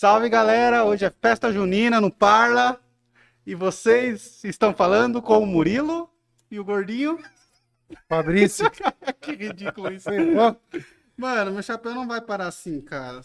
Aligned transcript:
Salve 0.00 0.30
galera, 0.30 0.82
hoje 0.82 1.04
é 1.04 1.10
festa 1.10 1.52
junina 1.52 2.00
no 2.00 2.10
Parla 2.10 2.80
e 3.44 3.54
vocês 3.54 4.42
estão 4.44 4.72
falando 4.72 5.20
com 5.20 5.40
o 5.40 5.46
Murilo 5.46 6.08
e 6.50 6.58
o 6.58 6.64
Gordinho. 6.64 7.18
Fabrício. 8.08 8.70
que 9.20 9.32
ridículo 9.32 9.92
isso. 9.92 10.08
Mano, 11.16 11.52
meu 11.52 11.62
chapéu 11.62 11.94
não 11.94 12.06
vai 12.06 12.20
parar 12.20 12.46
assim, 12.46 12.80
cara. 12.80 13.20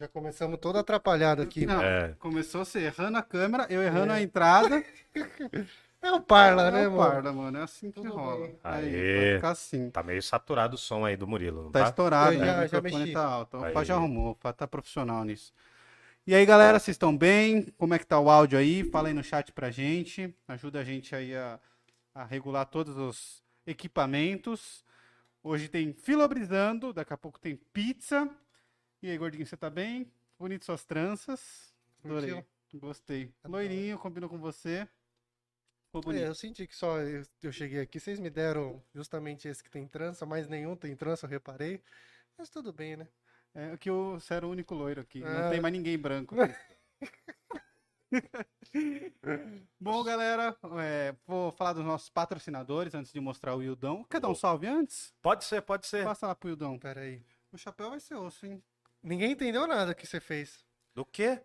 Já 0.00 0.08
começamos 0.08 0.58
todo 0.58 0.78
atrapalhado 0.78 1.42
aqui. 1.42 1.64
Não, 1.66 1.80
É. 1.82 2.14
começou 2.18 2.64
você 2.64 2.80
errando 2.80 3.18
a 3.18 3.22
câmera, 3.22 3.66
eu 3.70 3.82
errando 3.82 4.12
a 4.12 4.20
entrada. 4.20 4.82
É 6.04 6.10
o 6.10 6.20
Parla, 6.20 6.68
né, 6.72 6.82
é 6.82 6.88
o 6.88 6.96
mano? 6.96 7.10
Parla, 7.12 7.32
mano, 7.32 7.58
é 7.58 7.62
assim 7.62 7.92
que 7.92 8.00
Tudo 8.02 8.12
rola. 8.12 8.44
bem. 8.48 8.58
Aí, 8.64 8.92
Aê. 8.92 9.24
vai 9.28 9.34
ficar 9.36 9.50
assim. 9.50 9.88
Tá 9.88 10.02
meio 10.02 10.20
saturado 10.20 10.74
o 10.74 10.76
som 10.78 11.04
aí 11.04 11.16
do 11.16 11.28
Murilo, 11.28 11.62
não 11.62 11.70
Tá 11.70 11.82
tá? 11.84 11.88
estourado, 11.90 12.32
Eu 12.32 12.40
né? 12.40 12.46
já- 12.46 12.52
o 12.52 12.66
já 12.66 12.76
microfone 12.78 12.98
mexi. 13.04 13.12
tá 13.12 13.24
alto. 13.24 13.56
O 13.58 13.64
Aí. 13.64 13.72
Fá 13.72 13.84
já 13.84 13.94
arrumou, 13.94 14.32
o 14.32 14.34
Fá 14.34 14.52
tá 14.52 14.66
profissional 14.66 15.22
nisso. 15.24 15.52
E 16.26 16.34
aí, 16.34 16.44
galera, 16.44 16.80
vocês 16.80 16.96
estão 16.96 17.16
bem? 17.16 17.66
Como 17.78 17.94
é 17.94 18.00
que 18.00 18.04
tá 18.06 18.18
o 18.18 18.28
áudio 18.28 18.58
aí? 18.58 18.82
Fala 18.82 19.06
aí 19.06 19.14
no 19.14 19.22
chat 19.22 19.52
pra 19.52 19.70
gente. 19.70 20.34
Ajuda 20.48 20.80
a 20.80 20.84
gente 20.84 21.14
aí 21.14 21.36
a, 21.36 21.60
a 22.12 22.24
regular 22.24 22.66
todos 22.66 22.96
os 22.96 23.41
equipamentos. 23.66 24.84
Hoje 25.42 25.68
tem 25.68 25.92
filobrizando, 25.92 26.92
daqui 26.92 27.12
a 27.12 27.16
pouco 27.16 27.38
tem 27.38 27.56
pizza. 27.56 28.28
E 29.02 29.10
aí, 29.10 29.18
gordinho, 29.18 29.44
você 29.44 29.56
tá 29.56 29.68
bem? 29.68 30.10
Bonito 30.38 30.64
suas 30.64 30.84
tranças. 30.84 31.72
Adorei. 32.04 32.30
Curtiu? 32.32 32.80
Gostei. 32.80 33.34
Loirinho, 33.44 33.98
combinou 33.98 34.30
com 34.30 34.38
você. 34.38 34.88
É, 36.14 36.26
eu 36.26 36.34
senti 36.34 36.66
que 36.66 36.74
só 36.74 36.98
eu, 37.00 37.22
eu 37.42 37.52
cheguei 37.52 37.80
aqui, 37.80 38.00
vocês 38.00 38.18
me 38.18 38.30
deram 38.30 38.82
justamente 38.94 39.46
esse 39.46 39.62
que 39.62 39.68
tem 39.70 39.86
trança, 39.86 40.24
mais 40.24 40.48
nenhum 40.48 40.74
tem 40.74 40.96
trança, 40.96 41.26
eu 41.26 41.30
reparei. 41.30 41.82
Mas 42.38 42.48
tudo 42.48 42.72
bem, 42.72 42.96
né? 42.96 43.06
É 43.54 43.76
que 43.76 43.90
eu, 43.90 44.12
você 44.18 44.32
era 44.32 44.46
o 44.46 44.50
único 44.50 44.74
loiro 44.74 45.02
aqui. 45.02 45.20
Não 45.20 45.28
Ah. 45.48 45.50
tem 45.50 45.60
mais 45.60 45.72
ninguém 45.74 45.98
branco. 45.98 46.34
Bom, 49.80 50.02
galera, 50.04 50.56
é, 50.80 51.14
vou 51.26 51.50
falar 51.52 51.72
dos 51.72 51.84
nossos 51.84 52.10
patrocinadores 52.10 52.94
antes 52.94 53.12
de 53.12 53.20
mostrar 53.20 53.54
o 53.54 53.62
Ildão. 53.62 54.04
Quer 54.04 54.20
dar 54.20 54.28
um 54.28 54.34
salve 54.34 54.66
antes? 54.66 55.12
Pode 55.22 55.44
ser, 55.44 55.62
pode 55.62 55.86
ser. 55.86 56.04
Passa 56.04 56.26
lá 56.26 56.34
pro 56.34 56.50
Ildão. 56.50 56.78
Pera 56.78 57.00
aí. 57.00 57.22
O 57.52 57.58
chapéu 57.58 57.90
vai 57.90 58.00
ser 58.00 58.14
osso, 58.14 58.46
hein? 58.46 58.62
Ninguém 59.02 59.32
entendeu 59.32 59.66
nada 59.66 59.94
que 59.94 60.06
você 60.06 60.20
fez 60.20 60.64
Do 60.94 61.04
quê? 61.04 61.40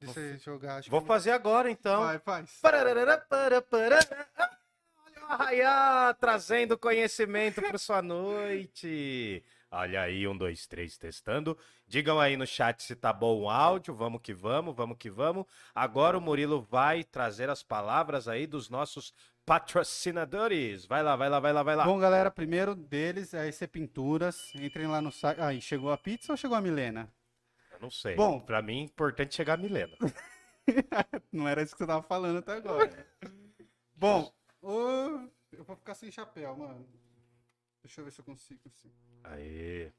de 0.00 0.06
você 0.06 0.38
jogar. 0.38 0.78
Acho 0.78 0.90
Vou 0.90 1.02
que... 1.02 1.06
fazer 1.06 1.30
agora 1.30 1.70
então. 1.70 2.00
Vai, 2.04 2.18
faz. 2.18 2.58
Pararara, 2.60 3.18
para, 3.18 3.60
para. 3.60 3.98
Ah, 4.36 4.58
Olha 5.06 5.20
o 5.22 5.24
Arraiá 5.26 6.16
trazendo 6.18 6.78
conhecimento 6.78 7.60
para 7.60 7.76
sua 7.78 8.00
noite. 8.00 9.44
Olha 9.72 10.02
aí, 10.02 10.26
um, 10.26 10.36
dois, 10.36 10.66
três, 10.66 10.98
testando. 10.98 11.56
Digam 11.86 12.18
aí 12.18 12.36
no 12.36 12.46
chat 12.46 12.82
se 12.82 12.96
tá 12.96 13.12
bom 13.12 13.42
o 13.42 13.48
áudio. 13.48 13.94
Vamos 13.94 14.20
que 14.20 14.34
vamos, 14.34 14.74
vamos 14.74 14.96
que 14.98 15.08
vamos. 15.08 15.46
Agora 15.72 16.18
o 16.18 16.20
Murilo 16.20 16.60
vai 16.60 17.04
trazer 17.04 17.48
as 17.48 17.62
palavras 17.62 18.26
aí 18.26 18.48
dos 18.48 18.68
nossos 18.68 19.14
patrocinadores. 19.46 20.86
Vai 20.86 21.04
lá, 21.04 21.14
vai 21.14 21.28
lá, 21.28 21.38
vai 21.38 21.52
lá, 21.52 21.62
vai 21.62 21.76
lá. 21.76 21.84
Bom, 21.84 22.00
galera, 22.00 22.32
primeiro 22.32 22.74
deles 22.74 23.32
é 23.32 23.40
a 23.40 23.46
EC 23.46 23.68
Pinturas. 23.68 24.52
Entrem 24.56 24.88
lá 24.88 25.00
no 25.00 25.12
site. 25.12 25.40
Aí, 25.40 25.60
chegou 25.60 25.92
a 25.92 25.96
pizza 25.96 26.32
ou 26.32 26.36
chegou 26.36 26.56
a 26.56 26.60
Milena? 26.60 27.08
Eu 27.70 27.78
não 27.78 27.90
sei. 27.90 28.16
Bom. 28.16 28.40
Para 28.40 28.60
mim, 28.60 28.80
é 28.80 28.84
importante 28.84 29.36
chegar 29.36 29.54
a 29.54 29.56
Milena. 29.56 29.96
Não 31.32 31.48
era 31.48 31.62
isso 31.62 31.74
que 31.74 31.78
você 31.78 31.86
tava 31.86 32.02
falando 32.02 32.38
até 32.38 32.52
agora. 32.52 33.06
Bom, 33.96 34.32
ô, 34.62 35.28
eu 35.52 35.64
vou 35.64 35.76
ficar 35.76 35.94
sem 35.94 36.10
chapéu, 36.10 36.56
mano. 36.56 36.86
Deixa 37.82 38.00
eu 38.00 38.04
ver 38.04 38.10
se 38.10 38.20
eu 38.20 38.24
consigo. 38.24 38.60
Assim. 38.66 38.90
Aê. 39.24 39.92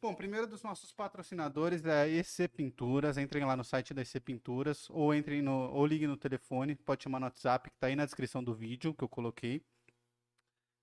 Bom, 0.00 0.14
primeiro 0.14 0.46
dos 0.46 0.62
nossos 0.62 0.92
patrocinadores 0.92 1.84
é 1.84 2.02
a 2.02 2.08
EC 2.08 2.48
Pinturas. 2.48 3.16
Entrem 3.16 3.44
lá 3.44 3.56
no 3.56 3.64
site 3.64 3.94
da 3.94 4.02
EC 4.02 4.20
Pinturas 4.20 4.88
ou 4.90 5.14
entrem 5.14 5.40
no 5.40 5.70
ou 5.72 5.86
liguem 5.86 6.06
no 6.06 6.16
telefone, 6.16 6.76
pode 6.76 7.02
chamar 7.02 7.18
no 7.18 7.26
WhatsApp 7.26 7.70
que 7.70 7.76
tá 7.78 7.86
aí 7.86 7.96
na 7.96 8.04
descrição 8.04 8.44
do 8.44 8.54
vídeo 8.54 8.94
que 8.94 9.02
eu 9.02 9.08
coloquei. 9.08 9.62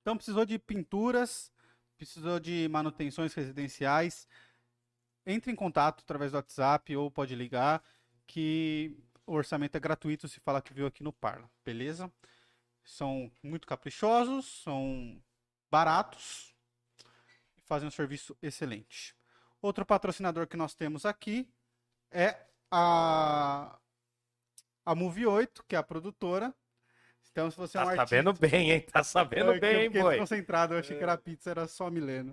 Então 0.01 0.17
precisou 0.17 0.45
de 0.45 0.59
pinturas, 0.59 1.51
precisou 1.95 2.39
de 2.39 2.67
manutenções 2.69 3.33
residenciais, 3.33 4.27
entre 5.25 5.51
em 5.51 5.55
contato 5.55 6.01
através 6.01 6.31
do 6.31 6.35
WhatsApp 6.35 6.95
ou 6.95 7.09
pode 7.09 7.35
ligar 7.35 7.81
que 8.27 8.97
o 9.25 9.33
orçamento 9.33 9.75
é 9.77 9.79
gratuito 9.79 10.27
se 10.27 10.39
falar 10.39 10.61
que 10.61 10.73
viu 10.73 10.85
aqui 10.85 11.03
no 11.03 11.13
Parla, 11.13 11.49
beleza? 11.63 12.11
São 12.83 13.31
muito 13.41 13.65
caprichosos, 13.65 14.45
são 14.63 15.21
baratos 15.73 16.53
e 17.57 17.61
fazem 17.61 17.87
um 17.87 17.91
serviço 17.91 18.37
excelente. 18.43 19.15
Outro 19.59 19.83
patrocinador 19.83 20.45
que 20.45 20.55
nós 20.55 20.75
temos 20.75 21.03
aqui 21.03 21.49
é 22.11 22.37
a 22.69 23.79
a 24.85 24.93
Movie 24.93 25.25
8, 25.25 25.63
que 25.67 25.75
é 25.75 25.79
a 25.79 25.83
produtora. 25.83 26.53
Então, 27.31 27.49
se 27.49 27.57
você 27.57 27.77
é 27.79 27.81
um 27.81 27.85
Tá 27.85 27.91
artista... 27.91 28.07
sabendo 28.07 28.33
bem, 28.33 28.71
hein? 28.71 28.81
Tá 28.81 29.03
sabendo 29.03 29.51
É 29.53 29.55
eu 29.57 29.59
bem, 29.61 29.75
hein, 29.77 29.87
fiquei 29.87 30.01
boi? 30.03 30.17
concentrado, 30.19 30.75
eu 30.75 30.79
achei 30.79 30.95
que 30.95 31.01
era 31.01 31.17
pizza, 31.17 31.49
era 31.49 31.67
só 31.67 31.89
Milena. 31.89 32.31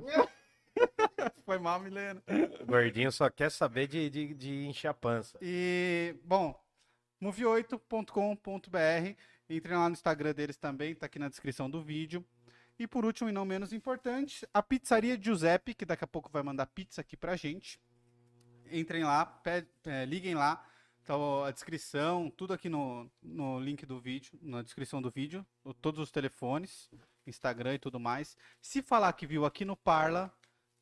Foi 1.47 1.59
mal, 1.59 1.81
Milena. 1.81 2.23
O 2.61 2.67
gordinho 2.67 3.11
só 3.11 3.31
quer 3.31 3.50
saber 3.50 3.87
de, 3.87 4.11
de, 4.11 4.34
de 4.34 4.67
encher 4.67 4.89
a 4.89 4.95
pança. 4.95 5.39
E, 5.41 6.15
bom, 6.25 6.55
move8.com.br. 7.23 9.17
Entrem 9.49 9.77
lá 9.79 9.89
no 9.89 9.95
Instagram 9.95 10.34
deles 10.34 10.59
também, 10.59 10.95
tá 10.95 11.06
aqui 11.06 11.19
na 11.19 11.29
descrição 11.31 11.71
do 11.71 11.81
vídeo. 11.83 12.23
E 12.81 12.87
por 12.87 13.05
último, 13.05 13.29
e 13.29 13.33
não 13.33 13.45
menos 13.45 13.75
importante, 13.75 14.49
a 14.55 14.63
Pizzaria 14.63 15.21
Giuseppe, 15.21 15.75
que 15.75 15.85
daqui 15.85 16.03
a 16.03 16.07
pouco 16.07 16.31
vai 16.33 16.43
mandar 16.43 16.65
pizza 16.65 17.03
aqui 17.03 17.15
pra 17.15 17.37
gente. 17.37 17.79
Entrem 18.73 19.05
lá, 19.05 19.39
é, 19.85 20.07
liguem 20.07 20.35
lá. 20.35 20.67
Tá 21.05 21.15
a 21.47 21.51
descrição, 21.51 22.31
tudo 22.31 22.55
aqui 22.55 22.71
no, 22.71 23.11
no 23.23 23.61
link 23.61 23.85
do 23.85 24.01
vídeo, 24.01 24.39
na 24.41 24.63
descrição 24.63 25.03
do 25.03 25.11
vídeo, 25.11 25.45
todos 25.83 26.01
os 26.01 26.11
telefones, 26.11 26.89
Instagram 27.27 27.75
e 27.75 27.79
tudo 27.79 27.99
mais. 27.99 28.37
Se 28.63 28.81
falar 28.81 29.12
que 29.12 29.27
viu 29.27 29.45
aqui 29.45 29.65
no 29.65 29.77
Parla, 29.77 30.33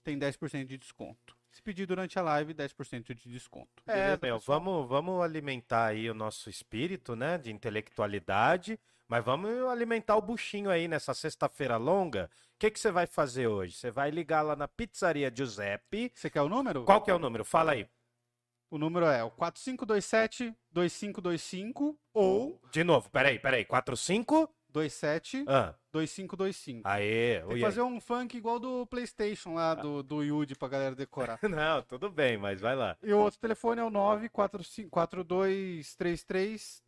tem 0.04 0.18
10% 0.18 0.66
de 0.66 0.76
desconto. 0.76 1.37
Se 1.58 1.62
pedir 1.62 1.86
durante 1.86 2.16
a 2.16 2.22
live, 2.22 2.54
10% 2.54 3.12
de 3.14 3.28
desconto. 3.28 3.82
É, 3.84 3.92
Beleza, 3.92 4.18
meu, 4.22 4.38
pessoal? 4.38 4.60
vamos, 4.60 4.88
vamos 4.88 5.24
alimentar 5.24 5.86
aí 5.86 6.08
o 6.08 6.14
nosso 6.14 6.48
espírito, 6.48 7.16
né, 7.16 7.36
de 7.36 7.50
intelectualidade, 7.50 8.78
mas 9.08 9.24
vamos 9.24 9.50
alimentar 9.64 10.16
o 10.16 10.22
buchinho 10.22 10.70
aí 10.70 10.86
nessa 10.86 11.12
sexta-feira 11.12 11.76
longa. 11.76 12.30
O 12.54 12.58
que 12.60 12.70
que 12.70 12.78
você 12.78 12.92
vai 12.92 13.08
fazer 13.08 13.48
hoje? 13.48 13.74
Você 13.74 13.90
vai 13.90 14.08
ligar 14.08 14.42
lá 14.42 14.54
na 14.54 14.68
Pizzaria 14.68 15.32
Giuseppe. 15.34 16.12
Você 16.14 16.30
quer 16.30 16.42
o 16.42 16.48
número? 16.48 16.84
Qual 16.84 17.02
que 17.02 17.10
é 17.10 17.14
o 17.14 17.18
número? 17.18 17.44
Fala 17.44 17.72
aí. 17.72 17.88
O 18.70 18.78
número 18.78 19.06
é 19.06 19.24
o 19.24 19.30
4527-2525 19.32 21.98
ou 22.14 22.60
De 22.70 22.84
novo, 22.84 23.10
peraí, 23.10 23.40
peraí. 23.40 23.64
45? 23.64 24.48
27 24.74 25.44
Ah, 25.48 25.74
2525. 25.92 26.82
aê. 26.86 27.40
Tem 27.40 27.54
que 27.56 27.60
fazer 27.60 27.82
um 27.82 28.00
funk 28.00 28.36
igual 28.36 28.58
do 28.58 28.86
PlayStation 28.86 29.54
lá, 29.54 29.74
do, 29.74 30.02
do 30.02 30.22
Yuji 30.22 30.54
pra 30.54 30.68
galera 30.68 30.94
decorar. 30.94 31.38
Não, 31.48 31.82
tudo 31.82 32.10
bem, 32.10 32.36
mas 32.36 32.60
vai 32.60 32.76
lá. 32.76 32.96
E 33.02 33.12
o 33.12 33.18
outro 33.18 33.40
telefone 33.40 33.80
é 33.80 33.84
o 33.84 33.90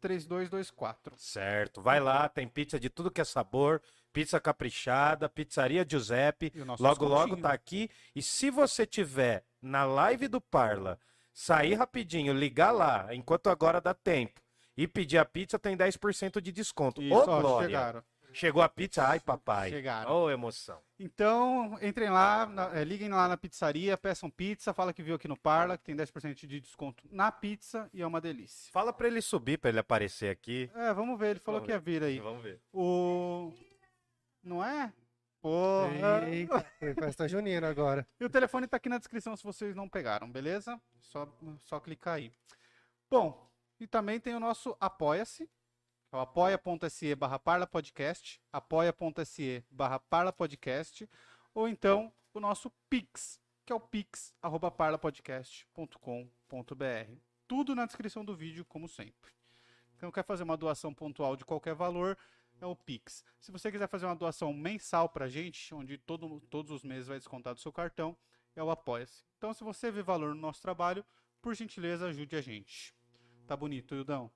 942333224. 0.00 1.12
Certo, 1.16 1.80
vai 1.80 2.00
lá, 2.00 2.28
tem 2.28 2.46
pizza 2.48 2.78
de 2.78 2.88
tudo 2.91 3.10
que 3.10 3.20
é 3.20 3.24
sabor, 3.24 3.80
pizza 4.12 4.38
caprichada, 4.41 5.28
pizzaria 5.28 5.86
Giuseppe. 5.88 6.53
Logo, 6.78 7.06
logo 7.06 7.36
tá 7.36 7.53
aqui. 7.53 7.88
E 8.15 8.22
se 8.22 8.50
você 8.50 8.86
tiver 8.86 9.44
na 9.60 9.84
live 9.84 10.28
do 10.28 10.41
Parla, 10.41 10.98
sair 11.32 11.74
rapidinho, 11.74 12.32
ligar 12.32 12.71
lá, 12.72 13.15
enquanto 13.15 13.48
agora 13.48 13.80
dá 13.80 13.94
tempo, 13.94 14.41
e 14.76 14.86
pedir 14.88 15.18
a 15.18 15.24
pizza, 15.24 15.58
tem 15.58 15.76
10% 15.76 16.40
de 16.40 16.52
desconto. 16.52 17.02
Isso, 17.02 17.14
Ô, 17.14 17.20
ó, 17.30 17.40
Glória! 17.40 17.68
chegaram. 17.68 18.04
Chegou 18.32 18.62
a 18.62 18.68
pizza? 18.68 19.04
Ai, 19.08 19.18
papai. 19.18 19.70
Chegaram. 19.70 20.08
Ô, 20.12 20.30
emoção. 20.30 20.80
Então, 21.00 21.76
entrem 21.82 22.10
lá, 22.10 22.46
na- 22.46 22.78
é, 22.78 22.84
liguem 22.84 23.08
lá 23.08 23.26
na 23.26 23.36
pizzaria, 23.36 23.98
peçam 23.98 24.30
pizza, 24.30 24.72
fala 24.72 24.92
que 24.92 25.02
viu 25.02 25.16
aqui 25.16 25.26
no 25.26 25.36
Parla, 25.36 25.76
que 25.76 25.82
tem 25.82 25.96
10% 25.96 26.46
de 26.46 26.60
desconto 26.60 27.02
na 27.10 27.32
pizza 27.32 27.90
e 27.92 28.00
é 28.00 28.06
uma 28.06 28.20
delícia. 28.20 28.70
Fala 28.72 28.92
pra 28.92 29.08
ele 29.08 29.20
subir, 29.20 29.58
pra 29.58 29.70
ele 29.70 29.80
aparecer 29.80 30.30
aqui. 30.30 30.70
É, 30.76 30.94
vamos 30.94 31.18
ver, 31.18 31.30
ele 31.30 31.40
falou 31.40 31.60
Vamos 31.60 31.66
que 31.66 31.72
ia 31.72 31.80
vir 31.80 32.04
aí. 32.04 32.20
Vamos 32.20 32.40
ver. 32.40 32.60
O. 32.72 33.52
Não 34.44 34.64
é? 34.64 34.92
Porra! 35.42 36.28
Eita, 36.28 36.64
foi 36.78 36.94
festa 36.94 37.26
junina 37.26 37.68
agora. 37.68 38.06
E 38.20 38.24
o 38.24 38.30
telefone 38.30 38.68
tá 38.68 38.76
aqui 38.76 38.88
na 38.88 38.98
descrição 38.98 39.34
se 39.36 39.42
vocês 39.42 39.74
não 39.74 39.88
pegaram, 39.88 40.30
beleza? 40.30 40.80
Só, 41.00 41.26
só 41.64 41.80
clicar 41.80 42.14
aí. 42.14 42.30
Bom, 43.10 43.49
e 43.80 43.86
também 43.86 44.21
tem 44.21 44.34
o 44.34 44.41
nosso 44.41 44.77
Apoia-se, 44.78 45.48
É 46.12 46.16
o 46.16 46.21
apoia.se 46.21 47.15
barra 47.15 47.38
parlapodcast, 47.38 48.41
apoia.se 48.53 49.65
barra 49.71 49.98
parlapodcast, 49.98 51.09
ou 51.54 51.66
então 51.66 52.12
o 52.34 52.41
nosso 52.41 52.71
Pix, 52.88 53.41
que 53.65 53.72
é 53.72 53.77
o 53.77 53.80
pix, 53.80 54.34
parlapodcast.com.br. 54.77 57.15
Tudo 57.48 57.74
na 57.74 57.86
descrição 57.86 58.24
do 58.24 58.34
vídeo, 58.34 58.65
como 58.65 58.88
sempre. 58.88 59.32
Então, 59.97 60.10
quer 60.10 60.24
fazer 60.24 60.44
uma 60.44 60.56
doação 60.56 60.94
pontual 60.94 61.36
de 61.36 61.44
qualquer 61.44 61.74
valor, 61.74 62.16
é 62.60 62.66
o 62.66 62.74
Pix. 62.74 63.24
Se 63.38 63.53
você 63.53 63.71
quiser 63.71 63.88
fazer 63.88 64.06
uma 64.06 64.16
doação 64.16 64.53
mensal 64.53 65.09
pra 65.09 65.28
gente, 65.28 65.74
onde 65.74 65.98
todo, 65.98 66.41
todos 66.48 66.71
os 66.71 66.82
meses 66.82 67.06
vai 67.06 67.18
descontar 67.18 67.54
do 67.54 67.60
seu 67.60 67.72
cartão, 67.72 68.16
é 68.56 68.62
o 68.62 68.71
Apoia-se. 68.71 69.24
Então, 69.38 69.53
se 69.53 69.62
você 69.62 69.91
vê 69.91 70.03
valor 70.03 70.34
no 70.34 70.41
nosso 70.41 70.60
trabalho, 70.60 71.04
por 71.41 71.54
gentileza, 71.54 72.06
ajude 72.06 72.36
a 72.36 72.41
gente. 72.41 72.94
Tá 73.50 73.56
bonito, 73.56 73.97
Ildão? 73.97 74.30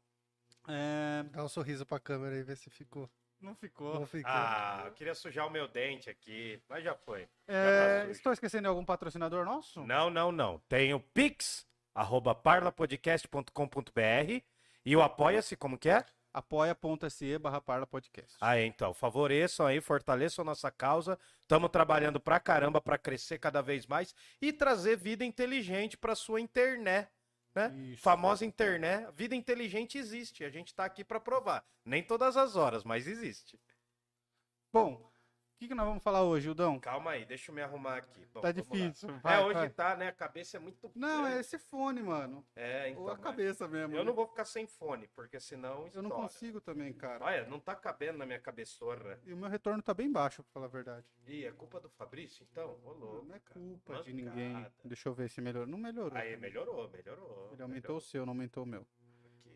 É... 0.66 1.22
Dá 1.30 1.44
um 1.44 1.48
sorriso 1.48 1.86
pra 1.86 2.00
câmera 2.00 2.34
e 2.34 2.42
vê 2.42 2.56
se 2.56 2.68
ficou. 2.68 3.08
Não 3.40 3.54
ficou. 3.54 3.94
Não 3.94 4.06
ficou. 4.06 4.28
Ah, 4.28 4.82
eu 4.86 4.92
queria 4.92 5.14
sujar 5.14 5.46
o 5.46 5.50
meu 5.50 5.68
dente 5.68 6.10
aqui, 6.10 6.60
mas 6.68 6.82
já 6.82 6.96
foi. 6.96 7.28
É, 7.46 7.78
tá 7.78 8.00
sujo. 8.00 8.10
estou 8.10 8.32
esquecendo 8.32 8.62
de 8.62 8.68
algum 8.70 8.84
patrocinador 8.84 9.44
nosso? 9.44 9.86
Não, 9.86 10.10
não, 10.10 10.32
não. 10.32 10.58
Tem 10.68 10.92
o 10.92 10.98
Pix, 10.98 11.64
arroba 11.94 12.34
parlapodcast.com.br 12.34 14.42
e 14.84 14.96
o 14.96 15.00
Apoia-se, 15.00 15.56
como 15.56 15.78
que 15.78 15.90
é? 15.90 16.04
apoia.se 16.32 17.38
barra 17.38 17.60
parlapodcast. 17.60 18.36
Ah, 18.40 18.60
então, 18.60 18.92
favoreçam 18.92 19.64
aí, 19.64 19.80
fortaleçam 19.80 20.44
nossa 20.44 20.72
causa. 20.72 21.16
Estamos 21.40 21.70
trabalhando 21.70 22.18
pra 22.18 22.40
caramba 22.40 22.80
para 22.80 22.98
crescer 22.98 23.38
cada 23.38 23.62
vez 23.62 23.86
mais 23.86 24.12
e 24.42 24.52
trazer 24.52 24.96
vida 24.96 25.24
inteligente 25.24 25.96
para 25.96 26.16
sua 26.16 26.40
internet. 26.40 27.08
Né? 27.54 27.72
Isso. 27.92 28.02
Famosa 28.02 28.44
internet, 28.44 29.10
vida 29.14 29.34
inteligente 29.34 29.96
existe. 29.96 30.44
A 30.44 30.50
gente 30.50 30.74
tá 30.74 30.84
aqui 30.84 31.04
para 31.04 31.20
provar. 31.20 31.64
Nem 31.84 32.02
todas 32.02 32.36
as 32.36 32.56
horas, 32.56 32.82
mas 32.82 33.06
existe. 33.06 33.60
Bom, 34.72 35.13
o 35.54 35.56
que, 35.56 35.68
que 35.68 35.74
nós 35.74 35.86
vamos 35.86 36.02
falar 36.02 36.24
hoje, 36.24 36.48
Ildão? 36.48 36.80
Calma 36.80 37.12
aí, 37.12 37.24
deixa 37.24 37.50
eu 37.50 37.54
me 37.54 37.62
arrumar 37.62 37.98
aqui. 37.98 38.26
Bom, 38.34 38.40
Tá 38.40 38.50
difícil. 38.50 39.08
Vai, 39.22 39.40
é, 39.40 39.44
hoje 39.44 39.54
vai. 39.60 39.70
tá, 39.70 39.96
né? 39.96 40.08
A 40.08 40.12
cabeça 40.12 40.56
é 40.56 40.60
muito. 40.60 40.90
Não, 40.94 41.26
é 41.26 41.38
esse 41.38 41.58
fone, 41.58 42.02
mano. 42.02 42.44
É, 42.56 42.88
então. 42.90 43.04
Ou 43.04 43.10
a 43.10 43.16
cabeça 43.16 43.68
mesmo. 43.68 43.94
Eu 43.94 44.00
né? 44.00 44.04
não 44.04 44.14
vou 44.14 44.26
ficar 44.26 44.44
sem 44.44 44.66
fone, 44.66 45.08
porque 45.14 45.38
senão. 45.38 45.88
Eu 45.94 46.02
não 46.02 46.10
estoura. 46.10 46.14
consigo 46.14 46.60
também, 46.60 46.92
cara. 46.92 47.24
Olha, 47.24 47.46
não 47.46 47.60
tá 47.60 47.74
cabendo 47.76 48.18
na 48.18 48.26
minha 48.26 48.40
cabeçorra. 48.40 49.20
E 49.24 49.32
o 49.32 49.36
meu 49.36 49.48
retorno 49.48 49.80
tá 49.80 49.94
bem 49.94 50.10
baixo, 50.10 50.42
pra 50.42 50.52
falar 50.52 50.66
a 50.66 50.70
verdade. 50.70 51.06
Ih, 51.26 51.44
é 51.44 51.52
culpa 51.52 51.80
do 51.80 51.88
Fabrício, 51.88 52.44
então? 52.50 52.76
Ô, 52.84 52.92
louco. 52.92 53.24
Não 53.26 53.34
é 53.36 53.38
culpa 53.38 54.02
de 54.02 54.12
Mancada. 54.12 54.36
ninguém. 54.36 54.66
Deixa 54.84 55.08
eu 55.08 55.14
ver 55.14 55.30
se 55.30 55.40
melhorou. 55.40 55.68
Não 55.68 55.78
melhorou. 55.78 56.18
Aí, 56.18 56.36
melhorou, 56.36 56.90
melhorou. 56.90 57.50
Ele 57.52 57.62
aumentou 57.62 57.96
o 57.96 58.00
seu, 58.00 58.26
não 58.26 58.32
aumentou 58.32 58.64
o 58.64 58.66
meu. 58.66 58.84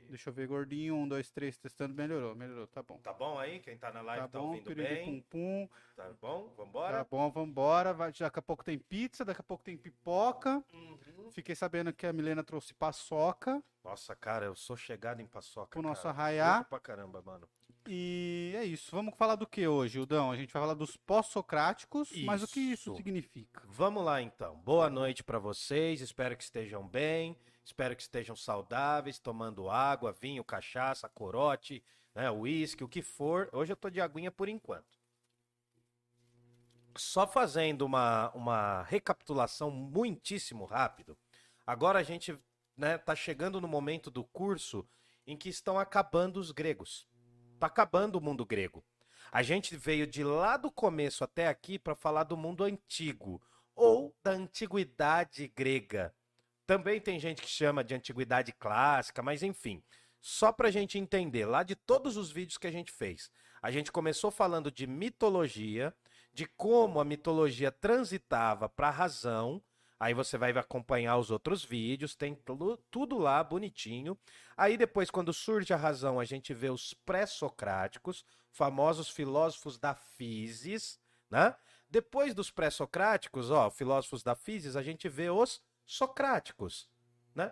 Deixa 0.09 0.31
eu 0.31 0.33
ver, 0.35 0.47
gordinho. 0.47 0.95
Um, 0.95 1.07
dois, 1.09 1.31
três, 1.31 1.57
testando. 1.59 1.95
Melhorou, 1.95 2.35
melhorou. 2.35 2.67
Tá 2.67 2.83
bom. 2.83 2.99
Tá 2.99 3.13
bom 3.13 3.39
aí? 3.39 3.61
Quem 3.61 3.77
tá 3.77 3.93
na 3.93 4.01
live 4.01 4.23
Tá 4.23 4.29
tá, 4.29 4.39
bom, 4.39 4.47
ouvindo 4.49 4.75
bem? 4.75 5.05
pum 5.05 5.21
pum. 5.31 5.69
Tá 5.95 6.11
bom? 6.21 6.49
Tá 6.49 6.55
Vambora? 6.65 7.07
bom, 7.11 7.31
vambora. 7.31 7.93
Vai, 7.93 8.13
daqui 8.13 8.39
a 8.39 8.43
pouco 8.43 8.65
tem 8.65 8.79
pizza, 8.79 9.25
daqui 9.25 9.41
a 9.41 9.45
pouco 9.45 9.63
tem 9.63 9.77
pipoca. 9.77 10.65
Uhum. 10.73 11.31
Fiquei 11.31 11.55
sabendo 11.55 11.93
que 11.93 12.07
a 12.07 12.13
Milena 12.13 12.43
trouxe 12.43 12.73
paçoca 12.75 13.63
Nossa, 13.85 14.17
cara, 14.17 14.47
eu 14.47 14.55
sou 14.57 14.77
chegado 14.77 15.21
em 15.21 15.27
paçoca. 15.27 15.69
pro 15.71 15.83
nosso 15.83 16.09
arraiá. 16.09 16.65
Pra 16.65 16.81
caramba, 16.81 17.21
mano. 17.23 17.49
E 17.87 18.53
é 18.57 18.65
isso. 18.65 18.91
Vamos 18.95 19.15
falar 19.17 19.35
do 19.37 19.47
que 19.47 19.67
hoje, 19.67 19.99
Ildão? 19.99 20.31
A 20.31 20.37
gente 20.37 20.53
vai 20.53 20.61
falar 20.63 20.75
dos 20.75 20.97
pós-socráticos, 20.97 22.11
mas 22.25 22.43
o 22.43 22.49
que 22.49 22.61
isso 22.61 22.91
Isso. 22.91 22.97
significa? 22.97 23.63
Vamos 23.67 24.05
lá 24.05 24.21
então. 24.21 24.57
Boa 24.57 24.91
noite 24.91 25.23
pra 25.25 25.39
vocês. 25.39 26.01
Espero 26.01 26.37
que 26.37 26.43
estejam 26.43 26.87
bem. 26.87 27.37
Espero 27.69 27.95
que 27.95 28.01
estejam 28.01 28.35
saudáveis, 28.35 29.19
tomando 29.19 29.69
água, 29.69 30.11
vinho, 30.11 30.43
cachaça, 30.43 31.07
corote, 31.07 31.85
né, 32.15 32.31
uísque, 32.31 32.83
o 32.83 32.89
que 32.89 33.03
for. 33.03 33.51
Hoje 33.53 33.71
eu 33.71 33.77
tô 33.77 33.91
de 33.91 34.01
aguinha 34.01 34.31
por 34.33 34.49
enquanto. 34.49 34.99
Só 36.97 37.27
fazendo 37.27 37.83
uma, 37.83 38.31
uma 38.31 38.85
recapitulação 38.85 39.71
muitíssimo 39.71 40.65
rápido. 40.65 41.15
Agora 41.67 41.99
a 41.99 42.03
gente 42.03 42.41
né, 42.75 42.97
tá 42.97 43.15
chegando 43.15 43.61
no 43.61 43.69
momento 43.69 44.11
do 44.11 44.25
curso 44.25 44.89
em 45.27 45.37
que 45.37 45.51
estão 45.51 45.79
acabando 45.79 46.41
os 46.41 46.51
gregos. 46.51 47.07
Tá 47.61 47.67
acabando 47.67 48.17
o 48.17 48.21
mundo 48.21 48.47
grego. 48.47 48.83
A 49.31 49.43
gente 49.43 49.77
veio 49.77 50.07
de 50.07 50.25
lá 50.25 50.57
do 50.57 50.73
começo 50.73 51.23
até 51.23 51.49
aqui 51.49 51.79
para 51.79 51.95
falar 51.95 52.25
do 52.25 52.35
mundo 52.35 52.65
antigo 52.65 53.43
ou 53.77 54.17
da 54.25 54.31
antiguidade 54.31 55.49
grega. 55.49 56.15
Também 56.69 57.01
tem 57.01 57.19
gente 57.19 57.41
que 57.41 57.49
chama 57.49 57.83
de 57.83 57.95
antiguidade 57.95 58.53
clássica, 58.53 59.23
mas 59.23 59.43
enfim, 59.43 59.83
só 60.21 60.53
para 60.53 60.69
a 60.69 60.71
gente 60.71 60.99
entender, 60.99 61.47
lá 61.47 61.63
de 61.63 61.75
todos 61.75 62.19
os 62.19 62.31
vídeos 62.31 62.59
que 62.59 62.67
a 62.67 62.71
gente 62.71 62.93
fez, 62.93 63.31
a 63.63 63.71
gente 63.71 63.91
começou 63.91 64.31
falando 64.31 64.71
de 64.71 64.87
mitologia, 64.87 65.95
de 66.31 66.45
como 66.45 67.01
a 67.01 67.07
mitologia 67.07 67.73
transitava 67.73 68.69
para 68.69 68.89
a 68.89 68.91
razão. 68.91 69.63
Aí 69.99 70.13
você 70.13 70.37
vai 70.37 70.51
acompanhar 70.51 71.17
os 71.17 71.31
outros 71.31 71.65
vídeos, 71.65 72.15
tem 72.15 72.35
tudo- 72.35 73.17
lá 73.17 73.43
bonitinho. 73.43 74.15
Aí 74.55 74.77
depois, 74.77 75.11
quando 75.11 75.33
surge 75.33 75.73
a 75.73 75.77
razão, 75.77 76.21
a 76.21 76.25
gente 76.27 76.53
vê 76.53 76.69
os 76.69 76.93
pré-socráticos, 76.93 78.27
famosos 78.53 79.09
filósofos 79.09 79.79
da 79.79 79.95
physis, 79.95 81.01
né? 81.31 81.57
Depois 81.89 82.35
dos 82.35 82.51
pré-socráticos, 82.51 83.51
ó, 83.51 83.71
filósofos 83.71 84.23
da 84.23 84.35
physis, 84.35 84.77
a 84.77 84.83
gente 84.83 85.09
vê 85.09 85.31
os 85.31 85.63
socráticos, 85.89 86.91
né? 87.35 87.51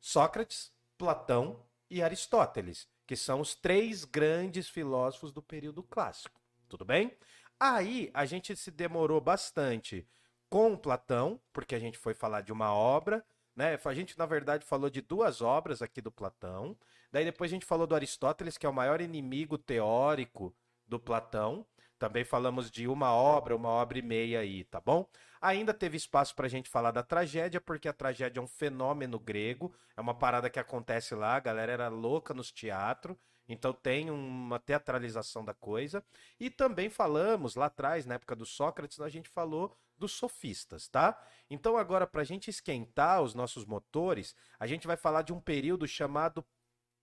Sócrates, 0.00 0.72
Platão 0.98 1.64
e 1.88 2.02
Aristóteles, 2.02 2.88
que 3.06 3.14
são 3.14 3.40
os 3.40 3.54
três 3.54 4.04
grandes 4.04 4.68
filósofos 4.68 5.32
do 5.32 5.40
período 5.40 5.84
clássico. 5.84 6.40
Tudo 6.68 6.84
bem? 6.84 7.16
Aí 7.60 8.10
a 8.12 8.26
gente 8.26 8.56
se 8.56 8.72
demorou 8.72 9.20
bastante 9.20 10.06
com 10.50 10.76
Platão, 10.76 11.40
porque 11.52 11.76
a 11.76 11.78
gente 11.78 11.96
foi 11.96 12.12
falar 12.12 12.40
de 12.40 12.52
uma 12.52 12.74
obra, 12.74 13.24
né? 13.54 13.78
A 13.82 13.94
gente, 13.94 14.18
na 14.18 14.26
verdade, 14.26 14.66
falou 14.66 14.90
de 14.90 15.00
duas 15.00 15.40
obras 15.40 15.80
aqui 15.80 16.00
do 16.00 16.10
Platão. 16.10 16.76
Daí 17.12 17.24
depois 17.24 17.50
a 17.50 17.54
gente 17.54 17.64
falou 17.64 17.86
do 17.86 17.94
Aristóteles, 17.94 18.58
que 18.58 18.66
é 18.66 18.68
o 18.68 18.74
maior 18.74 19.00
inimigo 19.00 19.56
teórico 19.56 20.54
do 20.86 20.98
Platão. 20.98 21.64
Também 21.98 22.24
falamos 22.24 22.70
de 22.70 22.86
uma 22.86 23.12
obra, 23.14 23.56
uma 23.56 23.70
obra 23.70 23.98
e 23.98 24.02
meia 24.02 24.40
aí, 24.40 24.64
tá 24.64 24.80
bom? 24.80 25.08
Ainda 25.40 25.72
teve 25.72 25.96
espaço 25.96 26.34
para 26.34 26.46
a 26.46 26.48
gente 26.48 26.68
falar 26.68 26.90
da 26.90 27.02
tragédia, 27.02 27.60
porque 27.60 27.88
a 27.88 27.92
tragédia 27.92 28.38
é 28.38 28.42
um 28.42 28.46
fenômeno 28.46 29.18
grego, 29.18 29.74
é 29.96 30.00
uma 30.00 30.14
parada 30.14 30.50
que 30.50 30.58
acontece 30.58 31.14
lá, 31.14 31.36
a 31.36 31.40
galera 31.40 31.72
era 31.72 31.88
louca 31.88 32.34
nos 32.34 32.52
teatros, 32.52 33.16
então 33.48 33.72
tem 33.72 34.10
uma 34.10 34.58
teatralização 34.58 35.44
da 35.44 35.54
coisa. 35.54 36.04
E 36.38 36.50
também 36.50 36.90
falamos 36.90 37.54
lá 37.54 37.66
atrás, 37.66 38.04
na 38.04 38.14
época 38.14 38.36
do 38.36 38.44
Sócrates, 38.44 39.00
a 39.00 39.08
gente 39.08 39.28
falou 39.28 39.74
dos 39.96 40.12
sofistas, 40.12 40.88
tá? 40.88 41.18
Então 41.48 41.76
agora, 41.76 42.06
para 42.06 42.20
a 42.20 42.24
gente 42.24 42.50
esquentar 42.50 43.22
os 43.22 43.34
nossos 43.34 43.64
motores, 43.64 44.34
a 44.58 44.66
gente 44.66 44.86
vai 44.86 44.96
falar 44.96 45.22
de 45.22 45.32
um 45.32 45.40
período 45.40 45.86
chamado 45.86 46.44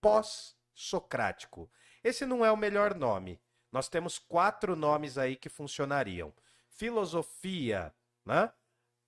pós-socrático. 0.00 1.68
Esse 2.02 2.26
não 2.26 2.44
é 2.44 2.52
o 2.52 2.56
melhor 2.56 2.94
nome. 2.94 3.40
Nós 3.74 3.88
temos 3.88 4.20
quatro 4.20 4.76
nomes 4.76 5.18
aí 5.18 5.34
que 5.34 5.48
funcionariam: 5.48 6.32
filosofia 6.68 7.92
né? 8.24 8.52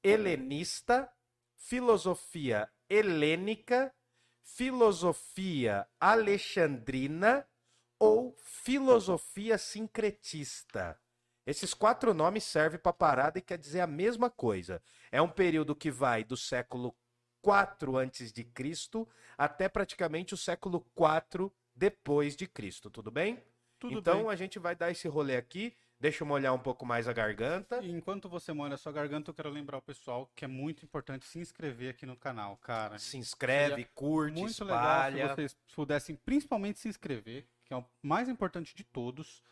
helenista, 0.03 1.09
filosofia 1.55 2.69
helênica, 2.91 3.95
filosofia 4.43 5.87
alexandrina 6.01 7.49
ou 7.97 8.37
filosofia 8.43 9.57
sincretista. 9.57 11.01
Esses 11.47 11.73
quatro 11.73 12.13
nomes 12.13 12.43
servem 12.43 12.81
para 12.81 12.93
parada 12.93 13.39
e 13.39 13.43
quer 13.43 13.59
dizer 13.59 13.83
a 13.83 13.87
mesma 13.87 14.29
coisa. 14.29 14.83
É 15.13 15.23
um 15.23 15.29
período 15.29 15.77
que 15.77 15.93
vai 15.93 16.25
do 16.25 16.37
século 16.37 16.93
4 17.41 17.97
antes 17.97 18.33
de 18.33 18.43
Cristo 18.43 19.09
até 19.39 19.69
praticamente 19.69 20.35
o 20.35 20.37
século 20.37 20.81
4 20.93 21.55
depois 21.73 22.35
de 22.35 22.49
Cristo, 22.49 22.91
tudo 22.91 23.13
bem? 23.13 23.41
Tudo 23.79 23.99
então 23.99 24.23
bem. 24.23 24.31
a 24.31 24.37
gente 24.37 24.59
vai 24.59 24.75
dar 24.75 24.91
esse 24.91 25.07
rolê 25.09 25.37
aqui. 25.37 25.75
Deixa 25.99 26.23
eu 26.23 26.29
molhar 26.29 26.53
um 26.53 26.59
pouco 26.59 26.85
mais 26.85 27.09
a 27.09 27.13
garganta. 27.13 27.81
E 27.83 27.91
enquanto 27.91 28.29
você 28.29 28.53
molha 28.53 28.75
a 28.75 28.77
sua 28.77 28.93
garganta, 28.93 29.31
eu 29.31 29.35
quero 29.35 29.49
lembrar 29.49 29.79
o 29.79 29.83
pessoal 29.83 30.31
que 30.35 30.45
é 30.45 30.49
muito 30.49 30.85
importante 30.85 31.25
se 31.25 31.39
inscrever 31.39 31.91
aqui 31.91 32.05
no 32.05 32.15
canal, 32.17 32.57
cara. 32.59 32.99
Se 32.99 33.17
inscreve, 33.17 33.87
curte, 33.95 34.39
Muito 34.39 34.51
espalha. 34.51 35.15
legal 35.15 35.29
se 35.31 35.35
vocês 35.37 35.57
pudessem 35.75 36.15
principalmente 36.17 36.79
se 36.79 36.89
inscrever, 36.89 37.47
que 37.67 37.75
é 37.75 37.77
o 37.77 37.85
mais 38.03 38.29
importante 38.29 38.75
de 38.75 38.85
todos. 38.85 39.43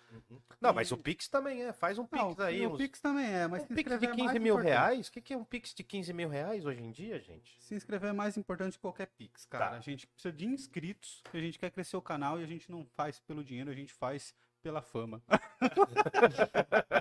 Não, 0.60 0.72
mas 0.72 0.92
o 0.92 0.96
Pix 0.96 1.26
também 1.28 1.64
é. 1.64 1.72
Faz 1.72 1.98
um 1.98 2.06
Pix 2.06 2.22
Não, 2.36 2.44
aí. 2.46 2.64
o 2.64 2.70
uns- 2.72 2.78
Pix 2.78 3.00
também 3.00 3.26
é, 3.26 3.48
mas 3.48 3.64
um 3.64 3.66
se 3.66 3.74
Pix 3.74 3.98
de 3.98 4.06
é 4.06 4.10
15 4.10 4.22
mais 4.24 4.40
mil 4.40 4.54
importante. 4.54 4.70
reais? 4.72 5.08
O 5.08 5.12
que, 5.12 5.20
que 5.20 5.34
é 5.34 5.36
um 5.36 5.44
Pix 5.44 5.74
de 5.74 5.82
15 5.82 6.12
mil 6.12 6.28
reais 6.28 6.64
hoje 6.64 6.80
em 6.80 6.92
dia, 6.92 7.18
gente? 7.18 7.60
Se 7.60 7.74
inscrever 7.74 8.10
é 8.10 8.12
mais 8.12 8.36
importante 8.36 8.74
que 8.74 8.78
qualquer 8.78 9.08
Pix, 9.08 9.44
cara. 9.46 9.70
Tá. 9.70 9.76
A 9.76 9.80
gente 9.80 10.06
precisa 10.06 10.32
de 10.32 10.46
inscritos, 10.46 11.20
a 11.32 11.38
gente 11.38 11.58
quer 11.58 11.70
crescer 11.72 11.96
o 11.96 12.02
canal 12.02 12.40
e 12.40 12.44
a 12.44 12.46
gente 12.46 12.70
não 12.70 12.86
faz 12.94 13.18
pelo 13.18 13.42
dinheiro, 13.42 13.70
a 13.70 13.74
gente 13.74 13.92
faz 13.92 14.32
pela 14.62 14.80
fama. 14.80 15.20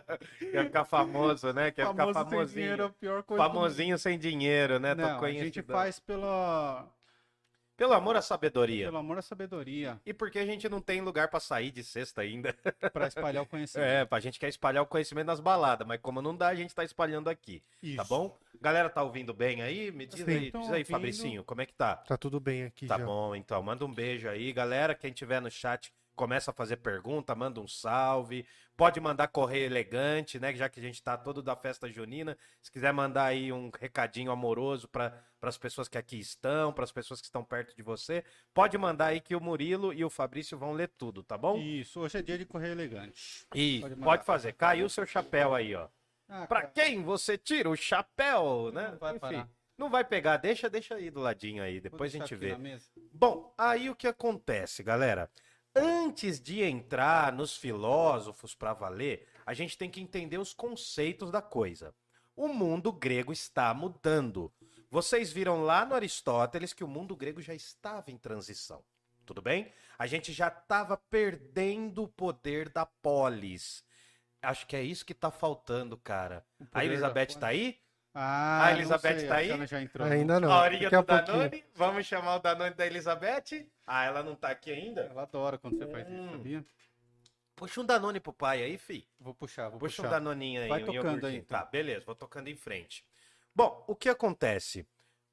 Quer 0.52 0.66
ficar 0.66 0.86
famoso, 0.86 1.54
né? 1.54 1.72
Quer 1.72 1.88
ficar 1.88 2.14
Famoso 2.14 2.48
sem 2.50 2.56
dinheiro 2.56 2.74
é 2.74 2.78
famosinho. 2.78 2.86
a 2.86 2.90
pior 2.90 3.24
coisa. 3.24 3.44
Famosinho 3.44 3.98
sem 4.00 4.20
dinheiro, 4.20 4.80
né? 4.80 4.94
Não, 4.96 5.24
a 5.24 5.32
gente 5.32 5.62
faz 5.62 6.00
pela 6.00 6.88
Pelo 7.76 7.94
amor 7.94 8.16
à 8.16 8.22
sabedoria. 8.22 8.86
Pelo 8.86 8.98
amor 8.98 9.18
à 9.18 9.22
sabedoria, 9.22 10.00
E 10.06 10.14
porque 10.14 10.38
a 10.40 10.46
gente 10.46 10.70
não 10.70 10.80
tem 10.80 11.02
lugar 11.02 11.28
pra 11.28 11.40
sair 11.40 11.72
de 11.72 11.84
sexta 11.84 12.22
ainda. 12.22 12.54
pra 12.94 13.08
espalhar 13.08 13.44
o 13.44 13.46
conhecimento. 13.46 13.88
É, 13.88 14.08
a 14.10 14.20
gente 14.20 14.40
quer 14.40 14.48
espalhar 14.48 14.84
o 14.84 14.86
conhecimento 14.88 15.28
nas 15.28 15.40
baladas, 15.40 15.88
mas 15.88 16.00
como 16.02 16.22
não 16.22 16.36
dá, 16.36 16.50
a 16.50 16.56
gente 16.56 16.74
tá 16.74 16.84
espalhando 16.84 17.30
aqui, 17.30 17.64
tá 17.96 18.04
bom? 18.04 18.38
Galera, 18.62 18.90
tá 18.90 19.02
ouvindo 19.04 19.34
bem 19.34 19.62
aí? 19.62 19.92
Me 19.92 20.06
diz 20.06 20.20
Sim. 20.24 20.30
aí, 20.32 20.40
diz 20.52 20.56
aí, 20.56 20.70
ouvindo. 20.70 20.86
Fabricinho, 20.86 21.44
como 21.44 21.62
é 21.62 21.66
que 21.66 21.74
tá? 21.74 21.96
Tá 21.98 22.16
tudo 22.18 22.40
bem 22.40 22.64
aqui 22.66 22.86
Tá 22.86 22.98
já. 23.00 23.06
bom, 23.06 23.36
então. 23.36 23.62
Manda 23.64 23.84
um 23.86 23.92
beijo 23.94 24.30
aí. 24.30 24.54
Galera, 24.54 24.94
quem 24.96 25.12
tiver 25.12 25.42
no 25.42 25.50
chat, 25.50 25.92
começa 26.16 26.52
a 26.52 26.54
fazer 26.54 26.78
pergunta, 26.78 27.36
manda 27.36 27.60
um 27.60 27.68
salve. 27.68 28.46
Pode 28.76 29.00
mandar 29.00 29.28
correio 29.28 29.66
elegante, 29.66 30.40
né? 30.40 30.54
Já 30.56 30.68
que 30.68 30.80
a 30.80 30.84
gente 30.84 31.02
tá 31.02 31.16
todo 31.16 31.44
da 31.44 31.56
festa 31.56 31.88
junina. 31.92 32.36
Se 32.62 32.72
quiser 32.72 32.92
mandar 32.92 33.26
aí 33.26 33.52
um 33.52 33.70
recadinho 33.80 34.32
amoroso 34.32 34.88
para 34.88 35.24
as 35.42 35.58
pessoas 35.58 35.88
que 35.88 35.98
aqui 35.98 36.20
estão, 36.20 36.74
para 36.74 36.84
as 36.84 36.92
pessoas 36.92 37.20
que 37.22 37.28
estão 37.28 37.44
perto 37.44 37.76
de 37.76 37.84
você, 37.84 38.24
pode 38.54 38.76
mandar 38.78 39.08
aí 39.08 39.22
que 39.22 39.36
o 39.36 39.42
Murilo 39.42 39.94
e 39.94 40.04
o 40.04 40.10
Fabrício 40.10 40.58
vão 40.58 40.74
ler 40.74 40.88
tudo, 40.98 41.22
tá 41.22 41.38
bom? 41.38 41.58
Isso, 41.58 42.00
hoje 42.00 42.18
é 42.18 42.22
dia 42.24 42.38
de 42.38 42.46
correr 42.46 42.72
elegante. 42.72 43.46
Isso, 43.54 43.82
Pode 43.88 44.02
pode, 44.02 44.26
fazer. 44.26 44.54
Caiu 44.54 44.88
o 44.88 44.90
seu 44.90 45.06
chapéu 45.06 45.54
aí, 45.54 45.76
ó. 45.76 45.88
Ah, 46.28 46.48
Pra 46.48 46.62
cara, 46.62 46.74
quem 46.74 47.04
você 47.04 47.38
tira 47.38 47.70
o 47.70 47.76
chapéu, 47.76 48.72
né? 48.74 48.90
Não 48.92 48.98
vai 48.98 49.12
Enfim, 49.12 49.20
parar. 49.20 49.50
não 49.78 49.90
vai 49.90 50.04
pegar. 50.04 50.38
Deixa, 50.38 50.68
deixa 50.68 50.96
aí 50.96 51.12
do 51.12 51.20
ladinho 51.20 51.62
aí. 51.62 51.80
Depois 51.80 52.16
a 52.16 52.18
gente 52.18 52.34
vê. 52.34 52.56
Bom, 53.12 53.54
aí 53.56 53.88
o 53.90 53.96
que 53.96 54.08
acontece, 54.08 54.82
galera? 54.82 55.30
Antes 55.76 56.40
de 56.40 56.62
entrar 56.62 57.34
nos 57.34 57.58
filósofos 57.58 58.54
para 58.54 58.74
valer, 58.74 59.28
a 59.46 59.54
gente 59.54 59.78
tem 59.78 59.90
que 59.90 60.00
entender 60.00 60.38
os 60.38 60.54
conceitos 60.54 61.32
da 61.32 61.42
coisa. 61.42 61.96
O 62.36 62.48
mundo 62.48 62.92
grego 62.92 63.34
está 63.34 63.74
mudando. 63.74 64.54
Vocês 64.90 65.32
viram 65.32 65.64
lá 65.64 65.84
no 65.86 65.96
Aristóteles 65.96 66.74
que 66.74 66.84
o 66.84 66.88
mundo 66.88 67.16
grego 67.16 67.42
já 67.42 67.56
estava 67.56 68.12
em 68.12 68.18
transição. 68.18 68.84
Tudo 69.26 69.42
bem? 69.42 69.72
A 69.98 70.06
gente 70.06 70.32
já 70.32 70.50
estava 70.50 70.96
perdendo 70.96 72.04
o 72.04 72.08
poder 72.08 72.70
da 72.70 72.86
polis. 72.86 73.84
Acho 74.42 74.68
que 74.68 74.76
é 74.76 74.84
isso 74.84 75.06
que 75.06 75.14
tá 75.14 75.32
faltando, 75.32 75.98
cara. 75.98 76.46
A 76.72 76.86
Elizabeth 76.86 77.34
da 77.36 77.40
tá 77.40 77.48
aí? 77.48 77.80
Ah, 78.14 78.66
A 78.68 78.72
Elizabeth 78.74 79.20
sei, 79.20 79.28
tá 79.28 79.36
aí? 79.38 79.50
ela 79.50 79.66
já 79.66 79.82
entrou. 79.82 80.08
Ainda 80.08 80.40
não. 80.40 80.52
a 80.52 80.62
horinha 80.62 80.90
do 80.90 81.04
pouquinho. 81.04 81.26
Danone? 81.26 81.64
Vamos 81.74 82.06
chamar 82.06 82.36
o 82.36 82.40
Danone 82.40 82.76
da 82.76 82.86
Elizabeth? 82.86 83.68
Ah, 83.88 84.06
ela 84.06 84.22
não 84.22 84.36
tá 84.36 84.50
aqui 84.50 84.72
ainda? 84.72 85.02
Ela 85.02 85.24
adora 85.24 85.58
quando 85.58 85.78
você 85.78 85.88
faz 85.88 86.08
isso, 86.08 86.16
Hum. 86.22 86.32
sabia? 86.32 86.66
Puxa 87.56 87.82
um 87.82 87.86
Danone 87.86 88.20
pro 88.20 88.34
pai 88.34 88.64
aí, 88.64 88.78
fi. 88.78 89.08
Vou 89.20 89.34
puxar, 89.34 89.70
vou 89.70 89.80
Puxa 89.80 90.02
um 90.02 90.06
puxar. 90.06 90.20
Danoninho 90.20 90.62
aí, 90.62 90.70
Vai 90.70 90.84
um 90.84 90.86
tocando 90.86 91.26
aí, 91.26 91.38
então. 91.38 91.60
Tá, 91.60 91.66
beleza, 91.66 92.06
vou 92.06 92.16
tocando 92.16 92.48
em 92.50 92.56
frente. 92.56 93.06
Bom, 93.56 93.84
o 93.88 93.96
que 93.96 94.10
acontece? 94.10 94.88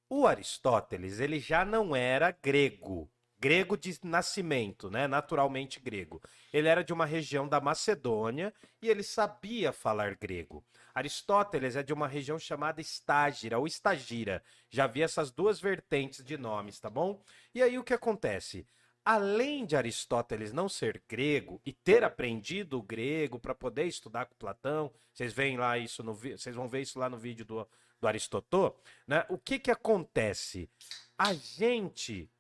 O 0.09 0.27
Aristóteles, 0.27 1.21
ele 1.21 1.39
já 1.39 1.65
não 1.65 1.95
era 1.95 2.31
grego. 2.43 3.11
Grego 3.41 3.75
de 3.75 3.99
nascimento, 4.03 4.91
né? 4.91 5.09
Naturalmente 5.09 5.81
grego. 5.81 6.21
Ele 6.53 6.69
era 6.69 6.85
de 6.85 6.93
uma 6.93 7.07
região 7.07 7.49
da 7.49 7.59
Macedônia 7.59 8.53
e 8.83 8.89
ele 8.89 9.03
sabia 9.03 9.73
falar 9.73 10.15
grego. 10.15 10.63
Aristóteles 10.95 11.75
é 11.75 11.83
de 11.83 11.93
uma 11.93 12.07
região 12.07 12.39
chamada 12.39 12.83
Estágira 12.83 13.59
ou 13.59 13.67
Estagira. 13.67 14.43
Já 14.69 14.87
vi 14.87 15.01
essas 15.01 15.31
duas 15.31 15.59
vertentes 15.59 16.23
de 16.23 16.37
nomes, 16.37 16.79
tá 16.79 16.91
bom? 16.91 17.23
E 17.55 17.63
aí 17.63 17.79
o 17.79 17.85
que 17.85 17.95
acontece? 17.95 18.67
Além 19.03 19.65
de 19.65 19.75
Aristóteles 19.75 20.53
não 20.53 20.69
ser 20.69 21.03
grego 21.09 21.61
e 21.65 21.73
ter 21.73 22.05
aprendido 22.05 22.79
o 22.79 22.83
grego 22.83 23.39
para 23.39 23.55
poder 23.55 23.87
estudar 23.87 24.27
com 24.27 24.35
Platão, 24.35 24.93
vocês 25.15 25.33
veem 25.33 25.57
lá 25.57 25.79
isso 25.79 26.03
no 26.03 26.13
vocês 26.13 26.55
vão 26.55 26.69
ver 26.69 26.83
isso 26.83 26.99
lá 26.99 27.09
no 27.09 27.17
vídeo 27.17 27.45
do, 27.47 27.67
do 27.99 28.07
Aristotô, 28.07 28.77
né? 29.07 29.25
O 29.31 29.39
que 29.39 29.59
que 29.59 29.71
acontece? 29.71 30.69
A 31.17 31.33
gente 31.33 32.31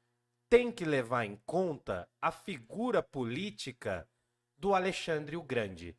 tem 0.50 0.72
que 0.72 0.84
levar 0.84 1.24
em 1.24 1.40
conta 1.46 2.08
a 2.20 2.32
figura 2.32 3.00
política 3.00 4.06
do 4.58 4.74
Alexandre 4.74 5.36
o 5.36 5.42
Grande. 5.44 5.96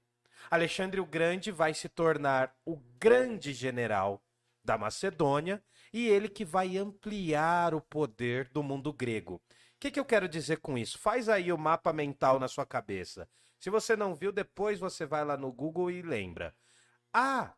Alexandre 0.49 0.99
o 0.99 1.05
Grande 1.05 1.51
vai 1.51 1.73
se 1.73 1.87
tornar 1.87 2.53
o 2.65 2.75
grande 2.99 3.53
general 3.53 4.21
da 4.61 4.77
Macedônia 4.77 5.63
e 5.93 6.05
ele 6.05 6.27
que 6.27 6.43
vai 6.43 6.77
ampliar 6.77 7.73
o 7.73 7.79
poder 7.79 8.49
do 8.49 8.61
mundo 8.61 8.91
grego. 8.91 9.35
O 9.35 9.41
que, 9.79 9.89
que 9.89 9.99
eu 9.99 10.05
quero 10.05 10.27
dizer 10.27 10.57
com 10.57 10.77
isso? 10.77 10.99
Faz 10.99 11.29
aí 11.29 11.53
o 11.53 11.57
mapa 11.57 11.93
mental 11.93 12.37
na 12.37 12.49
sua 12.49 12.65
cabeça. 12.65 13.29
Se 13.57 13.69
você 13.69 13.95
não 13.95 14.13
viu, 14.13 14.33
depois 14.33 14.79
você 14.79 15.05
vai 15.05 15.23
lá 15.23 15.37
no 15.37 15.51
Google 15.51 15.89
e 15.89 16.01
lembra. 16.01 16.53
A 17.13 17.53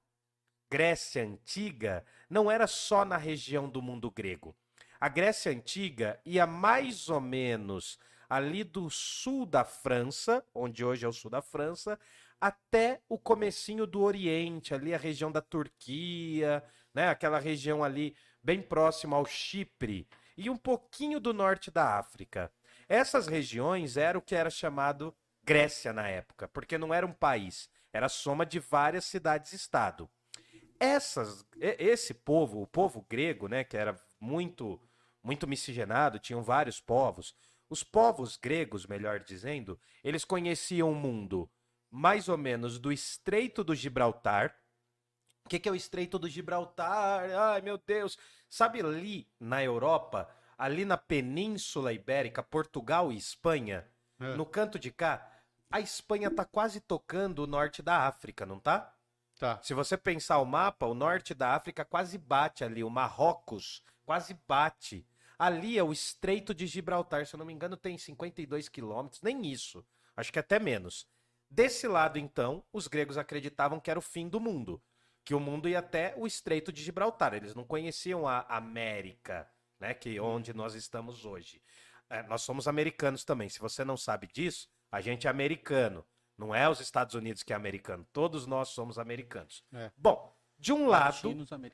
Grécia 0.70 1.24
Antiga 1.24 2.06
não 2.30 2.52
era 2.52 2.68
só 2.68 3.04
na 3.04 3.18
região 3.18 3.68
do 3.68 3.82
mundo 3.82 4.12
grego. 4.12 4.56
A 5.04 5.10
Grécia 5.10 5.52
Antiga 5.52 6.18
ia 6.26 6.48
mais 6.48 7.10
ou 7.10 7.20
menos 7.20 8.00
ali 8.30 8.64
do 8.64 8.90
sul 8.90 9.46
da 9.46 9.66
França, 9.66 10.42
onde 10.56 10.86
hoje 10.86 11.04
é 11.04 11.10
o 11.10 11.12
sul 11.12 11.30
da 11.30 11.42
França, 11.42 12.00
até 12.40 13.02
o 13.10 13.20
comecinho 13.20 13.86
do 13.86 14.02
Oriente, 14.02 14.74
ali 14.74 14.94
a 14.94 14.98
região 14.98 15.30
da 15.30 15.42
Turquia, 15.42 16.64
né, 16.94 17.10
aquela 17.10 17.38
região 17.38 17.84
ali 17.84 18.16
bem 18.42 18.62
próxima 18.62 19.18
ao 19.18 19.26
Chipre 19.26 20.08
e 20.38 20.50
um 20.50 20.56
pouquinho 20.56 21.20
do 21.20 21.34
norte 21.34 21.70
da 21.70 22.00
África. 22.00 22.50
Essas 22.88 23.28
regiões 23.28 23.98
eram 23.98 24.22
o 24.22 24.24
que 24.24 24.34
era 24.34 24.50
chamado 24.50 25.14
Grécia 25.44 25.92
na 25.92 26.08
época, 26.08 26.48
porque 26.48 26.78
não 26.78 26.94
era 26.94 27.06
um 27.06 27.12
país, 27.12 27.70
era 27.92 28.08
soma 28.08 28.46
de 28.46 28.58
várias 28.58 29.04
cidades-estado. 29.04 30.10
Essas, 30.80 31.46
esse 31.60 32.14
povo, 32.14 32.62
o 32.62 32.68
povo 32.68 33.06
grego, 33.10 33.50
né, 33.50 33.66
que 33.66 33.76
era 33.76 34.02
muito, 34.18 34.80
muito 35.24 35.48
miscigenado, 35.48 36.20
tinham 36.20 36.44
vários 36.44 36.80
povos. 36.80 37.34
Os 37.70 37.84
povos 37.84 38.36
gregos, 38.38 38.86
melhor 38.86 39.22
dizendo, 39.22 39.80
eles 40.04 40.26
conheciam 40.26 40.92
o 40.92 40.96
mundo 40.96 41.50
mais 41.90 42.28
ou 42.28 42.38
menos 42.38 42.78
do 42.78 42.92
Estreito 42.92 43.64
do 43.64 43.74
Gibraltar. 43.74 44.56
O 45.46 45.50
que, 45.50 45.60
que 45.60 45.70
é 45.70 45.72
o 45.72 45.76
Estreito 45.76 46.20
do 46.20 46.28
Gibraltar? 46.28 47.30
Ai, 47.32 47.62
meu 47.62 47.78
Deus! 47.78 48.18
Sabe 48.50 48.82
ali 48.82 49.28
na 49.40 49.64
Europa, 49.64 50.30
ali 50.58 50.86
na 50.86 50.98
Península 50.98 51.94
Ibérica, 51.94 52.44
Portugal 52.44 53.12
e 53.12 53.18
Espanha, 53.18 53.88
É. 54.20 54.36
no 54.36 54.46
canto 54.46 54.78
de 54.78 54.92
cá, 54.92 55.28
a 55.72 55.80
Espanha 55.80 56.30
tá 56.30 56.46
quase 56.46 56.80
tocando 56.80 57.40
o 57.40 57.48
norte 57.48 57.82
da 57.82 58.08
África, 58.08 58.46
não 58.46 58.60
tá? 58.60 58.94
Tá. 59.40 59.60
Se 59.62 59.74
você 59.74 59.98
pensar 59.98 60.38
o 60.40 60.46
mapa, 60.46 60.86
o 60.86 60.94
norte 60.94 61.34
da 61.34 61.56
África 61.56 61.84
quase 61.84 62.18
bate 62.18 62.64
ali, 62.64 62.84
o 62.84 62.90
Marrocos 62.90 63.84
quase 64.06 64.40
bate. 64.48 65.06
Ali 65.46 65.78
é 65.78 65.84
o 65.84 65.92
Estreito 65.92 66.54
de 66.54 66.66
Gibraltar, 66.68 67.26
se 67.26 67.36
eu 67.36 67.38
não 67.38 67.46
me 67.46 67.52
engano, 67.54 67.76
tem 67.76 67.98
52 67.98 68.70
quilômetros, 68.70 69.22
nem 69.22 69.46
isso. 69.46 69.86
Acho 70.16 70.32
que 70.32 70.40
até 70.40 70.60
menos. 70.60 71.06
Desse 71.50 71.88
lado, 71.88 72.18
então, 72.18 72.64
os 72.72 72.88
gregos 72.88 73.18
acreditavam 73.18 73.80
que 73.80 73.90
era 73.90 74.00
o 74.00 74.02
fim 74.02 74.30
do 74.30 74.40
mundo, 74.40 74.82
que 75.26 75.34
o 75.36 75.40
mundo 75.40 75.68
ia 75.68 75.80
até 75.80 76.14
o 76.18 76.26
Estreito 76.26 76.72
de 76.72 76.82
Gibraltar. 76.82 77.34
Eles 77.34 77.54
não 77.56 77.64
conheciam 77.64 78.28
a 78.28 78.42
América, 78.48 79.50
né, 79.80 79.94
que 79.94 80.20
onde 80.20 80.54
nós 80.54 80.76
estamos 80.76 81.26
hoje. 81.26 81.62
É, 82.10 82.24
nós 82.24 82.42
somos 82.42 82.68
americanos 82.68 83.24
também. 83.26 83.50
Se 83.50 83.60
você 83.60 83.84
não 83.84 83.98
sabe 83.98 84.28
disso, 84.28 84.70
a 84.92 85.02
gente 85.02 85.28
é 85.28 85.30
americano. 85.30 86.06
Não 86.38 86.54
é 86.56 86.70
os 86.70 86.80
Estados 86.80 87.16
Unidos 87.16 87.44
que 87.44 87.54
é 87.54 87.56
americano. 87.56 88.08
Todos 88.14 88.46
nós 88.48 88.70
somos 88.70 88.98
americanos. 88.98 89.64
É. 89.74 89.92
Bom, 89.98 90.36
de 90.58 90.72
um 90.72 90.88
lado, 90.88 91.14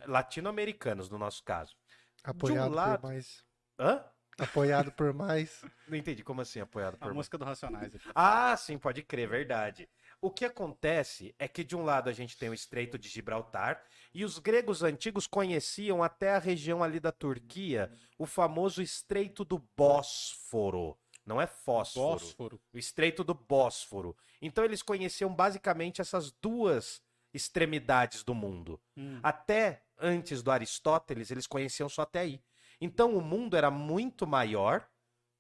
latino-americanos 0.08 1.10
no 1.10 1.18
nosso 1.18 1.44
caso. 1.44 1.76
Apoiado 2.24 2.74
lado- 2.74 3.02
por 3.02 3.10
mais. 3.10 3.44
Hã? 3.80 4.04
Apoiado 4.38 4.92
por 4.92 5.14
mais. 5.14 5.64
Não 5.88 5.98
entendi 5.98 6.24
como 6.24 6.42
assim 6.42 6.60
apoiado 6.60 6.96
A 6.96 7.06
por 7.06 7.14
música 7.14 7.38
do 7.38 7.44
Racionais. 7.46 7.94
aqui. 7.96 8.10
Ah, 8.16 8.56
sim, 8.56 8.78
pode 8.78 9.04
crer, 9.04 9.28
verdade. 9.28 9.90
O 10.22 10.30
que 10.30 10.46
acontece 10.46 11.34
é 11.38 11.48
que 11.48 11.64
de 11.64 11.76
um 11.76 11.84
lado 11.84 12.10
a 12.10 12.14
gente 12.14 12.38
tem 12.38 12.50
o 12.50 12.54
Estreito 12.54 12.98
de 12.98 13.10
Gibraltar 13.10 13.84
e 14.14 14.24
os 14.24 14.38
gregos 14.40 14.84
antigos 14.84 15.28
conheciam 15.28 16.04
até 16.04 16.36
a 16.36 16.40
região 16.40 16.84
ali 16.84 17.00
da 17.00 17.12
Turquia 17.12 17.92
o 18.18 18.26
famoso 18.26 18.82
Estreito 18.82 19.44
do 19.46 19.60
Bósforo. 19.78 20.98
Não 21.26 21.40
é 21.40 21.48
fósforo. 21.48 22.20
Bósforo. 22.20 22.62
o 22.74 22.78
Estreito 22.78 23.24
do 23.24 23.34
Bósforo. 23.34 24.16
Então 24.42 24.64
eles 24.64 24.82
conheciam 24.82 25.34
basicamente 25.34 26.02
essas 26.02 26.32
duas 26.32 27.02
extremidades 27.34 28.24
do 28.24 28.34
mundo. 28.34 28.82
Hum. 28.98 29.20
Até 29.22 29.84
antes 29.98 30.42
do 30.42 30.50
Aristóteles, 30.50 31.30
eles 31.30 31.46
conheciam 31.46 31.88
só 31.88 32.02
até 32.02 32.20
aí. 32.20 32.42
Então 32.82 33.16
o 33.16 33.22
mundo 33.22 33.56
era 33.56 33.70
muito 33.70 34.26
maior, 34.26 34.88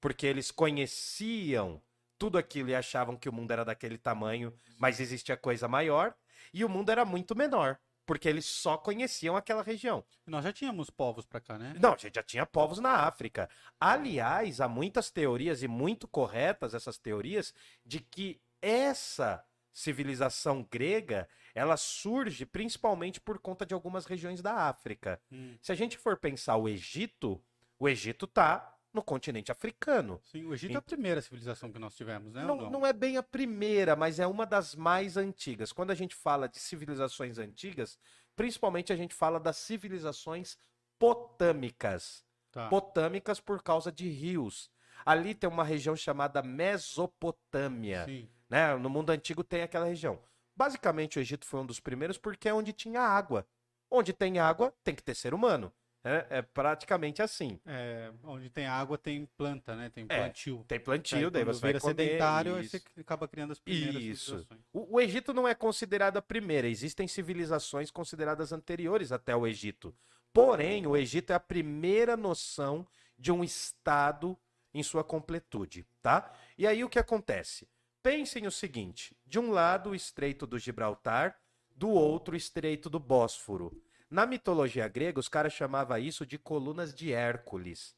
porque 0.01 0.25
eles 0.25 0.51
conheciam 0.51 1.81
tudo 2.17 2.37
aquilo 2.37 2.69
e 2.69 2.75
achavam 2.75 3.15
que 3.15 3.29
o 3.29 3.33
mundo 3.33 3.51
era 3.51 3.63
daquele 3.63 3.97
tamanho, 3.97 4.53
mas 4.77 4.99
existia 4.99 5.37
coisa 5.37 5.67
maior, 5.67 6.13
e 6.53 6.65
o 6.65 6.69
mundo 6.69 6.91
era 6.91 7.05
muito 7.05 7.35
menor, 7.35 7.79
porque 8.05 8.27
eles 8.27 8.45
só 8.45 8.77
conheciam 8.77 9.37
aquela 9.37 9.63
região. 9.63 10.03
Nós 10.27 10.43
já 10.43 10.51
tínhamos 10.51 10.89
povos 10.89 11.25
pra 11.25 11.39
cá, 11.39 11.57
né? 11.57 11.75
Não, 11.79 11.93
a 11.93 11.97
gente 11.97 12.15
já 12.15 12.23
tinha 12.23 12.45
povos 12.45 12.79
na 12.79 13.07
África. 13.07 13.49
Aliás, 13.79 14.59
há 14.59 14.67
muitas 14.67 15.09
teorias, 15.09 15.63
e 15.63 15.67
muito 15.67 16.07
corretas 16.07 16.73
essas 16.73 16.97
teorias, 16.97 17.53
de 17.85 17.99
que 17.99 18.41
essa 18.61 19.43
civilização 19.71 20.67
grega, 20.69 21.27
ela 21.53 21.77
surge 21.77 22.45
principalmente 22.45 23.19
por 23.19 23.39
conta 23.39 23.65
de 23.65 23.73
algumas 23.73 24.05
regiões 24.05 24.41
da 24.41 24.53
África. 24.53 25.21
Hum. 25.31 25.55
Se 25.61 25.71
a 25.71 25.75
gente 25.75 25.97
for 25.97 26.17
pensar 26.17 26.55
o 26.57 26.67
Egito, 26.67 27.41
o 27.77 27.87
Egito 27.87 28.27
tá 28.27 28.75
no 28.93 29.03
continente 29.03 29.51
africano. 29.51 30.19
Sim, 30.25 30.45
o 30.45 30.53
Egito 30.53 30.73
é 30.73 30.77
a 30.77 30.81
primeira 30.81 31.21
civilização 31.21 31.71
que 31.71 31.79
nós 31.79 31.95
tivemos, 31.95 32.33
né? 32.33 32.45
ou 32.45 32.47
Não, 32.47 32.69
não 32.69 32.85
é 32.85 32.91
bem 32.91 33.17
a 33.17 33.23
primeira, 33.23 33.95
mas 33.95 34.19
é 34.19 34.25
uma 34.25 34.45
das 34.45 34.75
mais 34.75 35.15
antigas. 35.15 35.71
Quando 35.71 35.91
a 35.91 35.95
gente 35.95 36.15
fala 36.15 36.47
de 36.47 36.59
civilizações 36.59 37.37
antigas, 37.37 37.97
principalmente 38.35 38.91
a 38.91 38.95
gente 38.95 39.13
fala 39.13 39.39
das 39.39 39.57
civilizações 39.57 40.57
potâmicas. 40.97 42.23
Tá. 42.51 42.67
Potâmicas 42.67 43.39
por 43.39 43.61
causa 43.61 43.91
de 43.91 44.09
rios. 44.09 44.71
Ali 45.05 45.35
tem 45.35 45.49
uma 45.49 45.63
região 45.63 45.95
chamada 45.95 46.41
Mesopotâmia. 46.41 48.05
Sim. 48.05 48.27
Né? 48.49 48.75
No 48.75 48.89
mundo 48.89 49.11
antigo 49.11 49.43
tem 49.43 49.61
aquela 49.61 49.85
região. 49.85 50.19
Basicamente, 50.59 51.17
o 51.17 51.21
Egito 51.21 51.45
foi 51.45 51.61
um 51.61 51.65
dos 51.65 51.79
primeiros 51.79 52.17
porque 52.17 52.49
é 52.49 52.53
onde 52.53 52.73
tinha 52.73 52.99
água. 52.99 53.47
Onde 53.89 54.11
tem 54.11 54.39
água, 54.39 54.73
tem 54.83 54.93
que 54.93 55.01
ter 55.01 55.15
ser 55.15 55.33
humano. 55.33 55.71
É, 56.03 56.25
é 56.29 56.41
praticamente 56.41 57.21
assim. 57.21 57.57
É, 57.65 58.11
onde 58.25 58.49
tem 58.49 58.67
água 58.67 58.97
tem 58.97 59.25
planta, 59.37 59.73
né? 59.73 59.89
Tem 59.89 60.05
É, 60.09 60.17
plantio. 60.23 60.65
Tem 60.67 60.77
plantio, 60.77 61.17
Aí, 61.27 61.29
daí 61.31 61.43
você 61.45 61.61
vai 61.61 61.69
vira 61.71 61.79
comer. 61.79 61.95
sedentário, 61.95 62.55
aí 62.55 62.65
isso. 62.65 62.77
você 62.77 62.99
acaba 62.99 63.25
criando 63.25 63.51
as 63.51 63.59
primeiras 63.59 64.03
Isso. 64.03 64.25
civilizações. 64.25 64.61
O, 64.73 64.95
o 64.97 64.99
Egito 64.99 65.33
não 65.33 65.47
é 65.47 65.55
considerado 65.55 66.17
a 66.17 66.21
primeira, 66.21 66.67
existem 66.67 67.07
civilizações 67.07 67.89
consideradas 67.89 68.51
anteriores 68.51 69.13
até 69.13 69.33
o 69.33 69.47
Egito. 69.47 69.95
Porém, 70.33 70.85
o 70.85 70.97
Egito 70.97 71.31
é 71.31 71.35
a 71.35 71.39
primeira 71.39 72.17
noção 72.17 72.85
de 73.17 73.31
um 73.31 73.45
estado 73.45 74.37
em 74.73 74.83
sua 74.83 75.05
completude, 75.05 75.85
tá? 76.01 76.33
E 76.57 76.67
aí 76.67 76.83
o 76.83 76.89
que 76.89 76.99
acontece? 76.99 77.65
Pensem 78.01 78.47
o 78.47 78.51
seguinte: 78.51 79.15
de 79.25 79.39
um 79.39 79.51
lado 79.51 79.89
o 79.89 79.95
Estreito 79.95 80.47
do 80.47 80.57
Gibraltar, 80.57 81.37
do 81.75 81.89
outro 81.89 82.33
o 82.33 82.37
Estreito 82.37 82.89
do 82.89 82.99
Bósforo. 82.99 83.71
Na 84.09 84.25
mitologia 84.25 84.87
grega, 84.87 85.19
os 85.19 85.29
caras 85.29 85.53
chamavam 85.53 85.97
isso 85.97 86.25
de 86.25 86.37
colunas 86.37 86.93
de 86.93 87.11
Hércules, 87.13 87.95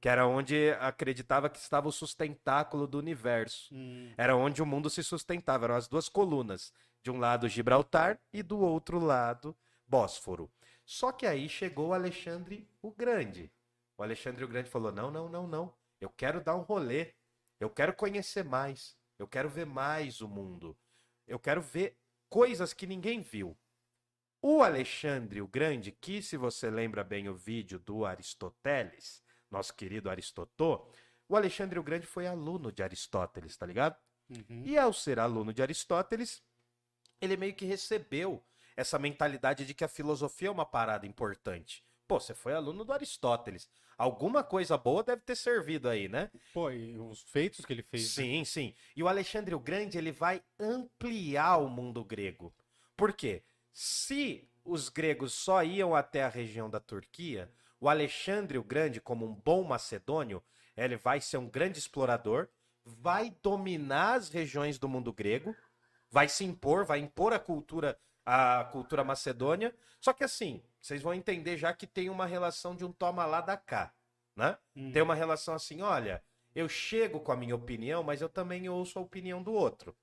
que 0.00 0.08
era 0.08 0.26
onde 0.26 0.70
acreditava 0.80 1.50
que 1.50 1.58
estava 1.58 1.88
o 1.88 1.92
sustentáculo 1.92 2.86
do 2.86 2.98
universo. 2.98 3.74
Hum, 3.74 4.14
Era 4.16 4.36
onde 4.36 4.62
o 4.62 4.66
mundo 4.66 4.88
se 4.88 5.02
sustentava, 5.02 5.66
eram 5.66 5.74
as 5.74 5.88
duas 5.88 6.08
colunas. 6.08 6.72
De 7.02 7.10
um 7.10 7.18
lado 7.18 7.48
Gibraltar 7.48 8.20
e 8.32 8.42
do 8.42 8.60
outro 8.60 8.98
lado 8.98 9.56
Bósforo. 9.86 10.50
Só 10.84 11.10
que 11.12 11.26
aí 11.26 11.48
chegou 11.48 11.92
Alexandre 11.92 12.68
o 12.80 12.90
Grande. 12.92 13.50
O 13.96 14.02
Alexandre 14.02 14.44
o 14.44 14.48
Grande 14.48 14.70
falou: 14.70 14.92
não, 14.92 15.10
não, 15.10 15.28
não, 15.28 15.46
não. 15.46 15.74
Eu 16.00 16.08
quero 16.10 16.40
dar 16.42 16.56
um 16.56 16.62
rolê. 16.62 17.14
Eu 17.58 17.68
quero 17.68 17.92
conhecer 17.94 18.44
mais. 18.44 18.96
Eu 19.20 19.28
quero 19.28 19.50
ver 19.50 19.66
mais 19.66 20.22
o 20.22 20.28
mundo. 20.28 20.74
Eu 21.26 21.38
quero 21.38 21.60
ver 21.60 21.98
coisas 22.28 22.72
que 22.72 22.86
ninguém 22.86 23.20
viu. 23.20 23.54
O 24.40 24.62
Alexandre 24.62 25.42
o 25.42 25.46
Grande, 25.46 25.92
que 25.92 26.22
se 26.22 26.38
você 26.38 26.70
lembra 26.70 27.04
bem 27.04 27.28
o 27.28 27.34
vídeo 27.34 27.78
do 27.78 28.06
Aristóteles, 28.06 29.22
nosso 29.50 29.74
querido 29.74 30.08
Aristotô, 30.08 30.90
o 31.28 31.36
Alexandre 31.36 31.78
o 31.78 31.82
Grande 31.82 32.06
foi 32.06 32.26
aluno 32.26 32.72
de 32.72 32.82
Aristóteles, 32.82 33.54
tá 33.58 33.66
ligado? 33.66 33.94
uhum. 34.30 34.62
E 34.64 34.78
ao 34.78 34.90
ser 34.90 35.18
aluno 35.18 35.52
de 35.52 35.60
Aristóteles, 35.60 36.42
ele 37.20 37.36
meio 37.36 37.54
que 37.54 37.66
recebeu 37.66 38.42
essa 38.74 38.98
mentalidade 38.98 39.66
de 39.66 39.74
que 39.74 39.84
a 39.84 39.88
filosofia 39.88 40.48
é 40.48 40.50
uma 40.50 40.64
parada 40.64 41.06
importante. 41.06 41.84
Pô, 42.08 42.18
você 42.18 42.34
foi 42.34 42.54
aluno 42.54 42.84
do 42.86 42.92
Aristóteles. 42.92 43.68
Alguma 44.00 44.42
coisa 44.42 44.78
boa 44.78 45.02
deve 45.02 45.20
ter 45.20 45.36
servido 45.36 45.86
aí, 45.86 46.08
né? 46.08 46.30
Pô, 46.54 46.70
e 46.70 46.98
os 46.98 47.20
feitos 47.20 47.66
que 47.66 47.72
ele 47.74 47.82
fez. 47.82 48.16
né? 48.16 48.22
Sim, 48.24 48.44
sim. 48.46 48.74
E 48.96 49.02
o 49.02 49.08
Alexandre 49.08 49.54
o 49.54 49.60
Grande, 49.60 49.98
ele 49.98 50.10
vai 50.10 50.42
ampliar 50.58 51.58
o 51.58 51.68
mundo 51.68 52.02
grego. 52.02 52.50
Por 52.96 53.12
quê? 53.12 53.42
Se 53.70 54.48
os 54.64 54.88
gregos 54.88 55.34
só 55.34 55.62
iam 55.62 55.94
até 55.94 56.22
a 56.22 56.30
região 56.30 56.70
da 56.70 56.80
Turquia, 56.80 57.52
o 57.78 57.90
Alexandre 57.90 58.56
o 58.56 58.64
Grande, 58.64 59.02
como 59.02 59.26
um 59.26 59.34
bom 59.34 59.62
macedônio, 59.64 60.42
ele 60.74 60.96
vai 60.96 61.20
ser 61.20 61.36
um 61.36 61.50
grande 61.50 61.78
explorador, 61.78 62.48
vai 62.82 63.36
dominar 63.42 64.14
as 64.14 64.30
regiões 64.30 64.78
do 64.78 64.88
mundo 64.88 65.12
grego, 65.12 65.54
vai 66.10 66.26
se 66.26 66.42
impor, 66.42 66.86
vai 66.86 67.00
impor 67.00 67.34
a 67.34 67.38
cultura 67.38 67.98
a 68.30 68.62
cultura 68.62 69.02
macedônia. 69.02 69.74
Só 70.00 70.12
que 70.12 70.22
assim, 70.22 70.62
vocês 70.80 71.02
vão 71.02 71.12
entender 71.12 71.56
já 71.56 71.72
que 71.72 71.86
tem 71.86 72.08
uma 72.08 72.26
relação 72.26 72.76
de 72.76 72.84
um 72.84 72.92
toma 72.92 73.26
lá 73.26 73.40
da 73.40 73.56
cá, 73.56 73.92
né? 74.36 74.56
Hum. 74.76 74.92
Tem 74.92 75.02
uma 75.02 75.16
relação 75.16 75.52
assim, 75.52 75.82
olha, 75.82 76.22
eu 76.54 76.68
chego 76.68 77.18
com 77.18 77.32
a 77.32 77.36
minha 77.36 77.56
opinião, 77.56 78.04
mas 78.04 78.20
eu 78.20 78.28
também 78.28 78.68
ouço 78.68 79.00
a 79.00 79.02
opinião 79.02 79.42
do 79.42 79.52
outro. 79.52 79.96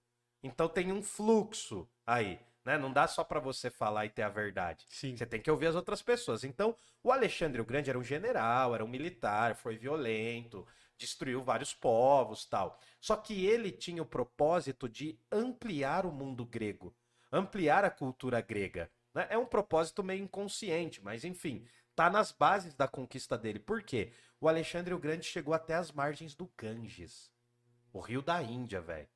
Então 0.44 0.68
tem 0.68 0.92
um 0.92 1.02
fluxo 1.02 1.90
aí, 2.06 2.38
né? 2.66 2.78
Não 2.78 2.92
dá 2.92 3.08
só 3.08 3.24
pra 3.24 3.40
você 3.40 3.70
falar 3.70 4.06
e 4.06 4.10
ter 4.10 4.24
a 4.24 4.30
verdade. 4.30 4.86
Sim. 4.90 5.16
Você 5.16 5.26
tem 5.26 5.42
que 5.42 5.50
ouvir 5.50 5.68
as 5.68 5.76
outras 5.76 6.02
pessoas. 6.02 6.44
Então, 6.44 6.76
o 7.02 7.14
Alexandre 7.14 7.62
o 7.62 7.66
Grande 7.66 7.90
era 7.90 7.98
um 7.98 8.04
general, 8.04 8.76
era 8.76 8.84
um 8.84 8.90
militar, 8.90 9.56
foi 9.56 9.78
violento, 9.78 10.68
destruiu 10.98 11.42
vários 11.42 11.74
povos, 11.74 12.46
tal. 12.46 12.78
Só 13.00 13.16
que 13.16 13.46
ele 13.46 13.72
tinha 13.72 14.04
o 14.04 14.06
propósito 14.06 14.90
de 14.90 15.18
ampliar 15.32 16.06
o 16.06 16.12
mundo 16.12 16.46
grego, 16.46 16.94
ampliar 17.32 17.84
a 17.86 17.90
cultura 17.90 18.42
grega. 18.42 18.90
né? 19.14 19.28
É 19.30 19.38
um 19.38 19.46
propósito 19.46 20.04
meio 20.04 20.24
inconsciente, 20.24 21.04
mas 21.04 21.24
enfim, 21.24 21.66
tá 21.96 22.10
nas 22.10 22.32
bases 22.32 22.74
da 22.74 22.88
conquista 22.88 23.38
dele. 23.38 23.60
Por 23.60 23.82
quê? 23.84 24.12
O 24.40 24.48
Alexandre 24.48 24.94
o 24.94 25.00
Grande 25.00 25.26
chegou 25.26 25.54
até 25.54 25.74
as 25.74 25.92
margens 25.92 26.36
do 26.36 26.50
Ganges, 26.58 27.32
o 27.92 28.00
rio 28.00 28.22
da 28.22 28.42
Índia, 28.44 28.80
velho. 28.82 29.08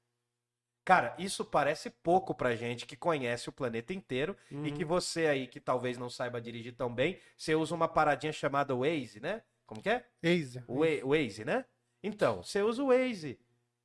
Cara, 0.84 1.16
isso 1.20 1.46
parece 1.46 1.92
pouco 1.92 2.34
pra 2.34 2.56
gente 2.56 2.88
que 2.88 2.96
conhece 2.96 3.48
o 3.48 3.52
planeta 3.52 3.94
inteiro 3.94 4.36
Uhum. 4.52 4.66
e 4.66 4.72
que 4.72 4.84
você 4.84 5.28
aí 5.28 5.46
que 5.48 5.60
talvez 5.60 5.96
não 5.98 6.10
saiba 6.10 6.42
dirigir 6.42 6.76
tão 6.76 6.94
bem, 6.94 7.20
você 7.38 7.54
usa 7.54 7.76
uma 7.76 7.88
paradinha 7.88 8.34
chamada 8.34 8.76
Waze, 8.76 9.20
né? 9.20 9.44
Como 9.68 9.80
que 9.82 9.90
é? 9.90 10.04
Eisa. 10.24 10.64
O 10.68 10.80
Wa- 10.80 10.88
Waze, 11.16 11.46
né? 11.46 11.66
Então, 12.02 12.42
você 12.42 12.64
usa 12.64 12.82
o 12.84 12.88
Waze. 12.88 13.40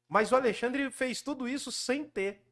Mas 0.08 0.32
o 0.32 0.36
Alexandre 0.36 0.90
fez 0.90 1.20
tudo 1.20 1.46
isso 1.46 1.70
sem 1.70 2.02
ter 2.02 2.42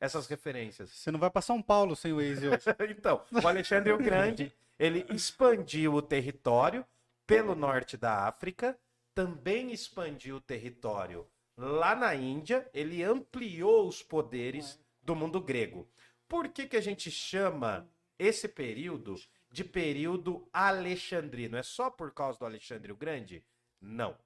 essas 0.00 0.26
referências. 0.26 0.90
Você 0.90 1.10
não 1.10 1.20
vai 1.20 1.30
pra 1.30 1.42
São 1.42 1.60
Paulo 1.60 1.94
sem 1.94 2.12
o 2.12 2.16
Waze 2.16 2.48
hoje. 2.48 2.64
Então, 2.96 3.22
o 3.30 3.46
Alexandre 3.46 3.92
o 3.92 3.98
Grande, 3.98 4.52
ele 4.78 5.06
expandiu 5.10 5.94
o 5.94 6.02
território 6.02 6.84
pelo 7.26 7.54
norte 7.54 7.96
da 7.96 8.26
África, 8.26 8.76
também 9.14 9.70
expandiu 9.70 10.36
o 10.36 10.40
território 10.40 11.28
lá 11.56 11.94
na 11.94 12.14
Índia, 12.14 12.68
ele 12.72 13.02
ampliou 13.02 13.86
os 13.86 14.02
poderes 14.02 14.80
do 15.02 15.14
mundo 15.14 15.40
grego. 15.40 15.86
Por 16.26 16.48
que, 16.48 16.66
que 16.66 16.76
a 16.76 16.80
gente 16.80 17.10
chama 17.10 17.88
esse 18.18 18.48
período 18.48 19.16
de 19.50 19.62
período 19.64 20.48
alexandrino? 20.52 21.56
É 21.56 21.62
só 21.62 21.90
por 21.90 22.12
causa 22.12 22.38
do 22.38 22.46
Alexandre 22.46 22.90
o 22.92 22.96
Grande? 22.96 23.44
Não. 23.80 24.16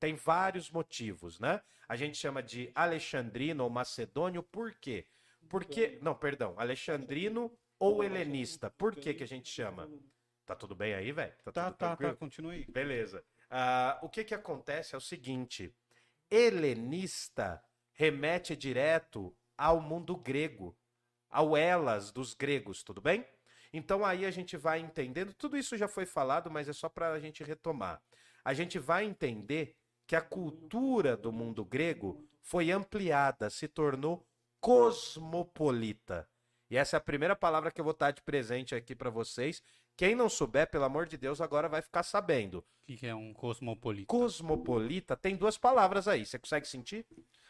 Tem 0.00 0.14
vários 0.14 0.70
motivos, 0.70 1.38
né? 1.40 1.60
A 1.88 1.96
gente 1.96 2.16
chama 2.16 2.42
de 2.42 2.70
alexandrino 2.74 3.64
ou 3.64 3.70
macedônio, 3.70 4.42
por 4.42 4.72
quê? 4.74 5.06
Porque, 5.48 5.98
não, 6.02 6.14
perdão, 6.14 6.54
alexandrino 6.56 7.50
ou 7.78 8.02
helenista. 8.02 8.70
Por 8.70 8.94
que 8.94 9.14
que 9.14 9.22
a 9.22 9.26
gente 9.26 9.50
chama? 9.50 9.88
Tá 10.44 10.54
tudo 10.54 10.74
bem 10.74 10.94
aí, 10.94 11.12
velho? 11.12 11.32
Tá, 11.44 11.70
tudo 11.70 11.76
tá, 11.76 11.96
tá, 11.96 12.14
continua 12.14 12.52
aí. 12.52 12.64
Beleza. 12.64 13.24
Ah, 13.50 13.98
o 14.02 14.08
que 14.08 14.24
que 14.24 14.34
acontece 14.34 14.94
é 14.94 14.98
o 14.98 15.00
seguinte: 15.00 15.74
helenista 16.30 17.62
remete 17.92 18.54
direto 18.54 19.36
ao 19.56 19.80
mundo 19.80 20.16
grego, 20.16 20.76
ao 21.28 21.56
elas 21.56 22.12
dos 22.12 22.34
gregos, 22.34 22.82
tudo 22.82 23.00
bem? 23.00 23.26
Então 23.72 24.04
aí 24.04 24.24
a 24.24 24.30
gente 24.30 24.56
vai 24.56 24.80
entendendo, 24.80 25.34
tudo 25.34 25.56
isso 25.56 25.76
já 25.76 25.88
foi 25.88 26.06
falado, 26.06 26.50
mas 26.50 26.68
é 26.68 26.72
só 26.72 26.88
para 26.88 27.12
a 27.12 27.20
gente 27.20 27.42
retomar. 27.42 28.00
A 28.44 28.54
gente 28.54 28.78
vai 28.78 29.04
entender 29.04 29.76
que 30.06 30.16
a 30.16 30.22
cultura 30.22 31.16
do 31.16 31.30
mundo 31.30 31.64
grego 31.64 32.24
foi 32.40 32.70
ampliada, 32.70 33.50
se 33.50 33.68
tornou 33.68 34.26
cosmopolita. 34.60 36.28
E 36.70 36.76
essa 36.76 36.96
é 36.96 36.98
a 36.98 37.00
primeira 37.00 37.34
palavra 37.34 37.70
que 37.70 37.80
eu 37.80 37.84
vou 37.84 37.92
estar 37.92 38.10
de 38.10 38.20
presente 38.22 38.74
aqui 38.74 38.94
para 38.94 39.08
vocês. 39.10 39.62
Quem 39.96 40.14
não 40.14 40.28
souber, 40.28 40.70
pelo 40.70 40.84
amor 40.84 41.06
de 41.06 41.16
Deus, 41.16 41.40
agora 41.40 41.68
vai 41.68 41.82
ficar 41.82 42.02
sabendo. 42.02 42.58
O 42.58 42.64
que, 42.86 42.96
que 42.96 43.06
é 43.06 43.14
um 43.14 43.32
cosmopolita? 43.32 44.06
Cosmopolita 44.06 45.16
tem 45.16 45.34
duas 45.34 45.58
palavras 45.58 46.06
aí. 46.06 46.24
Você 46.24 46.38
consegue 46.38 46.68
sentir? 46.68 47.04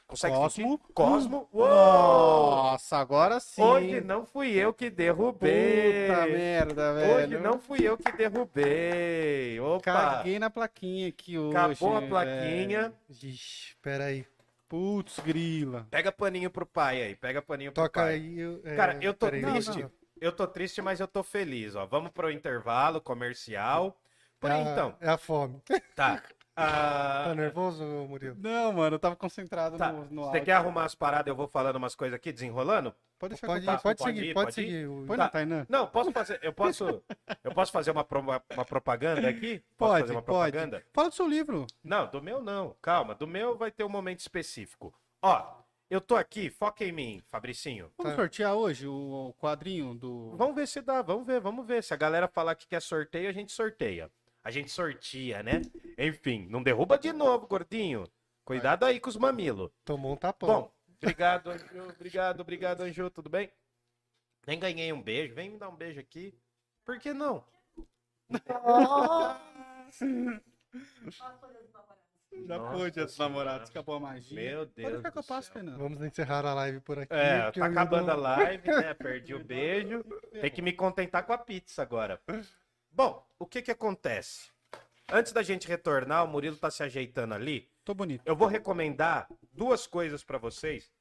Consegue 0.07 0.35
Cosmo. 0.35 0.71
sentir? 0.71 0.93
Cosmo. 0.95 1.49
Uou! 1.53 1.69
Nossa, 1.69 2.97
agora 2.97 3.39
sim. 3.41 3.61
Hoje 3.61 4.01
não 4.01 4.25
fui 4.25 4.53
eu 4.53 4.73
que 4.73 4.89
derrubei. 4.89 6.09
Puta 6.09 6.27
merda, 6.27 6.95
velho. 6.95 7.15
Hoje 7.17 7.39
não 7.39 7.59
fui 7.61 7.87
eu 7.87 7.99
que 7.99 8.11
derrubei. 8.13 9.61
Opa! 9.61 9.83
Caguei 9.93 10.39
na 10.39 10.49
plaquinha 10.49 11.09
aqui 11.09 11.39
hoje. 11.39 11.55
Acabou 11.55 11.97
a 11.97 12.01
velho. 12.01 12.11
plaquinha. 12.11 12.95
Ixi, 13.11 13.77
peraí. 13.83 14.27
Putz, 14.69 15.19
grila. 15.21 15.87
Pega 15.91 16.13
paninho 16.13 16.51
pro 16.51 16.67
pai 16.67 17.03
aí. 17.03 17.17
Pega 17.17 17.41
paninho 17.41 17.73
pro 17.73 17.85
Toca 17.85 18.03
pai. 18.03 18.15
aí. 18.15 18.39
eu- 18.39 18.61
é, 18.65 18.77
Cara, 18.77 18.99
eu 19.01 19.15
tô 19.15 19.27
peraí, 19.27 19.43
triste. 19.43 19.83
não. 19.83 19.91
Eu 20.21 20.33
tô 20.33 20.47
triste, 20.47 20.83
mas 20.83 21.01
eu 21.01 21.07
tô 21.09 21.23
feliz, 21.23 21.75
ó. 21.77 21.87
Vamos 21.87 22.11
pro 22.11 22.31
intervalo 22.31 23.01
comercial. 23.01 23.97
Por 24.41 24.51
É 24.51 24.55
a- 24.55 24.59
então, 24.61 24.97
É 25.01 25.09
a 25.09 25.17
fome. 25.19 25.61
tá. 25.95 26.23
Ah, 26.61 27.23
Tá 27.29 27.35
nervoso, 27.37 27.85
Murilo? 27.85 28.35
Não, 28.37 28.73
mano, 28.73 28.97
eu 28.97 28.99
tava 28.99 29.15
concentrado 29.15 29.77
Tá. 29.79 29.93
no, 29.93 30.07
no 30.07 30.23
Você 30.23 30.27
áudio. 30.29 30.45
quer 30.45 30.53
arrumar 30.55 30.87
as 30.87 30.95
paradas? 30.97 31.29
Eu 31.29 31.37
vou 31.37 31.47
falando 31.47 31.77
umas 31.77 31.95
coisas 31.95 32.17
aqui, 32.17 32.33
desenrolando? 32.33 32.93
Pode 33.19 33.35
deixar 33.35 33.47
Pode, 33.49 33.65
pode, 33.67 33.83
Pode 33.83 34.03
seguir, 34.03 34.25
ir, 34.31 34.35
pode, 34.35 34.47
pode 34.47 34.61
ir? 34.61 34.65
seguir. 34.65 34.87
o- 34.89 35.05
Põe 35.07 35.17
Tá. 35.17 35.25
na 35.25 35.29
Tainan. 35.31 35.67
Não, 35.69 35.87
posso 35.89 36.13
fazer. 36.13 36.39
Eu 36.43 36.53
posso. 36.53 37.03
Eu 37.45 37.53
posso 37.53 37.73
fazer 37.73 37.91
uma, 37.91 38.05
pro- 38.05 38.21
uma, 38.21 38.43
uma 38.53 38.65
propaganda 38.65 39.29
aqui? 39.29 39.59
Posso 39.77 39.93
Pode, 39.93 40.01
fazer 40.03 40.13
uma 40.13 40.23
pode. 40.23 40.53
propaganda? 40.53 40.85
Fala 40.93 41.09
do 41.09 41.15
seu 41.15 41.27
livro. 41.29 41.67
Não, 41.83 42.09
do 42.11 42.23
meu 42.23 42.41
não. 42.41 42.77
Calma, 42.81 43.15
do 43.15 43.27
meu 43.27 43.57
vai 43.57 43.71
ter 43.71 43.85
um 43.85 43.89
momento 43.89 44.21
específico. 44.21 44.95
Ó, 45.21 45.59
eu 45.91 46.01
tô 46.01 46.15
aqui, 46.17 46.49
foca 46.51 46.85
em 46.85 46.93
mim, 46.93 47.23
Fabricinho. 47.29 47.91
Vamos 47.97 48.13
Tá. 48.13 48.17
sortear 48.19 48.55
hoje 48.55 48.87
o 48.87 49.35
quadrinho 49.39 49.95
do. 49.95 50.37
Vamos 50.37 50.55
ver 50.55 50.69
se 50.69 50.81
dá, 50.81 51.03
vamos 51.03 51.27
ver, 51.27 51.41
vamos 51.41 51.67
ver. 51.67 51.83
Se 51.83 51.93
a 51.93 51.97
galera 51.97 52.29
falar 52.29 52.55
que 52.55 52.69
quer 52.69 52.81
sorteio, 52.83 53.29
a 53.29 53.33
gente 53.33 53.51
sorteia. 53.53 54.11
A 54.45 54.51
gente 54.51 54.71
sortia, 54.71 55.43
né? 55.43 55.61
Enfim, 55.99 56.47
não 56.49 56.63
derruba 56.63 56.97
de 56.97 57.13
novo, 57.13 57.47
gordinho. 57.49 58.05
Cuidado 58.45 58.85
aí 58.85 58.99
com 59.01 59.11
os 59.11 59.17
mamilos. 59.17 59.71
Tomou 59.85 60.13
um 60.13 60.17
tapão. 60.17 60.49
Bom, 60.49 60.73
obrigado, 61.03 61.51
Anju. 61.51 61.89
Obrigado, 61.91 62.41
obrigado, 62.41 62.81
Anju. 62.83 63.11
Tudo 63.11 63.29
bem? 63.31 63.51
Nem 64.47 64.59
ganhei 64.59 64.93
um 64.93 65.03
beijo. 65.03 65.35
Vem 65.35 65.51
me 65.51 65.59
dar 65.59 65.69
um 65.69 65.77
beijo 65.77 66.01
aqui. 66.01 66.39
Por 66.85 66.99
que 66.99 67.13
não? 67.13 67.45
Já 72.47 72.59
Nossa 72.59 72.91
dia 72.91 73.05
dos 73.05 73.15
Senhora. 73.15 73.33
namorados, 73.33 73.71
acabou 73.71 73.97
a 73.97 74.01
magia. 74.01 74.35
Meu 74.37 74.59
Pode 74.61 74.73
Deus. 74.75 74.93
deixar 74.93 75.11
que 75.13 75.19
eu 75.19 75.25
passo. 75.25 75.53
Tainan. 75.53 75.77
Vamos 75.77 76.03
encerrar 76.03 76.45
a 76.47 76.55
live 76.55 76.81
por 76.81 76.99
aqui. 76.99 77.13
É, 77.13 77.51
tá 77.51 77.67
acabando 77.67 78.11
a 78.11 78.15
não- 78.15 78.23
live, 78.23 78.69
né? 78.69 78.95
Perdi 78.95 79.35
o 79.35 79.45
beijo. 79.45 80.05
Tem 80.41 80.51
que 80.51 80.63
me 80.63 80.73
contentar 80.73 81.25
com 81.27 81.33
a 81.33 81.39
pizza 81.39 81.83
agora. 81.83 82.21
Bom, 82.91 83.27
o 83.39 83.47
que 83.47 83.63
que 83.63 83.71
acontece? 83.71 84.51
Antes 85.11 85.33
da 85.33 85.43
gente 85.43 85.67
retornar, 85.67 86.25
o 86.25 86.29
Murilo 86.29 86.57
tá 86.57 86.71
se 86.71 86.83
ajeitando 86.83 87.35
ali. 87.35 87.71
Tô 87.89 87.95
bonito. 87.95 88.23
Eu 88.27 88.37
vou 88.37 88.47
recomendar 88.47 89.27
duas 89.51 89.87
coisas 89.87 90.23
pra 90.23 90.37
vocês 90.37 90.93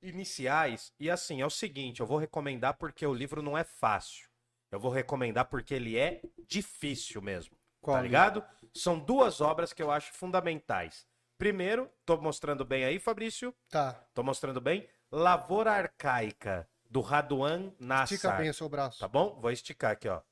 iniciais 0.00 0.92
e 1.00 1.10
assim, 1.10 1.40
é 1.40 1.46
o 1.46 1.50
seguinte, 1.50 1.98
eu 1.98 2.06
vou 2.06 2.16
recomendar 2.16 2.74
porque 2.74 3.04
o 3.04 3.12
livro 3.12 3.42
não 3.42 3.58
é 3.58 3.64
fácil. 3.64 4.28
Eu 4.70 4.78
vou 4.78 4.92
recomendar 4.92 5.46
porque 5.46 5.74
ele 5.74 5.98
é 5.98 6.22
difícil 6.46 7.20
mesmo. 7.20 7.56
Qual 7.80 7.96
tá 7.96 8.02
ligado? 8.04 8.44
São 8.72 9.00
duas 9.00 9.40
obras 9.40 9.72
que 9.72 9.82
eu 9.82 9.90
acho 9.90 10.12
fundamentais. 10.12 11.04
Primeiro, 11.36 11.90
tô 12.06 12.16
mostrando 12.16 12.64
bem 12.64 12.84
aí, 12.84 13.00
Fabrício? 13.00 13.52
Tá, 13.68 13.94
Tô 14.14 14.22
mostrando 14.22 14.60
bem. 14.60 14.88
Lavoura 15.10 15.72
Arcaica, 15.72 16.68
do 16.88 17.00
Raduan 17.00 17.72
Nassar. 17.80 18.14
estica 18.14 18.32
bem 18.34 18.48
o 18.48 18.54
seu 18.54 18.68
braço. 18.68 19.00
Tá 19.00 19.08
bom? 19.08 19.40
Vou 19.40 19.50
esticar 19.50 19.90
aqui, 19.90 20.08
ó. 20.08 20.22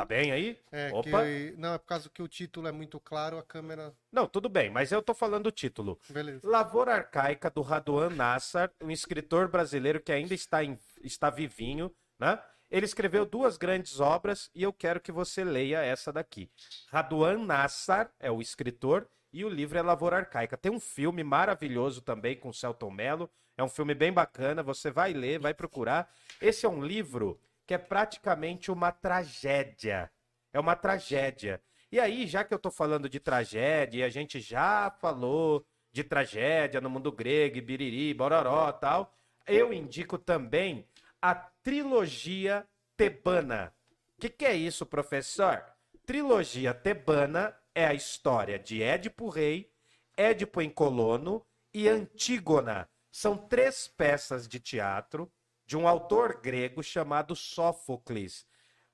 Tá 0.00 0.04
bem 0.06 0.32
aí? 0.32 0.58
É, 0.72 0.90
Opa. 0.94 1.22
que... 1.24 1.54
Não, 1.58 1.74
é 1.74 1.78
por 1.78 1.84
causa 1.84 2.08
que 2.08 2.22
o 2.22 2.28
título 2.28 2.66
é 2.66 2.72
muito 2.72 2.98
claro, 2.98 3.36
a 3.36 3.42
câmera... 3.42 3.92
Não, 4.10 4.26
tudo 4.26 4.48
bem, 4.48 4.70
mas 4.70 4.90
eu 4.90 5.02
tô 5.02 5.12
falando 5.12 5.48
o 5.48 5.50
título. 5.50 6.00
Beleza. 6.08 6.40
Lavoura 6.42 6.94
Arcaica, 6.94 7.50
do 7.50 7.60
Raduan 7.60 8.08
Nassar, 8.08 8.72
um 8.80 8.90
escritor 8.90 9.48
brasileiro 9.48 10.00
que 10.00 10.10
ainda 10.10 10.32
está, 10.32 10.64
em- 10.64 10.78
está 11.02 11.28
vivinho, 11.28 11.94
né? 12.18 12.42
Ele 12.70 12.86
escreveu 12.86 13.26
duas 13.26 13.58
grandes 13.58 14.00
obras 14.00 14.50
e 14.54 14.62
eu 14.62 14.72
quero 14.72 15.02
que 15.02 15.12
você 15.12 15.44
leia 15.44 15.82
essa 15.84 16.10
daqui. 16.10 16.50
Raduan 16.88 17.36
Nassar 17.44 18.10
é 18.18 18.30
o 18.30 18.40
escritor 18.40 19.06
e 19.30 19.44
o 19.44 19.50
livro 19.50 19.78
é 19.78 19.82
Lavoura 19.82 20.16
Arcaica. 20.16 20.56
Tem 20.56 20.72
um 20.72 20.80
filme 20.80 21.22
maravilhoso 21.22 22.00
também 22.00 22.38
com 22.38 22.54
Celton 22.54 22.90
Mello. 22.90 23.28
É 23.54 23.62
um 23.62 23.68
filme 23.68 23.94
bem 23.94 24.10
bacana, 24.10 24.62
você 24.62 24.90
vai 24.90 25.12
ler, 25.12 25.38
vai 25.38 25.52
procurar. 25.52 26.10
Esse 26.40 26.64
é 26.64 26.68
um 26.70 26.82
livro 26.82 27.38
que 27.70 27.74
é 27.74 27.78
praticamente 27.78 28.68
uma 28.72 28.90
tragédia. 28.90 30.10
É 30.52 30.58
uma 30.58 30.74
tragédia. 30.74 31.62
E 31.92 32.00
aí, 32.00 32.26
já 32.26 32.42
que 32.42 32.52
eu 32.52 32.58
tô 32.58 32.68
falando 32.68 33.08
de 33.08 33.20
tragédia, 33.20 34.00
e 34.00 34.02
a 34.02 34.08
gente 34.08 34.40
já 34.40 34.90
falou 34.90 35.64
de 35.92 36.02
tragédia 36.02 36.80
no 36.80 36.90
mundo 36.90 37.12
grego, 37.12 37.62
biriri, 37.62 38.12
bororó 38.12 38.72
tal, 38.72 39.14
eu 39.46 39.72
indico 39.72 40.18
também 40.18 40.84
a 41.22 41.32
trilogia 41.32 42.66
tebana. 42.96 43.72
O 44.18 44.20
que, 44.22 44.30
que 44.30 44.44
é 44.44 44.56
isso, 44.56 44.84
professor? 44.84 45.64
Trilogia 46.04 46.74
tebana 46.74 47.56
é 47.72 47.86
a 47.86 47.94
história 47.94 48.58
de 48.58 48.82
Édipo 48.82 49.28
Rei, 49.28 49.70
Édipo 50.16 50.60
em 50.60 50.70
Colono 50.70 51.46
e 51.72 51.88
Antígona. 51.88 52.90
São 53.12 53.36
três 53.36 53.86
peças 53.86 54.48
de 54.48 54.58
teatro 54.58 55.30
de 55.70 55.76
um 55.76 55.86
autor 55.86 56.40
grego 56.40 56.82
chamado 56.82 57.36
Sófocles. 57.36 58.44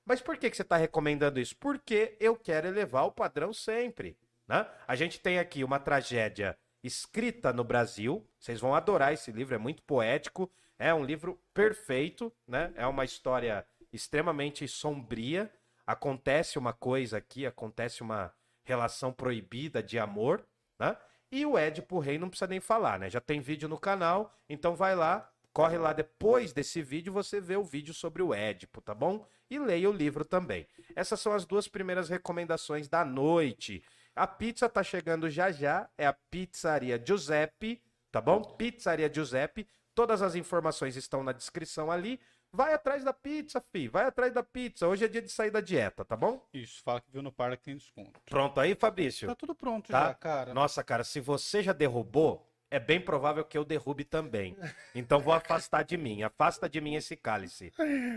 Mas 0.05 0.21
por 0.21 0.37
que, 0.37 0.47
que 0.47 0.55
você 0.55 0.61
está 0.61 0.77
recomendando 0.77 1.39
isso? 1.39 1.57
Porque 1.57 2.15
eu 2.19 2.35
quero 2.35 2.67
elevar 2.67 3.07
o 3.07 3.11
padrão 3.11 3.51
sempre. 3.51 4.15
Né? 4.47 4.63
A 4.87 4.95
gente 4.95 5.19
tem 5.19 5.39
aqui 5.39 5.63
uma 5.63 5.79
tragédia 5.79 6.55
escrita 6.83 7.51
no 7.51 7.63
Brasil. 7.63 8.23
Vocês 8.37 8.59
vão 8.59 8.75
adorar 8.75 9.11
esse 9.11 9.31
livro, 9.31 9.55
é 9.55 9.57
muito 9.57 9.81
poético. 9.81 10.51
É 10.77 10.93
um 10.93 11.03
livro 11.03 11.41
perfeito, 11.51 12.31
né? 12.47 12.71
É 12.75 12.85
uma 12.85 13.03
história 13.03 13.65
extremamente 13.91 14.67
sombria. 14.67 15.51
Acontece 15.83 16.59
uma 16.59 16.73
coisa 16.73 17.17
aqui, 17.17 17.47
acontece 17.47 18.03
uma 18.03 18.31
relação 18.63 19.11
proibida 19.11 19.81
de 19.81 19.97
amor, 19.97 20.45
né? 20.77 20.95
E 21.31 21.43
o 21.43 21.57
Édipo 21.57 21.97
Rei 21.97 22.19
não 22.19 22.29
precisa 22.29 22.47
nem 22.47 22.59
falar, 22.59 22.99
né? 22.99 23.09
Já 23.09 23.19
tem 23.19 23.41
vídeo 23.41 23.67
no 23.67 23.79
canal, 23.79 24.31
então 24.47 24.75
vai 24.75 24.95
lá, 24.95 25.27
corre 25.57 25.75
lá 25.79 25.91
depois 25.91 26.53
desse 26.53 26.83
vídeo, 26.83 27.11
você 27.11 27.41
vê 27.41 27.55
o 27.55 27.63
vídeo 27.63 27.91
sobre 27.91 28.21
o 28.21 28.31
Édipo, 28.31 28.79
tá 28.79 28.93
bom? 28.93 29.25
E 29.49 29.57
leia 29.57 29.89
o 29.89 29.91
livro 29.91 30.23
também. 30.23 30.67
Essas 30.95 31.19
são 31.19 31.33
as 31.33 31.47
duas 31.47 31.67
primeiras 31.67 32.09
recomendações 32.09 32.87
da 32.87 33.03
noite. 33.03 33.83
A 34.15 34.27
pizza 34.27 34.69
tá 34.69 34.83
chegando 34.83 35.27
já 35.31 35.51
já, 35.51 35.89
é 35.97 36.05
a 36.05 36.13
Pizzaria 36.13 37.01
Giuseppe, 37.03 37.81
tá 38.11 38.21
bom? 38.21 38.43
Pizzaria 38.43 39.11
Giuseppe. 39.11 39.67
Todas 39.95 40.21
as 40.21 40.35
informações 40.35 40.95
estão 40.95 41.23
na 41.23 41.31
descrição 41.31 41.89
ali. 41.89 42.19
Vai 42.53 42.75
atrás 42.75 43.03
da 43.03 43.11
pizza, 43.11 43.59
fi. 43.59 43.87
Vai 43.87 44.05
atrás 44.05 44.31
da 44.31 44.43
pizza. 44.43 44.87
Hoje 44.87 45.05
é 45.05 45.07
dia 45.07 45.23
de 45.23 45.29
sair 45.29 45.49
da 45.49 45.59
dieta, 45.59 46.05
tá 46.05 46.15
bom? 46.15 46.47
Isso, 46.53 46.83
fala 46.83 47.01
que 47.01 47.11
viu 47.11 47.23
no 47.23 47.31
par 47.31 47.57
que 47.57 47.63
tem 47.63 47.75
desconto. 47.75 48.21
Pronto 48.25 48.59
aí, 48.59 48.75
Fabrício? 48.75 49.27
Tá 49.27 49.33
tudo 49.33 49.55
pronto 49.55 49.91
Tá. 49.91 50.09
já, 50.09 50.13
cara. 50.13 50.53
Nossa, 50.53 50.83
cara, 50.83 51.03
se 51.03 51.19
você 51.19 51.63
já 51.63 51.73
derrubou, 51.73 52.46
é 52.69 52.79
bem 52.79 52.99
provável 52.99 53.43
que 53.45 53.57
eu 53.57 53.63
derrube 53.63 54.03
também. 54.03 54.55
Então 54.93 55.19
vou 55.19 55.33
afastar 55.33 55.83
de 55.83 55.95
mim. 55.97 56.23
Afasta 56.23 56.67
de 56.69 56.81
mim 56.81 56.95
esse 56.95 57.15
cálice. 57.15 57.71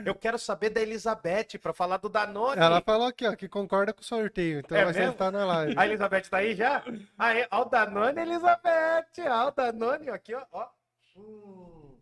Eu 0.05 0.15
quero 0.15 0.39
saber 0.39 0.71
da 0.71 0.81
Elizabeth 0.81 1.59
pra 1.61 1.73
falar 1.73 1.99
do 1.99 2.09
Danone. 2.09 2.61
Ela 2.61 2.81
falou 2.81 3.07
aqui, 3.07 3.27
ó, 3.27 3.35
que 3.37 3.49
concorda 3.49 3.93
com 3.93 4.01
o 4.01 4.05
sorteio, 4.05 4.61
então 4.61 4.77
É 4.77 4.85
vai 4.85 4.93
mesmo? 4.93 5.13
sentar 5.13 5.31
na 5.33 5.45
live. 5.45 5.75
A 5.77 5.87
Elizabeth 5.87 6.23
tá 6.29 6.39
aí 6.39 6.55
já? 6.55 6.83
Aí, 7.19 7.47
ó 7.51 7.63
o 7.63 7.65
Danone, 7.67 8.21
Elizabeth. 8.21 9.07
Ó 9.31 9.49
o 9.49 9.51
Danone 9.53 10.11
aqui, 10.11 10.35
ó. 10.35 10.45
ó. 10.53 10.69
Hum. 11.17 11.97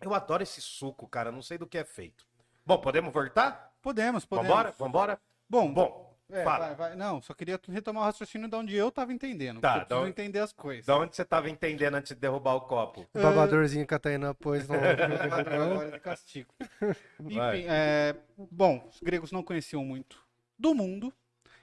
Eu 0.00 0.14
adoro 0.14 0.42
esse 0.42 0.60
suco, 0.60 1.06
cara. 1.08 1.30
Não 1.32 1.42
sei 1.42 1.58
do 1.58 1.66
que 1.66 1.76
é 1.76 1.84
feito. 1.84 2.24
Bom, 2.64 2.78
podemos 2.78 3.12
voltar? 3.12 3.72
Podemos, 3.82 4.24
podemos. 4.24 4.48
Vambora? 4.48 4.74
Vambora? 4.78 5.20
Bom, 5.48 5.72
Bom, 5.72 6.07
é, 6.30 6.44
fala. 6.44 6.66
vai, 6.66 6.74
vai. 6.74 6.96
Não, 6.96 7.22
só 7.22 7.32
queria 7.34 7.58
retomar 7.68 8.02
o 8.02 8.06
raciocínio 8.06 8.48
de 8.48 8.56
onde 8.56 8.76
eu 8.76 8.90
tava 8.90 9.12
entendendo. 9.12 9.60
Tá, 9.60 9.68
eu 9.68 9.72
preciso 9.72 9.94
então- 9.94 10.08
entender 10.08 10.38
as 10.40 10.52
coisas. 10.52 10.86
Da 10.86 10.96
onde 10.96 11.16
você 11.16 11.24
tava 11.24 11.48
entendendo 11.48 11.94
antes 11.94 12.14
de 12.14 12.20
derrubar 12.20 12.54
o 12.54 12.62
copo? 12.62 13.06
O 13.14 13.20
babadorzinho 13.20 13.86
que 13.86 13.94
a 13.94 13.98
Tainá 13.98 14.34
pôs 14.34 14.68
no... 14.68 14.74
Agora 14.76 15.90
de 15.90 16.00
castigo. 16.00 16.52
Vai. 17.18 17.58
Enfim, 17.58 17.66
é, 17.68 18.14
bom, 18.50 18.86
os 18.90 19.00
gregos 19.00 19.32
não 19.32 19.42
conheciam 19.42 19.84
muito 19.84 20.18
do 20.58 20.74
mundo. 20.74 21.12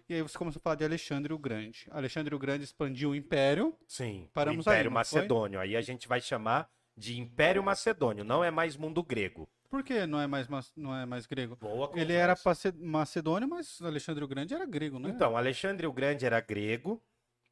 E 0.07 0.13
aí 0.13 0.21
você 0.21 0.37
começou 0.37 0.59
a 0.59 0.63
falar 0.63 0.75
de 0.75 0.85
Alexandre 0.85 1.33
o 1.33 1.37
Grande. 1.37 1.87
Alexandre 1.89 2.35
o 2.35 2.39
Grande 2.39 2.63
expandiu 2.63 3.09
o 3.11 3.15
império. 3.15 3.75
Sim, 3.87 4.29
Paramos 4.33 4.65
o 4.65 4.69
Império 4.69 4.89
aí, 4.91 4.93
não 4.93 5.03
foi? 5.03 5.19
Macedônio. 5.19 5.59
Aí 5.59 5.75
a 5.75 5.81
gente 5.81 6.07
vai 6.07 6.21
chamar 6.21 6.69
de 6.95 7.19
Império 7.19 7.63
Macedônio, 7.63 8.23
não 8.23 8.43
é 8.43 8.51
mais 8.51 8.77
mundo 8.77 9.01
grego. 9.03 9.49
Por 9.69 9.83
que 9.83 10.05
não 10.05 10.19
é 10.19 10.27
mais, 10.27 10.47
não 10.75 10.95
é 10.95 11.05
mais 11.05 11.25
grego? 11.25 11.55
Boa 11.55 11.91
Ele 11.95 12.13
era 12.13 12.35
macedônio, 12.75 13.47
mas 13.47 13.81
Alexandre 13.81 14.23
o 14.23 14.27
Grande 14.27 14.53
era 14.53 14.65
grego, 14.65 14.99
né? 14.99 15.09
Então, 15.09 15.35
Alexandre 15.35 15.85
o 15.87 15.93
Grande 15.93 16.25
era 16.25 16.39
grego. 16.39 17.01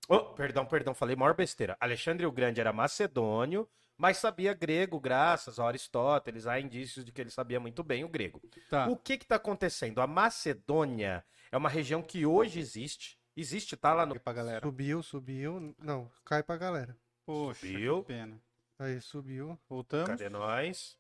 Oh, 0.08 0.20
perdão, 0.20 0.66
perdão, 0.66 0.94
falei 0.94 1.16
maior 1.16 1.34
besteira. 1.34 1.78
Alexandre 1.80 2.26
o 2.26 2.32
Grande 2.32 2.60
era 2.60 2.74
macedônio, 2.74 3.68
mas 3.98 4.18
sabia 4.18 4.54
grego, 4.54 5.00
graças 5.00 5.60
a 5.60 5.66
Aristóteles. 5.66 6.46
Há 6.46 6.60
indícios 6.60 7.06
de 7.06 7.12
que 7.12 7.22
ele 7.22 7.30
sabia 7.30 7.60
muito 7.60 7.84
bem 7.84 8.04
o 8.04 8.10
grego. 8.10 8.42
Tá. 8.70 8.88
O 8.88 8.98
que 8.98 9.14
está 9.14 9.36
acontecendo? 9.36 10.02
A 10.02 10.08
Macedônia 10.08 11.24
é 11.52 11.58
uma 11.58 11.70
região 11.70 12.02
que 12.02 12.26
hoje 12.26 12.60
existe. 12.60 13.18
Existe, 13.36 13.76
tá 13.76 13.94
lá 13.94 14.06
no. 14.06 14.20
Pra 14.20 14.34
galera. 14.34 14.66
Subiu, 14.66 15.02
subiu. 15.02 15.76
Não, 15.80 16.12
cai 16.26 16.44
pra 16.44 16.58
galera. 16.58 16.96
Poxa, 17.26 17.66
que 17.66 18.04
pena. 18.06 18.40
Aí, 18.78 19.00
subiu. 19.00 19.58
Voltamos. 19.70 20.10
Cadê 20.10 20.30
nós? 20.30 20.98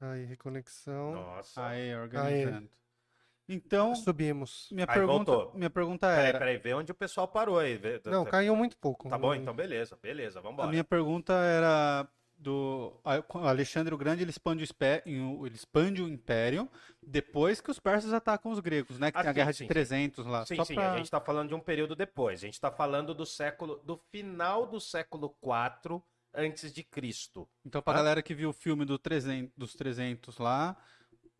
Aí, 0.00 0.24
reconexão. 0.24 1.12
Nossa. 1.14 1.66
Aí, 1.66 1.94
organizando. 1.94 2.68
Então, 3.48 3.94
Subimos. 3.94 4.68
minha 4.72 4.86
Aí, 4.88 4.94
pergunta, 4.94 5.30
voltou. 5.32 5.54
minha 5.56 5.70
pergunta 5.70 6.06
Peraí, 6.08 6.26
era, 6.26 6.38
peraí, 6.38 6.56
vê 6.58 6.74
onde 6.74 6.90
o 6.90 6.94
pessoal 6.94 7.28
parou 7.28 7.58
aí. 7.58 7.76
vê- 7.76 8.00
Não, 8.06 8.24
tá, 8.24 8.32
caiu 8.32 8.56
muito 8.56 8.76
pouco. 8.76 9.08
tá 9.08 9.16
bom, 9.16 9.32
então 9.34 9.54
beleza, 9.54 9.96
beleza, 10.02 10.40
a 10.40 10.42
vambora. 10.42 10.68
minha 10.68 10.82
pergunta 10.82 11.32
era 11.32 12.08
do 12.36 13.00
a- 13.04 13.22
Alexandre 13.48 13.94
o 13.94 13.96
Grande, 13.96 14.22
ele 14.22 14.30
expande 14.30 14.64
o, 14.64 15.46
ele 15.46 15.54
expande 15.54 16.02
o 16.02 16.08
império 16.08 16.68
depois 17.00 17.60
que 17.60 17.70
os 17.70 17.78
persas 17.78 18.12
atacam 18.12 18.50
os 18.50 18.58
gregos, 18.58 18.98
né? 18.98 19.12
Que 19.12 19.18
Ah, 19.18 19.22
tem 19.22 19.30
a 19.30 19.32
sim, 19.32 19.36
guerra 19.36 19.52
sim. 19.52 19.64
de 19.64 19.68
300 19.68 20.26
lá. 20.26 20.44
Sim, 20.44 20.56
Só 20.56 20.64
sim, 20.64 20.74
pra- 20.74 20.92
a 20.92 20.96
gente 20.96 21.10
tá 21.10 21.20
falando 21.20 21.48
de 21.48 21.54
um 21.54 21.60
período 21.60 21.94
depois. 21.94 22.42
A 22.42 22.46
gente 22.46 22.60
tá 22.60 22.70
falando 22.72 23.14
do 23.14 23.24
século, 23.24 23.76
do 23.84 23.96
final 24.10 24.66
do 24.66 24.80
século 24.80 25.34
IV 25.40 26.02
antes 26.36 26.72
de 26.72 26.84
Cristo. 26.84 27.48
Então, 27.64 27.80
pra 27.82 27.94
Ah. 27.94 27.96
galera 27.96 28.22
que 28.22 28.34
viu 28.34 28.50
o 28.50 28.52
filme 28.52 28.84
do 28.84 28.98
300, 28.98 29.50
dos 29.56 29.74
300 29.74 30.38
lá, 30.38 30.76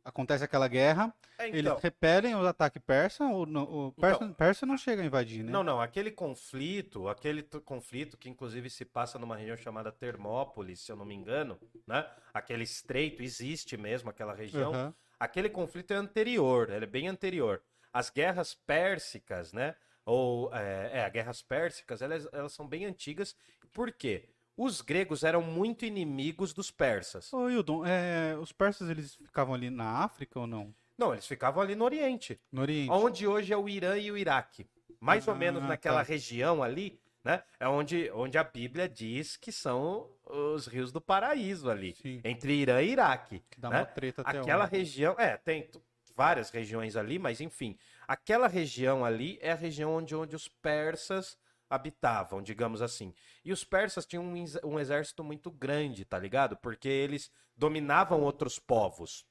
acontece 0.04 0.42
aquela 0.44 0.68
guerra, 0.68 1.12
É, 1.38 1.48
eles 1.48 1.60
então, 1.62 1.78
repelem 1.78 2.34
o 2.34 2.46
ataque 2.46 2.78
persa, 2.80 3.24
ou 3.26 3.44
não, 3.44 3.64
o 3.64 3.92
persa, 3.92 4.24
Então- 4.24 4.34
persa 4.34 4.64
não 4.64 4.78
chega 4.78 5.02
a 5.02 5.04
invadir, 5.04 5.42
né? 5.44 5.50
Não, 5.50 5.62
não, 5.64 5.80
aquele 5.80 6.10
conflito, 6.12 7.08
aquele 7.08 7.42
conflito 7.42 8.16
que 8.16 8.28
inclusive 8.28 8.70
se 8.70 8.84
passa 8.84 9.18
numa 9.18 9.36
região 9.36 9.56
chamada 9.56 9.90
Termópolis, 9.92 10.80
se 10.80 10.90
eu 10.92 10.96
não 10.96 11.04
me 11.04 11.14
engano, 11.14 11.58
né? 11.86 12.08
Aquele 12.32 12.62
estreito 12.64 13.22
existe 13.22 13.76
mesmo, 13.76 14.08
aquela 14.08 14.32
região. 14.34 14.72
Aham. 14.72 14.94
Aquele 15.18 15.48
conflito 15.48 15.92
é 15.92 15.96
anterior, 15.96 16.70
ele 16.70 16.84
é 16.84 16.88
bem 16.88 17.08
anterior. 17.08 17.62
As 17.92 18.08
guerras 18.10 18.54
pérsicas, 18.54 19.52
né? 19.52 19.74
Ou, 20.04 20.54
é, 20.54 20.90
é, 21.00 21.04
as 21.04 21.12
guerras 21.12 21.42
pérsicas, 21.42 22.00
elas, 22.00 22.28
elas 22.32 22.52
são 22.52 22.68
bem 22.68 22.84
antigas. 22.84 23.34
Por 23.72 23.90
quê? 23.90 24.28
Os 24.56 24.80
gregos 24.80 25.22
eram 25.22 25.42
muito 25.42 25.84
inimigos 25.84 26.52
dos 26.54 26.70
persas. 26.70 27.32
Ô, 27.32 27.48
Hildon, 27.50 27.84
é, 27.84 28.36
os 28.40 28.52
persas 28.52 28.88
eles 28.88 29.14
ficavam 29.16 29.54
ali 29.54 29.68
na 29.70 29.98
África 30.04 30.40
ou 30.40 30.46
não? 30.46 30.74
Não, 30.96 31.12
eles 31.12 31.26
ficavam 31.26 31.62
ali 31.62 31.74
no 31.74 31.84
Oriente. 31.84 32.40
No 32.50 32.62
Oriente? 32.62 32.90
Onde 32.90 33.26
hoje 33.26 33.52
é 33.52 33.56
o 33.56 33.68
Irã 33.68 33.98
e 33.98 34.10
o 34.10 34.16
Iraque. 34.16 34.66
Mais 34.98 35.28
ou 35.28 35.34
Ah, 35.34 35.36
menos 35.36 35.62
naquela 35.62 36.02
tá. 36.02 36.08
região 36.10 36.62
ali, 36.62 36.98
né? 37.22 37.42
É 37.60 37.68
onde, 37.68 38.10
onde 38.14 38.38
a 38.38 38.44
Bíblia 38.44 38.88
diz 38.88 39.36
que 39.36 39.52
são 39.52 40.10
os 40.24 40.66
rios 40.66 40.90
do 40.90 41.00
paraíso 41.02 41.68
ali. 41.68 41.94
Sim, 41.94 42.22
Entre 42.24 42.54
Irã 42.54 42.80
e 42.80 42.92
Iraque. 42.92 43.42
que 43.50 43.60
dá 43.60 43.68
né? 43.68 43.76
uma 43.80 43.84
treta 43.84 44.22
até 44.22 44.38
Aquela 44.38 44.64
hoje. 44.64 44.72
região, 44.76 45.14
é, 45.18 45.36
tem 45.36 45.68
várias 46.16 46.48
regiões 46.48 46.96
ali, 46.96 47.18
mas 47.18 47.42
enfim, 47.42 47.76
aquela 48.08 48.48
região 48.48 49.04
ali 49.04 49.38
é 49.42 49.52
a 49.52 49.54
região 49.54 49.92
onde, 49.94 50.14
onde 50.16 50.34
os 50.34 50.48
persas 50.48 51.36
habitavam, 51.68 52.42
digamos 52.42 52.82
assim. 52.82 53.14
E 53.44 53.52
os 53.52 53.64
persas 53.64 54.06
tinham 54.06 54.24
um, 54.24 54.44
um 54.64 54.78
exército 54.78 55.22
muito 55.24 55.50
grande, 55.50 56.04
tá 56.04 56.18
ligado? 56.18 56.56
Porque 56.56 56.88
eles 56.88 57.30
dominavam 57.56 58.22
outros 58.22 58.58
povos. 58.58 59.26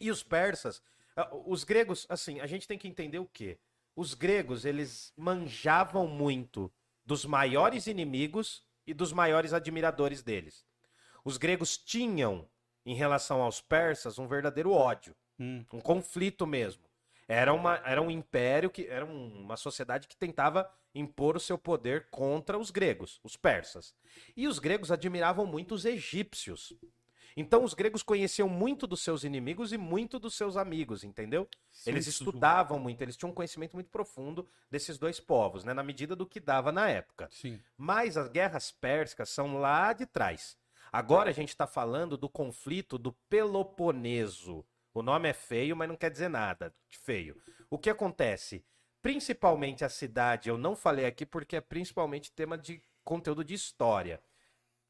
E 0.00 0.10
os 0.10 0.22
persas, 0.22 0.82
ah, 1.16 1.28
os 1.46 1.64
gregos, 1.64 2.06
assim, 2.08 2.40
a 2.40 2.46
gente 2.46 2.66
tem 2.66 2.78
que 2.78 2.88
entender 2.88 3.18
o 3.18 3.26
quê? 3.26 3.58
Os 3.94 4.14
gregos, 4.14 4.64
eles 4.64 5.12
manjavam 5.16 6.06
muito 6.06 6.72
dos 7.04 7.24
maiores 7.24 7.86
inimigos 7.86 8.64
e 8.86 8.94
dos 8.94 9.12
maiores 9.12 9.52
admiradores 9.52 10.22
deles. 10.22 10.64
Os 11.24 11.36
gregos 11.36 11.76
tinham, 11.76 12.48
em 12.84 12.94
relação 12.94 13.42
aos 13.42 13.60
persas, 13.60 14.18
um 14.18 14.26
verdadeiro 14.26 14.72
ódio, 14.72 15.14
Hum, 15.38 15.64
um 15.72 15.80
conflito 15.80 16.46
mesmo. 16.46 16.84
Era, 17.26 17.54
uma, 17.54 17.76
era 17.84 18.02
um 18.02 18.10
império, 18.10 18.68
que 18.68 18.86
era 18.86 19.06
um- 19.06 19.40
uma 19.44 19.56
sociedade 19.56 20.06
que 20.06 20.14
tentava 20.14 20.70
impor 20.94 21.36
o 21.36 21.40
seu 21.40 21.56
poder 21.56 22.08
contra 22.10 22.58
os 22.58 22.70
gregos, 22.70 23.20
os 23.22 23.36
persas. 23.36 23.94
E 24.36 24.48
os 24.48 24.58
gregos 24.58 24.90
admiravam 24.90 25.46
muito 25.46 25.74
os 25.74 25.84
egípcios. 25.84 26.74
Então 27.36 27.64
os 27.64 27.74
gregos 27.74 28.02
conheciam 28.02 28.48
muito 28.48 28.86
dos 28.86 29.02
seus 29.02 29.24
inimigos 29.24 29.72
e 29.72 29.78
muito 29.78 30.18
dos 30.18 30.34
seus 30.34 30.56
amigos, 30.56 31.04
entendeu? 31.04 31.48
Eles 31.86 32.04
Sun 32.06 32.10
Tzu. 32.10 32.24
estudavam 32.24 32.78
muito, 32.78 33.00
eles 33.02 33.16
tinham 33.16 33.30
um 33.30 33.34
conhecimento 33.34 33.74
muito 33.74 33.88
profundo 33.88 34.48
desses 34.70 34.98
dois 34.98 35.20
povos, 35.20 35.64
né, 35.64 35.72
na 35.72 35.82
medida 35.82 36.16
do 36.16 36.26
que 36.26 36.40
dava 36.40 36.72
na 36.72 36.88
época. 36.88 37.28
Sim. 37.30 37.60
Mas 37.76 38.16
as 38.16 38.28
guerras 38.28 38.72
pérsicas 38.72 39.30
são 39.30 39.58
lá 39.58 39.92
de 39.92 40.06
trás. 40.06 40.56
Agora 40.92 41.30
a 41.30 41.32
gente 41.32 41.50
está 41.50 41.66
falando 41.66 42.16
do 42.16 42.28
conflito 42.28 42.98
do 42.98 43.12
Peloponeso. 43.28 44.64
O 44.92 45.02
nome 45.02 45.28
é 45.28 45.32
feio, 45.32 45.76
mas 45.76 45.88
não 45.88 45.96
quer 45.96 46.10
dizer 46.10 46.28
nada 46.28 46.74
de 46.88 46.98
feio. 46.98 47.40
O 47.70 47.78
que 47.78 47.88
acontece? 47.88 48.64
Principalmente 49.02 49.84
a 49.84 49.88
cidade, 49.88 50.48
eu 50.48 50.58
não 50.58 50.76
falei 50.76 51.06
aqui 51.06 51.24
porque 51.24 51.56
é 51.56 51.60
principalmente 51.60 52.32
tema 52.32 52.58
de 52.58 52.82
conteúdo 53.02 53.42
de 53.42 53.54
história. 53.54 54.22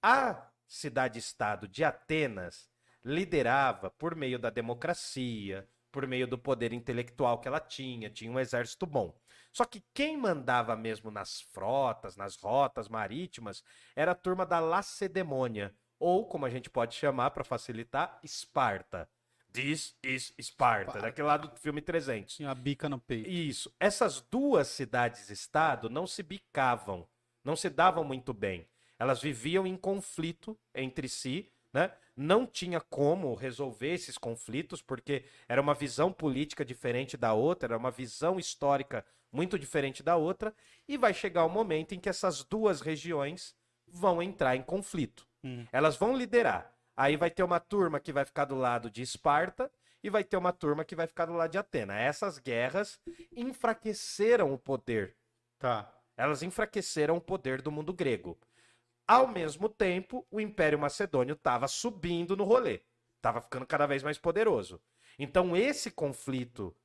A 0.02 0.50
cidade-estado 0.66 1.68
de 1.68 1.84
Atenas 1.84 2.68
liderava 3.04 3.90
por 3.90 4.14
meio 4.14 4.38
da 4.38 4.50
democracia, 4.50 5.68
por 5.92 6.06
meio 6.06 6.26
do 6.26 6.38
poder 6.38 6.72
intelectual 6.72 7.40
que 7.40 7.48
ela 7.48 7.60
tinha, 7.60 8.10
tinha 8.10 8.30
um 8.30 8.38
exército 8.38 8.86
bom. 8.86 9.16
Só 9.52 9.64
que 9.64 9.82
quem 9.92 10.16
mandava 10.16 10.76
mesmo 10.76 11.10
nas 11.10 11.40
frotas, 11.40 12.16
nas 12.16 12.36
rotas 12.36 12.88
marítimas, 12.88 13.62
era 13.96 14.12
a 14.12 14.14
turma 14.14 14.46
da 14.46 14.60
Lacedemônia, 14.60 15.74
ou 15.98 16.26
como 16.26 16.46
a 16.46 16.50
gente 16.50 16.70
pode 16.70 16.94
chamar 16.94 17.30
para 17.30 17.44
facilitar, 17.44 18.18
Esparta. 18.22 19.08
This 19.52 19.96
is 20.02 20.32
Esparta, 20.38 20.82
Esparta. 20.82 21.00
daquele 21.00 21.26
lado 21.26 21.48
do 21.48 21.56
filme 21.56 21.80
300. 21.80 22.36
Tinha 22.36 22.50
a 22.50 22.54
bica 22.54 22.88
no 22.88 22.98
peito. 22.98 23.28
Isso. 23.28 23.72
Essas 23.80 24.20
duas 24.20 24.68
cidades-estado 24.68 25.90
não 25.90 26.06
se 26.06 26.22
bicavam, 26.22 27.06
não 27.44 27.56
se 27.56 27.68
davam 27.68 28.04
muito 28.04 28.32
bem. 28.32 28.66
Elas 28.98 29.20
viviam 29.20 29.66
em 29.66 29.76
conflito 29.76 30.58
entre 30.74 31.08
si, 31.08 31.50
né? 31.72 31.92
Não 32.16 32.46
tinha 32.46 32.80
como 32.80 33.34
resolver 33.34 33.94
esses 33.94 34.18
conflitos, 34.18 34.82
porque 34.82 35.24
era 35.48 35.60
uma 35.60 35.74
visão 35.74 36.12
política 36.12 36.64
diferente 36.64 37.16
da 37.16 37.32
outra, 37.32 37.68
era 37.68 37.78
uma 37.78 37.90
visão 37.90 38.38
histórica 38.38 39.04
muito 39.32 39.58
diferente 39.58 40.02
da 40.02 40.16
outra, 40.16 40.54
e 40.86 40.98
vai 40.98 41.14
chegar 41.14 41.44
o 41.44 41.48
momento 41.48 41.94
em 41.94 42.00
que 42.00 42.08
essas 42.08 42.42
duas 42.44 42.80
regiões 42.80 43.54
vão 43.86 44.22
entrar 44.22 44.54
em 44.54 44.62
conflito. 44.62 45.26
Hum. 45.42 45.64
Elas 45.72 45.96
vão 45.96 46.16
liderar. 46.16 46.74
Aí 47.00 47.16
vai 47.16 47.30
ter 47.30 47.42
uma 47.42 47.58
turma 47.58 47.98
que 47.98 48.12
vai 48.12 48.26
ficar 48.26 48.44
do 48.44 48.54
lado 48.54 48.90
de 48.90 49.00
Esparta 49.00 49.72
e 50.02 50.10
vai 50.10 50.22
ter 50.22 50.36
uma 50.36 50.52
turma 50.52 50.84
que 50.84 50.94
vai 50.94 51.06
ficar 51.06 51.24
do 51.24 51.32
lado 51.32 51.50
de 51.50 51.56
Atena. 51.56 51.98
Essas 51.98 52.38
guerras 52.38 53.00
enfraqueceram 53.34 54.52
o 54.52 54.58
poder. 54.58 55.16
Tá. 55.58 55.90
Elas 56.14 56.42
enfraqueceram 56.42 57.16
o 57.16 57.20
poder 57.20 57.62
do 57.62 57.72
mundo 57.72 57.94
grego. 57.94 58.38
Ao 59.08 59.26
mesmo 59.26 59.66
tempo, 59.66 60.26
o 60.30 60.38
Império 60.42 60.78
Macedônio 60.78 61.32
estava 61.32 61.66
subindo 61.68 62.36
no 62.36 62.44
rolê. 62.44 62.82
Estava 63.16 63.40
ficando 63.40 63.64
cada 63.64 63.86
vez 63.86 64.02
mais 64.02 64.18
poderoso. 64.18 64.78
Então, 65.18 65.56
esse 65.56 65.90
conflito 65.90 66.76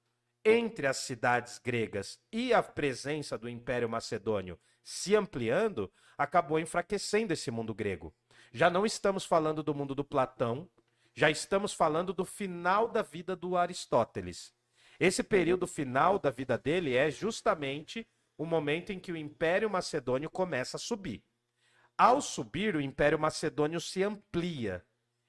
entre 0.46 0.88
as 0.88 0.96
cidades 0.96 1.58
gregas 1.58 2.22
e 2.32 2.54
a 2.54 2.64
presença 2.64 3.38
do 3.38 3.50
Império 3.50 3.90
Macedônio 3.90 4.58
se 4.82 5.14
ampliando 5.14 5.92
acabou 6.18 6.58
enfraquecendo 6.58 7.34
esse 7.34 7.52
mundo 7.52 7.76
grego. 7.76 8.16
Já 8.56 8.70
não 8.70 8.86
estamos 8.86 9.26
falando 9.26 9.62
do 9.62 9.76
mundo 9.76 9.94
do 9.94 10.06
Platão, 10.06 10.70
já 11.14 11.30
estamos 11.30 11.74
falando 11.74 12.14
do 12.14 12.24
final 12.24 12.88
da 12.88 13.02
vida 13.02 13.36
do 13.36 13.58
Aristóteles. 13.58 14.54
Esse 14.98 15.22
período 15.22 15.68
final 15.68 16.18
da 16.18 16.30
vida 16.30 16.58
dele 16.58 16.96
é 16.96 17.12
justamente 17.12 18.08
o 18.38 18.46
momento 18.46 18.94
em 18.94 19.00
que 19.00 19.12
o 19.12 19.18
Império 19.18 19.70
Macedônio 19.70 20.30
começa 20.30 20.78
a 20.78 20.80
subir. 20.80 21.22
Ao 21.98 22.22
subir, 22.22 22.78
o 22.78 22.82
Império 22.82 23.20
Macedônio 23.20 23.82
se 23.82 24.02
amplia. 24.02 24.86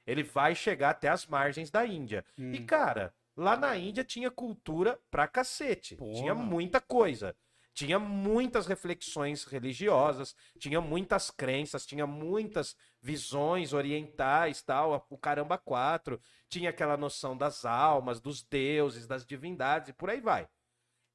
Ele 0.06 0.22
vai 0.22 0.54
chegar 0.54 0.90
até 0.90 1.08
as 1.08 1.26
margens 1.26 1.68
da 1.68 1.84
Índia. 1.84 2.24
Hum. 2.38 2.52
E, 2.52 2.64
cara, 2.64 3.12
lá 3.36 3.56
na 3.56 3.76
Índia 3.76 4.04
tinha 4.04 4.30
cultura 4.30 5.00
pra 5.10 5.26
cacete. 5.26 5.96
Porra. 5.96 6.14
Tinha 6.14 6.34
muita 6.36 6.80
coisa. 6.80 7.34
Tinha 7.76 7.98
muitas 7.98 8.66
reflexões 8.66 9.44
religiosas, 9.44 10.34
tinha 10.58 10.80
muitas 10.80 11.30
crenças, 11.30 11.84
tinha 11.84 12.06
muitas 12.06 12.74
visões 13.02 13.74
orientais, 13.74 14.62
tal, 14.62 15.06
o 15.10 15.18
caramba 15.18 15.58
quatro. 15.58 16.18
Tinha 16.48 16.70
aquela 16.70 16.96
noção 16.96 17.36
das 17.36 17.66
almas, 17.66 18.18
dos 18.18 18.42
deuses, 18.42 19.06
das 19.06 19.26
divindades 19.26 19.90
e 19.90 19.92
por 19.92 20.08
aí 20.08 20.22
vai. 20.22 20.48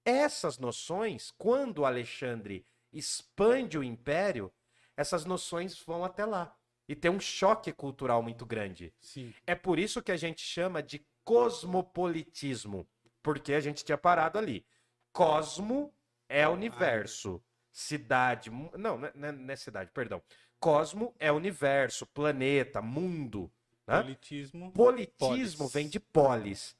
Essas 0.05 0.59
noções, 0.59 1.31
quando 1.35 1.83
Alexandre 1.83 2.63
expande 2.93 3.75
o 3.75 3.83
império, 3.83 4.53
essas 4.95 5.25
noções 5.25 5.81
vão 5.83 6.05
até 6.05 6.27
lá. 6.27 6.55
E 6.87 6.95
tem 6.95 7.09
um 7.09 7.19
choque 7.19 7.73
cultural 7.73 8.21
muito 8.21 8.45
grande. 8.45 8.93
Sim. 8.99 9.33
É 9.47 9.55
por 9.55 9.79
isso 9.79 9.99
que 9.99 10.11
a 10.11 10.17
gente 10.17 10.43
chama 10.43 10.83
de 10.83 11.03
cosmopolitismo, 11.23 12.87
porque 13.23 13.53
a 13.53 13.59
gente 13.59 13.83
tinha 13.83 13.97
parado 13.97 14.37
ali. 14.37 14.63
Cosmo 15.11 15.91
é 16.39 16.47
universo. 16.47 17.41
Cidade. 17.71 18.49
Não, 18.49 18.97
não 18.97 19.05
é, 19.07 19.11
não 19.15 19.27
é- 19.29 19.31
não 19.31 19.53
é 19.53 19.55
cidade, 19.55 19.91
perdão. 19.91 20.21
Cosmo 20.59 21.15
é 21.19 21.31
universo, 21.31 22.05
planeta, 22.07 22.81
mundo. 22.81 23.51
Hã? 23.87 24.03
Politismo. 24.03 24.71
Politismo 24.71 25.57
Polis. 25.59 25.73
vem 25.73 25.89
de 25.89 25.99
polis. 25.99 26.71
O 26.71 26.75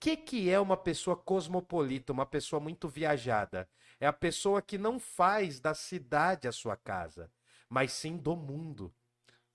que, 0.00 0.16
que 0.16 0.50
é 0.50 0.60
uma 0.60 0.76
pessoa 0.76 1.16
cosmopolita, 1.16 2.12
uma 2.12 2.26
pessoa 2.26 2.60
muito 2.60 2.88
viajada? 2.88 3.68
É 3.98 4.06
a 4.06 4.12
pessoa 4.12 4.60
que 4.62 4.76
não 4.78 4.98
faz 5.00 5.58
da 5.58 5.74
cidade 5.74 6.46
a 6.46 6.52
sua 6.52 6.76
casa, 6.76 7.30
mas 7.68 7.92
sim 7.92 8.16
do 8.16 8.36
mundo. 8.36 8.94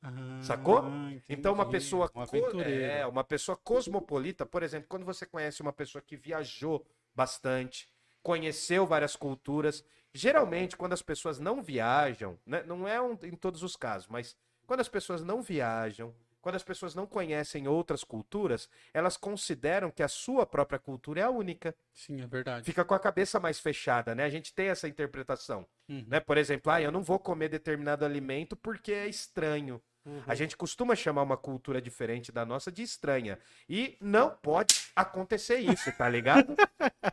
Ah, 0.02 0.40
Sacou? 0.44 0.84
Então, 1.30 1.54
uma 1.54 1.64
entendi. 1.64 1.78
pessoa, 1.78 2.12
Um 2.16 2.22
aventureiro. 2.22 2.92
é, 2.94 3.06
uma 3.06 3.24
pessoa 3.24 3.56
cosmopolita, 3.56 4.46
por 4.46 4.64
exemplo, 4.64 4.88
quando 4.90 5.06
você 5.06 5.26
conhece 5.26 5.62
uma 5.62 5.72
pessoa 5.74 6.02
que 6.02 6.18
viajou 6.18 6.86
bastante, 7.16 7.88
conheceu 8.24 8.86
várias 8.86 9.16
culturas, 9.16 9.84
geralmente 10.14 10.76
quando 10.78 10.94
as 10.94 11.02
pessoas 11.02 11.40
não 11.40 11.62
viajam, 11.62 12.38
né, 12.46 12.64
não 12.64 12.88
é 12.88 13.02
um- 13.02 13.18
em 13.24 13.36
todos 13.36 13.64
os 13.64 13.76
casos, 13.76 14.08
mas 14.08 14.36
quando 14.66 14.80
as 14.82 14.90
pessoas 14.90 15.24
não 15.24 15.42
viajam, 15.42 16.14
quando 16.42 16.56
as 16.56 16.64
pessoas 16.64 16.96
não 16.96 17.06
conhecem 17.06 17.68
outras 17.68 18.04
culturas, 18.04 18.68
elas 18.94 19.16
consideram 19.16 19.92
que 19.92 20.02
a 20.02 20.08
sua 20.08 20.44
própria 20.46 20.80
cultura 20.80 21.22
é 21.22 21.24
a 21.24 21.30
única. 21.30 21.76
Sim, 21.94 22.20
é 22.22 22.26
verdade. 22.26 22.66
Fica 22.66 22.84
com 22.84 22.96
a 22.96 23.00
cabeça 23.00 23.40
mais 23.40 23.60
fechada, 23.60 24.16
né? 24.16 24.24
A 24.24 24.30
gente 24.30 24.52
tem 24.54 24.68
essa 24.68 24.88
interpretação, 24.88 25.68
Uhum. 25.88 26.04
né? 26.08 26.20
Por 26.20 26.38
exemplo, 26.38 26.72
ah, 26.72 26.82
eu 26.82 26.92
não 26.92 27.04
vou 27.04 27.20
comer 27.20 27.48
determinado 27.50 28.04
alimento 28.04 28.56
porque 28.56 28.92
é 28.92 29.08
estranho. 29.08 29.80
Uhum. 30.06 30.24
A 30.28 30.34
gente 30.34 30.58
costuma 30.58 30.96
chamar 30.96 31.22
uma 31.22 31.38
cultura 31.38 31.82
diferente 31.82 32.32
da 32.32 32.44
nossa 32.46 32.72
de 32.72 32.82
estranha. 32.82 33.38
E 33.70 33.98
não 34.02 34.32
pode 34.32 34.76
acontecer 34.96 35.58
isso, 35.60 35.92
tá 35.96 36.10
ligado? 36.10 36.56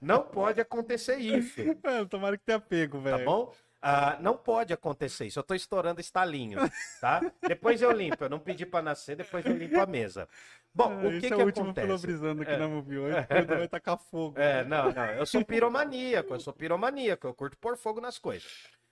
não 0.00 0.22
pode 0.22 0.60
acontecer 0.60 1.16
isso, 1.16 1.60
Mano, 1.84 2.08
tomara 2.08 2.38
que 2.38 2.44
tenha 2.44 2.58
pego, 2.60 2.96
tá 2.98 3.10
velho. 3.16 3.24
bom? 3.24 3.54
Ah, 3.80 4.16
não 4.20 4.36
pode 4.36 4.72
acontecer 4.72 5.26
isso. 5.26 5.38
Eu 5.38 5.42
tô 5.44 5.54
estourando 5.54 6.00
estalinho, 6.00 6.58
tá? 7.00 7.20
Depois 7.46 7.80
eu 7.80 7.92
limpo. 7.92 8.24
Eu 8.24 8.28
não 8.28 8.40
pedi 8.40 8.66
pra 8.66 8.82
nascer, 8.82 9.14
depois 9.14 9.46
eu 9.46 9.56
limpo 9.56 9.78
a 9.78 9.86
mesa. 9.86 10.28
Bom, 10.74 10.90
Ah, 10.92 10.96
o 11.06 11.10
que 11.10 11.16
Esse 11.18 11.28
que 11.28 11.32
é 11.32 11.36
o 11.36 11.44
último 11.44 11.66
acontece? 11.66 11.86
filobrizando 11.86 12.42
aqui 12.42 12.50
É. 12.50 12.56
na 12.56 12.66
Movie 12.68 12.98
hoje. 12.98 13.14
Vai 13.46 13.68
tacar 13.68 13.96
fogo. 13.98 14.36
É, 14.38 14.64
não, 14.64 14.90
não. 14.92 15.04
Eu 15.12 15.26
sou 15.26 15.44
piromaníaco, 15.44 16.34
eu 16.34 16.40
sou 16.40 16.52
piromaníaco, 16.52 17.26
eu 17.26 17.34
curto 17.34 17.56
pôr 17.58 17.76
fogo 17.76 18.00
nas 18.00 18.18
coisas. 18.18 18.50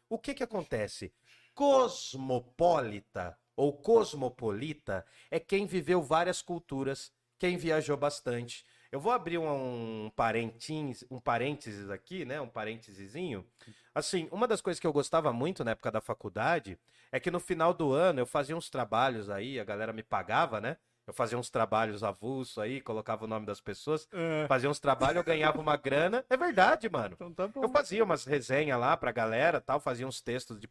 O 0.08 0.18
que 0.18 0.34
que 0.34 0.42
acontece? 0.44 1.12
Cosmopolita 1.52 3.36
ou 3.56 3.72
cosmopolita 3.72 5.04
é 5.30 5.40
quem 5.40 5.66
viveu 5.66 6.02
várias 6.02 6.42
culturas, 6.42 7.10
quem 7.38 7.56
viajou 7.56 7.96
bastante. 7.96 8.64
Eu 8.92 9.00
vou 9.00 9.12
abrir 9.12 9.38
um, 9.38 10.06
um 10.06 10.10
parênteses, 10.14 11.04
um 11.10 11.18
parênteses 11.18 11.90
aqui, 11.90 12.24
né? 12.24 12.40
Um 12.40 12.48
parêntesezinho. 12.48 13.44
Assim, 13.94 14.28
uma 14.30 14.46
das 14.46 14.60
coisas 14.60 14.78
que 14.78 14.86
eu 14.86 14.92
gostava 14.92 15.32
muito 15.32 15.64
na 15.64 15.72
época 15.72 15.90
da 15.90 16.00
faculdade 16.00 16.78
é 17.10 17.18
que 17.18 17.30
no 17.30 17.40
final 17.40 17.74
do 17.74 17.92
ano 17.92 18.20
eu 18.20 18.26
fazia 18.26 18.56
uns 18.56 18.70
trabalhos 18.70 19.28
aí, 19.28 19.58
a 19.58 19.64
galera 19.64 19.92
me 19.92 20.02
pagava, 20.02 20.60
né? 20.60 20.76
Eu 21.06 21.14
fazia 21.14 21.38
uns 21.38 21.48
trabalhos 21.48 22.02
avulso 22.02 22.60
aí, 22.60 22.80
colocava 22.80 23.24
o 23.24 23.28
nome 23.28 23.46
das 23.46 23.60
pessoas 23.60 24.08
É, 24.12 24.46
fazia 24.48 24.68
uns 24.68 24.80
trabalhos, 24.80 25.16
eu 25.16 25.24
ganhava 25.24 25.60
uma 25.60 25.76
grana. 25.76 26.24
É 26.28 26.36
verdade, 26.36 26.88
mano. 26.88 27.14
então 27.14 27.32
tá 27.32 27.46
bom. 27.46 27.62
Eu 27.62 27.68
fazia 27.68 28.02
umas 28.02 28.24
resenhas 28.24 28.78
lá 28.78 28.96
pra 28.96 29.12
galera, 29.12 29.60
tal, 29.60 29.78
fazia 29.78 30.06
uns 30.06 30.20
textos 30.20 30.58
de, 30.58 30.68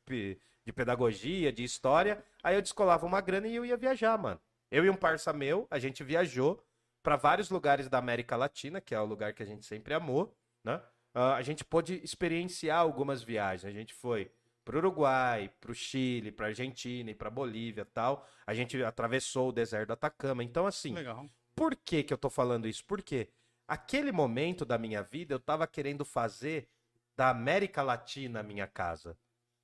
de 0.65 0.73
pedagogia, 0.73 1.51
de 1.51 1.63
história. 1.63 2.23
Aí 2.43 2.56
eu 2.56 2.62
descolava 2.62 3.06
uma 3.06 3.21
grana 3.21 3.47
e 3.47 3.56
eu 3.56 3.65
ia 3.65 3.78
viajar, 3.78 4.17
mano. 4.17 4.39
Eu 4.71 4.84
e 4.84 4.89
um 4.89 4.95
parça 4.95 5.32
meu, 5.32 5.67
a 5.69 5.78
gente 5.78 6.04
viajou 6.04 6.62
pra 7.04 7.15
vários 7.15 7.49
lugares 7.49 7.88
da 7.88 7.99
América 7.99 8.36
Latina, 8.36 8.82
que 8.82 8.95
é 8.95 8.99
o 8.99 9.06
lugar 9.06 9.34
que 9.34 9.43
a 9.43 9.45
gente 9.45 9.65
sempre 9.65 9.93
amou, 9.93 10.36
né? 10.63 10.82
Ah, 11.13 11.36
a 11.36 11.41
gente 11.43 11.63
pôde 11.63 12.01
experienciar 12.04 12.80
algumas 12.80 13.21
viagens. 13.21 13.63
A 13.63 13.71
gente 13.71 13.93
foi 13.93 14.32
pro 14.65 14.80
Uruguai, 14.80 15.54
pro 15.62 15.73
Chile, 15.73 16.32
pra 16.32 16.47
Argentina 16.47 17.12
e 17.12 17.15
pra 17.15 17.30
Bolívia, 17.30 17.86
tal. 17.86 18.28
A 18.45 18.54
gente 18.54 18.84
atravessou 18.84 19.49
o 19.49 19.51
deserto 19.54 19.88
do 19.88 19.93
Atacama. 19.93 20.43
Então 20.43 20.65
assim, 20.65 20.93
Legal. 20.93 21.30
por 21.56 21.75
que, 21.75 22.04
que 22.04 22.12
eu 22.12 22.17
tô 22.17 22.30
falando 22.30 22.67
isso? 22.67 22.84
Porque 22.86 23.30
aquele 23.67 24.12
momento 24.12 24.65
da 24.65 24.78
minha 24.78 25.04
vida 25.04 25.36
eu 25.36 25.39
tava 25.39 25.67
querendo 25.67 26.04
fazer 26.04 26.67
da 27.15 27.30
América 27.30 27.84
Latina 27.84 28.39
a 28.39 28.43
minha 28.43 28.67
casa. 28.67 29.15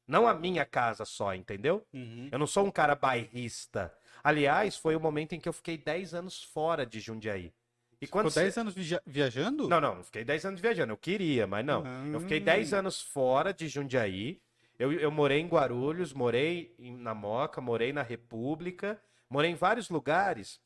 Não 0.08 0.28
a 0.28 0.34
minha 0.34 0.66
casa 0.66 1.06
só, 1.06 1.34
entendeu? 1.34 1.86
Uhum. 1.94 2.30
Eu 2.32 2.40
não 2.40 2.48
sou 2.48 2.66
um 2.66 2.72
cara 2.72 2.96
bairrista. 2.96 3.94
Aliás, 4.24 4.76
foi 4.76 4.96
o 4.96 5.00
momento 5.00 5.34
em 5.34 5.40
que 5.40 5.48
eu 5.48 5.54
fiquei 5.54 5.78
10 5.78 6.14
anos 6.14 6.44
fora 6.44 6.86
de 6.86 7.00
Jundiaí. 7.00 7.54
E 8.02 8.08
quando 8.08 8.30
Ficou 8.30 8.44
10 8.44 8.58
anos 8.58 8.74
via- 8.74 9.02
viajando? 9.06 9.68
Não, 9.70 9.80
não, 9.80 9.96
não 9.98 10.04
fiquei 10.04 10.24
10 10.24 10.44
anos 10.46 10.60
viajando. 10.60 10.92
Eu 10.92 10.98
queria, 10.98 11.46
mas 11.46 11.64
não. 11.66 11.84
Eu 12.12 12.20
fiquei 12.20 12.40
10 12.40 12.74
Hum. 12.74 12.78
anos 12.78 13.02
fora 13.02 13.54
de 13.54 13.68
Jundiaí. 13.68 14.42
Eu, 14.80 14.92
eu 14.92 15.12
morei 15.12 15.40
em 15.40 15.48
Guarulhos, 15.48 16.12
morei 16.12 16.76
na 16.80 17.14
Moca, 17.14 17.62
morei 17.62 17.94
na 17.94 18.02
República, 18.02 19.00
morei 19.30 19.52
em 19.52 19.56
vários 19.56 19.90
lugares 19.90 20.60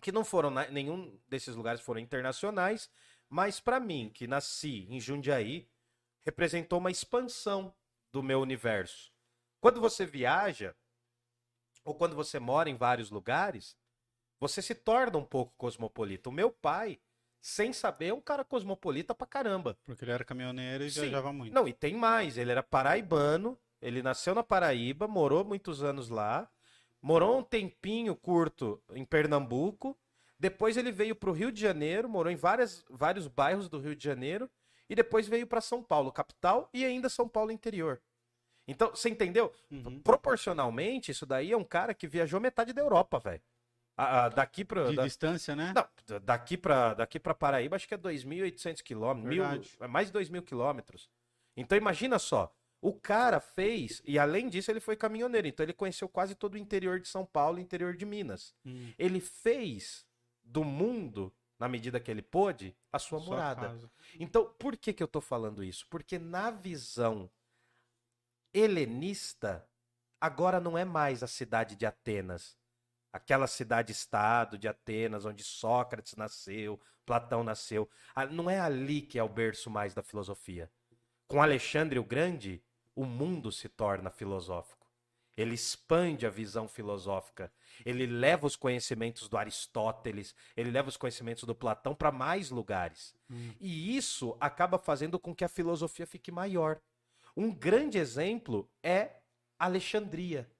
que 0.00 0.12
não 0.12 0.24
foram, 0.24 0.50
na- 0.50 0.68
nenhum 0.68 1.18
desses 1.28 1.56
lugares 1.56 1.80
foram 1.80 1.98
internacionais, 2.00 2.88
mas 3.28 3.58
pra 3.58 3.80
mim, 3.80 4.10
que 4.14 4.28
nasci 4.28 4.86
em 4.88 5.00
Jundiaí, 5.00 5.68
representou 6.24 6.78
uma 6.78 6.90
expansão 6.92 7.74
do 8.12 8.22
meu 8.22 8.40
universo. 8.40 9.12
Quando 9.60 9.80
você 9.80 10.06
viaja, 10.06 10.74
ou 11.84 11.94
quando 11.94 12.14
você 12.14 12.38
mora 12.38 12.68
em 12.68 12.76
vários 12.76 13.10
lugares, 13.10 13.76
você 14.38 14.60
se 14.60 14.74
torna 14.74 15.18
um 15.18 15.24
pouco 15.24 15.54
cosmopolita. 15.56 16.28
O 16.28 16.32
meu 16.32 16.50
pai, 16.50 16.98
sem 17.40 17.72
saber, 17.72 18.08
é 18.08 18.14
um 18.14 18.20
cara 18.20 18.44
cosmopolita 18.44 19.14
pra 19.14 19.26
caramba. 19.26 19.78
Porque 19.84 20.04
ele 20.04 20.12
era 20.12 20.24
caminhoneiro 20.24 20.84
e 20.84 20.90
Sim. 20.90 21.02
viajava 21.02 21.32
muito. 21.32 21.54
Não, 21.54 21.66
e 21.66 21.72
tem 21.72 21.94
mais. 21.94 22.36
Ele 22.36 22.50
era 22.50 22.62
paraibano, 22.62 23.58
ele 23.80 24.02
nasceu 24.02 24.34
na 24.34 24.42
Paraíba, 24.42 25.06
morou 25.06 25.44
muitos 25.44 25.82
anos 25.82 26.08
lá, 26.08 26.50
morou 27.00 27.38
um 27.38 27.42
tempinho 27.42 28.16
curto 28.16 28.82
em 28.90 29.04
Pernambuco, 29.04 29.96
depois 30.38 30.76
ele 30.76 30.92
veio 30.92 31.14
pro 31.14 31.32
Rio 31.32 31.52
de 31.52 31.60
Janeiro, 31.60 32.08
morou 32.08 32.30
em 32.30 32.36
várias, 32.36 32.84
vários 32.90 33.26
bairros 33.26 33.68
do 33.68 33.78
Rio 33.78 33.94
de 33.94 34.04
Janeiro, 34.04 34.50
e 34.88 34.94
depois 34.94 35.26
veio 35.28 35.46
pra 35.46 35.60
São 35.60 35.82
Paulo, 35.82 36.12
capital, 36.12 36.68
e 36.72 36.84
ainda 36.84 37.08
São 37.08 37.28
Paulo 37.28 37.50
interior. 37.50 38.00
Então, 38.68 38.90
você 38.90 39.08
entendeu? 39.08 39.52
Uhum. 39.70 40.00
Proporcionalmente, 40.00 41.10
isso 41.12 41.24
daí 41.24 41.52
é 41.52 41.56
um 41.56 41.64
cara 41.64 41.94
que 41.94 42.06
viajou 42.08 42.40
metade 42.40 42.72
da 42.72 42.82
Europa, 42.82 43.18
velho. 43.20 43.42
Ah, 43.96 44.28
Daqui 44.28 44.64
pra. 44.64 44.84
De 44.90 44.96
da- 44.96 45.04
distância, 45.04 45.56
né? 45.56 45.72
não, 45.74 46.18
daqui 46.20 46.56
pra, 46.56 46.92
daqui 46.94 47.18
pra 47.18 47.32
Paraíba, 47.34 47.76
acho 47.76 47.88
que 47.88 47.94
é 47.94 47.98
2.800 47.98 48.82
quilômetros. 48.82 49.30
mil-. 49.34 49.62
É 49.80 49.86
mais 49.88 50.08
de 50.10 50.18
2.000 50.18 50.42
quilômetros. 50.42 51.08
Então, 51.56 51.78
imagina 51.78 52.18
só. 52.18 52.52
O 52.82 52.92
cara 52.92 53.40
fez, 53.40 54.02
e 54.04 54.18
além 54.18 54.48
disso, 54.50 54.70
ele 54.70 54.80
foi 54.80 54.96
caminhoneiro. 54.96 55.46
Então, 55.48 55.64
ele 55.64 55.72
conheceu 55.72 56.08
quase 56.08 56.34
todo 56.34 56.54
o 56.54 56.58
interior 56.58 57.00
de 57.00 57.08
São 57.08 57.24
Paulo 57.24 57.58
interior 57.58 57.96
de 57.96 58.04
Minas. 58.04 58.54
Hum, 58.66 58.92
Ele 58.98 59.18
fez 59.18 60.06
do 60.44 60.62
mundo, 60.62 61.32
na 61.58 61.68
medida 61.68 62.00
que 62.00 62.10
ele 62.10 62.22
pôde, 62.22 62.76
a 62.92 62.98
sua, 62.98 63.18
sua 63.20 63.28
morada. 63.30 63.68
casa. 63.68 63.90
Então, 64.18 64.52
por 64.58 64.76
que, 64.76 64.92
que 64.92 65.02
eu 65.02 65.08
tô 65.08 65.20
falando 65.20 65.62
isso? 65.64 65.86
Porque 65.88 66.18
na 66.18 66.50
visão 66.50 67.30
helenista, 68.52 69.68
agora 70.20 70.60
não 70.60 70.76
é 70.76 70.84
mais 70.84 71.22
a 71.22 71.26
cidade 71.26 71.76
de 71.76 71.86
Atenas. 71.86 72.56
Aquela 73.12 73.46
cidade-estado 73.46 74.58
de 74.58 74.68
Atenas, 74.68 75.24
onde 75.24 75.42
Sócrates 75.42 76.14
nasceu, 76.16 76.78
Platão 77.06 77.42
nasceu. 77.42 77.88
Ah, 78.14 78.26
Não 78.26 78.50
é 78.50 78.60
ali 78.60 79.00
que 79.00 79.18
é 79.18 79.22
o 79.22 79.28
berço 79.28 79.70
mais 79.70 79.94
da 79.94 80.02
filosofia. 80.02 80.70
Com 81.26 81.40
Alexandre 81.40 81.98
o 81.98 82.04
Grande, 82.04 82.62
o 82.94 83.04
mundo 83.04 83.50
se 83.50 83.68
torna 83.68 84.10
filosófico. 84.10 84.75
Ele 85.36 85.54
expande 85.54 86.26
a 86.26 86.30
visão 86.30 86.66
filosófica. 86.66 87.52
Ele 87.84 88.06
leva 88.06 88.46
os 88.46 88.56
conhecimentos 88.56 89.28
do 89.28 89.36
Aristóteles, 89.36 90.34
ele 90.56 90.70
leva 90.70 90.88
os 90.88 90.96
conhecimentos 90.96 91.44
do 91.44 91.54
Platão 91.54 91.94
para 91.94 92.10
mais 92.10 92.50
lugares. 92.50 93.14
Hum. 93.30 93.52
E 93.60 93.96
isso 93.96 94.36
acaba 94.40 94.78
fazendo 94.78 95.18
com 95.18 95.34
que 95.34 95.44
a 95.44 95.48
filosofia 95.48 96.06
fique 96.06 96.32
maior. 96.32 96.80
Um 97.36 97.52
grande 97.52 97.98
exemplo 97.98 98.70
é 98.82 99.16
Alexandria. 99.58 100.50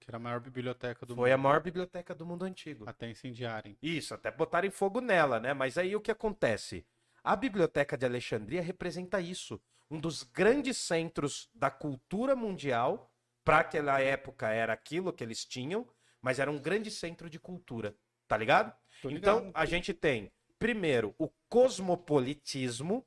Que 0.00 0.10
era 0.10 0.16
a 0.16 0.20
maior 0.20 0.40
biblioteca 0.40 1.06
do 1.06 1.14
Foi 1.14 1.30
a 1.30 1.36
mundo. 1.36 1.44
maior 1.44 1.60
biblioteca 1.60 2.14
do 2.14 2.26
mundo 2.26 2.44
antigo. 2.44 2.84
Até 2.88 3.08
incendiarem. 3.08 3.76
Isso, 3.80 4.14
até 4.14 4.30
botarem 4.30 4.70
fogo 4.70 5.00
nela, 5.00 5.38
né? 5.38 5.54
Mas 5.54 5.78
aí 5.78 5.94
o 5.94 6.00
que 6.00 6.10
acontece? 6.10 6.84
A 7.22 7.36
Biblioteca 7.36 7.96
de 7.96 8.06
Alexandria 8.06 8.62
representa 8.62 9.20
isso. 9.20 9.60
Um 9.90 10.00
dos 10.00 10.22
grandes 10.22 10.76
centros 10.76 11.48
da 11.54 11.70
cultura 11.70 12.34
mundial. 12.34 13.07
Para 13.48 13.60
aquela 13.60 13.98
época 13.98 14.50
era 14.50 14.74
aquilo 14.74 15.10
que 15.10 15.24
eles 15.24 15.42
tinham, 15.42 15.88
mas 16.20 16.38
era 16.38 16.50
um 16.50 16.58
grande 16.58 16.90
centro 16.90 17.30
de 17.30 17.40
cultura. 17.40 17.96
Tá 18.26 18.36
ligado? 18.36 18.76
Ligado. 19.02 19.16
Então, 19.16 19.50
a 19.54 19.64
gente 19.64 19.94
tem, 19.94 20.30
primeiro, 20.58 21.14
o 21.16 21.30
cosmopolitismo. 21.48 23.06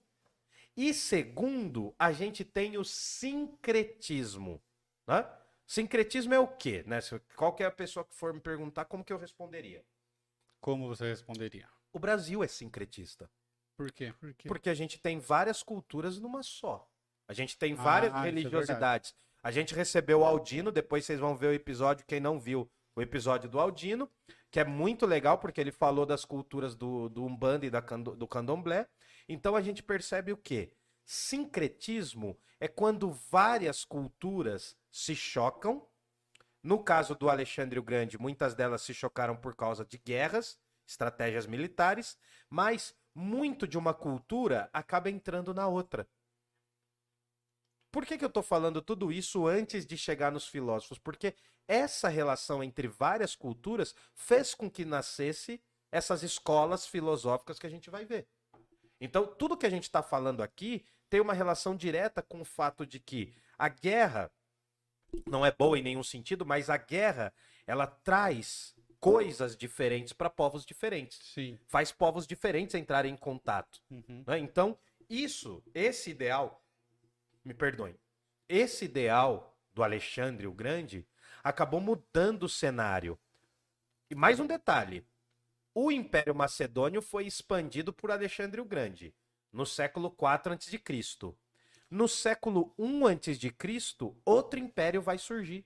E 0.76 0.96
segundo, 0.96 1.94
a 2.00 2.12
gente 2.12 2.44
tem 2.44 2.76
o 2.76 2.84
sincretismo. 2.84 4.60
Né? 5.06 5.30
Sincretismo 5.68 6.34
é 6.34 6.40
o 6.40 6.48
quê? 6.48 6.84
Né? 6.88 7.00
Se 7.02 7.20
qualquer 7.36 7.70
pessoa 7.76 8.04
que 8.04 8.16
for 8.16 8.34
me 8.34 8.40
perguntar, 8.40 8.86
como 8.86 9.06
que 9.06 9.14
eu 9.14 9.20
responderia? 9.20 9.86
Como 10.60 10.88
você 10.88 11.06
responderia? 11.08 11.70
O 11.94 12.00
Brasil 12.00 12.44
é 12.44 12.48
sincretista. 12.48 13.30
Por 13.78 13.92
quê? 13.92 14.12
Porque 14.20 14.48
Porque 14.48 14.70
a 14.72 14.74
gente 14.74 15.00
tem 15.00 15.20
várias 15.20 15.62
culturas 15.62 16.20
numa 16.20 16.42
só. 16.42 16.90
A 17.28 17.34
gente 17.34 17.56
tem 17.60 17.74
Ah, 17.74 17.76
várias 17.76 18.14
é 18.16 18.22
religiosidades. 18.22 19.14
A 19.44 19.52
gente 19.52 19.74
recebeu 19.74 20.20
o 20.20 20.26
Aldino, 20.26 20.72
depois 20.72 21.06
vocês 21.06 21.20
vão 21.20 21.36
ver 21.36 21.48
o 21.48 21.54
episódio, 21.54 22.06
quem 22.06 22.20
não 22.20 22.40
viu, 22.40 22.70
o 22.96 23.02
episódio 23.02 23.50
do 23.50 23.60
Aldino, 23.60 24.10
que 24.52 24.60
é 24.60 24.66
muito 24.66 25.06
legal 25.06 25.38
porque 25.38 25.62
ele 25.62 25.72
falou 25.72 26.06
das 26.06 26.26
culturas 26.26 26.76
do, 26.76 27.10
do 27.10 27.24
Umbanda 27.24 27.66
e 27.66 27.70
da, 27.70 27.80
do 27.80 28.28
Candomblé. 28.28 28.88
Então 29.28 29.56
a 29.56 29.62
gente 29.62 29.82
percebe 29.82 30.32
o 30.32 30.38
quê? 30.38 30.74
Sincretismo 31.06 32.38
é 32.60 32.68
quando 32.68 33.12
várias 33.30 33.84
culturas 33.84 34.76
se 34.92 35.16
chocam. 35.16 35.88
No 36.62 36.84
caso 36.84 37.16
do 37.16 37.30
Alexandre 37.30 37.80
o 37.80 37.84
Grande, 37.84 38.20
muitas 38.20 38.54
delas 38.54 38.82
se 38.84 38.94
chocaram 38.94 39.36
por 39.36 39.56
causa 39.56 39.84
de 39.84 39.98
guerras, 39.98 40.60
estratégias 40.86 41.48
militares, 41.48 42.18
mas 42.50 42.94
muito 43.16 43.68
de 43.68 43.78
uma 43.78 43.94
cultura 43.94 44.70
acaba 44.72 45.10
entrando 45.10 45.54
na 45.54 45.68
outra. 45.68 46.08
Por 47.92 48.06
que, 48.06 48.18
que 48.18 48.24
eu 48.24 48.30
tô 48.30 48.42
falando 48.42 48.82
tudo 48.82 49.12
isso 49.12 49.48
antes 49.48 49.86
de 49.86 49.98
chegar 49.98 50.32
nos 50.32 50.48
filósofos? 50.48 50.98
Porque 50.98 51.36
essa 51.68 52.08
relação 52.08 52.64
entre 52.64 52.88
várias 52.88 53.36
culturas 53.36 53.94
fez 54.14 54.54
com 54.54 54.70
que 54.70 54.86
nascesse 54.86 55.62
essas 55.92 56.24
escolas 56.24 56.88
filosóficas 56.88 57.60
que 57.60 57.68
a 57.68 57.70
gente 57.70 57.90
vai 57.90 58.06
ver. 58.06 58.28
Então, 59.00 59.26
tudo 59.26 59.58
que 59.58 59.66
a 59.66 59.70
gente 59.70 59.84
está 59.84 60.02
falando 60.02 60.42
aqui 60.42 60.86
tem 61.10 61.20
uma 61.20 61.34
relação 61.34 61.76
direta 61.76 62.22
com 62.22 62.42
o 62.42 62.46
fato 62.46 62.86
de 62.86 63.00
que 63.00 63.34
a 63.58 63.68
guerra 63.68 64.32
não 65.28 65.46
é 65.46 65.52
boa 65.52 65.78
em 65.78 65.84
nenhum 65.84 66.04
sentido, 66.04 66.46
mas 66.46 66.70
a 66.70 66.78
guerra 66.78 67.34
ela 67.68 67.86
traz 67.86 68.74
coisas 69.00 69.58
diferentes 69.58 70.14
para 70.14 70.30
povos 70.30 70.66
diferentes. 70.66 71.20
Sim. 71.34 71.60
Faz 71.68 71.92
povos 71.92 72.26
diferentes 72.26 72.76
entrarem 72.76 73.14
em 73.14 73.18
contato. 73.18 73.82
Uhum. 73.90 74.24
né? 74.26 74.40
Então, 74.40 74.78
isso, 75.10 75.62
esse 75.74 76.12
ideal, 76.12 76.61
me 77.44 77.54
perdoem, 77.54 77.96
esse 78.48 78.86
ideal 78.86 79.58
do 79.74 79.84
Alexandre 79.84 80.48
o 80.48 80.54
Grande 80.54 81.08
acabou 81.44 81.80
mudando 81.80 82.44
o 82.44 82.50
cenário. 82.50 83.20
E 84.10 84.16
mais 84.16 84.40
um 84.40 84.48
detalhe: 84.48 85.06
o 85.74 85.92
Império 85.92 86.36
Macedônio 86.36 87.02
foi 87.02 87.26
expandido 87.26 87.94
por 87.94 88.12
Alexandre 88.12 88.60
o 88.60 88.66
Grande 88.66 89.16
no 89.52 89.66
século 89.66 90.16
IV 90.18 90.54
a.C. 90.54 91.36
No 91.90 92.08
século 92.08 92.74
I 92.80 93.34
a.C., 93.34 94.16
outro 94.24 94.60
império 94.60 95.02
vai 95.02 95.18
surgir, 95.18 95.66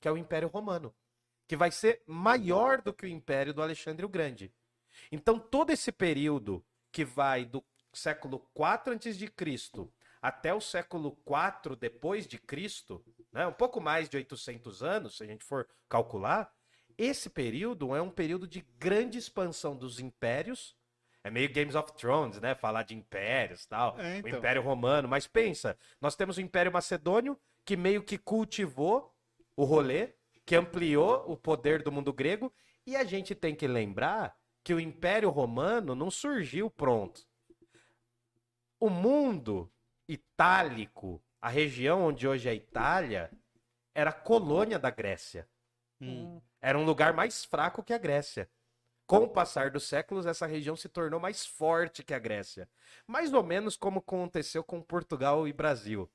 que 0.00 0.08
é 0.08 0.10
o 0.12 0.16
Império 0.16 0.48
Romano, 0.48 0.94
que 1.46 1.56
vai 1.56 1.70
ser 1.70 2.02
maior 2.06 2.80
do 2.80 2.94
que 2.94 3.04
o 3.04 3.08
Império 3.08 3.52
do 3.52 3.62
Alexandre 3.62 4.04
o 4.04 4.08
Grande. 4.08 4.52
Então, 5.12 5.38
todo 5.38 5.70
esse 5.70 5.92
período 5.92 6.64
que 6.90 7.04
vai 7.04 7.44
do 7.44 7.62
século 7.92 8.46
IV 8.56 8.94
a.C. 8.94 9.88
até 10.20 10.52
o 10.52 10.60
século 10.60 11.16
IV 11.26 11.76
depois 11.76 12.26
de 12.26 12.38
Cristo, 12.38 13.04
né, 13.32 13.46
um 13.46 13.52
pouco 13.52 13.80
mais 13.80 14.08
de 14.08 14.16
800 14.16 14.82
anos, 14.82 15.16
se 15.16 15.24
a 15.24 15.26
gente 15.26 15.44
for 15.44 15.68
calcular, 15.88 16.52
esse 16.98 17.28
período 17.28 17.94
é 17.94 18.00
um 18.00 18.10
período 18.10 18.46
de 18.46 18.62
grande 18.78 19.18
expansão 19.18 19.76
dos 19.76 20.00
impérios. 20.00 20.74
É 21.22 21.30
meio 21.30 21.52
Games 21.52 21.74
of 21.74 21.92
Thrones, 21.94 22.40
né? 22.40 22.54
Falar 22.54 22.84
de 22.84 22.94
impérios 22.94 23.64
e 23.64 23.68
tal. 23.68 23.98
É, 23.98 24.14
O 24.14 24.18
então. 24.18 24.38
Império 24.38 24.62
Romano. 24.62 25.08
Mas 25.08 25.26
pensa, 25.26 25.76
nós 26.00 26.14
temos 26.14 26.36
o 26.36 26.40
Império 26.40 26.72
Macedônio, 26.72 27.38
que 27.64 27.76
meio 27.76 28.02
que 28.02 28.16
cultivou 28.16 29.12
o 29.56 29.64
rolê, 29.64 30.14
que 30.46 30.54
ampliou 30.54 31.24
o 31.30 31.36
poder 31.36 31.82
do 31.82 31.92
mundo 31.92 32.12
grego. 32.12 32.52
E 32.86 32.96
a 32.96 33.04
gente 33.04 33.34
tem 33.34 33.54
que 33.54 33.66
lembrar 33.66 34.36
que 34.62 34.72
o 34.72 34.80
Império 34.80 35.28
Romano 35.28 35.94
não 35.94 36.10
surgiu 36.10 36.70
pronto. 36.70 37.26
O 38.78 38.88
mundo 38.88 39.70
itálico, 40.08 41.22
a 41.40 41.48
região 41.48 42.02
onde 42.02 42.26
hoje 42.26 42.48
é 42.48 42.52
a 42.52 42.54
Itália, 42.54 43.30
era 43.94 44.12
colônia 44.12 44.78
da 44.78 44.90
Grécia. 44.90 45.48
Hum. 46.00 46.40
Era 46.60 46.78
um 46.78 46.84
lugar 46.84 47.12
mais 47.12 47.44
fraco 47.44 47.82
que 47.82 47.92
a 47.92 47.98
Grécia. 47.98 48.48
Com 49.06 49.18
o 49.18 49.28
passar 49.28 49.70
dos 49.70 49.84
séculos, 49.84 50.26
essa 50.26 50.46
região 50.46 50.74
se 50.74 50.88
tornou 50.88 51.20
mais 51.20 51.46
forte 51.46 52.02
que 52.02 52.12
a 52.12 52.18
Grécia. 52.18 52.68
Mais 53.06 53.32
ou 53.32 53.42
menos 53.42 53.76
como 53.76 54.00
aconteceu 54.00 54.64
com 54.64 54.82
Portugal 54.82 55.46
e 55.46 55.52
Brasil. 55.52 56.10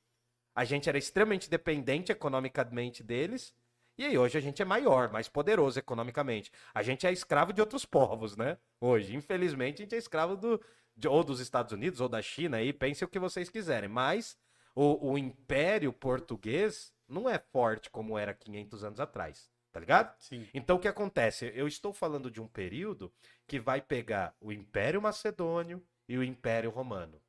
A 0.53 0.65
gente 0.65 0.89
era 0.89 0.97
extremamente 0.97 1.49
dependente 1.49 2.11
economicamente 2.11 3.01
deles, 3.01 3.55
e 3.97 4.05
aí 4.05 4.17
hoje 4.17 4.37
a 4.37 4.41
gente 4.41 4.61
é 4.61 4.65
maior, 4.65 5.09
mais 5.09 5.29
poderoso 5.29 5.79
economicamente. 5.79 6.51
A 6.73 6.83
gente 6.83 7.07
é 7.07 7.11
escravo 7.11 7.53
de 7.53 7.61
outros 7.61 7.85
povos, 7.85 8.35
né? 8.35 8.57
Hoje, 8.79 9.15
infelizmente, 9.15 9.81
a 9.81 9.85
gente 9.85 9.95
é 9.95 9.97
escravo 9.97 10.35
do, 10.35 10.61
ou 11.07 11.23
dos 11.23 11.39
Estados 11.39 11.71
Unidos 11.71 12.01
ou 12.01 12.09
da 12.09 12.21
China, 12.21 12.57
aí 12.57 12.73
pense 12.73 13.03
o 13.03 13.07
que 13.07 13.19
vocês 13.19 13.49
quiserem. 13.49 13.89
Mas 13.89 14.37
o, 14.75 15.11
o 15.11 15.17
Império 15.17 15.91
Português 15.91 16.93
não 17.07 17.29
é 17.29 17.37
forte 17.37 17.89
como 17.89 18.17
era 18.17 18.33
500 18.33 18.83
anos 18.83 18.99
atrás, 18.99 19.49
tá 19.71 19.79
ligado? 19.79 20.15
Sim. 20.19 20.47
Então 20.53 20.77
o 20.77 20.79
que 20.79 20.87
acontece? 20.87 21.51
Eu 21.55 21.67
estou 21.67 21.93
falando 21.93 22.31
de 22.31 22.41
um 22.41 22.47
período 22.47 23.11
que 23.47 23.59
vai 23.59 23.81
pegar 23.81 24.35
o 24.39 24.51
Império 24.51 25.01
Macedônio 25.01 25.83
e 26.07 26.17
o 26.17 26.23
Império 26.23 26.69
Romano. 26.69 27.21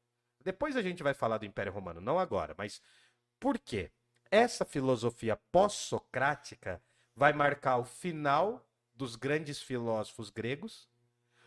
Depois 0.42 0.76
a 0.76 0.82
gente 0.82 1.02
vai 1.02 1.14
falar 1.14 1.38
do 1.38 1.46
Império 1.46 1.72
Romano, 1.72 2.00
não 2.00 2.18
agora, 2.18 2.54
mas 2.56 2.80
por 3.38 3.58
quê? 3.58 3.90
Essa 4.30 4.64
filosofia 4.64 5.36
pós-socrática 5.50 6.82
vai 7.14 7.32
marcar 7.32 7.76
o 7.76 7.84
final 7.84 8.66
dos 8.94 9.16
grandes 9.16 9.60
filósofos 9.60 10.30
gregos. 10.30 10.88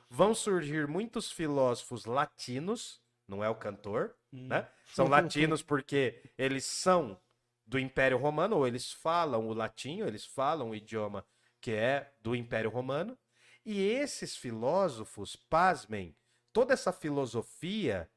Vão 0.10 0.34
surgir 0.34 0.88
muitos 0.88 1.32
filósofos 1.32 2.06
latinos, 2.06 3.02
não 3.28 3.44
é 3.44 3.50
o 3.50 3.56
cantor, 3.56 4.16
Hum. 4.32 4.48
né? 4.48 4.70
São 4.94 5.08
latinos 5.10 5.62
porque 5.62 6.32
eles 6.38 6.66
são 6.66 7.20
do 7.66 7.80
Império 7.80 8.18
Romano, 8.18 8.58
ou 8.58 8.68
eles 8.68 8.92
falam 8.92 9.48
o 9.48 9.54
latim, 9.54 10.02
eles 10.02 10.26
falam 10.26 10.70
o 10.70 10.76
idioma 10.76 11.26
que 11.60 11.72
é 11.72 12.14
do 12.22 12.36
Império 12.36 12.70
Romano. 12.70 13.18
E 13.66 13.82
esses 13.82 14.38
filósofos, 14.38 15.36
pasmem, 15.36 16.16
toda 16.54 16.74
essa 16.74 16.94
filosofia 16.94 18.08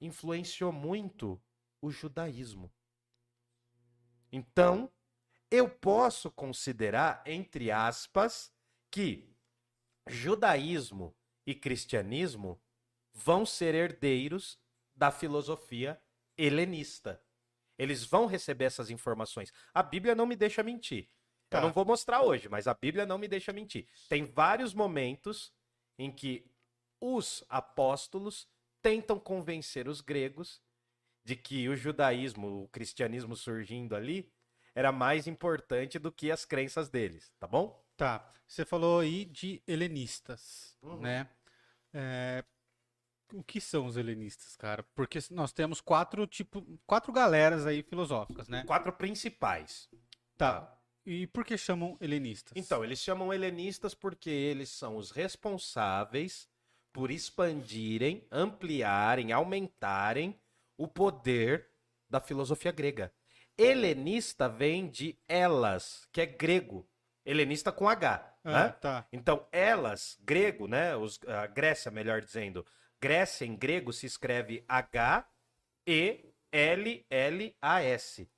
influenciou 0.00 0.72
muito 0.72 1.40
o 1.80 1.90
judaísmo. 1.92 2.72
Então, 4.32 4.90
eu 5.50 5.68
posso 5.68 6.30
considerar, 6.30 7.22
entre 7.24 7.70
aspas, 7.70 8.52
que 8.90 9.31
judaísmo 10.08 11.14
e 11.46 11.54
cristianismo 11.54 12.60
vão 13.12 13.44
ser 13.44 13.74
herdeiros 13.74 14.58
da 14.94 15.10
filosofia 15.10 16.00
helenista. 16.36 17.22
Eles 17.78 18.04
vão 18.04 18.26
receber 18.26 18.64
essas 18.64 18.90
informações. 18.90 19.52
A 19.72 19.82
Bíblia 19.82 20.14
não 20.14 20.26
me 20.26 20.36
deixa 20.36 20.62
mentir. 20.62 21.08
Tá. 21.48 21.58
Eu 21.58 21.62
não 21.62 21.72
vou 21.72 21.84
mostrar 21.84 22.22
hoje, 22.22 22.48
mas 22.48 22.66
a 22.66 22.74
Bíblia 22.74 23.04
não 23.04 23.18
me 23.18 23.28
deixa 23.28 23.52
mentir. 23.52 23.86
Tem 24.08 24.24
vários 24.24 24.72
momentos 24.72 25.52
em 25.98 26.10
que 26.10 26.50
os 27.00 27.44
apóstolos 27.48 28.48
tentam 28.80 29.18
convencer 29.18 29.88
os 29.88 30.00
gregos 30.00 30.62
de 31.24 31.36
que 31.36 31.68
o 31.68 31.76
judaísmo, 31.76 32.62
o 32.62 32.68
cristianismo 32.68 33.36
surgindo 33.36 33.94
ali, 33.94 34.32
era 34.74 34.90
mais 34.90 35.26
importante 35.26 35.98
do 35.98 36.10
que 36.10 36.30
as 36.30 36.44
crenças 36.44 36.88
deles, 36.88 37.32
tá 37.38 37.46
bom? 37.46 37.81
Tá. 37.96 38.28
Você 38.46 38.64
falou 38.64 39.00
aí 39.00 39.24
de 39.24 39.62
helenistas, 39.66 40.76
Uhum. 40.82 41.00
né? 41.00 41.28
É, 41.92 42.44
O 43.34 43.42
que 43.42 43.60
são 43.62 43.86
os 43.86 43.96
helenistas, 43.96 44.56
cara? 44.56 44.82
Porque 44.94 45.18
nós 45.30 45.52
temos 45.54 45.80
quatro 45.80 46.26
tipo, 46.26 46.62
quatro 46.86 47.10
galeras 47.10 47.66
aí 47.66 47.82
filosóficas, 47.82 48.46
né? 48.46 48.62
Quatro 48.66 48.92
principais. 48.92 49.88
Tá. 50.36 50.78
E 51.06 51.26
por 51.28 51.42
que 51.42 51.56
chamam 51.56 51.96
helenistas? 51.98 52.52
Então, 52.54 52.84
eles 52.84 52.98
chamam 52.98 53.32
helenistas 53.32 53.94
porque 53.94 54.28
eles 54.28 54.68
são 54.68 54.96
os 54.98 55.10
responsáveis 55.10 56.46
por 56.92 57.10
expandirem, 57.10 58.26
ampliarem, 58.30 59.32
aumentarem 59.32 60.38
o 60.76 60.86
poder 60.86 61.70
da 62.10 62.20
filosofia 62.20 62.70
grega. 62.70 63.10
Helenista 63.56 64.46
vem 64.46 64.90
de 64.90 65.18
elas, 65.26 66.06
que 66.12 66.20
é 66.20 66.26
grego. 66.26 66.86
Helenista 67.24 67.70
com 67.72 67.88
H. 67.88 68.34
Ah, 68.44 68.64
né? 68.64 68.68
tá. 68.80 69.06
Então, 69.12 69.46
elas, 69.52 70.18
grego, 70.22 70.66
né? 70.66 70.96
Os, 70.96 71.20
a 71.26 71.46
Grécia, 71.46 71.90
melhor 71.90 72.20
dizendo. 72.20 72.66
Grécia 73.00 73.44
em 73.44 73.54
grego 73.56 73.92
se 73.92 74.06
escreve 74.06 74.64
H-E-L-L-A-S. 77.02 78.28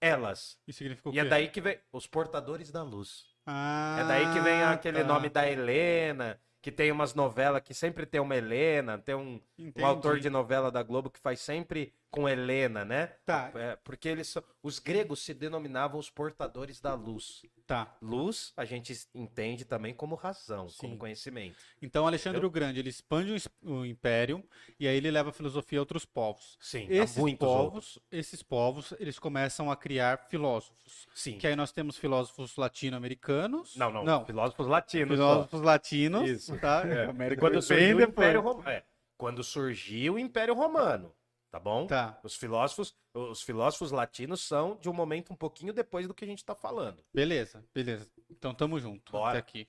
Elas. 0.00 0.58
E 0.66 0.72
significa 0.72 1.08
o 1.08 1.12
E 1.12 1.14
quê? 1.14 1.20
é 1.20 1.24
daí 1.24 1.48
que 1.48 1.60
vem 1.60 1.78
os 1.92 2.06
portadores 2.06 2.70
da 2.70 2.82
luz. 2.82 3.24
Ah, 3.46 3.96
É 4.00 4.04
daí 4.06 4.32
que 4.34 4.40
vem 4.40 4.62
aquele 4.62 5.00
tá. 5.00 5.04
nome 5.04 5.28
da 5.30 5.48
Helena, 5.50 6.38
que 6.60 6.70
tem 6.72 6.90
umas 6.92 7.14
novelas 7.14 7.62
que 7.62 7.72
sempre 7.74 8.04
tem 8.06 8.20
uma 8.20 8.36
Helena, 8.36 8.98
tem 8.98 9.14
um, 9.14 9.40
um 9.58 9.86
autor 9.86 10.18
de 10.20 10.28
novela 10.30 10.70
da 10.70 10.82
Globo 10.82 11.10
que 11.10 11.18
faz 11.20 11.40
sempre 11.40 11.92
com 12.14 12.28
Helena, 12.28 12.84
né? 12.84 13.08
Tá, 13.26 13.50
É, 13.56 13.76
porque 13.82 14.08
eles 14.08 14.28
são, 14.28 14.42
os 14.62 14.78
gregos 14.78 15.20
se 15.20 15.34
denominavam 15.34 15.98
os 15.98 16.08
portadores 16.08 16.80
da 16.80 16.94
luz. 16.94 17.42
tá. 17.66 17.96
Luz 18.00 18.52
a 18.56 18.64
gente 18.64 18.94
entende 19.12 19.64
também 19.64 19.92
como 19.92 20.14
razão, 20.14 20.68
como 20.78 20.92
Sim. 20.92 20.96
conhecimento. 20.98 21.56
Então 21.82 22.06
Alexandre 22.06 22.36
Entendeu? 22.38 22.48
o 22.48 22.52
Grande, 22.52 22.78
ele 22.78 22.88
expande 22.90 23.34
o 23.62 23.84
império 23.84 24.44
e 24.78 24.86
aí 24.86 24.96
ele 24.96 25.10
leva 25.10 25.30
a 25.30 25.32
filosofia 25.32 25.78
a 25.78 25.82
outros 25.82 26.04
povos. 26.04 26.56
Sim, 26.60 26.86
Esses 26.88 27.16
povos, 27.16 27.42
outros. 27.42 27.98
esses 28.12 28.42
povos, 28.42 28.94
eles 29.00 29.18
começam 29.18 29.70
a 29.70 29.76
criar 29.76 30.18
filósofos. 30.28 31.08
Sim. 31.14 31.36
Que 31.38 31.48
aí 31.48 31.56
nós 31.56 31.72
temos 31.72 31.96
filósofos 31.96 32.56
latino-americanos. 32.56 33.76
Não, 33.76 33.90
não, 33.92 34.04
Não, 34.04 34.24
filósofos 34.24 34.66
latinos. 34.66 35.18
só. 35.18 35.30
filósofos 35.32 35.60
latinos. 35.62 36.28
Isso. 36.30 36.56
Tá? 36.58 36.82
É. 36.86 37.06
América 37.06 37.40
Quando 37.40 37.54
veio 37.54 37.62
surgiu 37.62 37.96
o 37.96 38.02
Império. 38.02 38.40
Romano. 38.40 38.68
É, 38.68 38.84
quando 39.16 39.42
surgiu 39.44 40.14
o 40.14 40.18
Império 40.18 40.54
Romano, 40.54 41.12
tá 41.54 41.60
bom? 41.60 41.86
Tá, 41.86 42.18
Os 42.24 42.34
filósofos, 42.34 42.96
os 43.14 43.40
filósofos 43.40 43.92
latinos 43.92 44.40
são 44.40 44.76
de 44.80 44.88
um 44.88 44.92
momento 44.92 45.32
um 45.32 45.36
pouquinho 45.36 45.72
depois 45.72 46.08
do 46.08 46.12
que 46.12 46.24
a 46.24 46.26
gente 46.26 46.38
está 46.38 46.52
falando. 46.52 47.04
beleza, 47.14 47.64
beleza. 47.72 48.10
Então 48.28 48.52
tamo 48.52 48.80
junto 48.80 49.12
Bora. 49.12 49.30
até 49.30 49.38
aqui. 49.38 49.68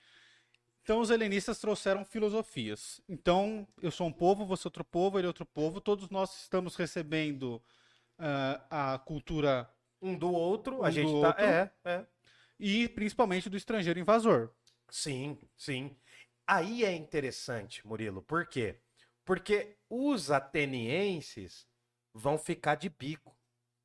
Então 0.82 1.00
os 1.00 1.12
helenistas 1.12 1.60
trouxeram 1.60 2.04
filosofias. 2.04 3.00
Então 3.08 3.68
eu 3.84 3.92
sou 3.92 4.08
um 4.08 4.12
povo, 4.12 4.48
você 4.48 4.66
é 4.66 4.68
outro 4.68 4.84
povo, 4.84 5.20
ele 5.20 5.28
é 5.28 5.30
outro 5.30 5.46
povo. 5.46 5.80
Todos 5.80 6.10
nós 6.10 6.42
estamos 6.42 6.76
recebendo 6.76 7.62
ah, 8.18 8.94
a 8.96 8.98
cultura 8.98 9.70
Um 10.02 10.18
do 10.18 10.32
outro, 10.32 10.80
Um 10.80 10.84
a 10.84 10.90
gente 10.90 11.12
tá. 11.22 11.28
outro. 11.28 11.44
É, 11.44 11.72
é. 11.86 12.06
E 12.60 12.90
principalmente 12.90 13.48
do 13.48 13.58
estrangeiro 13.58 14.00
invasor. 14.00 14.50
Sim, 14.90 15.38
sim. 15.56 15.96
Aí 16.48 16.84
é 16.84 16.96
interessante, 16.96 17.86
Murilo. 17.86 18.24
Por 18.24 18.48
quê? 18.48 18.80
Porque 19.24 19.78
os 19.88 20.32
atenienses 20.32 21.68
vão 22.16 22.38
ficar 22.38 22.76
de 22.76 22.88
bico. 22.88 23.36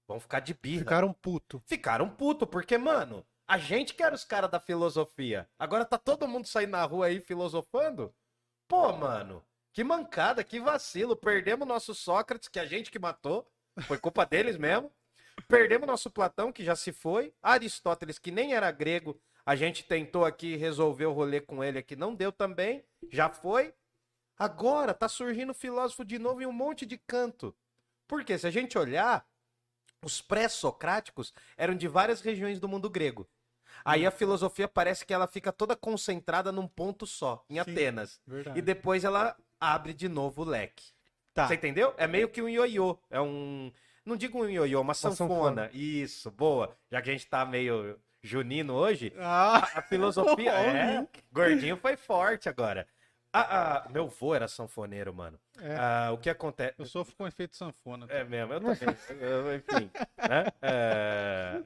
Vão 0.07 0.20
ficar 0.20 0.41
de 0.41 0.55
birra. 0.55 0.81
Ficaram 0.81 1.12
puto. 1.12 1.62
Ficaram 1.66 2.09
puto, 2.09 2.47
porque, 2.47 2.78
mano, 2.78 3.26
a 3.47 3.59
gente 3.59 3.95
que 3.95 4.03
era 4.03 4.14
os 4.14 4.24
caras 4.24 4.51
da 4.51 4.61
filosofia. 4.61 5.49
Agora 5.59 5.85
tá 5.85 5.99
todo 5.99 6.28
mundo 6.28 6.47
saindo 6.47 6.70
na 6.70 6.85
rua 6.85 7.07
aí 7.07 7.20
filosofando? 7.20 8.14
Pô, 8.68 8.93
mano, 8.93 9.45
que 9.72 9.83
mancada, 9.83 10.45
que 10.45 10.61
vacilo. 10.61 11.16
Perdemos 11.16 11.66
nosso 11.66 11.95
Sócrates, 11.95 12.49
que 12.49 12.61
a 12.61 12.66
gente 12.66 12.91
que 12.91 12.99
matou. 12.99 13.51
Foi 13.83 13.99
culpa 13.99 14.24
deles 14.24 14.57
mesmo. 14.57 14.91
Perdemos 15.49 15.87
nosso 15.87 16.11
Platão, 16.11 16.53
que 16.53 16.64
já 16.64 16.76
se 16.76 16.93
foi. 16.93 17.35
Aristóteles, 17.43 18.18
que 18.18 18.31
nem 18.31 18.55
era 18.55 18.70
grego. 18.70 19.20
A 19.45 19.57
gente 19.57 19.85
tentou 19.85 20.24
aqui 20.24 20.55
resolver 20.55 21.07
o 21.07 21.12
rolê 21.12 21.41
com 21.41 21.64
ele 21.64 21.78
aqui, 21.78 21.97
não 21.97 22.14
deu 22.14 22.31
também. 22.31 22.85
Já 23.11 23.28
foi. 23.28 23.74
Agora 24.39 24.95
tá 24.95 25.09
surgindo 25.09 25.53
filósofo 25.53 26.05
de 26.05 26.18
novo 26.18 26.43
em 26.43 26.47
um 26.47 26.53
monte 26.53 26.87
de 26.87 26.97
canto. 26.97 27.55
Porque 28.11 28.37
se 28.37 28.45
a 28.45 28.51
gente 28.51 28.77
olhar, 28.77 29.25
os 30.05 30.21
pré-socráticos 30.21 31.33
eram 31.57 31.77
de 31.77 31.87
várias 31.87 32.21
regiões 32.21 32.59
do 32.59 32.69
mundo 32.69 32.91
grego. 32.91 33.25
Aí 33.85 34.05
a 34.05 34.11
filosofia 34.11 34.67
parece 34.67 35.07
que 35.07 35.15
ela 35.15 35.29
fica 35.29 35.53
toda 35.53 35.77
concentrada 35.77 36.51
num 36.51 36.67
ponto 36.67 37.07
só, 37.07 37.45
em 37.49 37.55
Sim. 37.55 37.61
Atenas. 37.61 38.21
Verdade. 38.27 38.59
E 38.59 38.63
depois 38.63 39.05
ela 39.05 39.37
abre 39.61 39.95
de 39.95 40.09
novo 40.09 40.43
o 40.43 40.45
leque. 40.45 40.91
Tá. 41.33 41.47
Você 41.47 41.55
entendeu? 41.55 41.95
É 41.97 42.09
meio 42.09 42.29
que 42.29 42.43
um 42.43 42.49
ioiô. 42.49 42.99
É 43.09 43.21
um. 43.21 43.71
Não 44.05 44.17
digo 44.17 44.43
um 44.43 44.49
ioiô, 44.49 44.81
uma 44.81 44.93
sanfona. 44.93 45.29
sanfona. 45.29 45.71
Isso, 45.73 46.33
boa. 46.33 46.77
Já 46.91 47.01
que 47.01 47.11
a 47.11 47.13
gente 47.13 47.29
tá 47.29 47.47
meio 47.47 47.97
junino 48.21 48.75
hoje, 48.75 49.13
Ah, 49.21 49.71
a 49.77 49.83
filosofia. 49.83 50.51
É, 50.59 51.07
gordinho 51.31 51.77
foi 51.77 51.97
forte 51.97 52.49
agora. 52.49 52.89
Ah, 53.33 53.85
ah, 53.85 53.89
meu 53.89 54.09
vô 54.09 54.35
era 54.35 54.49
sanfoneiro, 54.49 55.15
mano. 55.15 55.39
É. 55.63 55.77
Ah, 55.77 56.11
o 56.13 56.19
que 56.19 56.31
acontece. 56.31 56.75
eu 56.79 56.87
sofro 56.87 57.15
com 57.17 57.27
efeito 57.27 57.57
sanfona. 57.57 58.07
É 58.09 58.25
mesmo, 58.25 58.55
eu 58.55 58.61
também. 58.61 59.57
Enfim. 59.57 59.91
Né? 60.17 60.47
É... 60.63 61.63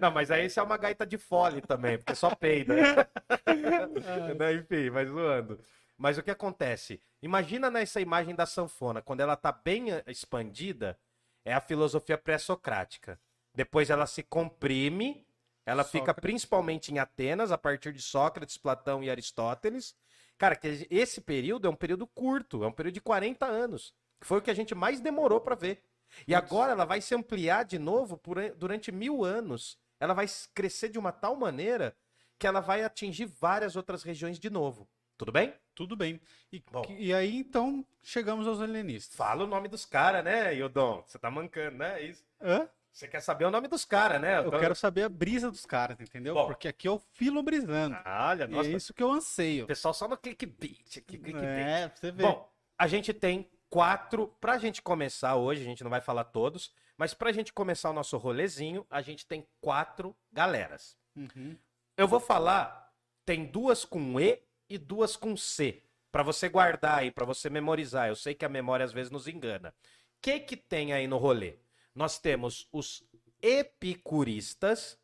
Não, 0.00 0.10
mas 0.10 0.30
aí 0.30 0.46
isso 0.46 0.58
é 0.58 0.62
uma 0.62 0.76
gaita 0.76 1.06
de 1.06 1.16
fole 1.16 1.60
também, 1.60 1.98
porque 1.98 2.14
só 2.14 2.34
peida. 2.34 2.74
Né? 2.74 4.52
Enfim, 4.54 4.90
mas 4.90 5.08
zoando. 5.08 5.60
Mas 5.96 6.16
o 6.16 6.22
que 6.22 6.30
acontece? 6.30 7.00
Imagina 7.22 7.70
nessa 7.70 8.00
imagem 8.00 8.34
da 8.34 8.46
sanfona, 8.46 9.02
quando 9.02 9.20
ela 9.20 9.36
tá 9.36 9.52
bem 9.52 9.92
eh, 9.92 10.02
expandida, 10.06 10.98
é 11.44 11.52
a 11.52 11.60
filosofia 11.60 12.16
pré-socrática. 12.16 13.20
Depois 13.54 13.90
ela 13.90 14.06
se 14.06 14.22
comprime, 14.22 15.26
ela 15.66 15.84
fica 15.84 16.06
Sócrates. 16.06 16.22
principalmente 16.22 16.92
em 16.92 16.98
Atenas, 16.98 17.52
a 17.52 17.58
partir 17.58 17.92
de 17.92 18.00
Sócrates, 18.00 18.56
Platão 18.56 19.02
e 19.02 19.10
Aristóteles. 19.10 19.94
Cara, 20.40 20.56
que 20.56 20.86
esse 20.88 21.20
período 21.20 21.66
é 21.66 21.70
um 21.70 21.76
período 21.76 22.06
curto, 22.06 22.64
é 22.64 22.66
um 22.66 22.72
período 22.72 22.94
de 22.94 23.00
40 23.02 23.44
anos, 23.44 23.94
que 24.18 24.26
foi 24.26 24.38
o 24.38 24.40
que 24.40 24.50
a 24.50 24.54
gente 24.54 24.74
mais 24.74 24.98
demorou 24.98 25.38
para 25.38 25.54
ver. 25.54 25.82
E 26.26 26.34
agora 26.34 26.72
ela 26.72 26.86
vai 26.86 27.02
se 27.02 27.14
ampliar 27.14 27.62
de 27.62 27.78
novo 27.78 28.16
por, 28.16 28.38
durante 28.56 28.90
mil 28.90 29.22
anos. 29.22 29.78
Ela 30.00 30.14
vai 30.14 30.24
crescer 30.54 30.88
de 30.88 30.98
uma 30.98 31.12
tal 31.12 31.36
maneira 31.36 31.94
que 32.38 32.46
ela 32.46 32.60
vai 32.60 32.82
atingir 32.82 33.26
várias 33.26 33.76
outras 33.76 34.02
regiões 34.02 34.38
de 34.38 34.48
novo. 34.48 34.88
Tudo 35.18 35.30
bem? 35.30 35.52
Tudo 35.74 35.94
bem. 35.94 36.18
E, 36.50 36.64
Bom. 36.72 36.84
e 36.88 37.12
aí, 37.12 37.36
então, 37.36 37.84
chegamos 38.02 38.46
aos 38.46 38.60
helenistas. 38.60 39.14
Fala 39.14 39.44
o 39.44 39.46
nome 39.46 39.68
dos 39.68 39.84
caras, 39.84 40.24
né, 40.24 40.54
Yodon? 40.54 41.04
Você 41.06 41.18
tá 41.18 41.30
mancando, 41.30 41.76
né? 41.76 42.00
Isso. 42.02 42.24
Hã? 42.40 42.66
Você 42.92 43.06
quer 43.08 43.20
saber 43.20 43.44
o 43.44 43.50
nome 43.50 43.68
dos 43.68 43.84
caras, 43.84 44.20
né? 44.20 44.38
Eu 44.38 44.50
tô- 44.50 44.58
quero 44.58 44.74
saber 44.74 45.04
a 45.04 45.08
brisa 45.08 45.50
dos 45.50 45.64
caras, 45.64 45.98
entendeu? 46.00 46.34
Bom. 46.34 46.46
Porque 46.46 46.68
aqui 46.68 46.88
é 46.88 46.90
o 46.90 46.98
filo 46.98 47.42
brisando. 47.42 47.96
Olha, 48.04 48.44
E 48.44 48.48
nossa, 48.48 48.68
é 48.68 48.72
isso 48.72 48.92
que 48.92 49.02
eu 49.02 49.10
anseio. 49.10 49.66
pessoal 49.66 49.94
só 49.94 50.08
no 50.08 50.16
clickbait 50.16 50.98
aqui, 50.98 51.16
clickbait. 51.18 51.44
É, 51.66 51.88
pra 51.88 51.96
você 51.96 52.10
ver. 52.10 52.22
Bom, 52.24 52.52
a 52.76 52.86
gente 52.88 53.14
tem 53.14 53.48
quatro. 53.70 54.26
Pra 54.40 54.58
gente 54.58 54.82
começar 54.82 55.36
hoje, 55.36 55.62
a 55.62 55.64
gente 55.64 55.82
não 55.84 55.90
vai 55.90 56.00
falar 56.00 56.24
todos, 56.24 56.72
mas 56.96 57.14
pra 57.14 57.30
gente 57.32 57.52
começar 57.52 57.90
o 57.90 57.94
nosso 57.94 58.16
rolezinho, 58.18 58.84
a 58.90 59.00
gente 59.00 59.24
tem 59.24 59.46
quatro 59.60 60.14
galeras. 60.32 60.96
Uhum. 61.16 61.56
Eu 61.96 62.08
vou 62.08 62.20
falar, 62.20 62.92
tem 63.24 63.44
duas 63.46 63.84
com 63.84 64.18
E 64.20 64.42
e 64.68 64.76
duas 64.78 65.16
com 65.16 65.36
C. 65.36 65.82
Pra 66.12 66.24
você 66.24 66.48
guardar 66.48 66.98
aí, 66.98 67.10
pra 67.12 67.24
você 67.24 67.48
memorizar. 67.48 68.08
Eu 68.08 68.16
sei 68.16 68.34
que 68.34 68.44
a 68.44 68.48
memória 68.48 68.84
às 68.84 68.92
vezes 68.92 69.12
nos 69.12 69.28
engana. 69.28 69.68
O 69.68 70.20
que 70.22 70.40
que 70.40 70.56
tem 70.56 70.92
aí 70.92 71.06
no 71.06 71.16
rolê? 71.18 71.54
Nós 72.00 72.18
temos 72.18 72.66
os 72.72 73.04
epicuristas, 73.42 74.98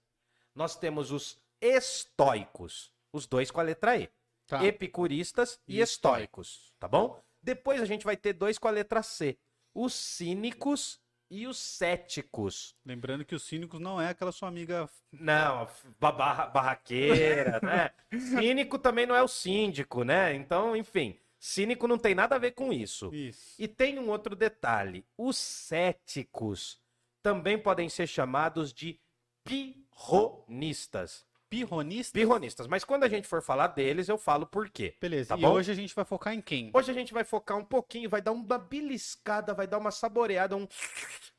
nós 0.55 0.77
temos 0.79 1.11
os 1.11 1.39
estoicos, 1.61 2.91
os 3.13 3.27
dois 3.27 3.51
com 3.51 3.61
a 3.61 3.63
letra 3.63 3.99
E. 3.99 4.09
Tá. 4.47 4.65
Epicuristas 4.65 5.61
e 5.69 5.77
E 5.77 5.81
estoicos, 5.83 6.73
tá 6.79 6.89
bom? 6.89 7.23
Depois 7.43 7.83
a 7.83 7.85
gente 7.85 8.03
vai 8.03 8.17
ter 8.17 8.33
dois 8.33 8.57
com 8.57 8.67
a 8.67 8.71
letra 8.71 9.03
C, 9.03 9.37
os 9.75 9.93
cínicos 9.93 10.99
e 11.31 11.47
os 11.47 11.59
céticos. 11.59 12.75
Lembrando 12.83 13.27
que 13.27 13.35
os 13.35 13.43
cínicos 13.43 13.79
não 13.79 14.01
é 14.01 14.09
aquela 14.09 14.33
sua 14.33 14.49
amiga. 14.49 14.89
Não, 15.13 15.69
ba- 16.01 16.13
barra- 16.13 16.47
barraqueira, 16.47 17.61
né? 17.63 17.91
Cínico 18.19 18.79
também 18.79 19.05
não 19.05 19.15
é 19.15 19.23
o 19.23 19.29
síndico, 19.29 20.03
né? 20.03 20.35
Então, 20.35 20.75
enfim, 20.75 21.19
cínico 21.39 21.87
não 21.87 21.99
tem 21.99 22.15
nada 22.15 22.37
a 22.37 22.39
ver 22.39 22.53
com 22.53 22.73
isso. 22.73 23.15
Isso. 23.15 23.55
E 23.59 23.69
tem 23.69 23.99
um 23.99 24.09
outro 24.09 24.35
detalhe: 24.35 25.05
os 25.19 25.37
céticos 25.37 26.81
também 27.27 27.59
podem 27.59 27.89
ser 27.89 28.07
chamados 28.07 28.73
de 28.73 29.01
pirronistas. 29.43 31.27
Pirronista? 31.51 32.13
Pirronistas, 32.13 32.67
mas 32.69 32.85
quando 32.85 33.03
a 33.03 33.09
gente 33.09 33.27
for 33.27 33.43
falar 33.43 33.67
deles, 33.69 34.09
eu 34.09 34.17
falo 34.17 34.47
por 34.47 34.69
quê. 34.71 34.95
Beleza. 35.01 35.31
Tá 35.31 35.37
e 35.39 35.41
bom? 35.43 35.51
hoje 35.53 35.73
a 35.73 35.75
gente 35.75 35.93
vai 35.93 36.05
focar 36.05 36.33
em 36.35 36.41
quem? 36.41 36.71
Hoje 36.73 36.91
a 36.93 36.95
gente 36.95 37.13
vai 37.13 37.25
focar 37.25 37.57
um 37.59 37.65
pouquinho, 37.65 38.09
vai 38.09 38.23
dar 38.23 38.31
uma 38.31 38.59
beliscada, 38.59 39.53
vai 39.55 39.67
dar 39.67 39.79
uma 39.79 39.91
saboreada, 39.91 40.57
um, 40.57 40.69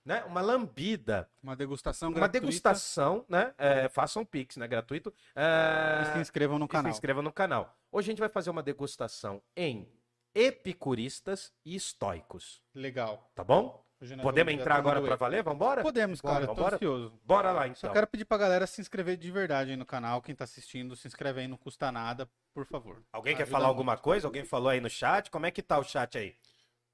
né? 0.04 0.26
uma 0.26 0.42
lambida, 0.42 1.30
Uma 1.42 1.56
degustação 1.56 2.10
uma 2.10 2.16
gratuita. 2.20 2.40
degustação, 2.42 3.24
né? 3.30 3.54
É, 3.58 3.88
façam 3.88 4.26
pix, 4.26 4.58
né? 4.58 4.68
Gratuito. 4.68 5.14
É, 5.36 6.02
E 6.04 6.14
se 6.14 6.20
inscrevam 6.20 6.60
no 6.60 6.66
e 6.66 6.70
canal. 6.70 6.92
se 6.92 6.98
inscreva 6.98 7.22
no 7.22 7.32
canal. 7.32 7.78
Hoje 7.92 8.10
a 8.10 8.12
gente 8.12 8.20
vai 8.20 8.30
fazer 8.30 8.50
uma 8.50 8.64
degustação 8.64 9.42
em 9.56 9.88
epicuristas 10.36 11.54
e 11.66 11.76
estoicos, 11.76 12.62
Legal. 12.76 13.30
tá 13.34 13.42
bom? 13.44 13.87
Podemos 14.22 14.54
entrar 14.54 14.76
agora 14.76 15.00
E. 15.02 15.16
valer? 15.18 15.42
Vambora? 15.44 15.82
Podemos, 15.82 16.22
cara. 16.22 16.34
Bora, 16.42 16.48
vambora? 16.48 16.76
ansioso. 16.76 17.14
Bora 17.26 17.52
lá 17.52 17.62
Só 17.74 17.88
então. 17.88 17.94
quero 17.94 18.06
pedir 18.08 18.26
pra 18.26 18.38
galera 18.38 18.68
se 18.68 18.80
inscrever 18.80 19.18
de 19.18 19.32
verdade 19.32 19.72
aí 19.72 19.76
no 19.78 19.86
canal. 19.86 20.22
Quem 20.22 20.36
tá 20.36 20.44
assistindo, 20.44 20.96
se 20.96 21.08
inscreve 21.08 21.42
aí, 21.42 21.48
não 21.48 21.58
custa 21.58 21.92
nada, 21.92 22.30
por 22.54 22.66
favor. 22.68 23.02
Alguém 23.12 23.36
quer 23.36 23.44
Ajuda 23.44 23.52
falar 23.58 23.68
muito. 23.68 23.78
alguma 23.78 23.98
coisa? 23.98 24.28
Alguém 24.28 24.46
falou 24.46 24.70
aí 24.70 24.80
no 24.80 24.90
chat? 24.90 25.32
Como 25.32 25.46
é 25.48 25.52
que 25.52 25.64
tá 25.64 25.80
o 25.80 25.84
chat 25.84 26.16
aí? 26.18 26.36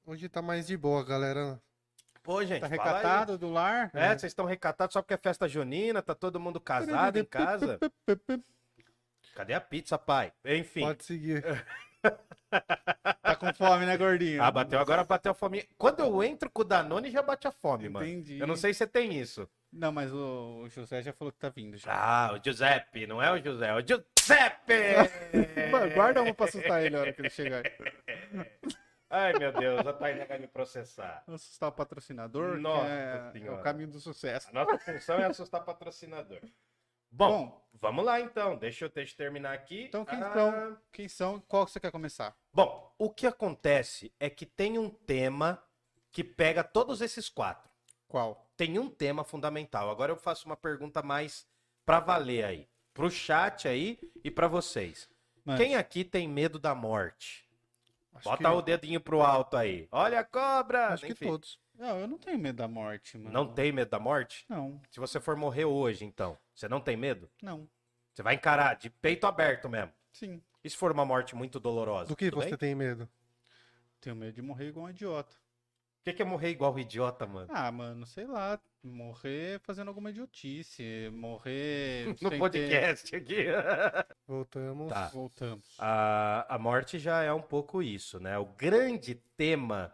Hoje 0.05 0.29
tá 0.29 0.41
mais 0.41 0.67
de 0.67 0.77
boa, 0.77 1.03
galera. 1.03 1.59
Pô, 2.21 2.41
gente, 2.45 2.61
Tá 2.61 2.67
recatado 2.67 3.37
do 3.37 3.49
lar? 3.51 3.91
É, 3.93 4.17
vocês 4.17 4.31
estão 4.31 4.45
recatados 4.45 4.93
só 4.93 5.01
porque 5.01 5.13
é 5.13 5.17
festa 5.17 5.45
junina, 5.45 6.01
tá 6.01 6.15
todo 6.15 6.39
mundo 6.39 6.57
casado 6.61 7.17
em 7.19 7.25
casa. 7.27 7.77
Cadê 9.35 9.53
a 9.53 9.59
pizza, 9.59 9.97
pai? 9.97 10.31
Enfim. 10.45 10.81
Pode 10.81 11.03
seguir. 11.03 11.43
Tá 13.23 13.35
com 13.35 13.53
fome, 13.53 13.85
né, 13.85 13.97
gordinho? 13.97 14.43
Ah, 14.43 14.51
bateu 14.51 14.79
agora, 14.79 15.03
bateu 15.03 15.31
a 15.31 15.35
fome. 15.35 15.67
Quando 15.77 16.01
eu 16.01 16.23
entro 16.23 16.49
com 16.51 16.61
o 16.61 16.65
Danone, 16.65 17.09
já 17.09 17.21
bate 17.21 17.47
a 17.47 17.51
fome, 17.51 17.89
mano. 17.89 18.05
Entendi. 18.05 18.39
Eu 18.39 18.45
não 18.45 18.55
sei 18.55 18.73
se 18.73 18.79
você 18.79 18.87
tem 18.87 19.19
isso. 19.19 19.49
Não, 19.71 19.91
mas 19.91 20.13
o, 20.13 20.61
o 20.63 20.69
José 20.69 21.01
já 21.01 21.11
falou 21.11 21.31
que 21.31 21.39
tá 21.39 21.49
vindo 21.49 21.75
já. 21.77 21.91
Ah, 21.93 22.33
o 22.33 22.43
Giuseppe, 22.43 23.07
não 23.07 23.21
é 23.21 23.31
o 23.31 23.43
José, 23.43 23.69
é 23.69 23.73
o 23.73 23.79
Giuseppe! 23.79 24.83
Mano, 25.71 25.93
guarda 25.95 26.21
uma 26.21 26.33
pra 26.33 26.45
assustar 26.45 26.81
ele 26.81 26.91
na 26.91 27.01
hora 27.01 27.13
que 27.13 27.21
ele 27.21 27.29
chegar. 27.29 27.63
Ai, 29.09 29.33
meu 29.33 29.51
Deus, 29.51 29.85
a 29.85 29.93
Tainá 29.93 30.25
vai 30.25 30.39
me 30.39 30.47
processar. 30.47 31.23
Assustar 31.27 31.69
o 31.69 31.71
patrocinador, 31.71 32.59
Nossa 32.59 32.87
é, 32.87 33.31
é 33.45 33.51
o 33.51 33.61
caminho 33.61 33.87
do 33.87 33.99
sucesso. 33.99 34.49
A 34.49 34.53
nossa 34.53 34.77
função 34.79 35.17
é 35.17 35.25
assustar 35.25 35.63
patrocinador. 35.63 36.41
Bom, 37.15 37.45
Bom, 37.45 37.67
vamos 37.73 38.03
lá 38.03 38.19
então. 38.19 38.57
Deixa 38.57 38.85
eu, 38.85 38.91
eu 38.95 39.15
terminar 39.15 39.53
aqui. 39.53 39.83
então 39.83 40.03
quem 40.03 40.19
Ah, 40.21 40.33
são? 40.33 40.77
Quem 40.91 41.07
são? 41.07 41.39
Qual 41.41 41.65
que 41.65 41.71
você 41.71 41.79
quer 41.79 41.91
começar? 41.91 42.35
Bom, 42.51 42.91
o 42.97 43.09
que 43.09 43.27
acontece 43.27 44.11
é 44.19 44.29
que 44.31 44.45
tem 44.47 44.79
um 44.79 44.89
tema 44.89 45.63
que 46.11 46.23
pega 46.23 46.63
todos 46.63 47.01
esses 47.01 47.29
quatro. 47.29 47.69
Qual? 48.07 48.47
Tem 48.57 48.79
um 48.79 48.89
tema 48.89 49.23
fundamental. 49.23 49.89
Agora 49.91 50.11
eu 50.11 50.17
faço 50.17 50.47
uma 50.47 50.57
pergunta 50.57 51.03
mais 51.03 51.45
pra 51.85 51.99
valer 51.99 52.45
aí. 52.45 52.67
Pro 52.93 53.09
chat 53.11 53.67
aí 53.67 53.99
e 54.23 54.31
pra 54.31 54.47
vocês. 54.47 55.09
Mano, 55.45 55.57
Quem 55.59 55.75
aqui 55.75 56.03
tem 56.03 56.27
medo 56.27 56.57
da 56.57 56.73
morte? 56.73 57.47
acho 58.13 58.23
Bota 58.29 58.43
que, 58.43 58.55
o 58.55 58.61
dedinho 58.61 59.01
pro 59.01 59.21
alto 59.21 59.55
aí. 59.57 59.87
Olha 59.91 60.19
a 60.19 60.23
cobra! 60.23 60.89
Acho 60.89 61.05
que 61.05 61.11
Enfim. 61.13 61.27
todos. 61.27 61.59
Não, 61.75 61.99
eu 61.99 62.07
não 62.07 62.17
tenho 62.19 62.37
medo 62.37 62.57
da 62.57 62.67
morte, 62.67 63.17
mano. 63.17 63.31
Não 63.31 63.51
tem 63.51 63.71
medo 63.71 63.89
da 63.89 63.99
morte? 63.99 64.45
Não, 64.47 64.79
Se 64.91 64.99
você 64.99 65.19
for 65.19 65.35
morrer 65.35 65.65
hoje, 65.65 66.05
então, 66.05 66.37
você 66.53 66.67
não 66.67 66.79
tem 66.81 66.95
medo? 66.97 67.29
não. 67.41 67.67
Você 68.13 68.21
vai 68.21 68.35
encarar 68.35 68.75
de 68.75 68.91
peito 68.91 69.25
aberto 69.25 69.67
mesmo. 69.67 69.91
Sim. 70.11 70.39
E 70.63 70.69
se 70.69 70.77
for 70.77 70.91
uma 70.91 71.03
morte 71.03 71.35
muito 71.35 71.59
dolorosa? 71.59 72.09
Do 72.09 72.15
que 72.15 72.29
você 72.29 72.49
bem? 72.49 72.57
tem 72.57 72.75
medo? 72.75 73.09
Tenho 73.99 74.15
medo 74.15 74.33
de 74.33 74.41
morrer 74.43 74.67
igual 74.67 74.85
um 74.85 74.89
idiota. 74.91 75.35
O 75.35 76.03
que, 76.03 76.13
que 76.13 76.21
é 76.21 76.25
morrer 76.25 76.49
igual 76.49 76.77
idiota, 76.77 77.25
mano? 77.25 77.47
Ah, 77.51 77.71
mano, 77.71 78.05
sei 78.05 78.27
lá, 78.27 78.61
morrer 78.83 79.59
fazendo 79.61 79.87
alguma 79.87 80.11
idiotice, 80.11 81.09
morrer 81.11 82.09
No 82.21 82.29
sem 82.29 82.29
ter- 82.29 82.37
podcast 82.37 83.15
aqui. 83.15 83.45
Voltamos. 84.27 84.89
Tá. 84.93 85.07
Voltamos. 85.07 85.65
A, 85.79 86.45
a 86.53 86.59
morte 86.59 86.99
já 86.99 87.23
é 87.23 87.33
um 87.33 87.41
pouco 87.41 87.81
isso, 87.81 88.19
né? 88.19 88.37
O 88.37 88.45
grande 88.45 89.15
tema 89.35 89.91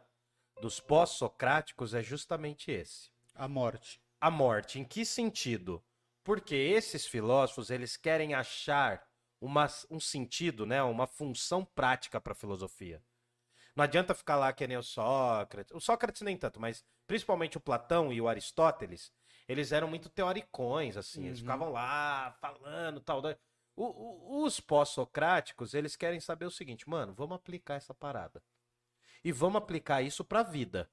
dos 0.62 0.82
pós-socráticos 0.82 1.94
é 1.94 2.04
justamente 2.04 2.70
esse. 2.70 3.10
A 3.34 3.48
morte. 3.48 4.02
A 4.20 4.30
morte, 4.30 4.78
em 4.78 4.84
que 4.84 5.06
sentido? 5.06 5.82
Porque 6.30 6.54
esses 6.56 7.08
filósofos, 7.08 7.72
eles 7.72 7.98
querem 7.98 8.36
achar 8.36 9.04
uma, 9.42 9.66
um 9.90 10.00
sentido, 10.00 10.64
né? 10.64 10.84
Uma 10.84 11.08
função 11.08 11.66
prática 11.66 12.22
para 12.22 12.34
a 12.34 12.36
filosofia. 12.36 13.04
Não 13.76 13.84
adianta 13.84 14.14
ficar 14.14 14.36
lá 14.36 14.54
que 14.54 14.68
nem 14.68 14.78
o 14.78 14.84
Sócrates. 14.84 15.74
O 15.74 15.80
Sócrates 15.80 16.22
nem 16.22 16.38
tanto, 16.38 16.60
mas 16.60 16.86
principalmente 17.08 17.58
o 17.58 17.60
Platão 17.60 18.14
e 18.14 18.22
o 18.22 18.28
Aristóteles, 18.28 19.12
eles 19.48 19.72
eram 19.72 19.88
muito 19.88 20.08
teoricões, 20.08 20.98
assim. 20.98 21.26
Eles 21.26 21.40
Uhum. 21.40 21.46
ficavam 21.46 21.72
lá 21.72 22.32
falando 22.40 23.02
tal. 23.02 23.24
da- 23.24 23.36
O- 23.76 23.86
o- 23.86 24.44
os 24.44 24.60
pós-socráticos, 24.60 25.74
eles 25.74 25.96
querem 25.96 26.20
saber 26.20 26.46
o 26.46 26.52
seguinte, 26.52 26.88
mano, 26.88 27.12
vamos 27.12 27.38
aplicar 27.38 27.74
essa 27.74 27.96
parada. 27.96 28.44
E 29.24 29.32
vamos 29.32 29.56
aplicar 29.64 30.04
isso 30.04 30.24
para 30.24 30.42
a 30.42 30.44
vida. 30.44 30.92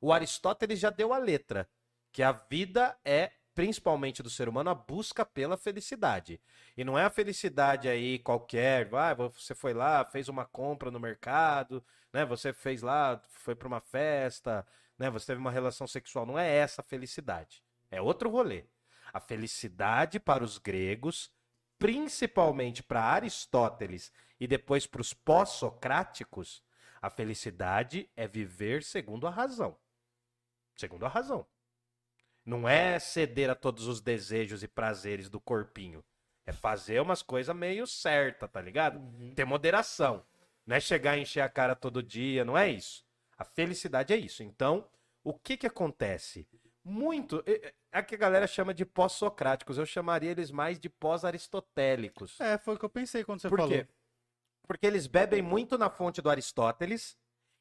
O 0.00 0.12
Aristóteles 0.12 0.78
já 0.78 0.90
deu 0.90 1.12
a 1.12 1.18
letra, 1.18 1.68
que 2.12 2.22
a 2.22 2.30
vida 2.30 2.96
é, 3.04 3.32
principalmente 3.56 4.22
do 4.22 4.28
ser 4.28 4.50
humano, 4.50 4.68
a 4.68 4.74
busca 4.74 5.24
pela 5.24 5.56
felicidade. 5.56 6.38
E 6.76 6.84
não 6.84 6.98
é 6.98 7.06
a 7.06 7.10
felicidade 7.10 7.88
aí 7.88 8.18
qualquer, 8.18 8.86
vai, 8.86 9.14
você 9.14 9.54
foi 9.54 9.72
lá, 9.72 10.04
fez 10.04 10.28
uma 10.28 10.44
compra 10.44 10.90
no 10.90 11.00
mercado, 11.00 11.82
né? 12.12 12.26
Você 12.26 12.52
fez 12.52 12.82
lá, 12.82 13.18
foi 13.30 13.54
para 13.54 13.66
uma 13.66 13.80
festa, 13.80 14.64
né? 14.98 15.08
Você 15.08 15.28
teve 15.28 15.40
uma 15.40 15.50
relação 15.50 15.86
sexual, 15.86 16.26
não 16.26 16.38
é 16.38 16.46
essa 16.46 16.82
a 16.82 16.84
felicidade. 16.84 17.64
É 17.90 17.98
outro 17.98 18.28
rolê. 18.28 18.66
A 19.10 19.20
felicidade 19.20 20.20
para 20.20 20.44
os 20.44 20.58
gregos, 20.58 21.32
principalmente 21.78 22.82
para 22.82 23.00
Aristóteles 23.04 24.12
e 24.38 24.46
depois 24.46 24.86
para 24.86 25.00
os 25.00 25.14
pós-socráticos, 25.14 26.62
a 27.00 27.08
felicidade 27.08 28.10
é 28.14 28.28
viver 28.28 28.82
segundo 28.82 29.26
a 29.26 29.30
razão. 29.30 29.78
Segundo 30.76 31.06
a 31.06 31.08
razão. 31.08 31.46
Não 32.46 32.68
é 32.68 32.98
ceder 33.00 33.50
a 33.50 33.54
todos 33.56 33.88
os 33.88 34.00
desejos 34.00 34.62
e 34.62 34.68
prazeres 34.68 35.28
do 35.28 35.40
corpinho. 35.40 36.02
É 36.46 36.52
fazer 36.52 37.02
umas 37.02 37.20
coisas 37.22 37.54
meio 37.54 37.88
certa, 37.88 38.46
tá 38.46 38.60
ligado? 38.62 39.00
Ter 39.34 39.44
moderação. 39.44 40.24
Não 40.64 40.76
é 40.76 40.80
chegar 40.80 41.18
e 41.18 41.22
encher 41.22 41.40
a 41.40 41.48
cara 41.48 41.74
todo 41.74 42.00
dia, 42.02 42.44
não 42.44 42.56
é 42.56 42.70
isso. 42.70 43.04
A 43.36 43.44
felicidade 43.44 44.12
é 44.14 44.16
isso. 44.16 44.44
Então, 44.44 44.88
o 45.24 45.34
que 45.34 45.56
que 45.56 45.66
acontece? 45.66 46.46
Muito. 46.84 47.42
é- 47.46 47.74
que 48.02 48.14
a 48.14 48.18
galera 48.18 48.46
chama 48.46 48.72
de 48.72 48.84
pós-socráticos. 48.84 49.76
Eu 49.78 49.86
chamaria 49.86 50.30
eles 50.30 50.50
mais 50.52 50.78
de 50.78 50.88
pós-aristotélicos. 50.88 52.38
É, 52.40 52.58
foi 52.58 52.74
o 52.74 52.78
que 52.78 52.84
eu 52.84 52.90
pensei 52.90 53.24
quando 53.24 53.40
você 53.40 53.48
Por 53.48 53.58
falou. 53.58 53.72
quê? 53.72 53.88
Porque 54.68 54.86
eles 54.86 55.06
bebem 55.06 55.42
muito 55.42 55.78
na 55.78 55.88
fonte 55.90 56.20
do 56.20 56.28
Aristóteles 56.30 57.16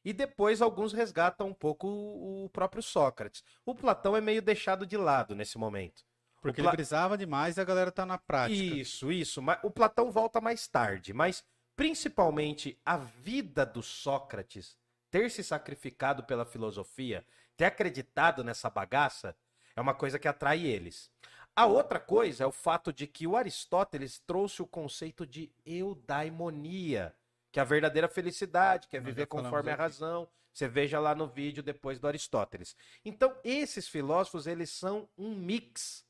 e 0.05 0.13
depois 0.13 0.61
alguns 0.61 0.93
resgatam 0.93 1.47
um 1.47 1.53
pouco 1.53 1.87
o 1.87 2.47
próprio 2.53 2.83
Sócrates. 2.83 3.43
O 3.65 3.73
Platão 3.73 4.15
é 4.15 4.21
meio 4.21 4.41
deixado 4.41 4.85
de 4.85 4.95
lado 4.95 5.35
nesse 5.35 5.57
momento. 5.57 6.05
Porque 6.39 6.61
Pla- 6.61 6.69
ele 6.69 6.77
brisava 6.77 7.17
demais 7.17 7.57
e 7.57 7.61
a 7.61 7.63
galera 7.63 7.91
tá 7.91 8.05
na 8.05 8.19
prática. 8.19 8.75
Isso, 8.75 9.11
isso. 9.11 9.41
O 9.63 9.71
Platão 9.71 10.11
volta 10.11 10.39
mais 10.39 10.67
tarde, 10.67 11.11
mas 11.11 11.43
principalmente 11.75 12.79
a 12.85 12.97
vida 12.97 13.65
do 13.65 13.81
Sócrates 13.81 14.77
ter 15.09 15.31
se 15.31 15.43
sacrificado 15.43 16.23
pela 16.23 16.45
filosofia, 16.45 17.25
ter 17.57 17.65
acreditado 17.65 18.43
nessa 18.43 18.69
bagaça, 18.69 19.35
é 19.75 19.81
uma 19.81 19.93
coisa 19.93 20.19
que 20.19 20.27
atrai 20.27 20.65
eles. 20.65 21.09
A 21.55 21.65
outra 21.65 21.99
coisa 21.99 22.43
é 22.43 22.47
o 22.47 22.51
fato 22.51 22.91
de 22.91 23.07
que 23.07 23.25
o 23.25 23.35
Aristóteles 23.35 24.19
trouxe 24.19 24.61
o 24.61 24.67
conceito 24.67 25.25
de 25.25 25.49
eudaimonia, 25.65 27.15
que 27.55 27.59
é 27.59 27.61
a 27.61 27.63
verdadeira 27.63 28.09
felicidade, 28.09 28.89
que 28.89 28.97
é 28.97 28.99
viver 28.99 29.27
conforme 29.27 29.71
a 29.71 29.75
razão. 29.75 30.27
Você 30.51 30.67
veja 30.67 30.99
lá 30.99 31.15
no 31.15 31.25
vídeo 31.25 31.63
depois 31.63 31.97
do 32.01 32.05
Aristóteles. 32.05 32.75
Então, 33.05 33.33
esses 33.45 33.87
filósofos, 33.87 34.45
eles 34.45 34.69
são 34.71 35.07
um 35.17 35.33
mix 35.33 36.05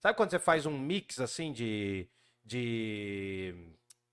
Sabe 0.00 0.16
quando 0.16 0.30
você 0.30 0.38
faz 0.38 0.64
um 0.64 0.78
mix 0.78 1.20
assim 1.20 1.52
de, 1.52 2.08
de 2.42 3.54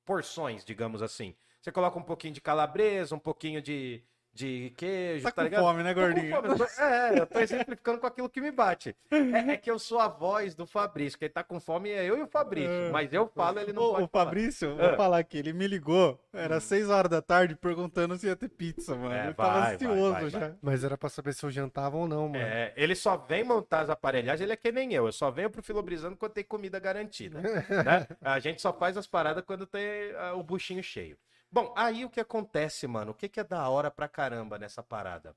porções, 0.03 0.65
digamos 0.65 1.01
assim? 1.01 1.33
Você 1.61 1.71
coloca 1.71 1.97
um 1.97 2.03
pouquinho 2.03 2.33
de 2.33 2.41
calabresa, 2.41 3.15
um 3.15 3.19
pouquinho 3.19 3.61
de, 3.61 4.03
de 4.35 4.73
queijo, 4.75 5.23
Tá 5.23 5.31
tá, 5.31 5.35
com 5.37 5.43
ligado? 5.45 5.61
fome, 5.63 5.81
né, 5.81 5.93
Tô 5.93 6.01
com 6.01 6.05
gordinho? 6.07 6.35
fome, 6.35 6.47
eu 6.49 6.57
tô- 6.57 6.81
É, 6.83 7.19
eu 7.19 7.25
tô 7.25 7.39
exemplificando 7.39 7.99
com 7.99 8.05
aquilo 8.05 8.29
que 8.29 8.41
me 8.41 8.51
bate. 8.51 8.93
É, 9.09 9.53
é 9.53 9.57
que 9.57 9.71
eu 9.71 9.79
sou 9.79 9.97
a 9.97 10.09
voz 10.09 10.53
do 10.53 10.67
Fabrício. 10.67 11.17
Quem 11.17 11.29
tá 11.29 11.41
com 11.41 11.57
fome 11.57 11.89
é 11.89 12.03
eu 12.03 12.17
e 12.17 12.21
o 12.21 12.27
Fabrício. 12.27 12.69
É. 12.69 12.89
Mas 12.91 13.13
eu 13.13 13.27
falo, 13.33 13.61
ele 13.61 13.71
não 13.71 13.81
Ô, 13.83 13.91
pode 13.93 14.03
o 14.03 14.07
falar. 14.09 14.25
Fabrício, 14.25 14.71
Ah. 14.77 14.87
vou 14.89 14.97
falar 14.97 15.19
aqui, 15.19 15.37
ele 15.37 15.53
me 15.53 15.65
ligou, 15.65 16.19
era 16.33 16.59
6 16.59 16.89
horas 16.89 17.09
da 17.09 17.21
tarde, 17.21 17.55
perguntando 17.55 18.17
se 18.17 18.27
ia 18.27 18.35
ter 18.35 18.49
pizza, 18.49 18.93
mano. 18.93 19.13
É, 19.15 19.23
ele 19.27 19.33
tava 19.35 19.61
vai, 19.61 19.73
ansioso 19.75 20.11
vai, 20.11 20.21
vai, 20.21 20.29
já. 20.29 20.51
Mas 20.61 20.83
era 20.83 20.97
pra 20.97 21.07
saber 21.07 21.33
se 21.33 21.45
eu 21.45 21.49
jantava 21.49 21.95
ou 21.95 22.05
não, 22.05 22.27
mano. 22.27 22.43
É, 22.43 22.73
ele 22.75 22.93
só 22.93 23.15
vem 23.15 23.41
montar 23.45 23.79
as 23.81 23.89
aparelhagens, 23.89 24.41
ele 24.41 24.51
é 24.51 24.57
que 24.57 24.69
nem 24.69 24.93
eu. 24.93 25.05
Eu 25.05 25.13
só 25.13 25.31
venho 25.31 25.49
pro 25.49 25.63
Filobrizando 25.63 26.17
quando 26.17 26.33
tem 26.33 26.43
comida 26.43 26.77
garantida. 26.77 27.39
né? 27.39 27.47
A 28.21 28.37
gente 28.39 28.61
só 28.61 28.73
faz 28.73 28.97
as 28.97 29.07
paradas 29.07 29.45
quando 29.45 29.65
tem 29.65 30.11
ah, 30.17 30.33
o 30.33 30.43
buchinho 30.43 30.83
cheio. 30.83 31.17
Bom, 31.51 31.73
aí 31.77 32.03
o 32.03 32.09
que 32.09 32.19
acontece, 32.19 32.87
mano? 32.87 33.11
O 33.11 33.15
que, 33.15 33.29
que 33.29 33.39
é 33.39 33.43
da 33.43 33.67
hora 33.69 33.89
pra 33.89 34.07
caramba 34.07 34.57
nessa 34.59 34.83
parada? 34.83 35.35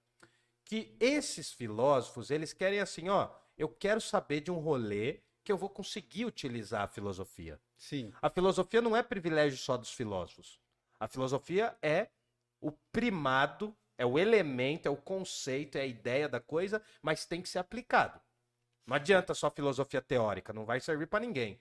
Que 0.65 0.97
esses 0.99 1.53
filósofos, 1.53 2.31
eles 2.31 2.53
querem 2.53 2.81
assim, 2.81 3.09
ó, 3.09 3.31
eu 3.57 3.69
quero 3.69 4.01
saber 4.01 4.41
de 4.41 4.51
um 4.51 4.59
rolê 4.59 5.21
que 5.45 5.53
eu 5.53 5.57
vou 5.57 5.71
conseguir 5.71 6.25
utilizar 6.25 6.83
a 6.83 6.89
filosofia. 6.89 7.61
Sim. 7.77 8.13
A 8.21 8.29
filosofia 8.29 8.83
não 8.83 8.97
é 8.97 9.03
privilégio 9.03 9.59
só 9.59 9.77
dos 9.77 9.93
filósofos. 9.93 10.61
A 11.01 11.09
filosofia 11.09 11.77
é 11.81 12.09
o 12.61 12.73
primado, 12.93 13.75
é 13.97 14.05
o 14.05 14.19
elemento, 14.19 14.87
é 14.87 14.91
o 14.91 14.97
conceito, 14.97 15.77
é 15.77 15.83
a 15.83 15.87
ideia 15.87 16.29
da 16.29 16.41
coisa, 16.41 16.83
mas 17.01 17.25
tem 17.25 17.41
que 17.41 17.49
ser 17.49 17.61
aplicado. 17.61 18.21
Não 18.87 18.97
adianta 18.97 19.35
só 19.35 19.51
filosofia 19.51 20.03
teórica, 20.03 20.53
não 20.53 20.65
vai 20.65 20.81
servir 20.81 21.07
pra 21.07 21.21
ninguém. 21.21 21.61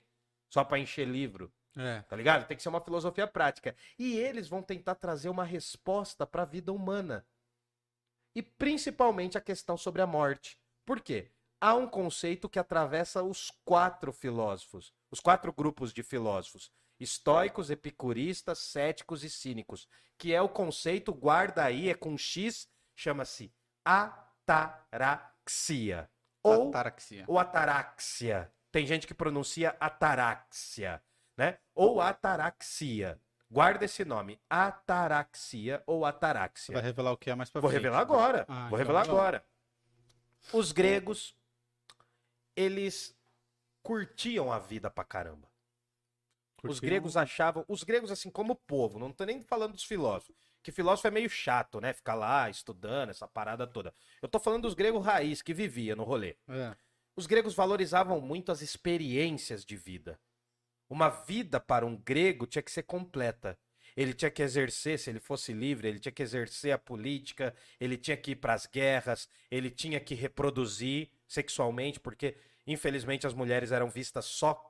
Só 0.50 0.64
pra 0.64 0.80
encher 0.80 1.08
livro, 1.08 1.52
É. 1.78 2.02
tá 2.02 2.16
ligado? 2.16 2.48
Tem 2.48 2.58
que 2.58 2.64
ser 2.64 2.70
uma 2.70 2.82
filosofia 2.82 3.28
prática. 3.28 3.76
E 4.00 4.18
eles 4.18 4.48
vão 4.50 4.64
tentar 4.64 4.96
trazer 4.96 5.30
uma 5.30 5.44
resposta 5.44 6.26
pra 6.26 6.44
vida 6.44 6.74
humana. 6.74 7.26
E 8.36 8.42
principalmente 8.42 9.38
a 9.38 9.42
questão 9.42 9.78
sobre 9.78 10.02
a 10.02 10.08
morte. 10.08 10.60
Por 10.86 11.00
quê? 11.00 11.32
Há 11.60 11.74
um 11.76 11.88
conceito 11.88 12.48
que 12.48 12.60
atravessa 12.60 13.24
os 13.24 13.52
quatro 13.66 14.12
filósofos, 14.14 14.94
os 15.10 15.20
quatro 15.20 15.52
grupos 15.52 15.92
de 15.92 16.04
filósofos: 16.04 16.72
estoicos, 17.00 17.70
epicuristas, 17.70 18.60
céticos 18.60 19.24
e 19.24 19.30
cínicos, 19.30 19.88
que 20.18 20.34
é 20.34 20.42
o 20.42 20.50
conceito, 20.50 21.14
guarda 21.14 21.64
aí, 21.64 21.90
é 21.90 21.94
com 21.96 22.18
X, 22.18 22.68
chama-se 22.96 23.52
ataraxia. 24.88 26.10
Ou 26.44 26.70
Ataraxia. 26.70 27.26
ou 27.28 27.40
ataraxia. 27.40 28.52
Tem 28.72 28.86
gente 28.86 29.08
que 29.08 29.14
pronuncia 29.14 29.76
ataraxia, 29.80 31.02
né? 31.38 31.58
Ou 31.76 32.02
ataraxia. 32.02 33.20
Guarda 33.50 33.86
esse 33.86 34.04
nome, 34.04 34.38
ataraxia 34.50 35.82
ou 35.86 36.06
ataraxia. 36.06 36.74
vai 36.74 36.84
revelar 36.84 37.14
o 37.14 37.18
que 37.18 37.30
é 37.30 37.36
mais 37.36 37.50
pra 37.50 37.62
Vou 37.62 37.70
frente. 37.70 37.82
revelar 37.84 38.02
agora. 38.02 38.46
Ah, 38.50 38.54
Vou 38.68 38.68
então 38.68 38.78
revelar 38.80 39.02
agora. 39.04 39.46
Os 40.52 40.72
gregos, 40.74 41.34
eles 42.56 43.16
curtiam 43.82 44.52
a 44.52 44.60
vida 44.60 44.90
pra 44.90 45.04
caramba. 45.06 45.48
Os 46.58 46.62
Curtiram? 46.80 46.90
gregos 46.90 47.16
achavam, 47.16 47.64
os 47.68 47.84
gregos 47.84 48.12
assim 48.12 48.30
como 48.30 48.54
o 48.54 48.56
povo, 48.56 48.98
não 49.00 49.12
tô 49.12 49.24
nem 49.24 49.42
falando 49.44 49.74
dos 49.74 49.84
filósofos, 49.84 50.36
que 50.64 50.72
filósofo 50.72 51.08
é 51.08 51.12
meio 51.12 51.30
chato, 51.30 51.80
né? 51.80 51.94
Ficar 51.94 52.16
lá 52.16 52.50
estudando 52.50 53.10
essa 53.12 53.28
parada 53.28 53.66
toda. 53.68 53.94
Eu 54.22 54.28
tô 54.28 54.40
falando 54.40 54.64
dos 54.64 54.74
gregos 54.74 55.06
raiz 55.06 55.42
que 55.42 55.54
vivia 55.54 55.96
no 55.96 56.04
rolê. 56.04 56.36
É. 56.50 56.76
Os 57.16 57.28
gregos 57.28 57.54
valorizavam 57.54 58.20
muito 58.20 58.52
as 58.52 58.62
experiências 58.62 59.64
de 59.64 59.78
vida. 59.78 60.20
Uma 60.90 61.10
vida 61.10 61.60
para 61.60 61.86
um 61.86 61.96
grego 61.96 62.48
tinha 62.48 62.62
que 62.62 62.72
ser 62.72 62.84
completa. 62.84 63.58
Ele 63.96 64.14
tinha 64.14 64.30
que 64.30 64.44
exercer, 64.44 65.00
se 65.00 65.10
ele 65.10 65.20
fosse 65.20 65.52
livre, 65.52 65.88
ele 65.88 66.00
tinha 66.00 66.12
que 66.12 66.22
exercer 66.22 66.72
a 66.72 66.78
política, 66.78 67.54
ele 67.80 67.98
tinha 67.98 68.16
que 68.16 68.32
ir 68.32 68.36
para 68.36 68.54
as 68.54 68.68
guerras, 68.68 69.28
ele 69.50 69.72
tinha 69.72 70.00
que 70.00 70.14
reproduzir 70.14 71.10
sexualmente, 71.28 72.00
porque 72.00 72.38
infelizmente 72.66 73.26
as 73.26 73.34
mulheres 73.34 73.72
eram 73.72 73.90
vistas 73.90 74.26
só 74.26 74.64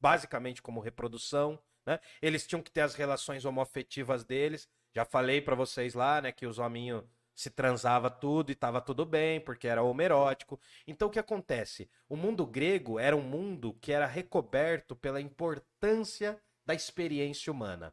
basicamente 0.00 0.60
como 0.60 0.80
reprodução, 0.80 1.58
né? 1.86 1.98
Eles 2.20 2.46
tinham 2.46 2.62
que 2.62 2.70
ter 2.70 2.82
as 2.82 2.94
relações 2.94 3.44
homoafetivas 3.44 4.24
deles. 4.24 4.68
Já 4.94 5.04
falei 5.04 5.40
para 5.40 5.54
vocês 5.54 5.94
lá, 5.94 6.20
né, 6.20 6.30
que 6.30 6.46
os 6.46 6.58
hominhos 6.58 7.04
se 7.34 7.50
transava 7.50 8.10
tudo 8.10 8.50
e 8.52 8.54
tava 8.54 8.80
tudo 8.80 9.04
bem, 9.04 9.40
porque 9.40 9.66
era 9.66 9.82
homerótico. 9.82 10.60
Então 10.86 11.08
o 11.08 11.10
que 11.10 11.18
acontece? 11.18 11.90
O 12.08 12.16
mundo 12.16 12.46
grego 12.46 12.98
era 12.98 13.16
um 13.16 13.22
mundo 13.22 13.74
que 13.80 13.92
era 13.92 14.06
recoberto 14.06 14.94
pela 14.94 15.20
importância 15.20 16.40
da 16.64 16.74
experiência 16.74 17.52
humana. 17.52 17.92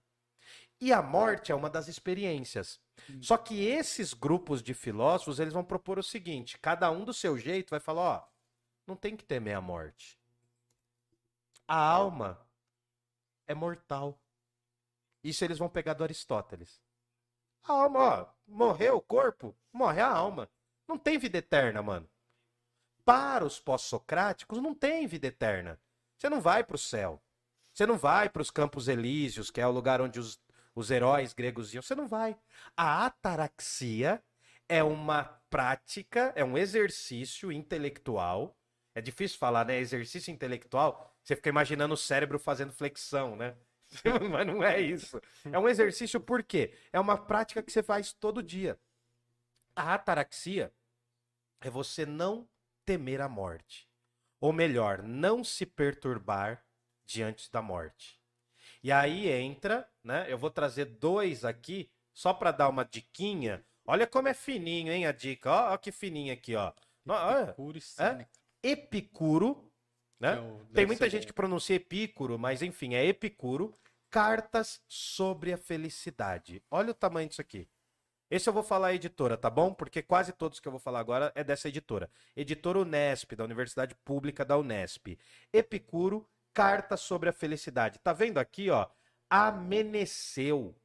E 0.79 0.91
a 0.91 1.01
morte 1.01 1.51
é 1.51 1.55
uma 1.55 1.69
das 1.69 1.87
experiências. 1.87 2.79
Só 3.21 3.37
que 3.37 3.65
esses 3.65 4.13
grupos 4.13 4.61
de 4.63 4.73
filósofos, 4.73 5.39
eles 5.39 5.53
vão 5.53 5.63
propor 5.63 5.99
o 5.99 6.03
seguinte, 6.03 6.57
cada 6.59 6.89
um 6.91 7.03
do 7.03 7.13
seu 7.13 7.37
jeito 7.37 7.69
vai 7.69 7.79
falar, 7.79 8.01
ó, 8.01 8.27
não 8.87 8.95
tem 8.95 9.15
que 9.15 9.23
temer 9.23 9.55
a 9.55 9.61
morte. 9.61 10.19
A 11.67 11.77
alma 11.77 12.45
é 13.47 13.53
mortal. 13.53 14.19
Isso 15.23 15.45
eles 15.45 15.59
vão 15.59 15.69
pegar 15.69 15.93
do 15.93 16.03
Aristóteles. 16.03 16.81
A 17.63 17.73
alma, 17.73 17.99
ó, 17.99 18.33
morreu 18.51 18.97
o 18.97 19.01
corpo, 19.01 19.55
morre 19.71 20.01
a 20.01 20.07
alma. 20.07 20.49
Não 20.87 20.97
tem 20.97 21.17
vida 21.17 21.37
eterna, 21.37 21.81
mano. 21.81 22.09
Para 23.03 23.45
os 23.45 23.59
pós-socráticos, 23.59 24.61
não 24.61 24.75
tem 24.75 25.07
vida 25.07 25.27
eterna. 25.27 25.79
Você 26.17 26.29
não 26.29 26.41
vai 26.41 26.63
para 26.63 26.75
o 26.75 26.79
céu. 26.79 27.21
Você 27.73 27.85
não 27.85 27.97
vai 27.97 28.29
para 28.29 28.41
os 28.41 28.51
Campos 28.51 28.87
Elíseos, 28.87 29.49
que 29.49 29.61
é 29.61 29.65
o 29.65 29.71
lugar 29.71 30.01
onde 30.01 30.19
os, 30.19 30.39
os 30.75 30.91
heróis 30.91 31.33
gregos 31.33 31.73
iam. 31.73 31.81
Você 31.81 31.95
não 31.95 32.07
vai. 32.07 32.37
A 32.75 33.05
ataraxia 33.05 34.21
é 34.67 34.83
uma 34.83 35.23
prática, 35.49 36.31
é 36.35 36.43
um 36.43 36.57
exercício 36.57 37.51
intelectual. 37.51 38.55
É 38.93 39.01
difícil 39.01 39.39
falar, 39.39 39.65
né? 39.65 39.79
Exercício 39.79 40.31
intelectual. 40.31 41.09
Você 41.23 41.35
fica 41.35 41.49
imaginando 41.49 41.93
o 41.93 41.97
cérebro 41.97 42.37
fazendo 42.37 42.73
flexão, 42.73 43.35
né? 43.35 43.55
Mas 44.31 44.47
não 44.47 44.63
é 44.63 44.79
isso. 44.79 45.21
É 45.51 45.59
um 45.59 45.67
exercício 45.67 46.19
por 46.19 46.43
quê? 46.43 46.73
É 46.91 46.99
uma 46.99 47.17
prática 47.17 47.61
que 47.61 47.71
você 47.71 47.83
faz 47.83 48.13
todo 48.13 48.41
dia. 48.41 48.79
A 49.75 49.93
ataraxia 49.93 50.73
é 51.59 51.69
você 51.69 52.05
não 52.05 52.47
temer 52.85 53.21
a 53.21 53.29
morte. 53.29 53.87
Ou 54.39 54.51
melhor, 54.51 55.03
não 55.03 55.43
se 55.43 55.65
perturbar 55.65 56.65
diante 57.05 57.51
da 57.51 57.61
morte. 57.61 58.19
E 58.83 58.91
aí 58.91 59.29
entra, 59.29 59.87
né? 60.03 60.25
Eu 60.27 60.37
vou 60.37 60.49
trazer 60.49 60.85
dois 60.85 61.45
aqui, 61.45 61.91
só 62.13 62.33
para 62.33 62.51
dar 62.51 62.69
uma 62.69 62.83
diquinha. 62.83 63.63
Olha 63.85 64.07
como 64.07 64.27
é 64.27 64.33
fininho, 64.33 64.91
hein, 64.91 65.05
a 65.05 65.11
dica. 65.11 65.51
Ó, 65.51 65.73
ó 65.73 65.77
que 65.77 65.91
fininho 65.91 66.33
aqui, 66.33 66.55
ó. 66.55 66.73
Epicuro 67.43 67.77
e 67.77 67.81
Sêneca. 67.81 68.29
Epicuro, 68.63 69.70
né? 70.21 70.37
É 70.69 70.73
Tem 70.73 70.85
muita 70.85 71.09
gente 71.09 71.23
o- 71.23 71.27
que 71.27 71.33
pronuncia 71.33 71.75
Epicuro, 71.75 72.37
mas 72.37 72.61
enfim, 72.61 72.93
é 72.93 73.05
Epicuro. 73.05 73.73
Cartas 74.09 74.81
sobre 74.87 75.53
a 75.53 75.57
felicidade. 75.57 76.61
Olha 76.69 76.91
o 76.91 76.93
tamanho 76.93 77.27
disso 77.29 77.41
aqui. 77.41 77.67
Esse 78.29 78.47
eu 78.47 78.53
vou 78.53 78.63
falar 78.63 78.87
a 78.87 78.93
editora, 78.93 79.35
tá 79.37 79.49
bom? 79.49 79.73
Porque 79.73 80.01
quase 80.01 80.31
todos 80.33 80.59
que 80.59 80.67
eu 80.67 80.71
vou 80.71 80.79
falar 80.79 80.99
agora 80.99 81.31
é 81.35 81.43
dessa 81.43 81.67
editora. 81.69 82.09
Editora 82.35 82.79
Unesp, 82.79 83.33
da 83.35 83.43
Universidade 83.43 83.95
Pública 84.05 84.45
da 84.45 84.57
Unesp. 84.57 85.17
Epicuro, 85.51 86.27
Cartas 86.53 86.99
sobre 87.01 87.29
a 87.29 87.33
Felicidade. 87.33 87.99
Tá 87.99 88.11
vendo 88.13 88.37
aqui, 88.37 88.69
ó? 88.69 88.87
Ameneceu. 89.29 90.75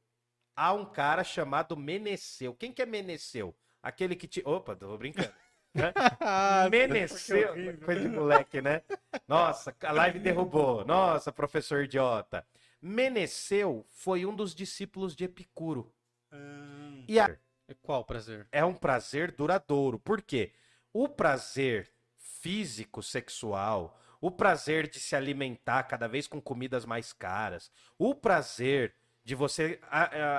Há 0.55 0.73
um 0.73 0.85
cara 0.85 1.23
chamado 1.23 1.75
Meneceu. 1.77 2.53
Quem 2.55 2.71
que 2.71 2.81
é 2.81 2.85
Meneceu? 2.85 3.55
Aquele 3.83 4.15
que 4.15 4.27
te. 4.27 4.41
Opa, 4.45 4.75
tô 4.75 4.97
brincando. 4.97 5.31
Né? 5.73 5.93
Ah, 6.19 6.67
Meneceu. 6.69 7.53
Coisa 7.85 8.01
de 8.01 8.07
moleque, 8.09 8.61
né? 8.61 8.81
Nossa, 9.27 9.75
a 9.81 9.91
live 9.91 10.19
derrubou. 10.19 10.83
Nossa, 10.85 11.31
professor 11.31 11.83
idiota. 11.83 12.45
Meneceu 12.81 13.85
foi 13.89 14.25
um 14.25 14.35
dos 14.35 14.53
discípulos 14.53 15.15
de 15.15 15.25
Epicuro. 15.25 15.93
Ah, 16.31 17.03
E 17.07 17.19
a- 17.19 17.37
é 17.67 17.73
qual 17.81 18.03
prazer? 18.03 18.47
é 18.51 18.63
um 18.63 18.73
prazer 18.73 19.31
duradouro. 19.31 19.99
Por 19.99 20.21
quê? 20.21 20.53
O 20.93 21.07
prazer 21.07 21.91
físico, 22.17 23.01
sexual, 23.03 23.99
o 24.21 24.31
prazer 24.31 24.89
de 24.89 24.99
se 24.99 25.15
alimentar 25.15 25.83
cada 25.83 26.07
vez 26.07 26.27
com 26.27 26.41
comidas 26.41 26.85
mais 26.85 27.13
caras, 27.13 27.71
o 27.97 28.15
prazer 28.15 28.95
de 29.23 29.35
você 29.35 29.79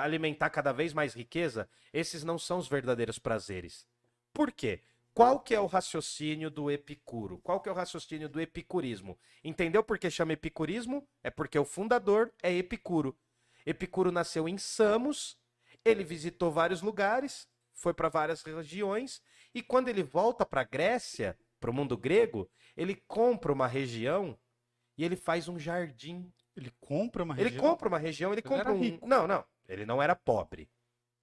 alimentar 0.01 0.49
cada 0.49 0.71
vez 0.71 0.93
mais 0.93 1.13
riqueza, 1.13 1.69
esses 1.93 2.23
não 2.23 2.39
são 2.39 2.57
os 2.57 2.67
verdadeiros 2.67 3.19
prazeres. 3.19 3.85
Por 4.33 4.51
quê? 4.51 4.81
Qual 5.19 5.37
que 5.37 5.53
é 5.53 5.59
o 5.59 5.65
raciocínio 5.65 6.49
do 6.49 6.71
Epicuro? 6.71 7.39
Qual 7.39 7.59
que 7.59 7.67
é 7.67 7.71
o 7.73 7.75
raciocínio 7.75 8.29
do 8.29 8.39
epicurismo? 8.39 9.19
Entendeu 9.43 9.83
por 9.83 9.99
que 9.99 10.09
chama 10.09 10.31
epicurismo? 10.31 11.05
É 11.21 11.29
porque 11.29 11.59
o 11.59 11.65
fundador 11.65 12.31
é 12.41 12.53
Epicuro. 12.53 13.19
Epicuro 13.65 14.13
nasceu 14.13 14.47
em 14.47 14.57
Samos, 14.57 15.37
ele 15.83 16.05
visitou 16.05 16.49
vários 16.49 16.81
lugares, 16.81 17.49
foi 17.73 17.93
para 17.93 18.07
várias 18.07 18.41
regiões, 18.43 19.21
e 19.53 19.61
quando 19.61 19.89
ele 19.89 20.03
volta 20.03 20.45
para 20.45 20.61
a 20.61 20.63
Grécia, 20.63 21.37
para 21.59 21.69
o 21.69 21.73
mundo 21.73 21.97
grego, 21.97 22.49
ele 22.77 22.95
compra 23.05 23.51
uma 23.51 23.67
região 23.67 24.39
e 24.97 25.03
ele 25.03 25.17
faz 25.17 25.49
um 25.49 25.59
jardim. 25.59 26.31
Ele 26.55 26.71
compra 26.79 27.23
uma 27.23 27.33
Ele 27.33 27.49
região? 27.49 27.61
compra 27.61 27.89
uma 27.89 27.99
região, 27.99 28.31
ele 28.31 28.39
Ele 28.39 28.47
compra 28.47 28.69
era 28.69 28.73
um. 28.73 28.79
rico. 28.79 29.05
Não, 29.05 29.27
não. 29.27 29.43
Ele 29.67 29.85
não 29.85 30.01
era 30.01 30.15
pobre. 30.15 30.69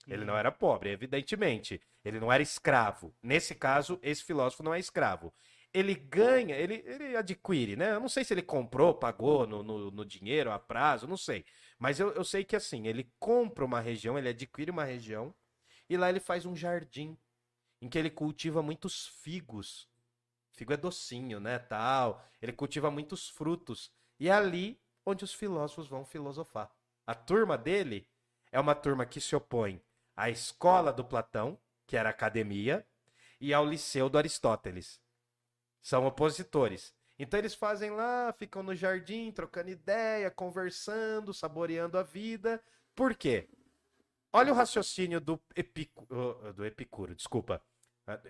Ele 0.06 0.24
não 0.24 0.36
era 0.36 0.52
pobre, 0.52 0.90
evidentemente. 0.90 1.80
Ele 2.04 2.20
não 2.20 2.32
era 2.32 2.42
escravo. 2.42 3.14
Nesse 3.22 3.54
caso, 3.54 3.98
esse 4.02 4.22
filósofo 4.22 4.62
não 4.62 4.72
é 4.72 4.78
escravo. 4.78 5.34
Ele 5.74 5.94
ganha, 5.94 6.54
ele, 6.54 6.82
ele 6.86 7.16
adquire, 7.16 7.76
né? 7.76 7.92
Eu 7.92 8.00
não 8.00 8.08
sei 8.08 8.24
se 8.24 8.32
ele 8.32 8.42
comprou, 8.42 8.94
pagou 8.94 9.46
no, 9.46 9.62
no, 9.62 9.90
no 9.90 10.04
dinheiro, 10.04 10.52
a 10.52 10.58
prazo, 10.58 11.08
não 11.08 11.16
sei. 11.16 11.44
Mas 11.78 11.98
eu, 11.98 12.12
eu 12.12 12.24
sei 12.24 12.44
que 12.44 12.54
assim, 12.54 12.86
ele 12.86 13.12
compra 13.18 13.64
uma 13.64 13.80
região, 13.80 14.16
ele 14.16 14.28
adquire 14.28 14.70
uma 14.70 14.84
região, 14.84 15.34
e 15.88 15.96
lá 15.96 16.08
ele 16.08 16.20
faz 16.20 16.46
um 16.46 16.56
jardim 16.56 17.18
em 17.82 17.88
que 17.88 17.98
ele 17.98 18.08
cultiva 18.08 18.62
muitos 18.62 19.08
figos. 19.22 19.88
Figo 20.52 20.72
é 20.72 20.76
docinho, 20.76 21.38
né, 21.40 21.58
tal. 21.58 22.24
Ele 22.40 22.52
cultiva 22.52 22.90
muitos 22.90 23.28
frutos. 23.28 23.92
E 24.18 24.28
é 24.28 24.32
ali 24.32 24.80
onde 25.04 25.24
os 25.24 25.34
filósofos 25.34 25.88
vão 25.88 26.04
filosofar. 26.04 26.70
A 27.06 27.14
turma 27.14 27.58
dele 27.58 28.08
é 28.50 28.58
uma 28.58 28.74
turma 28.74 29.04
que 29.04 29.20
se 29.20 29.36
opõe 29.36 29.80
à 30.16 30.30
escola 30.30 30.92
do 30.92 31.04
Platão, 31.04 31.58
que 31.86 31.96
era 31.96 32.08
a 32.08 32.10
academia, 32.10 32.86
e 33.40 33.52
ao 33.52 33.66
liceu 33.66 34.08
do 34.08 34.18
Aristóteles. 34.18 35.00
São 35.82 36.06
opositores. 36.06 36.94
Então 37.18 37.38
eles 37.38 37.54
fazem 37.54 37.90
lá, 37.90 38.32
ficam 38.32 38.62
no 38.62 38.74
jardim, 38.74 39.30
trocando 39.30 39.70
ideia, 39.70 40.30
conversando, 40.30 41.32
saboreando 41.32 41.98
a 41.98 42.02
vida. 42.02 42.62
Por 42.94 43.14
quê? 43.14 43.48
Olha 44.32 44.52
o 44.52 44.56
raciocínio 44.56 45.20
do, 45.20 45.40
Epicu... 45.54 46.06
do 46.54 46.64
Epicuro, 46.64 47.14
desculpa. 47.14 47.62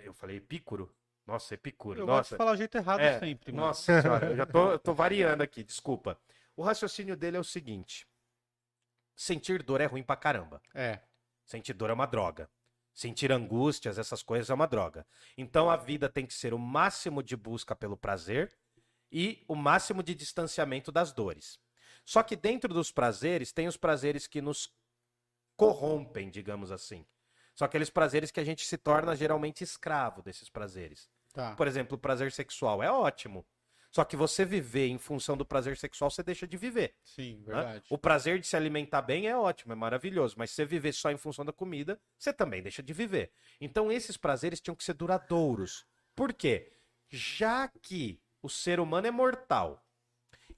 Eu 0.05 0.12
falei 0.12 0.37
Epicuro? 0.37 0.95
Nossa, 1.26 1.55
Epicuro. 1.55 2.01
Eu 2.01 2.07
gosto 2.07 2.18
Nossa, 2.18 2.34
de 2.34 2.39
falar 2.39 2.53
o 2.53 2.57
jeito 2.57 2.76
errado 2.76 3.01
É, 3.01 3.18
sempre, 3.18 3.53
mano. 3.53 3.66
nossa 3.66 4.01
senhora, 4.01 4.30
eu 4.30 4.37
já 4.37 4.47
tô, 4.47 4.70
eu 4.72 4.78
tô 4.78 4.95
variando 4.95 5.43
aqui, 5.43 5.64
desculpa. 5.64 6.18
O 6.55 6.62
raciocínio 6.62 7.16
dele 7.16 7.37
é 7.37 7.41
o 7.41 7.45
seguinte: 7.45 8.07
sentir 9.16 9.62
dor 9.62 9.80
é 9.80 9.87
ruim 9.87 10.05
pra 10.05 10.14
caramba. 10.16 10.62
É. 10.72 11.01
Sentir 11.47 11.72
dor 11.72 11.90
é 11.90 11.92
uma 11.92 12.07
droga. 12.07 12.51
Sentir 12.92 13.30
angústias, 13.30 13.99
essas 13.99 14.22
coisas 14.22 14.51
é 14.51 14.55
uma 14.55 14.66
droga. 14.66 15.07
Então 15.36 15.70
a 15.70 15.76
vida 15.76 16.09
tem 16.09 16.26
que 16.26 16.34
ser 16.34 16.53
o 16.53 16.59
máximo 16.59 17.22
de 17.22 17.36
busca 17.36 17.76
pelo 17.76 17.97
prazer 17.97 18.55
e 19.11 19.44
o 19.47 19.55
máximo 19.55 20.03
de 20.03 20.14
distanciamento 20.14 20.90
das 20.90 21.12
dores. 21.12 21.59
Só 22.05 22.22
que 22.22 22.36
dentro 22.36 22.72
dos 22.72 22.90
prazeres, 22.90 23.53
tem 23.53 23.66
os 23.66 23.76
prazeres 23.76 24.26
que 24.26 24.40
nos 24.40 24.72
corrompem, 25.57 26.30
digamos 26.30 26.70
assim. 26.70 27.07
São 27.55 27.64
aqueles 27.64 27.90
prazeres 27.90 28.30
que 28.30 28.40
a 28.40 28.44
gente 28.44 28.64
se 28.66 28.76
torna 28.76 29.16
geralmente 29.16 29.64
escravo 29.64 30.22
desses 30.22 30.49
prazeres. 30.49 31.09
Tá. 31.32 31.55
Por 31.55 31.66
exemplo, 31.66 31.97
o 31.97 32.01
prazer 32.01 32.32
sexual 32.32 32.82
é 32.82 32.90
ótimo. 32.90 33.47
Só 33.97 34.05
que 34.05 34.14
você 34.14 34.44
viver 34.44 34.88
em 34.88 34.99
função 34.99 35.38
do 35.38 35.44
prazer 35.47 35.74
sexual, 35.78 36.11
você 36.11 36.22
deixa 36.22 36.47
de 36.47 36.59
viver. 36.59 36.94
Sim, 37.03 37.42
né? 37.47 37.55
verdade. 37.55 37.86
O 37.88 37.97
prazer 37.97 38.38
de 38.38 38.47
se 38.47 38.55
alimentar 38.55 39.01
bem 39.01 39.26
é 39.26 39.34
ótimo, 39.34 39.72
é 39.72 39.74
maravilhoso. 39.74 40.34
Mas 40.36 40.51
se 40.51 40.57
você 40.57 40.66
viver 40.66 40.92
só 40.92 41.11
em 41.11 41.16
função 41.16 41.47
da 41.47 41.53
comida, 41.53 41.99
você 42.18 42.30
também 42.30 42.62
deixa 42.62 42.82
de 42.82 42.92
viver. 42.92 43.32
Então 43.59 43.90
esses 43.90 44.18
prazeres 44.18 44.61
tinham 44.61 44.76
que 44.76 44.84
ser 44.84 44.92
duradouros. 44.92 45.86
Por 46.14 46.34
quê? 46.34 46.70
Já 47.09 47.68
que 47.68 48.20
o 48.42 48.51
ser 48.51 48.80
humano 48.80 49.07
é 49.07 49.11
mortal 49.11 49.82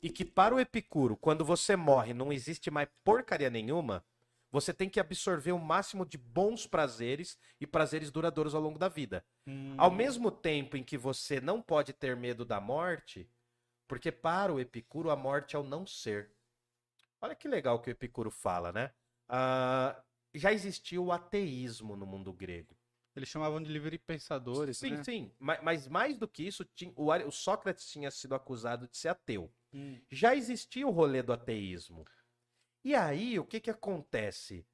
e 0.03 0.11
que 0.11 0.24
para 0.24 0.53
o 0.53 0.59
Epicuro, 0.59 1.16
quando 1.16 1.45
você 1.45 1.76
morre, 1.76 2.12
não 2.12 2.32
existe 2.32 2.72
mais 2.72 2.89
porcaria 3.05 3.51
nenhuma, 3.51 4.05
você 4.51 4.72
tem 4.72 4.88
que 4.88 4.99
absorver 5.01 5.53
o 5.53 5.59
máximo 5.59 6.07
de 6.07 6.16
bons 6.16 6.66
prazeres 6.66 7.38
e 7.61 7.66
prazeres 7.66 8.11
duradouros 8.11 8.55
ao 8.55 8.61
longo 8.61 8.78
da 8.78 8.88
vida. 8.88 9.24
Hum, 9.46 9.74
Ao 9.78 9.90
mesmo 9.90 10.30
tempo 10.30 10.76
em 10.76 10.82
que 10.84 10.96
você 10.96 11.40
não 11.40 11.61
pode 11.61 11.92
ter 11.92 12.16
medo 12.16 12.44
da 12.44 12.61
morte, 12.61 13.30
porque 13.86 14.11
para 14.12 14.53
o 14.53 14.61
Epicuro 14.61 15.11
a 15.11 15.16
morte 15.16 15.55
é 15.57 15.59
o 15.59 15.62
não 15.62 15.86
ser. 15.86 16.30
Olha 17.20 17.34
que 17.34 17.49
legal 17.49 17.80
que 17.80 17.90
o 17.90 17.92
Epicuro 17.92 18.30
fala, 18.30 18.72
né? 18.72 18.92
Ah, 19.28 20.01
já 20.34 20.53
existia 20.53 21.01
o 21.01 21.12
ateísmo 21.12 21.96
no 21.96 22.07
mundo 22.07 22.32
grego. 22.32 22.76
Eles 23.16 23.28
chamavam 23.28 23.61
de 23.61 23.70
livre 23.70 23.99
pensadores, 23.99 24.78
sim, 24.78 24.92
né? 24.92 25.03
sim. 25.03 25.32
Ma- 25.40 25.59
Mas, 25.61 25.88
mais 25.88 26.16
do 26.16 26.28
que 26.28 26.44
isso, 26.46 26.64
tinha- 26.64 26.92
o, 26.94 27.11
o 27.11 27.30
Sócrates 27.32 27.90
tinha 27.90 28.11
sido 28.11 28.34
acusado 28.34 28.86
de 28.86 28.96
ser 28.96 29.09
ateu. 29.09 29.53
Hum. 29.74 30.01
Já 30.11 30.36
existia 30.36 30.86
o 30.86 30.90
rolê 30.90 31.20
do 31.22 31.32
ateísmo. 31.32 32.05
E 32.89 32.95
aí, 32.95 33.39
o 33.39 33.45
que 33.45 33.61
que 33.61 33.68
acontece? 33.70 34.64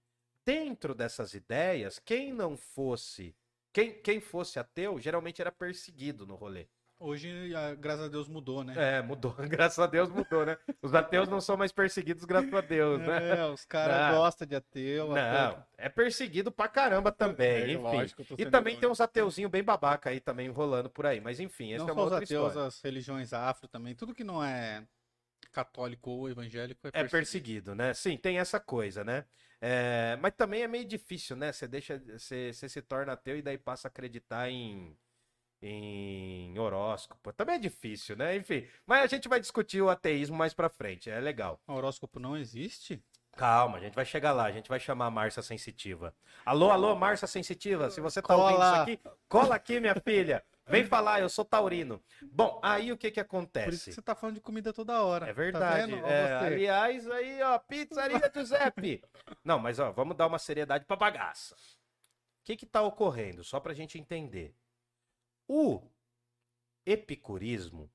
Dentro 0.47 0.95
dessas 0.95 1.35
ideias, 1.35 1.99
quem 1.99 2.33
não 2.33 2.57
fosse, 2.57 3.35
quem, 3.73 3.93
quem 3.93 4.21
fosse 4.21 4.57
ateu, 4.57 5.01
geralmente 5.01 5.41
era 5.41 5.51
perseguido 5.51 6.25
no 6.25 6.37
rolê. 6.37 6.69
Hoje, 7.01 7.51
graças 7.81 8.05
a 8.05 8.09
Deus, 8.09 8.29
mudou, 8.29 8.63
né? 8.63 8.73
É, 8.77 9.03
mudou. 9.03 9.35
Graças 9.51 9.81
a 9.81 9.89
Deus 9.89 10.09
mudou, 10.11 10.47
né? 10.47 10.57
Os 10.81 10.95
ateus 10.95 11.29
não 11.29 11.41
são 11.41 11.57
mais 11.57 11.73
perseguidos, 11.73 12.25
graças 12.25 12.55
a 12.55 12.61
Deus, 12.61 13.01
né? 13.01 13.41
É, 13.41 13.47
os 13.47 13.65
caras 13.65 14.15
gostam 14.17 14.47
de 14.47 14.55
ateu. 14.55 15.09
Não, 15.09 15.67
é 15.77 15.89
perseguido 15.89 16.53
pra 16.53 16.69
caramba 16.69 17.11
também, 17.11 17.49
É, 17.63 17.73
enfim. 17.73 17.83
lógico, 17.83 18.23
e 18.39 18.47
também 18.47 18.79
tem 18.79 18.89
uns 18.89 19.01
ateuzinhos 19.01 19.51
bem 19.51 19.65
babaca 19.65 20.11
aí 20.11 20.21
também 20.21 20.49
rolando 20.51 20.89
por 20.89 21.05
aí. 21.05 21.21
Mas 21.21 21.41
enfim, 21.41 21.73
esse 21.73 21.85
Não 21.85 21.89
é 21.89 21.93
uma 21.93 22.03
só 22.03 22.07
os 22.07 22.13
outra 22.13 22.25
ateus, 22.25 22.47
história. 22.47 22.69
as 22.69 22.81
religiões 22.81 23.33
afro 23.33 23.67
também. 23.67 23.93
Tudo 23.97 24.15
que 24.15 24.23
não 24.23 24.43
é 24.43 24.87
católico 25.55 26.11
ou 26.11 26.29
evangélico 26.31 26.87
é 26.89 26.93
É 26.93 27.03
perseguido. 27.03 27.11
perseguido, 27.11 27.75
né? 27.75 27.93
Sim, 27.95 28.17
tem 28.17 28.39
essa 28.39 28.61
coisa, 28.61 29.03
né? 29.05 29.25
É, 29.61 30.17
mas 30.21 30.35
também 30.37 30.63
é 30.63 30.69
meio 30.69 30.85
difícil, 30.85 31.37
né? 31.37 31.53
Você 31.53 31.67
deixa, 31.67 31.99
você, 31.99 32.53
você 32.53 32.69
se 32.69 32.83
torna 32.83 33.13
ateu 33.15 33.37
e 33.37 33.43
daí 33.43 33.59
passa 33.59 33.89
a 33.89 33.91
acreditar 33.91 34.49
em, 34.51 34.97
em 35.63 36.59
horóscopo. 36.59 37.33
Também 37.33 37.57
é 37.57 37.59
difícil, 37.59 38.17
né? 38.17 38.37
Enfim, 38.37 38.69
mas 38.87 39.03
a 39.05 39.07
gente 39.09 39.29
vai 39.29 39.41
discutir 39.41 39.83
o 39.83 39.91
ateísmo 39.91 40.37
mais 40.37 40.55
pra 40.55 40.69
frente, 40.71 41.11
é 41.11 41.21
legal. 41.21 41.61
O 41.67 41.75
horóscopo 41.75 42.19
não 42.21 42.37
existe? 42.37 43.03
Calma, 43.37 43.79
a 43.79 43.81
gente 43.81 43.95
vai 43.95 44.05
chegar 44.05 44.33
lá, 44.33 44.45
a 44.45 44.53
gente 44.53 44.69
vai 44.69 44.79
chamar 44.79 45.07
a 45.07 45.11
Márcia 45.11 45.43
Sensitiva. 45.43 46.15
Alô, 46.45 46.71
alô, 46.71 46.95
Márcia 46.95 47.27
Sensitiva, 47.27 47.91
se 47.91 48.01
você 48.01 48.23
tá 48.23 48.37
ouvindo 48.37 48.57
Cola. 48.59 48.67
isso 48.67 48.83
aqui, 48.83 49.01
cola 49.29 49.55
aqui, 49.57 49.81
minha 49.81 49.95
filha. 49.97 50.45
Vem 50.67 50.85
falar, 50.85 51.21
eu 51.21 51.29
sou 51.29 51.45
taurino. 51.45 52.03
Bom, 52.33 52.59
aí 52.63 52.91
o 52.91 52.97
que 52.97 53.11
que 53.11 53.23
Por 53.23 53.35
isso 53.35 53.37
que 53.37 53.37
acontece? 53.37 53.93
você 53.93 54.03
tá 54.03 54.15
falando 54.15 54.37
de 54.37 54.41
comida 54.41 54.73
toda 54.73 55.03
hora. 55.03 55.29
É 55.29 55.33
verdade. 55.33 55.81
Tá 55.81 55.87
vendo? 55.87 56.05
Ó, 56.05 56.09
É, 56.09 56.33
aliás, 56.39 57.11
aí, 57.11 57.43
ó, 57.43 57.59
pizzaria 57.59 58.31
Giuseppe. 58.35 59.03
Não, 59.45 59.59
mas 59.59 59.79
ó, 59.79 59.93
vamos 59.93 60.17
dar 60.17 60.27
uma 60.27 60.39
seriedade 60.39 60.85
pra 60.87 60.97
bagaça. 60.97 61.55
O 61.55 62.45
que 62.45 62.57
que 62.57 62.67
tá 62.67 62.83
ocorrendo? 62.83 63.45
Só 63.45 63.61
pra 63.61 63.75
gente 63.75 63.99
entender. 63.99 64.55
O 65.47 65.83
epicurismo, 66.87 67.91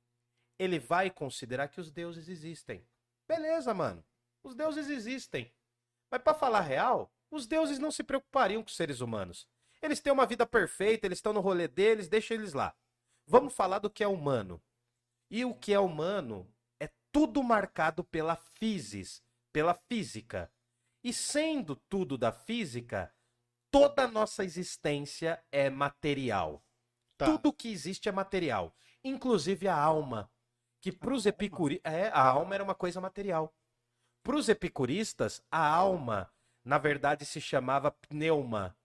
ele 0.58 0.80
vai 0.80 1.10
considerar 1.10 1.68
que 1.68 1.80
os 1.80 1.92
deuses 1.92 2.28
existem. 2.30 2.86
Beleza, 3.28 3.74
mano. 3.74 4.04
Os 4.44 4.56
deuses 4.56 4.90
existem. 4.90 5.52
Mas 6.12 6.22
pra 6.22 6.34
falar 6.34 6.62
real, 6.62 7.12
os 7.32 7.46
deuses 7.46 7.80
não 7.80 7.92
se 7.92 8.04
preocupariam 8.04 8.62
com 8.64 8.70
os 8.70 8.76
seres 8.76 9.02
humanos. 9.02 9.48
Eles 9.82 10.00
têm 10.00 10.12
uma 10.12 10.26
vida 10.26 10.46
perfeita, 10.46 11.08
eles 11.08 11.20
estão 11.20 11.34
no 11.34 11.40
rolê 11.40 11.68
deles, 11.68 12.08
deixa 12.08 12.34
eles 12.34 12.54
lá. 12.54 12.76
Vamos 13.26 13.54
falar 13.54 13.80
do 13.80 13.90
que 13.90 14.04
é 14.04 14.08
humano. 14.08 14.62
E 15.30 15.46
o 15.46 15.54
que 15.54 15.74
é 15.74 15.80
humano 15.80 16.52
é 16.80 16.90
tudo 17.12 17.44
marcado 17.44 18.04
pela 18.04 18.36
physis, 18.36 19.24
pela 19.54 19.74
física. 19.74 20.52
E 21.04 21.14
sendo 21.14 21.76
tudo 21.76 22.18
da 22.18 22.32
física, 22.32 23.14
toda 23.72 24.04
a 24.04 24.08
nossa 24.08 24.44
existência 24.44 25.42
é 25.52 25.70
material. 25.70 26.64
Tá. 27.18 27.26
Tudo 27.26 27.54
que 27.54 27.70
existe 27.70 28.10
é 28.10 28.12
material, 28.12 28.74
inclusive 29.04 29.68
a 29.68 29.78
alma, 29.78 30.32
que 30.82 30.92
para 30.92 31.14
os 31.14 31.26
epicuristas, 31.26 31.94
é, 31.94 32.08
a 32.08 32.22
alma 32.22 32.56
era 32.56 32.64
uma 32.64 32.76
coisa 32.76 33.02
material. 33.02 33.54
Para 34.24 34.36
os 34.36 34.50
epicuristas, 34.50 35.44
a 35.52 35.68
alma, 35.68 36.32
na 36.64 36.78
verdade, 36.78 37.26
se 37.26 37.42
chamava 37.42 37.92
pneuma. 37.92 38.76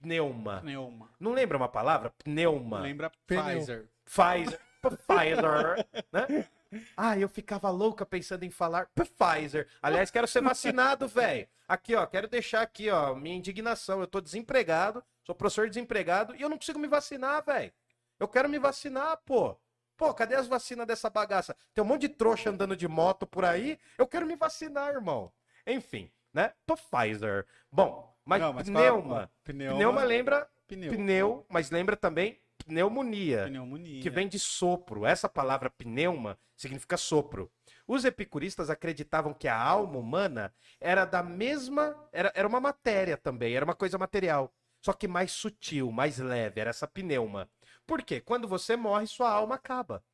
Pneuma. 0.00 0.60
Pneuma. 0.60 1.10
Não 1.18 1.32
lembra 1.32 1.56
uma 1.56 1.68
palavra? 1.68 2.10
Pneuma. 2.24 2.80
Lembra. 2.80 3.10
Pfizer. 3.26 3.88
Pfizer. 4.04 4.60
Pfizer. 4.80 5.86
né? 6.12 6.46
Ah, 6.94 7.18
eu 7.18 7.30
ficava 7.30 7.70
louca 7.70 8.04
pensando 8.04 8.42
em 8.44 8.50
falar 8.50 8.90
Pfizer. 8.94 9.66
Aliás, 9.80 10.10
quero 10.10 10.26
ser 10.26 10.42
vacinado, 10.42 11.08
velho. 11.08 11.48
Aqui, 11.66 11.94
ó, 11.94 12.04
quero 12.04 12.28
deixar 12.28 12.60
aqui, 12.60 12.90
ó, 12.90 13.14
minha 13.14 13.36
indignação. 13.36 14.00
Eu 14.00 14.06
tô 14.06 14.20
desempregado, 14.20 15.02
sou 15.24 15.34
professor 15.34 15.66
desempregado 15.66 16.36
e 16.36 16.42
eu 16.42 16.48
não 16.48 16.58
consigo 16.58 16.78
me 16.78 16.86
vacinar, 16.86 17.42
velho. 17.42 17.72
Eu 18.20 18.28
quero 18.28 18.48
me 18.50 18.58
vacinar, 18.58 19.16
pô. 19.24 19.56
Pô, 19.96 20.12
cadê 20.14 20.34
as 20.34 20.46
vacinas 20.46 20.86
dessa 20.86 21.08
bagaça? 21.10 21.56
Tem 21.74 21.82
um 21.82 21.86
monte 21.86 22.02
de 22.02 22.10
trouxa 22.10 22.50
andando 22.50 22.76
de 22.76 22.86
moto 22.86 23.26
por 23.26 23.44
aí. 23.44 23.78
Eu 23.96 24.06
quero 24.06 24.26
me 24.26 24.36
vacinar, 24.36 24.92
irmão. 24.94 25.32
Enfim, 25.66 26.10
né? 26.32 26.52
Pfizer. 26.66 27.46
Bom, 27.72 28.14
mas, 28.28 28.42
Não, 28.42 28.52
mas 28.52 28.68
pneuma. 28.68 29.14
fala- 29.14 29.30
Pneuma. 29.42 29.74
Pneuma 29.76 30.04
lembra 30.04 30.48
Pneu. 30.66 30.92
pneu, 30.92 31.46
mas 31.48 31.70
lembra 31.70 31.96
também 31.96 32.38
pneumonia 32.58 33.44
Pneumonia. 33.46 34.02
que 34.02 34.10
vem 34.10 34.28
de 34.28 34.38
sopro. 34.38 35.06
Essa 35.06 35.28
palavra 35.28 35.70
pneuma 35.70 36.38
significa 36.54 36.96
sopro. 36.98 37.50
Os 37.86 38.04
epicuristas 38.04 38.68
acreditavam 38.68 39.32
que 39.32 39.48
a 39.48 39.56
alma 39.58 39.98
humana 39.98 40.52
era 40.78 41.06
da 41.06 41.22
mesma. 41.22 41.96
Era, 42.12 42.30
era 42.34 42.46
uma 42.46 42.60
matéria 42.60 43.16
também, 43.16 43.54
era 43.56 43.64
uma 43.64 43.74
coisa 43.74 43.96
material. 43.96 44.52
Só 44.84 44.92
que 44.92 45.08
mais 45.08 45.32
sutil, 45.32 45.90
mais 45.90 46.18
leve, 46.18 46.60
era 46.60 46.70
essa 46.70 46.86
pneuma. 46.86 47.48
Por 47.86 48.02
quê? 48.02 48.20
Quando 48.20 48.46
você 48.46 48.76
morre, 48.76 49.06
sua 49.06 49.30
alma 49.30 49.54
acaba. 49.54 50.04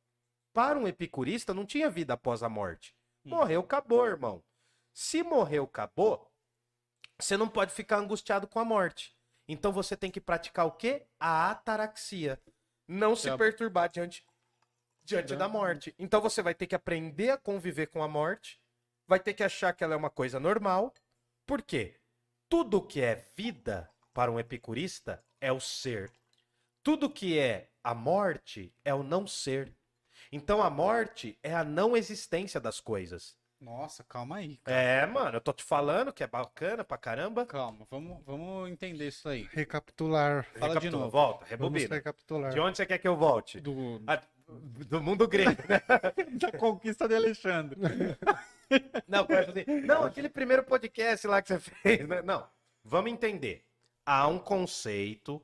Para 0.53 0.79
um 0.79 0.87
epicurista, 0.87 1.53
não 1.53 1.65
tinha 1.65 1.89
vida 1.89 2.13
após 2.13 2.41
a 2.41 2.47
morte. 2.47 2.95
Hum. 3.25 3.31
Morreu, 3.31 3.59
acabou, 3.59 4.05
irmão. 4.05 4.41
Se 4.93 5.21
morreu, 5.21 5.65
acabou, 5.65 6.31
você 7.19 7.37
não 7.37 7.47
pode 7.47 7.73
ficar 7.73 7.97
angustiado 7.97 8.47
com 8.47 8.59
a 8.59 8.65
morte. 8.65 9.15
Então 9.47 9.71
você 9.71 9.95
tem 9.95 10.09
que 10.11 10.19
praticar 10.21 10.65
o 10.65 10.71
quê? 10.71 11.05
A 11.19 11.51
ataraxia. 11.51 12.39
Não 12.87 13.15
se 13.15 13.29
É 13.29 13.37
perturbar 13.37 13.89
diante, 13.89 14.25
diante 15.03 15.29
Da- 15.33 15.39
da 15.39 15.47
morte. 15.49 15.93
Então 15.97 16.21
você 16.21 16.41
vai 16.41 16.53
ter 16.53 16.67
que 16.67 16.75
aprender 16.75 17.29
a 17.31 17.37
conviver 17.37 17.87
com 17.87 18.01
a 18.03 18.07
morte, 18.07 18.59
vai 19.07 19.19
ter 19.19 19.33
que 19.33 19.43
achar 19.43 19.73
que 19.73 19.83
ela 19.83 19.93
é 19.93 19.97
uma 19.97 20.09
coisa 20.09 20.39
normal. 20.39 20.93
Por 21.45 21.61
quê? 21.61 21.99
Tudo 22.49 22.81
que 22.81 23.01
é 23.01 23.15
vida 23.35 23.89
para 24.13 24.31
um 24.31 24.39
epicurista 24.39 25.23
é 25.41 25.51
o 25.51 25.59
ser. 25.59 26.11
Tudo 26.83 27.09
que 27.09 27.37
é 27.37 27.69
a 27.83 27.93
morte 27.93 28.73
é 28.83 28.93
o 28.93 29.03
não 29.03 29.25
ser. 29.27 29.75
Então 30.31 30.61
a 30.61 30.69
morte 30.69 31.37
é 31.43 31.53
a 31.53 31.63
não 31.63 31.95
existência 31.95 32.59
das 32.59 32.79
coisas. 32.79 33.35
Nossa, 33.65 34.03
calma 34.03 34.37
aí. 34.37 34.57
cara. 34.63 34.77
É, 34.77 35.05
mano, 35.07 35.37
eu 35.37 35.41
tô 35.41 35.51
te 35.51 35.63
falando 35.63 36.13
que 36.13 36.23
é 36.23 36.27
bacana 36.27 36.83
pra 36.83 36.97
caramba. 36.97 37.45
Calma, 37.45 37.85
vamos, 37.89 38.23
vamos 38.23 38.69
entender 38.69 39.07
isso 39.07 39.27
aí. 39.27 39.49
Recapitular. 39.51 40.43
Fala 40.53 40.67
de 40.67 40.67
Recapitula, 40.75 41.03
novo. 41.05 41.11
Volta, 41.11 41.39
Vamos 41.39 41.49
rebobina. 41.49 41.95
recapitular. 41.95 42.51
De 42.53 42.59
onde 42.59 42.77
você 42.77 42.85
quer 42.85 42.99
que 42.99 43.07
eu 43.07 43.15
volte? 43.17 43.59
Do, 43.59 44.01
Ah, 44.05 44.21
do 44.47 45.01
mundo 45.01 45.27
grego, 45.27 45.51
da 46.39 46.51
conquista 46.57 47.07
de 47.07 47.15
Alexandre. 47.15 47.79
Não, 49.07 49.25
fazer- 49.27 49.65
não, 49.67 50.03
aquele 50.05 50.27
primeiro 50.29 50.63
podcast 50.63 51.27
lá 51.27 51.39
que 51.41 51.49
você 51.49 51.59
fez, 51.59 52.07
né? 52.07 52.21
Não, 52.23 52.47
vamos 52.83 53.11
entender. 53.11 53.63
Há 54.05 54.27
um 54.27 54.39
conceito 54.39 55.39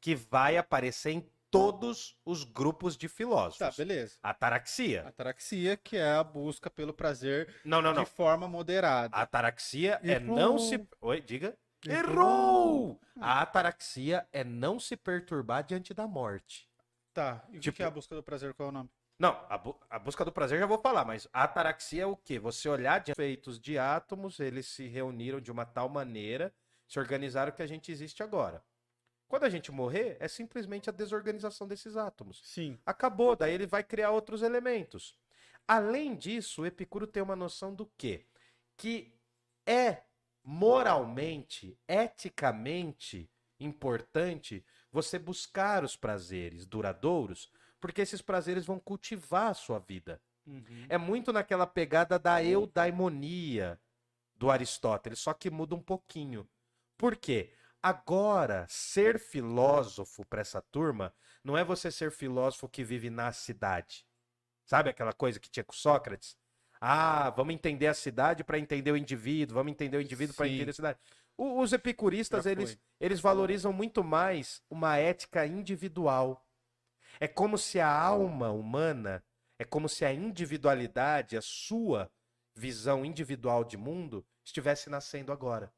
que 0.00 0.14
vai 0.14 0.56
aparecer 0.58 1.12
em 1.12 1.26
todos 1.56 2.16
os 2.24 2.44
grupos 2.44 2.96
de 2.96 3.08
Tá, 3.08 3.14
filósofos. 3.14 3.76
beleza. 3.76 4.16
Ataraxia. 4.22 5.06
Ataraxia, 5.08 5.76
que 5.76 5.96
é 5.96 6.12
a 6.12 6.22
busca 6.24 6.68
pelo 6.70 6.92
prazer 6.92 7.54
Não, 7.64 7.80
não, 7.80 7.92
de 7.92 7.98
não. 8.00 8.06
forma 8.06 8.46
moderada. 8.46 9.16
Ataraxia 9.16 10.00
é 10.02 10.12
Errou. 10.12 10.36
não 10.36 10.58
se. 10.58 10.86
Oi, 11.00 11.20
diga. 11.20 11.56
Errou! 11.86 13.00
A 13.20 13.40
ataraxia 13.42 14.26
é 14.32 14.42
não 14.44 14.78
se 14.80 14.96
perturbar 14.96 15.62
diante 15.64 15.92
da 15.94 16.06
morte. 16.06 16.68
Tá, 17.12 17.44
e 17.48 17.50
o 17.50 17.52
que 17.54 17.60
Tipo- 17.60 17.76
que 17.76 17.82
é 17.82 17.86
a 17.86 17.90
busca 17.90 18.14
do 18.14 18.22
prazer? 18.22 18.52
Qual 18.54 18.66
é 18.66 18.70
o 18.70 18.72
nome? 18.72 18.90
Não, 19.18 19.40
a, 19.48 19.56
bu- 19.56 19.80
a 19.88 19.98
busca 19.98 20.24
do 20.24 20.32
prazer 20.32 20.58
já 20.58 20.66
vou 20.66 20.78
falar, 20.78 21.04
mas 21.04 21.26
a 21.32 21.44
ataraxia 21.44 22.02
é 22.02 22.06
o 22.06 22.16
quê? 22.16 22.38
Você 22.38 22.68
olhar 22.68 23.00
de 23.00 23.14
feitos 23.14 23.58
de 23.58 23.78
átomos, 23.78 24.38
eles 24.40 24.66
se 24.66 24.86
reuniram 24.86 25.40
de 25.40 25.50
uma 25.50 25.64
tal 25.64 25.88
maneira, 25.88 26.52
se 26.86 26.98
organizaram 26.98 27.50
que 27.52 27.62
a 27.62 27.66
gente 27.66 27.90
existe 27.90 28.22
agora. 28.22 28.62
Quando 29.28 29.44
a 29.44 29.48
gente 29.48 29.72
morrer, 29.72 30.16
é 30.20 30.28
simplesmente 30.28 30.88
a 30.88 30.92
desorganização 30.92 31.66
desses 31.66 31.96
átomos. 31.96 32.40
Sim. 32.44 32.78
Acabou, 32.86 33.34
daí 33.34 33.52
ele 33.52 33.66
vai 33.66 33.82
criar 33.82 34.10
outros 34.10 34.42
elementos. 34.42 35.18
Além 35.66 36.14
disso, 36.14 36.62
o 36.62 36.66
Epicuro 36.66 37.06
tem 37.06 37.22
uma 37.22 37.34
noção 37.34 37.74
do 37.74 37.86
quê? 37.98 38.24
Que 38.76 39.12
é 39.66 40.02
moralmente, 40.44 41.76
eticamente 41.88 43.28
importante 43.58 44.64
você 44.92 45.18
buscar 45.18 45.82
os 45.82 45.96
prazeres 45.96 46.64
duradouros, 46.64 47.50
porque 47.80 48.00
esses 48.00 48.22
prazeres 48.22 48.64
vão 48.64 48.78
cultivar 48.78 49.50
a 49.50 49.54
sua 49.54 49.80
vida. 49.80 50.22
Uhum. 50.46 50.86
É 50.88 50.96
muito 50.96 51.32
naquela 51.32 51.66
pegada 51.66 52.18
da 52.18 52.42
eudaimonia 52.44 53.80
do 54.36 54.50
Aristóteles, 54.50 55.18
só 55.18 55.34
que 55.34 55.50
muda 55.50 55.74
um 55.74 55.82
pouquinho. 55.82 56.48
Por 56.96 57.16
quê? 57.16 57.52
Agora, 57.88 58.66
ser 58.68 59.16
filósofo 59.16 60.24
para 60.24 60.40
essa 60.40 60.60
turma 60.60 61.14
não 61.44 61.56
é 61.56 61.62
você 61.62 61.88
ser 61.88 62.10
filósofo 62.10 62.68
que 62.68 62.82
vive 62.82 63.10
na 63.10 63.30
cidade. 63.30 64.04
Sabe 64.64 64.90
aquela 64.90 65.12
coisa 65.12 65.38
que 65.38 65.48
tinha 65.48 65.62
com 65.62 65.72
Sócrates? 65.72 66.36
Ah, 66.80 67.30
vamos 67.30 67.54
entender 67.54 67.86
a 67.86 67.94
cidade 67.94 68.42
para 68.42 68.58
entender 68.58 68.90
o 68.90 68.96
indivíduo, 68.96 69.54
vamos 69.54 69.70
entender 69.72 69.98
o 69.98 70.00
indivíduo 70.02 70.34
para 70.34 70.48
entender 70.48 70.72
a 70.72 70.74
cidade. 70.74 70.98
O- 71.36 71.60
os 71.62 71.72
epicuristas, 71.72 72.44
eles, 72.44 72.76
eles 73.00 73.20
valorizam 73.20 73.72
muito 73.72 74.02
mais 74.02 74.60
uma 74.68 74.96
ética 74.96 75.46
individual. 75.46 76.44
É 77.20 77.28
como 77.28 77.58
se 77.58 77.80
a 77.80 77.88
alma 77.92 78.50
humana, 78.50 79.24
é 79.58 79.64
como 79.64 79.88
se 79.88 80.04
a 80.04 80.12
individualidade, 80.12 81.36
a 81.36 81.42
sua 81.42 82.10
visão 82.56 83.04
individual 83.04 83.64
de 83.64 83.76
mundo, 83.76 84.26
estivesse 84.44 84.90
nascendo 84.90 85.32
agora. 85.32 85.72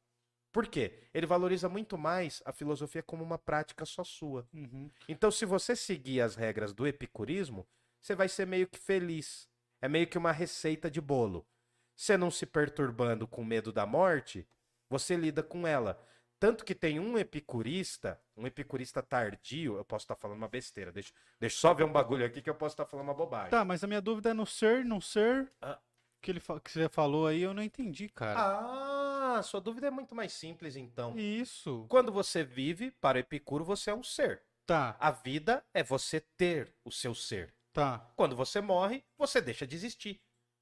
Por 0.53 0.67
quê? 0.67 0.99
Ele 1.13 1.27
valoriza 1.27 1.69
muito 1.69 1.99
mais 1.99 2.43
a 2.45 2.53
filosofia 2.53 3.03
como 3.03 3.23
uma 3.23 3.39
prática 3.39 3.85
só 3.85 4.03
sua. 4.03 4.49
Uhum. 4.53 4.91
Então, 5.09 5.31
se 5.31 5.45
você 5.45 5.77
seguir 5.77 6.21
as 6.21 6.35
regras 6.35 6.73
do 6.73 6.87
epicurismo, 6.87 7.67
você 8.01 8.15
vai 8.15 8.29
ser 8.29 8.47
meio 8.47 8.67
que 8.67 8.79
feliz. 8.79 9.49
É 9.81 9.89
meio 9.89 10.07
que 10.07 10.19
uma 10.19 10.33
receita 10.33 10.91
de 10.91 11.01
bolo. 11.01 11.47
Você 11.95 12.17
não 12.17 12.31
se 12.31 12.47
perturbando 12.47 13.27
com 13.27 13.45
medo 13.45 13.73
da 13.73 13.85
morte, 13.85 14.49
você 14.89 15.17
lida 15.17 15.43
com 15.43 15.67
ela. 15.67 16.01
Tanto 16.41 16.65
que 16.65 16.75
tem 16.75 17.01
um 17.01 17.19
epicurista, 17.19 18.21
um 18.37 18.47
epicurista 18.47 19.03
tardio, 19.03 19.77
eu 19.77 19.85
posso 19.85 20.05
estar 20.05 20.15
falando 20.15 20.39
uma 20.39 20.49
besteira, 20.49 20.93
deixa, 20.93 21.13
deixa 21.41 21.57
eu 21.57 21.61
só 21.61 21.75
ver 21.75 21.83
um 21.83 21.91
bagulho 21.91 22.25
aqui 22.25 22.41
que 22.41 22.49
eu 22.49 22.55
posso 22.55 22.75
estar 22.75 22.87
falando 22.87 23.07
uma 23.07 23.15
bobagem. 23.15 23.51
Tá, 23.51 23.65
mas 23.65 23.83
a 23.83 23.89
minha 23.89 24.01
dúvida 24.01 24.31
é 24.31 24.35
no 24.35 24.47
ser, 24.47 24.85
não 24.85 25.01
ser. 25.01 25.51
Ah. 25.61 25.79
Que, 26.23 26.31
ele, 26.31 26.41
que 26.41 26.71
você 26.71 26.89
falou 26.89 27.27
aí, 27.27 27.43
eu 27.43 27.55
não 27.55 27.63
entendi, 27.63 28.09
cara. 28.09 28.41
Ah, 28.41 28.98
sua 29.43 29.61
dúvida 29.61 29.87
é 29.87 29.91
muito 29.91 30.15
mais 30.15 30.33
simples 30.33 30.77
então. 30.77 31.17
Isso. 31.19 31.87
Quando 31.89 32.13
você 32.13 32.43
vive, 32.45 32.91
para 32.93 33.19
Epicuro, 33.19 33.65
você 33.65 33.91
é 33.91 33.95
um 33.95 34.03
ser. 34.03 34.43
Tá, 34.67 34.97
A 35.01 35.11
vida 35.11 35.65
é 35.73 35.83
você 35.83 36.21
ter 36.37 36.75
o 36.85 36.91
seu 36.91 37.15
ser. 37.15 37.55
tá. 37.73 37.99
Quando 38.17 38.37
você 38.37 38.61
morre, 38.61 39.05
você 39.17 39.41
deixa 39.41 39.67
de 39.67 39.75
existir. 39.77 40.21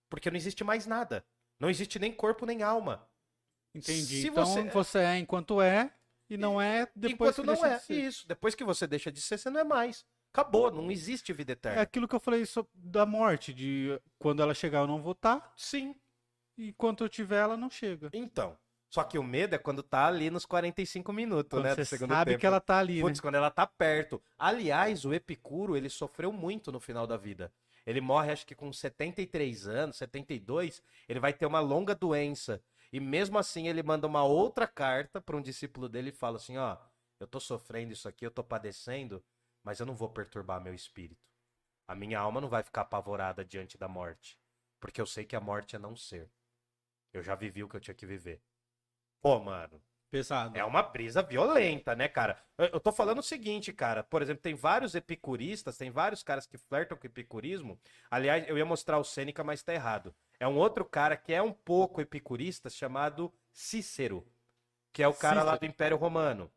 Porque 0.08 0.30
não 0.30 0.36
existe 0.36 0.62
mais 0.62 0.86
nada. 0.86 1.24
Não 1.58 1.68
existe 1.70 1.98
nem 1.98 2.12
corpo 2.12 2.46
nem 2.46 2.62
alma. 2.62 3.08
Entendi. 3.74 4.22
Se 4.22 4.28
então 4.28 4.44
você- 4.46 4.62
você... 4.70 4.98
é 5.00 5.18
enquanto 5.18 5.60
é 5.60 5.92
e 6.30 6.36
não 6.36 6.60
é 6.60 6.86
depois 6.94 7.12
Enquanto 7.38 7.40
que 7.40 7.46
não 7.46 7.54
deixa 7.54 7.68
é. 7.68 7.76
de 7.78 7.82
ser. 7.84 7.94
Isso. 7.94 8.28
Depois 8.28 8.54
que 8.54 8.64
você 8.64 8.86
deixa 8.86 9.10
de 9.10 9.20
ser, 9.20 9.38
você 9.38 9.50
não 9.50 9.60
é 9.60 9.64
mais. 9.64 10.04
Acabou. 10.32 10.70
Não 10.70 10.90
existe 10.90 11.32
vida 11.32 11.52
É 11.52 11.54
eterna. 11.54 11.82
aquilo 11.82 12.06
que 12.06 12.14
eu 12.14 12.20
falei 12.20 12.44
sobre, 12.46 12.70
da 12.74 13.04
morte, 13.06 13.52
de 13.54 14.00
quando 14.18 14.42
ela 14.42 14.54
chegar 14.54 14.80
eu 14.80 14.86
não 14.86 15.00
vou 15.02 15.12
estar, 15.12 15.52
Sim. 15.56 15.94
e 16.58 16.68
enquanto 16.68 17.02
eu 17.02 17.08
tiver 17.08 17.38
ela 17.40 17.56
não 17.56 17.70
chega. 17.70 18.10
Então. 18.12 18.56
Só 18.88 19.02
que 19.04 19.18
o 19.18 19.22
medo 19.22 19.54
é 19.54 19.58
quando 19.58 19.82
tá 19.82 20.06
ali 20.06 20.30
nos 20.30 20.46
45 20.46 21.12
minutos, 21.12 21.50
Quando 21.50 21.64
né? 21.64 21.70
do 21.74 21.76
você 21.76 21.84
segundo 21.84 22.10
sabe 22.10 22.30
tempo. 22.32 22.40
que 22.40 22.46
ela 22.46 22.60
tá 22.60 22.78
ali, 22.78 23.00
Putz, 23.00 23.18
né? 23.18 23.22
quando 23.22 23.34
ela 23.34 23.50
tá 23.50 23.66
perto. 23.66 24.22
Aliás, 24.38 25.04
o 25.04 25.12
Epicuro, 25.12 25.76
ele 25.76 25.88
sofreu 25.90 26.32
muito 26.32 26.70
no 26.70 26.80
final 26.80 27.06
da 27.06 27.16
vida. 27.16 27.52
Ele 27.84 28.00
morre, 28.00 28.32
acho 28.32 28.46
que 28.46 28.54
com 28.54 28.72
73 28.72 29.68
anos, 29.68 29.96
72. 29.96 30.82
Ele 31.08 31.20
vai 31.20 31.32
ter 31.32 31.46
uma 31.46 31.60
longa 31.60 31.94
doença. 31.94 32.60
E 32.92 32.98
mesmo 33.00 33.38
assim, 33.38 33.68
ele 33.68 33.82
manda 33.82 34.06
uma 34.06 34.24
outra 34.24 34.66
carta 34.66 35.20
para 35.20 35.36
um 35.36 35.42
discípulo 35.42 35.88
dele 35.88 36.10
e 36.10 36.12
fala 36.12 36.36
assim: 36.36 36.56
Ó, 36.56 36.76
eu 37.20 37.26
tô 37.26 37.38
sofrendo 37.38 37.92
isso 37.92 38.08
aqui, 38.08 38.24
eu 38.26 38.30
tô 38.30 38.42
padecendo, 38.42 39.22
mas 39.62 39.78
eu 39.78 39.86
não 39.86 39.94
vou 39.94 40.08
perturbar 40.08 40.60
meu 40.60 40.74
espírito. 40.74 41.20
A 41.88 41.94
minha 41.94 42.18
alma 42.18 42.40
não 42.40 42.48
vai 42.48 42.62
ficar 42.62 42.82
apavorada 42.82 43.44
diante 43.44 43.78
da 43.78 43.86
morte. 43.88 44.38
Porque 44.80 45.00
eu 45.00 45.06
sei 45.06 45.24
que 45.24 45.36
a 45.36 45.40
morte 45.40 45.76
é 45.76 45.78
não 45.78 45.94
ser. 45.96 46.28
Eu 47.12 47.22
já 47.22 47.34
vivi 47.34 47.62
o 47.62 47.68
que 47.68 47.76
eu 47.76 47.80
tinha 47.80 47.94
que 47.94 48.04
viver. 48.06 48.42
Pô, 49.20 49.38
mano. 49.40 49.80
Pesado. 50.10 50.56
É 50.56 50.64
uma 50.64 50.82
brisa 50.82 51.20
violenta, 51.20 51.94
né, 51.94 52.06
cara? 52.08 52.40
Eu, 52.56 52.66
eu 52.66 52.80
tô 52.80 52.92
falando 52.92 53.18
o 53.18 53.22
seguinte, 53.22 53.72
cara. 53.72 54.04
Por 54.04 54.22
exemplo, 54.22 54.40
tem 54.40 54.54
vários 54.54 54.94
epicuristas, 54.94 55.76
tem 55.76 55.90
vários 55.90 56.22
caras 56.22 56.46
que 56.46 56.56
flertam 56.56 56.96
com 56.96 57.04
o 57.04 57.10
epicurismo. 57.10 57.78
Aliás, 58.10 58.48
eu 58.48 58.56
ia 58.56 58.64
mostrar 58.64 58.98
o 58.98 59.04
Sêneca, 59.04 59.42
mas 59.42 59.62
tá 59.62 59.74
errado. 59.74 60.14
É 60.38 60.46
um 60.46 60.56
outro 60.56 60.84
cara 60.84 61.16
que 61.16 61.32
é 61.32 61.42
um 61.42 61.52
pouco 61.52 62.00
epicurista, 62.00 62.70
chamado 62.70 63.32
Cícero, 63.52 64.26
que 64.92 65.02
é 65.02 65.08
o 65.08 65.14
cara 65.14 65.42
lá 65.42 65.52
do 65.52 65.54
Cícero. 65.56 65.72
Império 65.72 65.96
Romano. 65.96 66.50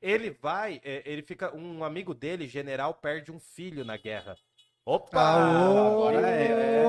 Ele 0.00 0.30
vai, 0.30 0.80
é, 0.82 1.02
ele 1.04 1.22
fica. 1.22 1.54
Um 1.54 1.84
amigo 1.84 2.14
dele, 2.14 2.46
general, 2.46 2.94
perde 2.94 3.30
um 3.30 3.38
filho 3.38 3.84
na 3.84 3.96
guerra. 3.96 4.36
Opa! 4.84 5.20
Aô! 5.20 6.08
Agora 6.08 6.26
é. 6.26 6.82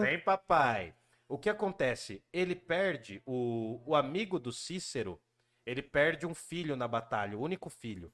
Vem, 0.00 0.20
papai. 0.20 0.94
O 1.28 1.38
que 1.38 1.48
acontece? 1.48 2.22
Ele 2.32 2.54
perde, 2.54 3.22
o, 3.26 3.82
o 3.86 3.94
amigo 3.94 4.38
do 4.38 4.52
Cícero, 4.52 5.20
ele 5.64 5.82
perde 5.82 6.26
um 6.26 6.34
filho 6.34 6.76
na 6.76 6.86
batalha, 6.86 7.36
o 7.38 7.40
único 7.42 7.70
filho. 7.70 8.12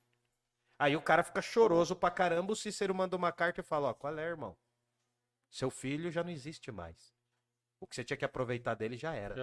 Aí 0.79 0.97
o 0.97 1.03
cara 1.03 1.23
fica 1.23 1.43
choroso 1.43 1.95
pra 1.97 2.11
caramba, 2.11 2.53
o 2.53 2.57
Cícero 2.57 2.95
manda 2.95 3.17
uma 3.17 3.33
carta 3.33 3.61
e 3.61 3.65
fala, 3.65 3.89
ó, 3.89 3.95
qual 3.95 4.17
é, 4.19 4.23
irmão? 4.25 4.57
Seu 5.51 5.71
filho 5.71 6.11
já 6.11 6.23
não 6.23 6.31
existe 6.31 6.71
mais. 6.71 7.13
O 7.81 7.87
que 7.87 7.95
você 7.95 8.05
tinha 8.05 8.17
que 8.17 8.25
aproveitar 8.25 8.75
dele 8.75 8.97
já 8.97 9.15
era, 9.15 9.35
já, 9.37 9.43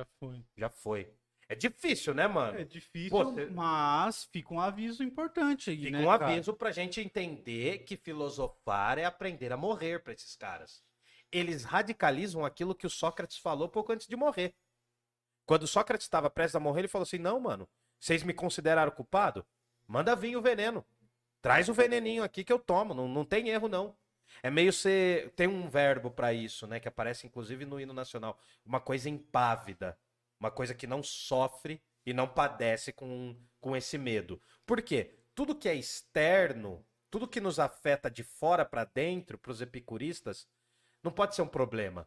Já 0.55 0.69
foi. 0.69 1.05
foi. 1.05 1.13
É 1.49 1.55
difícil, 1.55 2.13
né, 2.13 2.27
mano? 2.27 2.57
É 2.59 2.63
difícil, 2.65 3.09
Você- 3.09 3.45
mas 3.47 4.25
fica 4.25 4.53
um 4.53 4.59
aviso 4.59 5.03
importante 5.03 5.69
aí, 5.69 5.77
Fica 5.85 5.97
né, 5.97 6.05
um 6.05 6.09
cara? 6.09 6.27
aviso 6.27 6.53
pra 6.53 6.71
gente 6.71 6.99
entender 6.99 7.79
que 7.79 7.95
filosofar 7.95 8.97
é 8.97 9.05
aprender 9.05 9.51
a 9.51 9.57
morrer 9.57 10.03
pra 10.03 10.13
esses 10.13 10.35
caras. 10.35 10.83
Eles 11.31 11.63
radicalizam 11.63 12.45
aquilo 12.45 12.75
que 12.75 12.87
o 12.87 12.89
Sócrates 12.89 13.37
falou 13.37 13.67
pouco 13.69 13.91
antes 13.91 14.07
de 14.07 14.15
morrer. 14.15 14.55
Quando 15.45 15.67
Sócrates 15.67 16.05
estava 16.05 16.29
prestes 16.29 16.55
a 16.55 16.59
morrer, 16.59 16.81
ele 16.81 16.87
falou 16.87 17.03
assim: 17.03 17.17
Não, 17.17 17.39
mano, 17.39 17.67
vocês 17.99 18.23
me 18.23 18.33
consideraram 18.33 18.91
culpado? 18.91 19.45
Manda 19.87 20.15
vir 20.15 20.35
o 20.35 20.41
veneno. 20.41 20.85
Traz 21.41 21.69
o 21.69 21.73
veneninho 21.73 22.23
aqui 22.23 22.43
que 22.43 22.51
eu 22.51 22.59
tomo. 22.59 22.93
Não, 22.93 23.07
não 23.07 23.23
tem 23.23 23.49
erro, 23.49 23.67
não. 23.67 23.95
É 24.43 24.49
meio 24.49 24.73
ser. 24.73 25.31
Tem 25.31 25.47
um 25.47 25.69
verbo 25.69 26.11
pra 26.11 26.33
isso, 26.33 26.67
né? 26.67 26.79
Que 26.79 26.87
aparece 26.87 27.25
inclusive 27.25 27.65
no 27.65 27.79
hino 27.79 27.93
nacional. 27.93 28.39
Uma 28.65 28.79
coisa 28.79 29.09
impávida. 29.09 29.97
Uma 30.39 30.51
coisa 30.51 30.75
que 30.75 30.85
não 30.85 31.01
sofre 31.01 31.81
e 32.05 32.13
não 32.13 32.27
padece 32.27 32.91
com, 32.91 33.35
com 33.59 33.75
esse 33.75 33.97
medo. 33.97 34.41
Por 34.65 34.81
quê? 34.81 35.15
Tudo 35.33 35.55
que 35.55 35.67
é 35.67 35.75
externo, 35.75 36.85
tudo 37.09 37.27
que 37.27 37.41
nos 37.41 37.59
afeta 37.59 38.09
de 38.09 38.23
fora 38.23 38.65
pra 38.65 38.85
dentro, 38.85 39.37
pros 39.37 39.61
epicuristas, 39.61 40.47
não 41.07 41.13
pode 41.13 41.35
ser 41.35 41.41
um 41.41 41.47
problema. 41.47 42.05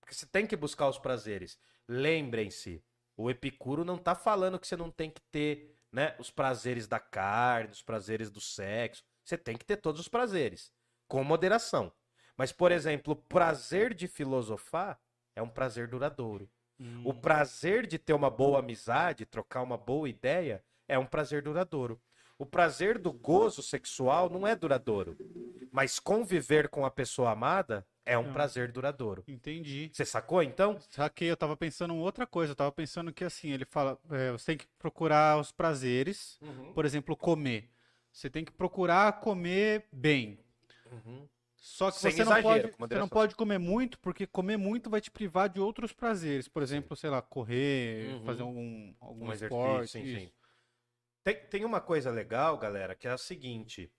Porque 0.00 0.14
você 0.14 0.26
tem 0.26 0.46
que 0.46 0.56
buscar 0.56 0.88
os 0.88 0.98
prazeres. 0.98 1.58
Lembrem-se, 1.86 2.82
o 3.16 3.30
Epicuro 3.30 3.84
não 3.84 3.98
tá 3.98 4.14
falando 4.14 4.58
que 4.58 4.66
você 4.66 4.76
não 4.76 4.90
tem 4.90 5.10
que 5.10 5.20
ter, 5.30 5.76
né, 5.92 6.16
os 6.18 6.30
prazeres 6.30 6.86
da 6.88 6.98
carne, 6.98 7.70
os 7.70 7.82
prazeres 7.82 8.30
do 8.30 8.40
sexo. 8.40 9.04
Você 9.22 9.36
tem 9.36 9.56
que 9.56 9.64
ter 9.64 9.76
todos 9.76 10.00
os 10.00 10.08
prazeres, 10.08 10.72
com 11.06 11.22
moderação. 11.22 11.92
Mas, 12.34 12.50
por 12.50 12.72
exemplo, 12.72 13.12
o 13.12 13.16
prazer 13.16 13.92
de 13.92 14.08
filosofar 14.08 14.98
é 15.36 15.42
um 15.42 15.48
prazer 15.48 15.86
duradouro. 15.88 16.50
Hum, 16.78 17.02
O 17.04 17.12
prazer 17.12 17.86
de 17.86 17.98
ter 17.98 18.14
uma 18.14 18.30
boa 18.30 18.60
amizade, 18.60 19.26
trocar 19.26 19.60
uma 19.62 19.76
boa 19.76 20.08
ideia, 20.08 20.64
é 20.88 20.98
um 20.98 21.04
prazer 21.04 21.42
duradouro. 21.42 22.00
O 22.38 22.46
prazer 22.46 22.96
do 22.96 23.12
gozo 23.12 23.62
sexual 23.62 24.30
não 24.30 24.46
é 24.46 24.56
duradouro. 24.56 25.14
Mas 25.70 25.98
conviver 25.98 26.70
com 26.70 26.86
a 26.86 26.90
pessoa 26.90 27.32
amada 27.32 27.86
é 28.06 28.18
um 28.18 28.24
Não. 28.24 28.32
prazer 28.32 28.72
duradouro. 28.72 29.22
Entendi. 29.28 29.90
Você 29.92 30.04
sacou 30.04 30.42
então? 30.42 30.78
Saquei, 30.90 31.30
eu 31.30 31.36
tava 31.36 31.56
pensando 31.56 31.94
em 31.94 31.98
outra 32.00 32.26
coisa. 32.26 32.52
Eu 32.52 32.56
tava 32.56 32.72
pensando 32.72 33.12
que 33.12 33.24
assim, 33.24 33.50
ele 33.50 33.64
fala, 33.64 33.98
é, 34.10 34.32
você 34.32 34.46
tem 34.46 34.58
que 34.58 34.66
procurar 34.78 35.38
os 35.38 35.52
prazeres, 35.52 36.38
Uhum. 36.40 36.72
por 36.72 36.84
exemplo, 36.84 37.16
comer. 37.16 37.70
Você 38.12 38.28
tem 38.28 38.44
que 38.44 38.52
procurar 38.52 39.20
comer 39.20 39.86
bem. 39.92 40.38
Uhum. 40.90 41.28
Só 41.54 41.90
que 41.90 41.98
Sem 41.98 42.10
você 42.10 42.24
não, 42.24 42.32
exagero, 42.32 42.42
pode, 42.62 42.76
com 42.76 42.88
você 42.88 42.94
não 42.98 43.08
pode 43.08 43.36
comer 43.36 43.58
muito, 43.58 43.98
porque 43.98 44.26
comer 44.26 44.56
muito 44.56 44.88
vai 44.88 45.00
te 45.00 45.10
privar 45.10 45.48
de 45.48 45.60
outros 45.60 45.92
prazeres. 45.92 46.48
Por 46.48 46.62
exemplo, 46.62 46.96
sei 46.96 47.10
lá, 47.10 47.20
correr, 47.20 48.14
Uhum. 48.14 48.24
fazer 48.24 48.42
algum, 48.42 48.94
algum 48.98 49.26
Um 49.28 49.32
esporte. 49.32 49.98
exercício, 49.98 50.00
enfim. 50.00 50.24
isso. 50.24 50.32
Tem, 51.22 51.36
tem 51.36 51.64
uma 51.66 51.80
coisa 51.82 52.10
legal, 52.10 52.56
galera, 52.56 52.94
que 52.94 53.06
é 53.06 53.10
a 53.10 53.18
seguinte: 53.18 53.92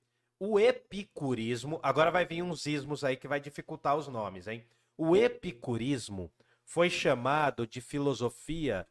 o 0.44 0.60
epicurismo. 0.60 1.80
Agora 1.84 2.10
vai 2.10 2.26
vir 2.26 2.42
uns 2.42 2.66
ismos 2.66 3.04
aí 3.04 3.16
que 3.16 3.28
vai 3.28 3.40
dificultar 3.40 3.96
os 3.96 4.08
nomes, 4.08 4.48
hein? 4.48 4.66
O 4.98 5.16
epicurismo 5.16 6.32
foi 6.66 6.90
chamado 6.90 7.68
de 7.68 7.80
filosofia 7.80 8.88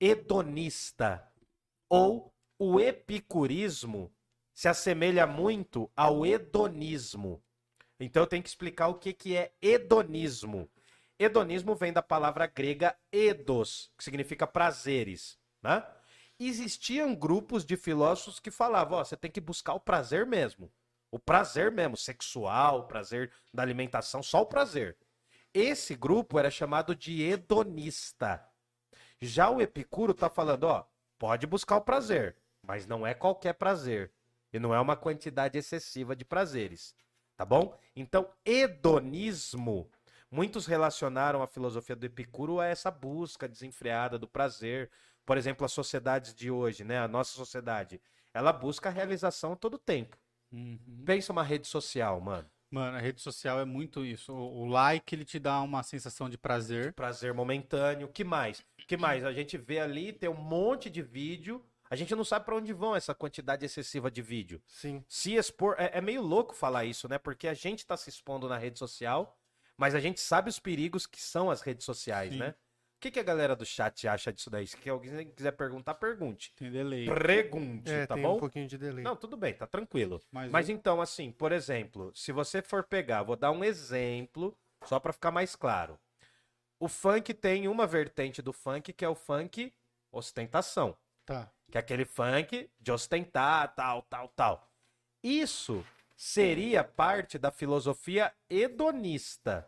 hedonista. 0.00 1.30
Ou 1.90 2.32
o 2.58 2.80
epicurismo 2.80 4.10
se 4.54 4.66
assemelha 4.66 5.26
muito 5.26 5.90
ao 5.94 6.24
hedonismo. 6.24 7.42
Então 7.98 8.22
eu 8.22 8.26
tenho 8.26 8.42
que 8.42 8.48
explicar 8.48 8.88
o 8.88 8.94
que, 8.94 9.12
que 9.12 9.36
é 9.36 9.52
hedonismo. 9.60 10.70
Hedonismo 11.18 11.74
vem 11.74 11.92
da 11.92 12.00
palavra 12.00 12.46
grega 12.46 12.96
edos, 13.12 13.92
que 13.94 14.04
significa 14.04 14.46
prazeres, 14.46 15.38
né? 15.62 15.86
Existiam 16.42 17.14
grupos 17.14 17.66
de 17.66 17.76
filósofos 17.76 18.40
que 18.40 18.50
falavam, 18.50 18.98
você 18.98 19.14
tem 19.14 19.30
que 19.30 19.42
buscar 19.42 19.74
o 19.74 19.80
prazer 19.80 20.24
mesmo. 20.24 20.72
O 21.10 21.18
prazer 21.18 21.70
mesmo, 21.70 21.98
sexual, 21.98 22.80
o 22.80 22.84
prazer 22.84 23.30
da 23.52 23.62
alimentação, 23.62 24.22
só 24.22 24.40
o 24.40 24.46
prazer. 24.46 24.96
Esse 25.52 25.94
grupo 25.94 26.38
era 26.38 26.50
chamado 26.50 26.94
de 26.94 27.22
hedonista. 27.22 28.42
Já 29.20 29.50
o 29.50 29.60
Epicuro 29.60 30.14
tá 30.14 30.30
falando, 30.30 30.64
ó, 30.64 30.86
pode 31.18 31.46
buscar 31.46 31.76
o 31.76 31.82
prazer, 31.82 32.38
mas 32.62 32.86
não 32.86 33.06
é 33.06 33.12
qualquer 33.12 33.52
prazer. 33.52 34.10
E 34.50 34.58
não 34.58 34.74
é 34.74 34.80
uma 34.80 34.96
quantidade 34.96 35.58
excessiva 35.58 36.16
de 36.16 36.24
prazeres. 36.24 36.94
Tá 37.36 37.44
bom? 37.44 37.78
Então, 37.94 38.32
hedonismo. 38.46 39.90
Muitos 40.30 40.64
relacionaram 40.66 41.42
a 41.42 41.46
filosofia 41.46 41.96
do 41.96 42.06
Epicuro 42.06 42.60
a 42.60 42.66
essa 42.66 42.90
busca 42.90 43.48
desenfreada 43.48 44.18
do 44.18 44.28
prazer. 44.28 44.90
Por 45.30 45.38
exemplo, 45.38 45.64
as 45.64 45.70
sociedades 45.70 46.34
de 46.34 46.50
hoje, 46.50 46.82
né? 46.82 46.98
A 46.98 47.06
nossa 47.06 47.30
sociedade, 47.30 48.00
ela 48.34 48.52
busca 48.52 48.88
a 48.88 48.92
realização 48.92 49.54
todo 49.54 49.78
tempo. 49.78 50.18
Uhum. 50.50 51.04
Pensa 51.06 51.30
uma 51.30 51.44
rede 51.44 51.68
social, 51.68 52.20
mano. 52.20 52.50
Mano, 52.68 52.96
a 52.96 53.00
rede 53.00 53.20
social 53.20 53.60
é 53.60 53.64
muito 53.64 54.04
isso. 54.04 54.32
O, 54.32 54.62
o 54.62 54.66
like, 54.66 55.14
ele 55.14 55.24
te 55.24 55.38
dá 55.38 55.62
uma 55.62 55.84
sensação 55.84 56.28
de 56.28 56.36
prazer. 56.36 56.94
Prazer 56.94 57.32
momentâneo. 57.32 58.08
Que 58.08 58.24
mais? 58.24 58.66
Que 58.88 58.96
mais? 58.96 59.24
A 59.24 59.32
gente 59.32 59.56
vê 59.56 59.78
ali, 59.78 60.12
tem 60.12 60.28
um 60.28 60.34
monte 60.34 60.90
de 60.90 61.00
vídeo. 61.00 61.64
A 61.88 61.94
gente 61.94 62.12
não 62.16 62.24
sabe 62.24 62.44
pra 62.44 62.56
onde 62.56 62.72
vão 62.72 62.96
essa 62.96 63.14
quantidade 63.14 63.64
excessiva 63.64 64.10
de 64.10 64.22
vídeo. 64.22 64.60
Sim. 64.66 65.04
Se 65.06 65.36
expor. 65.36 65.76
É, 65.78 65.98
é 65.98 66.00
meio 66.00 66.22
louco 66.22 66.56
falar 66.56 66.86
isso, 66.86 67.08
né? 67.08 67.18
Porque 67.18 67.46
a 67.46 67.54
gente 67.54 67.86
tá 67.86 67.96
se 67.96 68.10
expondo 68.10 68.48
na 68.48 68.58
rede 68.58 68.80
social, 68.80 69.38
mas 69.76 69.94
a 69.94 70.00
gente 70.00 70.18
sabe 70.18 70.50
os 70.50 70.58
perigos 70.58 71.06
que 71.06 71.22
são 71.22 71.52
as 71.52 71.60
redes 71.60 71.84
sociais, 71.84 72.32
Sim. 72.32 72.40
né? 72.40 72.54
O 73.00 73.02
que, 73.02 73.10
que 73.10 73.18
a 73.18 73.22
galera 73.22 73.56
do 73.56 73.64
chat 73.64 74.06
acha 74.06 74.30
disso 74.30 74.50
daí? 74.50 74.66
Se 74.66 74.76
alguém 74.90 75.26
quiser 75.30 75.52
perguntar, 75.52 75.94
pergunte. 75.94 76.52
Tem 76.54 76.70
delay. 76.70 77.06
Pergunte, 77.06 77.90
É, 77.90 78.06
tá 78.06 78.12
tem 78.12 78.22
bom? 78.22 78.36
um 78.36 78.38
pouquinho 78.38 78.68
de 78.68 78.76
delay. 78.76 79.02
Não, 79.02 79.16
tudo 79.16 79.38
bem, 79.38 79.54
tá 79.54 79.66
tranquilo. 79.66 80.20
Mas, 80.30 80.50
Mas 80.50 80.68
então, 80.68 81.00
assim, 81.00 81.32
por 81.32 81.50
exemplo, 81.50 82.12
se 82.14 82.30
você 82.30 82.60
for 82.60 82.84
pegar, 82.84 83.22
vou 83.22 83.36
dar 83.36 83.52
um 83.52 83.64
exemplo, 83.64 84.54
só 84.84 85.00
pra 85.00 85.14
ficar 85.14 85.30
mais 85.30 85.56
claro. 85.56 85.98
O 86.78 86.88
funk 86.88 87.32
tem 87.32 87.68
uma 87.68 87.86
vertente 87.86 88.42
do 88.42 88.52
funk 88.52 88.92
que 88.92 89.02
é 89.02 89.08
o 89.08 89.14
funk 89.14 89.72
ostentação, 90.12 90.94
Tá. 91.24 91.50
que 91.70 91.78
é 91.78 91.80
aquele 91.80 92.04
funk 92.04 92.70
de 92.78 92.92
ostentar, 92.92 93.74
tal, 93.74 94.02
tal, 94.02 94.28
tal. 94.28 94.70
Isso 95.24 95.82
seria 96.14 96.84
parte 96.84 97.38
da 97.38 97.50
filosofia 97.50 98.30
hedonista. 98.50 99.66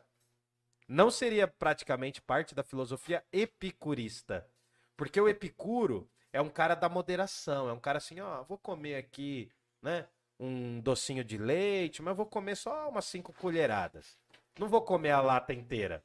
Não 0.93 1.11
seria 1.11 1.49
praticamente 1.49 2.21
parte 2.21 2.55
da 2.55 2.63
filosofia 2.63 3.25
epicurista. 3.33 4.47
Porque 4.95 5.19
o 5.19 5.27
epicuro 5.27 6.07
é 6.31 6.39
um 6.39 6.51
cara 6.51 6.75
da 6.75 6.87
moderação, 6.87 7.67
é 7.67 7.73
um 7.73 7.81
cara 7.81 7.97
assim, 7.97 8.21
ó, 8.21 8.43
vou 8.43 8.59
comer 8.59 8.97
aqui, 8.97 9.51
né, 9.81 10.07
um 10.39 10.81
docinho 10.81 11.25
de 11.25 11.39
leite, 11.39 12.03
mas 12.03 12.15
vou 12.15 12.27
comer 12.27 12.57
só 12.57 12.91
umas 12.91 13.07
cinco 13.07 13.33
colheradas. 13.33 14.19
Não 14.59 14.69
vou 14.69 14.83
comer 14.83 15.13
a 15.13 15.23
lata 15.23 15.55
inteira, 15.55 16.05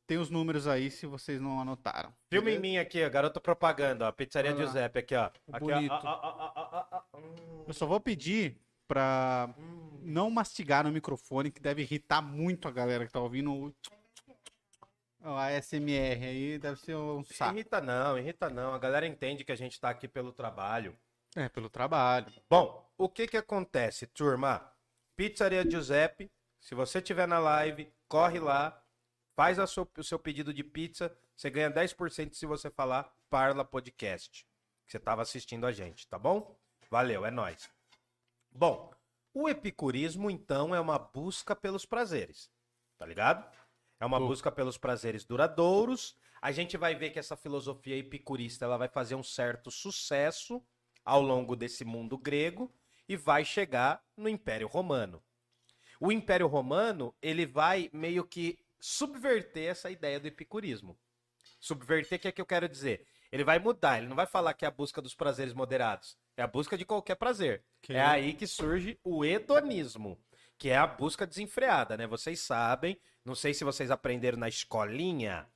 Tem 0.06 0.18
os 0.18 0.30
números 0.30 0.68
aí, 0.68 0.92
se 0.92 1.06
vocês 1.06 1.40
não 1.40 1.60
anotaram. 1.60 2.14
Filma 2.30 2.52
em 2.52 2.60
mim 2.60 2.78
aqui, 2.78 3.04
ó, 3.04 3.10
garota 3.10 3.40
propaganda, 3.40 4.08
ó, 4.08 4.12
pizzaria 4.12 4.52
Olha 4.52 4.60
lá. 4.60 4.66
Giuseppe 4.66 5.00
aqui, 5.00 5.16
ó. 5.16 5.24
Aqui, 5.26 5.38
ó. 5.52 5.60
Bonito. 5.60 5.94
Ah, 5.94 6.02
ah, 6.04 6.54
ah, 6.56 6.70
ah, 6.72 6.88
ah. 6.92 7.18
Hum, 7.18 7.64
Eu 7.68 7.74
só 7.74 7.86
vou 7.86 8.00
pedir 8.00 8.58
pra 8.88 9.54
não 10.02 10.30
mastigar 10.30 10.84
no 10.84 10.92
microfone, 10.92 11.52
que 11.52 11.62
deve 11.62 11.84
irritar 11.84 12.22
muito 12.22 12.68
a 12.68 12.72
galera 12.72 13.06
que 13.06 13.12
tá 13.14 13.20
ouvindo 13.20 13.54
o 13.54 13.74
o 15.26 15.38
ASMR 15.38 16.26
aí, 16.26 16.60
deve 16.60 16.78
ser 16.82 16.96
um 16.96 17.24
saco. 17.24 17.54
Irrita 17.54 17.80
não, 17.80 18.18
irrita 18.18 18.50
não. 18.50 18.74
A 18.74 18.78
galera 18.78 19.08
entende 19.08 19.46
que 19.46 19.54
a 19.54 19.56
gente 19.56 19.80
tá 19.80 19.90
aqui 19.90 20.06
pelo 20.06 20.34
trabalho. 20.34 20.98
É, 21.34 21.48
pelo 21.48 21.70
trabalho. 21.70 22.28
Bom, 22.50 22.86
o 22.98 23.08
que 23.08 23.26
que 23.26 23.38
acontece, 23.38 24.06
turma? 24.06 24.70
Pizzaria 25.16 25.64
Giuseppe, 25.70 26.30
se 26.60 26.76
você 26.76 27.02
tiver 27.02 27.26
na 27.28 27.40
live, 27.40 27.92
corre 28.08 28.40
lá, 28.40 28.83
faz 29.36 29.60
a 29.60 29.68
seu- 29.68 29.90
o 29.98 30.04
seu 30.04 30.20
pedido 30.20 30.54
de 30.54 30.64
pizza, 30.64 31.16
você 31.36 31.50
ganha 31.50 31.70
10% 31.70 32.36
se 32.36 32.46
você 32.46 32.70
falar 32.70 33.12
Parla 33.30 33.66
Podcast, 33.66 34.46
que 34.86 34.92
você 34.92 34.98
estava 34.98 35.22
assistindo 35.22 35.66
a 35.66 35.72
gente, 35.72 36.08
tá 36.08 36.20
bom? 36.20 36.58
Valeu, 36.90 37.26
é 37.26 37.32
nóis. 37.32 37.70
Bom, 38.52 38.94
o 39.34 39.50
epicurismo, 39.50 40.30
então, 40.30 40.76
é 40.76 40.80
uma 40.80 41.00
busca 41.00 41.56
pelos 41.56 41.86
prazeres, 41.86 42.52
tá 42.98 43.06
ligado? 43.06 43.50
É 44.00 44.06
uma 44.06 44.20
busca 44.20 44.52
pelos 44.52 44.78
prazeres 44.78 45.26
duradouros. 45.26 46.16
A 46.42 46.52
gente 46.52 46.78
vai 46.78 46.94
ver 46.94 47.10
que 47.10 47.20
essa 47.20 47.36
filosofia 47.36 47.96
epicurista 47.98 48.66
ela 48.66 48.78
vai 48.78 48.90
fazer 48.90 49.16
um 49.16 49.24
certo 49.24 49.72
sucesso 49.72 50.64
ao 51.04 51.22
longo 51.22 51.56
desse 51.56 51.84
mundo 51.84 52.18
grego 52.18 52.72
e 53.08 53.16
vai 53.16 53.44
chegar 53.44 54.06
no 54.16 54.30
Império 54.30 54.68
Romano. 54.68 55.24
O 56.00 56.12
Império 56.12 56.48
Romano, 56.48 57.16
ele 57.22 57.46
vai 57.46 57.90
meio 57.94 58.26
que 58.26 58.60
subverter 58.88 59.70
essa 59.70 59.90
ideia 59.90 60.20
do 60.20 60.28
epicurismo. 60.28 61.00
Subverter, 61.58 62.18
o 62.18 62.22
que 62.22 62.28
é 62.28 62.32
que 62.34 62.42
eu 62.42 62.46
quero 62.46 62.68
dizer? 62.68 63.08
Ele 63.32 63.46
vai 63.46 63.58
mudar, 63.58 63.98
ele 63.98 64.10
não 64.10 64.16
vai 64.16 64.26
falar 64.26 64.54
que 64.54 64.66
é 64.66 64.68
a 64.68 64.72
busca 64.72 65.02
dos 65.02 65.16
prazeres 65.16 65.54
moderados. 65.54 66.18
É 66.36 66.42
a 66.44 66.48
busca 66.48 66.78
de 66.78 66.84
qualquer 66.84 67.16
prazer. 67.16 67.64
Que 67.82 67.94
É 67.94 68.02
aí 68.02 68.34
que 68.34 68.46
surge 68.46 69.00
o 69.02 69.24
hedonismo, 69.24 70.20
que 70.58 70.70
é 70.70 70.76
a 70.76 70.86
busca 70.86 71.26
desenfreada, 71.26 71.96
né? 71.96 72.06
Vocês 72.06 72.42
sabem, 72.42 73.00
não 73.24 73.36
sei 73.36 73.54
se 73.54 73.64
vocês 73.64 73.90
aprenderam 73.90 74.38
na 74.38 74.50
escolinha, 74.50 75.48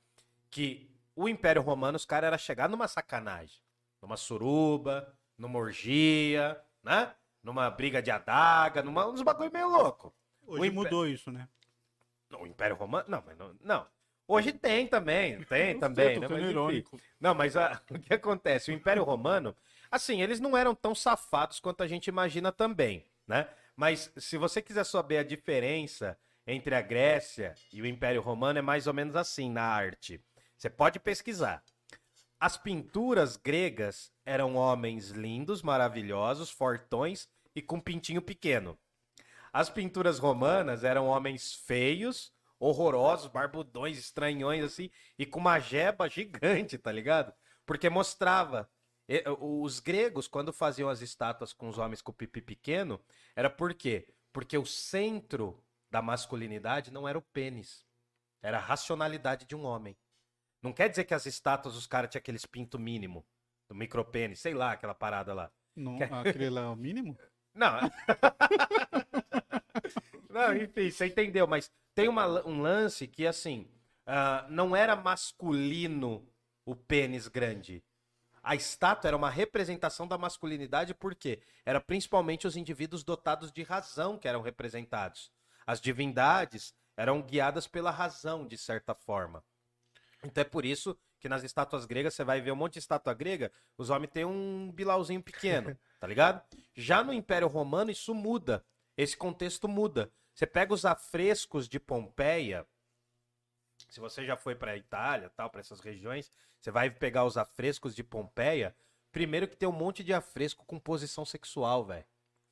que 0.50 0.90
o 1.14 1.28
Império 1.28 1.60
Romano, 1.60 1.96
os 1.96 2.06
caras 2.06 2.28
era 2.28 2.38
chegar 2.38 2.66
numa 2.66 2.88
sacanagem, 2.88 3.60
numa 4.00 4.16
suruba, 4.16 5.14
numa 5.36 5.58
orgia, 5.58 6.58
né? 6.82 7.14
Numa 7.42 7.68
briga 7.68 8.00
de 8.00 8.10
adaga, 8.10 8.82
numa 8.82 9.06
uns 9.06 9.20
bagulho 9.20 9.52
meio 9.52 9.68
louco. 9.68 10.14
Hoje 10.46 10.62
O 10.62 10.64
Impé- 10.64 10.74
mudou 10.74 11.06
isso, 11.06 11.30
né? 11.30 11.46
O 12.40 12.46
Império 12.46 12.76
Romano, 12.76 13.04
não, 13.08 13.22
mas 13.26 13.38
não, 13.38 13.56
não. 13.60 13.86
Hoje 14.26 14.52
tem 14.52 14.86
também, 14.86 15.42
tem 15.48 15.74
Não 15.74 15.80
também, 15.80 16.06
sei, 16.06 16.18
né? 16.18 16.28
Mas, 16.28 16.50
irônico. 16.50 17.00
Não, 17.20 17.34
mas 17.34 17.56
a- 17.56 17.80
o 17.90 17.98
que 17.98 18.12
acontece? 18.14 18.70
O 18.70 18.74
Império 18.74 19.02
Romano, 19.04 19.56
assim, 19.90 20.20
eles 20.22 20.38
não 20.40 20.56
eram 20.56 20.74
tão 20.74 20.94
safados 20.94 21.60
quanto 21.60 21.82
a 21.82 21.86
gente 21.86 22.08
imagina 22.08 22.52
também, 22.52 23.04
né? 23.26 23.48
Mas 23.74 24.12
se 24.16 24.36
você 24.36 24.60
quiser 24.60 24.84
saber 24.84 25.18
a 25.18 25.22
diferença 25.22 26.18
entre 26.46 26.74
a 26.74 26.80
Grécia 26.82 27.54
e 27.72 27.80
o 27.80 27.86
Império 27.86 28.20
Romano, 28.20 28.58
é 28.58 28.62
mais 28.62 28.86
ou 28.86 28.94
menos 28.94 29.14
assim 29.16 29.50
na 29.50 29.62
arte. 29.62 30.20
Você 30.56 30.68
pode 30.68 30.98
pesquisar. 30.98 31.62
As 32.40 32.56
pinturas 32.56 33.36
gregas 33.36 34.12
eram 34.24 34.54
homens 34.56 35.10
lindos, 35.10 35.62
maravilhosos, 35.62 36.50
fortões 36.50 37.28
e 37.54 37.62
com 37.62 37.80
pintinho 37.80 38.22
pequeno. 38.22 38.78
As 39.52 39.70
pinturas 39.70 40.18
romanas 40.18 40.84
eram 40.84 41.06
homens 41.06 41.54
feios, 41.54 42.32
horrorosos, 42.58 43.28
barbudões, 43.28 43.98
estranhões, 43.98 44.64
assim, 44.64 44.90
e 45.18 45.24
com 45.24 45.38
uma 45.38 45.58
jeba 45.58 46.08
gigante, 46.08 46.76
tá 46.78 46.90
ligado? 46.92 47.32
Porque 47.64 47.88
mostrava. 47.88 48.68
Os 49.40 49.80
gregos, 49.80 50.28
quando 50.28 50.52
faziam 50.52 50.90
as 50.90 51.00
estátuas 51.00 51.54
com 51.54 51.66
os 51.68 51.78
homens 51.78 52.02
com 52.02 52.12
pipi 52.12 52.42
pequeno, 52.42 53.00
era 53.34 53.48
por 53.48 53.72
quê? 53.72 54.06
Porque 54.30 54.58
o 54.58 54.66
centro 54.66 55.64
da 55.90 56.02
masculinidade 56.02 56.90
não 56.90 57.08
era 57.08 57.16
o 57.16 57.22
pênis, 57.22 57.86
era 58.42 58.58
a 58.58 58.60
racionalidade 58.60 59.46
de 59.46 59.56
um 59.56 59.64
homem. 59.64 59.96
Não 60.62 60.74
quer 60.74 60.90
dizer 60.90 61.04
que 61.04 61.14
as 61.14 61.24
estátuas 61.24 61.74
os 61.74 61.86
caras 61.86 62.10
tinham 62.10 62.20
aqueles 62.20 62.44
pinto 62.44 62.78
mínimo, 62.78 63.26
do 63.68 63.74
micropênis, 63.74 64.40
sei 64.40 64.52
lá, 64.52 64.72
aquela 64.72 64.94
parada 64.94 65.32
lá. 65.32 65.50
Não, 65.74 65.98
aquele 66.20 66.50
lá 66.50 66.62
é 66.62 66.66
o 66.66 66.76
mínimo? 66.76 67.16
Não. 67.54 67.78
Não, 70.30 70.56
enfim, 70.56 70.90
você 70.90 71.06
entendeu, 71.06 71.46
mas 71.46 71.70
tem 71.94 72.08
uma- 72.08 72.46
um 72.46 72.60
lance 72.60 73.06
que, 73.06 73.26
assim, 73.26 73.68
ah, 74.06 74.46
não 74.50 74.74
era 74.74 74.94
masculino 74.96 76.26
o 76.64 76.74
pênis 76.74 77.28
grande. 77.28 77.82
A 78.42 78.54
estátua 78.54 79.08
era 79.08 79.16
uma 79.16 79.30
representação 79.30 80.08
da 80.08 80.18
masculinidade 80.18 80.94
porque 80.94 81.42
era 81.66 81.80
principalmente 81.80 82.46
os 82.46 82.56
indivíduos 82.56 83.04
dotados 83.04 83.52
de 83.52 83.62
razão 83.62 84.18
que 84.18 84.28
eram 84.28 84.42
representados. 84.42 85.30
As 85.66 85.80
divindades 85.80 86.74
eram 86.96 87.22
guiadas 87.22 87.66
pela 87.66 87.90
razão, 87.90 88.46
de 88.46 88.56
certa 88.58 88.94
forma. 88.94 89.44
Então 90.24 90.42
é 90.42 90.44
por 90.44 90.64
isso 90.64 90.98
que 91.20 91.28
nas 91.28 91.42
estátuas 91.42 91.84
gregas 91.84 92.14
você 92.14 92.24
vai 92.24 92.40
ver 92.40 92.52
um 92.52 92.56
monte 92.56 92.74
de 92.74 92.78
estátua 92.80 93.14
grega, 93.14 93.50
os 93.76 93.90
homens 93.90 94.10
têm 94.12 94.24
um 94.24 94.70
bilauzinho 94.72 95.22
pequeno, 95.22 95.76
tá 96.00 96.06
ligado? 96.06 96.42
Já 96.74 97.02
no 97.02 97.12
Império 97.12 97.48
Romano 97.48 97.90
isso 97.90 98.14
muda. 98.14 98.64
Esse 98.98 99.16
contexto 99.16 99.68
muda. 99.68 100.12
Você 100.34 100.44
pega 100.44 100.74
os 100.74 100.84
afrescos 100.84 101.68
de 101.68 101.78
Pompeia, 101.78 102.66
se 103.88 104.00
você 104.00 104.24
já 104.24 104.36
foi 104.36 104.56
para 104.56 104.76
Itália, 104.76 105.30
tal, 105.30 105.48
para 105.48 105.60
essas 105.60 105.78
regiões, 105.78 106.30
você 106.60 106.72
vai 106.72 106.90
pegar 106.90 107.24
os 107.24 107.36
afrescos 107.36 107.94
de 107.94 108.02
Pompeia. 108.02 108.74
Primeiro 109.12 109.46
que 109.46 109.56
tem 109.56 109.68
um 109.68 109.72
monte 109.72 110.02
de 110.02 110.12
afresco 110.12 110.66
com 110.66 110.80
posição 110.80 111.24
sexual, 111.24 111.84
velho. 111.84 112.04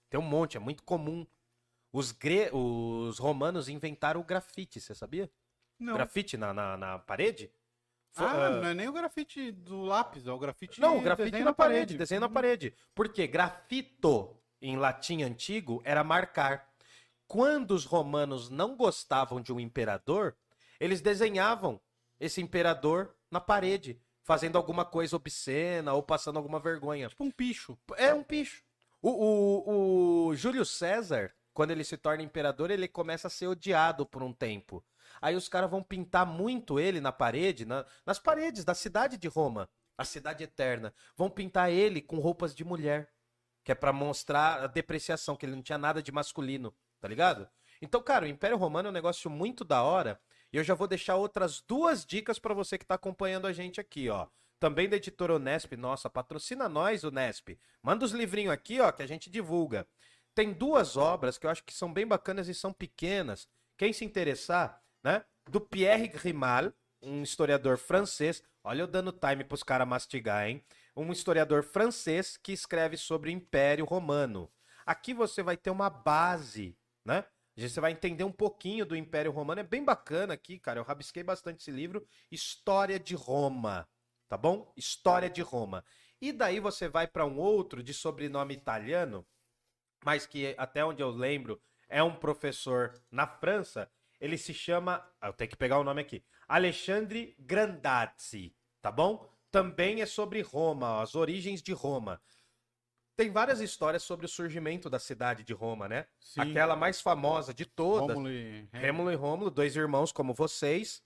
Tem 0.08 0.20
um 0.20 0.22
monte, 0.22 0.56
é 0.56 0.60
muito 0.60 0.84
comum. 0.84 1.26
Os, 1.92 2.12
gre... 2.12 2.48
os 2.52 3.18
romanos 3.18 3.68
inventaram 3.68 4.20
o 4.20 4.24
grafite, 4.24 4.80
você 4.80 4.94
sabia? 4.94 5.28
Não. 5.78 5.94
Grafite 5.94 6.36
na, 6.36 6.54
na, 6.54 6.76
na 6.76 6.98
parede? 7.00 7.50
Foi- 8.12 8.26
Ah, 8.26 8.46
ah, 8.46 8.50
não 8.50 8.68
é 8.68 8.74
nem 8.74 8.88
o 8.88 8.92
grafite 8.92 9.50
do 9.50 9.82
lápis, 9.82 10.26
é 10.26 10.32
o 10.32 10.38
grafite 10.38 10.80
Não, 10.80 10.98
o 10.98 11.02
grafite 11.02 11.30
desenho 11.30 11.44
na 11.44 11.52
parede, 11.52 11.98
desenho 11.98 12.20
na 12.20 12.28
parede. 12.28 12.74
Porque 12.94 13.26
grafito, 13.26 14.40
em 14.68 14.76
latim 14.76 15.22
antigo, 15.22 15.80
era 15.84 16.02
marcar. 16.04 16.68
Quando 17.26 17.72
os 17.72 17.84
romanos 17.84 18.48
não 18.50 18.76
gostavam 18.76 19.40
de 19.40 19.52
um 19.52 19.58
imperador, 19.60 20.36
eles 20.78 21.00
desenhavam 21.00 21.80
esse 22.20 22.40
imperador 22.40 23.14
na 23.30 23.40
parede, 23.40 24.00
fazendo 24.22 24.56
alguma 24.56 24.84
coisa 24.84 25.16
obscena 25.16 25.92
ou 25.92 26.02
passando 26.02 26.36
alguma 26.36 26.60
vergonha. 26.60 27.08
Tipo 27.08 27.24
um 27.24 27.30
picho. 27.30 27.76
É 27.96 28.14
um 28.14 28.22
picho. 28.22 28.62
O, 29.02 29.10
o, 29.10 30.26
o 30.28 30.34
Júlio 30.36 30.64
César, 30.64 31.32
quando 31.52 31.70
ele 31.70 31.84
se 31.84 31.96
torna 31.96 32.22
imperador, 32.22 32.70
ele 32.70 32.88
começa 32.88 33.26
a 33.28 33.30
ser 33.30 33.46
odiado 33.46 34.06
por 34.06 34.22
um 34.22 34.32
tempo. 34.32 34.84
Aí 35.20 35.34
os 35.34 35.48
caras 35.48 35.70
vão 35.70 35.82
pintar 35.82 36.26
muito 36.26 36.78
ele 36.80 37.00
na 37.00 37.12
parede, 37.12 37.64
na- 37.64 37.84
nas 38.04 38.18
paredes 38.18 38.64
da 38.64 38.74
cidade 38.74 39.16
de 39.16 39.28
Roma, 39.28 39.68
a 39.96 40.04
cidade 40.04 40.44
eterna. 40.44 40.92
Vão 41.16 41.30
pintar 41.30 41.70
ele 41.70 42.00
com 42.02 42.18
roupas 42.18 42.54
de 42.54 42.64
mulher, 42.64 43.08
que 43.66 43.72
é 43.72 43.74
pra 43.74 43.92
mostrar 43.92 44.62
a 44.62 44.68
depreciação, 44.68 45.34
que 45.34 45.44
ele 45.44 45.56
não 45.56 45.62
tinha 45.62 45.76
nada 45.76 46.00
de 46.00 46.12
masculino, 46.12 46.72
tá 47.00 47.08
ligado? 47.08 47.48
Então, 47.82 48.00
cara, 48.00 48.24
o 48.24 48.28
Império 48.28 48.56
Romano 48.56 48.86
é 48.86 48.90
um 48.90 48.94
negócio 48.94 49.28
muito 49.28 49.64
da 49.64 49.82
hora. 49.82 50.20
E 50.52 50.56
eu 50.56 50.62
já 50.62 50.72
vou 50.72 50.86
deixar 50.86 51.16
outras 51.16 51.60
duas 51.60 52.06
dicas 52.06 52.38
pra 52.38 52.54
você 52.54 52.78
que 52.78 52.86
tá 52.86 52.94
acompanhando 52.94 53.44
a 53.44 53.52
gente 53.52 53.80
aqui, 53.80 54.08
ó. 54.08 54.28
Também 54.60 54.88
da 54.88 54.96
editora 54.96 55.34
Unesp, 55.34 55.72
nossa, 55.76 56.08
patrocina 56.08 56.68
nós, 56.68 57.02
Unesp. 57.02 57.58
Manda 57.82 58.04
os 58.04 58.12
livrinhos 58.12 58.52
aqui, 58.52 58.80
ó, 58.80 58.92
que 58.92 59.02
a 59.02 59.06
gente 59.06 59.28
divulga. 59.28 59.84
Tem 60.32 60.52
duas 60.52 60.96
obras 60.96 61.36
que 61.36 61.44
eu 61.44 61.50
acho 61.50 61.64
que 61.64 61.74
são 61.74 61.92
bem 61.92 62.06
bacanas 62.06 62.46
e 62.46 62.54
são 62.54 62.72
pequenas. 62.72 63.48
Quem 63.76 63.92
se 63.92 64.04
interessar, 64.04 64.80
né? 65.02 65.24
Do 65.50 65.60
Pierre 65.60 66.06
Grimal, 66.06 66.72
um 67.02 67.20
historiador 67.20 67.78
francês. 67.78 68.44
Olha 68.62 68.82
eu 68.82 68.86
dando 68.86 69.10
time 69.10 69.42
pros 69.42 69.64
caras 69.64 69.88
mastigar, 69.88 70.48
hein? 70.48 70.64
Um 70.96 71.12
historiador 71.12 71.62
francês 71.62 72.36
que 72.36 72.52
escreve 72.52 72.96
sobre 72.96 73.28
o 73.28 73.32
Império 73.32 73.84
Romano. 73.84 74.50
Aqui 74.86 75.12
você 75.12 75.42
vai 75.42 75.56
ter 75.56 75.70
uma 75.70 75.90
base, 75.90 76.76
né? 77.04 77.24
Você 77.56 77.80
vai 77.80 77.92
entender 77.92 78.24
um 78.24 78.32
pouquinho 78.32 78.84
do 78.84 78.96
Império 78.96 79.30
Romano. 79.32 79.60
É 79.60 79.64
bem 79.64 79.84
bacana 79.84 80.34
aqui, 80.34 80.58
cara. 80.58 80.78
Eu 80.78 80.84
rabisquei 80.84 81.22
bastante 81.22 81.60
esse 81.60 81.70
livro. 81.70 82.06
História 82.30 82.98
de 82.98 83.14
Roma. 83.14 83.88
Tá 84.28 84.36
bom? 84.36 84.72
História 84.76 85.30
de 85.30 85.40
Roma. 85.40 85.84
E 86.20 86.32
daí 86.32 86.60
você 86.60 86.88
vai 86.88 87.06
para 87.06 87.26
um 87.26 87.38
outro 87.38 87.82
de 87.82 87.94
sobrenome 87.94 88.54
italiano, 88.54 89.26
mas 90.04 90.26
que 90.26 90.54
até 90.58 90.84
onde 90.84 91.02
eu 91.02 91.10
lembro 91.10 91.60
é 91.88 92.02
um 92.02 92.14
professor 92.14 92.92
na 93.10 93.26
França. 93.26 93.90
Ele 94.20 94.36
se 94.36 94.52
chama. 94.52 95.06
Eu 95.22 95.32
tenho 95.32 95.50
que 95.50 95.56
pegar 95.56 95.78
o 95.78 95.84
nome 95.84 96.00
aqui. 96.00 96.24
Alexandre 96.48 97.34
Grandazzi. 97.38 98.54
Tá 98.80 98.90
bom? 98.90 99.35
Também 99.50 100.02
é 100.02 100.06
sobre 100.06 100.40
Roma, 100.42 101.00
as 101.02 101.14
origens 101.14 101.62
de 101.62 101.72
Roma. 101.72 102.20
Tem 103.16 103.30
várias 103.30 103.60
histórias 103.60 104.02
sobre 104.02 104.26
o 104.26 104.28
surgimento 104.28 104.90
da 104.90 104.98
cidade 104.98 105.42
de 105.42 105.54
Roma, 105.54 105.88
né? 105.88 106.06
Sim. 106.20 106.40
Aquela 106.40 106.76
mais 106.76 107.00
famosa 107.00 107.54
de 107.54 107.64
todas. 107.64 108.14
Rômulo 108.14 108.30
e 108.30 108.68
Rêmulo 108.72 109.10
e 109.10 109.14
Rômulo, 109.14 109.50
dois 109.50 109.74
irmãos 109.74 110.12
como 110.12 110.34
vocês, 110.34 111.02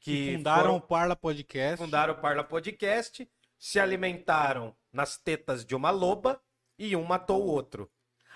que, 0.00 0.30
que 0.30 0.36
fundaram 0.36 0.62
foram- 0.62 0.76
o 0.76 0.80
Parla 0.80 1.14
Podcast. 1.14 1.76
fundaram 1.76 2.14
o 2.14 2.18
Parla 2.18 2.42
Podcast, 2.42 3.30
se 3.56 3.78
alimentaram 3.78 4.74
nas 4.92 5.16
tetas 5.16 5.64
de 5.64 5.76
uma 5.76 5.90
loba 5.90 6.42
e 6.76 6.96
um 6.96 7.04
matou 7.04 7.40
o 7.42 7.46
outro. 7.46 7.88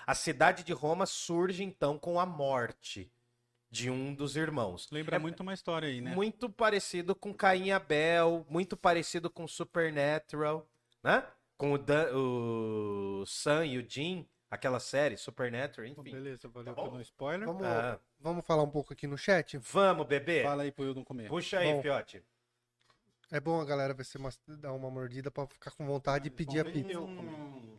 A 0.05 0.15
cidade 0.15 0.63
de 0.63 0.71
Roma 0.71 1.05
surge 1.05 1.63
então 1.65 1.99
com 1.99 2.17
a 2.17 2.25
morte 2.25 3.11
de 3.69 3.89
um 3.89 4.13
dos 4.13 4.35
irmãos. 4.35 4.89
Lembra 4.91 5.15
É 5.15 5.19
muito 5.19 5.41
uma 5.41 5.53
história 5.53 5.87
aí, 5.89 6.01
né? 6.01 6.13
Muito 6.15 6.49
parecido 6.49 7.13
com 7.15 7.33
Caim 7.33 7.65
e 7.65 7.71
Abel, 7.71 8.45
muito 8.49 8.77
parecido 8.77 9.29
com 9.29 9.47
Supernatural, 9.47 10.67
né? 11.03 11.25
Com 11.57 11.73
o, 11.73 11.77
Dan, 11.77 12.07
o 12.15 13.23
Sam 13.25 13.65
e 13.65 13.77
o 13.79 13.89
Jim, 13.89 14.27
aquela 14.49 14.79
série 14.79 15.17
Supernatural, 15.17 15.87
enfim. 15.89 16.03
Beleza, 16.11 16.47
valeu 16.47 16.73
Tá 16.75 16.81
pelo 16.83 17.01
spoiler. 17.01 17.47
Vamos, 17.47 17.65
Ah, 17.65 17.99
vamos 18.19 18.45
falar 18.45 18.63
um 18.63 18.69
pouco 18.69 18.93
aqui 18.93 19.07
no 19.07 19.17
chat? 19.17 19.57
vamos, 19.57 20.05
bebê. 20.07 20.43
Fala 20.43 20.63
aí 20.63 20.71
pro 20.71 20.85
Wildon 20.85 21.03
comer. 21.03 21.27
Puxa 21.29 21.59
aí, 21.59 21.73
Bom. 21.73 21.81
fiote. 21.81 22.23
É 23.29 23.41
bom 23.41 23.59
a 23.59 23.65
galera 23.65 23.93
ver 23.93 24.05
se 24.05 24.17
mas- 24.17 24.39
dar 24.47 24.71
uma 24.71 24.89
mordida 24.89 25.29
pra 25.29 25.45
ficar 25.47 25.71
com 25.71 25.85
vontade 25.85 26.25
de 26.25 26.29
pedir 26.29 26.61
a 26.61 26.65
pizza. 26.65 26.97
Hum, 26.99 27.77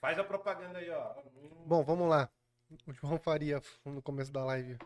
Faz 0.00 0.16
a 0.18 0.22
propaganda 0.22 0.78
aí, 0.78 0.88
ó. 0.90 1.14
Bom, 1.66 1.82
vamos 1.82 2.08
lá. 2.08 2.28
O 2.86 2.92
João 2.92 3.18
Faria, 3.18 3.60
no 3.84 4.00
começo 4.02 4.30
da 4.30 4.44
live. 4.44 4.76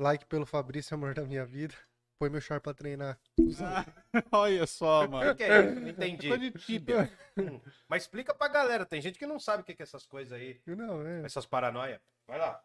Like 0.00 0.24
pelo 0.26 0.46
Fabrício, 0.46 0.94
amor 0.94 1.12
da 1.14 1.22
minha 1.24 1.44
vida. 1.44 1.74
Põe 2.18 2.30
meu 2.30 2.40
char 2.40 2.60
pra 2.60 2.72
treinar. 2.74 3.18
Olha 4.32 4.66
só, 4.66 5.04
O 5.06 5.10
mano. 5.10 5.34
que 5.34 5.42
é 5.42 5.64
isso? 5.66 5.80
Não 5.80 5.88
entendi. 5.88 6.22
Ficou 6.22 6.38
de 6.38 6.50
tíbia. 6.52 7.10
Hum, 7.36 7.60
Mas 7.88 8.02
explica 8.04 8.34
pra 8.34 8.48
galera. 8.48 8.84
Tem 8.86 9.00
gente 9.00 9.18
que 9.18 9.26
não 9.26 9.38
sabe 9.38 9.62
o 9.62 9.64
que 9.64 9.72
é 9.72 9.82
essas 9.82 10.06
coisas 10.06 10.32
aí. 10.32 10.60
Não, 10.66 11.02
é. 11.06 11.22
Essas 11.24 11.44
paranoia. 11.46 12.00
Vai 12.26 12.38
lá. 12.38 12.62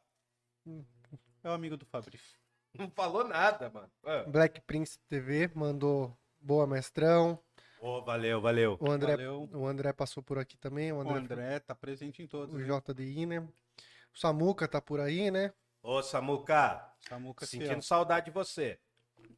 É 1.43 1.49
o 1.49 1.51
amigo 1.53 1.75
do 1.77 1.85
Fabrício. 1.85 2.37
Não 2.73 2.89
falou 2.91 3.25
nada, 3.25 3.69
mano. 3.69 3.89
Ah. 4.05 4.23
Black 4.27 4.61
Prince 4.61 4.97
TV 5.09 5.49
mandou 5.53 6.17
boa 6.39 6.65
mestrão. 6.67 7.39
Ô, 7.79 8.01
valeu, 8.01 8.41
valeu. 8.41 8.77
O 8.79 8.89
André, 8.91 9.11
Valeu. 9.11 9.49
o 9.53 9.67
André 9.67 9.93
passou 9.93 10.23
por 10.23 10.37
aqui 10.39 10.57
também. 10.57 10.91
O 10.91 10.97
O 10.97 11.01
André, 11.01 11.17
André 11.35 11.59
tá 11.59 11.75
presente 11.75 12.21
em 12.23 12.27
todos. 12.27 12.53
o 12.55 12.57
né? 12.57 12.65
JDI, 12.65 13.25
né? 13.25 13.39
O 13.39 14.17
Samuca 14.17 14.67
tá 14.67 14.81
por 14.81 14.99
aí, 14.99 15.29
né? 15.29 15.53
Ô, 15.83 16.01
Samuca. 16.01 16.91
Samuca 17.07 17.45
Sentindo 17.45 17.69
fiel. 17.69 17.81
saudade 17.81 18.25
de 18.25 18.31
você. 18.31 18.77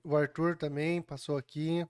O 0.04 0.16
Arthur 0.16 0.56
também 0.58 1.02
passou 1.02 1.38
aqui. 1.38 1.86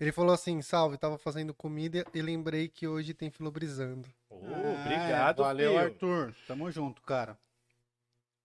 Ele 0.00 0.10
falou 0.12 0.34
assim: 0.34 0.60
salve, 0.60 0.98
tava 0.98 1.16
fazendo 1.18 1.54
comida 1.54 2.04
e 2.12 2.20
lembrei 2.20 2.68
que 2.68 2.86
hoje 2.86 3.14
tem 3.14 3.30
filobrizando. 3.30 4.08
Ô, 4.28 4.40
Ah, 4.44 4.80
obrigado, 4.80 5.42
Valeu, 5.42 5.70
filho. 5.72 5.84
Arthur. 5.84 6.34
Tamo 6.46 6.70
junto, 6.70 7.00
cara. 7.02 7.38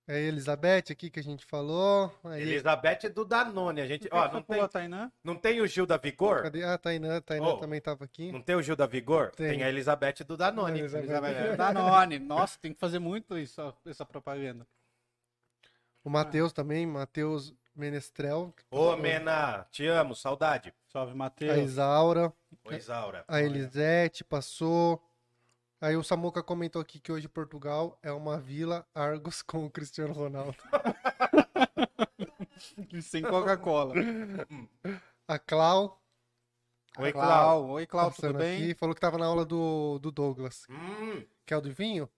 É 0.07 0.13
a 0.15 0.19
Elizabeth 0.19 0.85
aqui 0.91 1.07
que 1.11 1.19
a 1.19 1.23
gente 1.23 1.45
falou. 1.45 2.11
Aí, 2.23 2.41
Elizabeth 2.41 2.99
é 3.03 3.09
do 3.09 3.23
Danone. 3.23 3.79
A 3.81 3.85
gente, 3.87 4.07
ó, 4.11 4.27
não 4.31 4.39
a 4.39 4.41
tem, 4.41 4.67
Tainã? 4.67 5.11
não 5.23 5.35
tem 5.35 5.61
o 5.61 5.67
Gil 5.67 5.85
da 5.85 5.97
Vigor? 5.97 6.41
cadê? 6.41 6.63
Ah, 6.63 6.79
Tainã, 6.79 7.21
Tainã 7.21 7.45
Ô, 7.49 7.57
também 7.57 7.79
tava 7.79 8.05
aqui. 8.05 8.31
Não 8.31 8.41
tem 8.41 8.55
o 8.55 8.61
Gil 8.63 8.75
da 8.75 8.87
Vigor? 8.87 9.29
Tem. 9.35 9.49
Tem, 9.51 9.63
a 9.63 9.69
Elizabeth 9.69 10.23
do 10.25 10.35
Danone. 10.35 10.79
Elizabeth. 10.79 11.03
Elizabeth 11.03 11.57
Danone. 11.57 12.17
Nossa, 12.17 12.57
tem 12.59 12.73
que 12.73 12.79
fazer 12.79 12.97
muito 12.97 13.37
isso, 13.37 13.61
essa 13.85 14.03
propaganda. 14.03 14.65
O 16.03 16.09
Matheus 16.09 16.53
também, 16.53 16.85
Matheus 16.85 17.53
Menestrel. 17.75 18.53
Ô, 18.71 18.95
Mena, 18.95 19.65
te 19.71 19.85
amo, 19.87 20.15
saudade. 20.15 20.73
Salve, 20.91 21.11
A 21.11 21.15
Matheus. 21.15 21.57
Isaura, 21.57 22.33
Ô, 22.63 22.71
Isaura. 22.73 23.23
a 23.27 23.41
Elisete 23.41 24.23
passou. 24.23 25.01
Aí 25.81 25.95
o 25.95 26.03
Samuca 26.03 26.43
comentou 26.43 26.81
aqui 26.81 26.99
que 26.99 27.11
hoje 27.11 27.27
Portugal 27.29 27.97
é 28.03 28.11
uma 28.11 28.37
vila 28.37 28.85
Argos 28.93 29.41
com 29.43 29.65
o 29.65 29.69
Cristiano 29.69 30.13
Ronaldo. 30.13 30.57
E 32.91 33.01
Sem 33.01 33.21
Coca-Cola. 33.23 33.93
A 35.27 35.39
Clau, 35.39 36.01
Oi, 36.97 37.11
Clau. 37.13 37.27
Clau. 37.27 37.69
Oi, 37.69 37.85
Clau, 37.85 38.11
tudo 38.11 38.33
bem? 38.33 38.63
aqui, 38.63 38.73
falou 38.75 38.93
que 38.95 38.99
tava 39.01 39.17
na 39.17 39.25
aula 39.25 39.45
do, 39.45 39.99
do 39.99 40.11
Douglas. 40.11 40.65
Hum, 40.69 41.23
Que 41.45 41.53
é 41.53 41.57
o 41.57 41.61
do 41.61 41.71
vinho? 41.71 42.09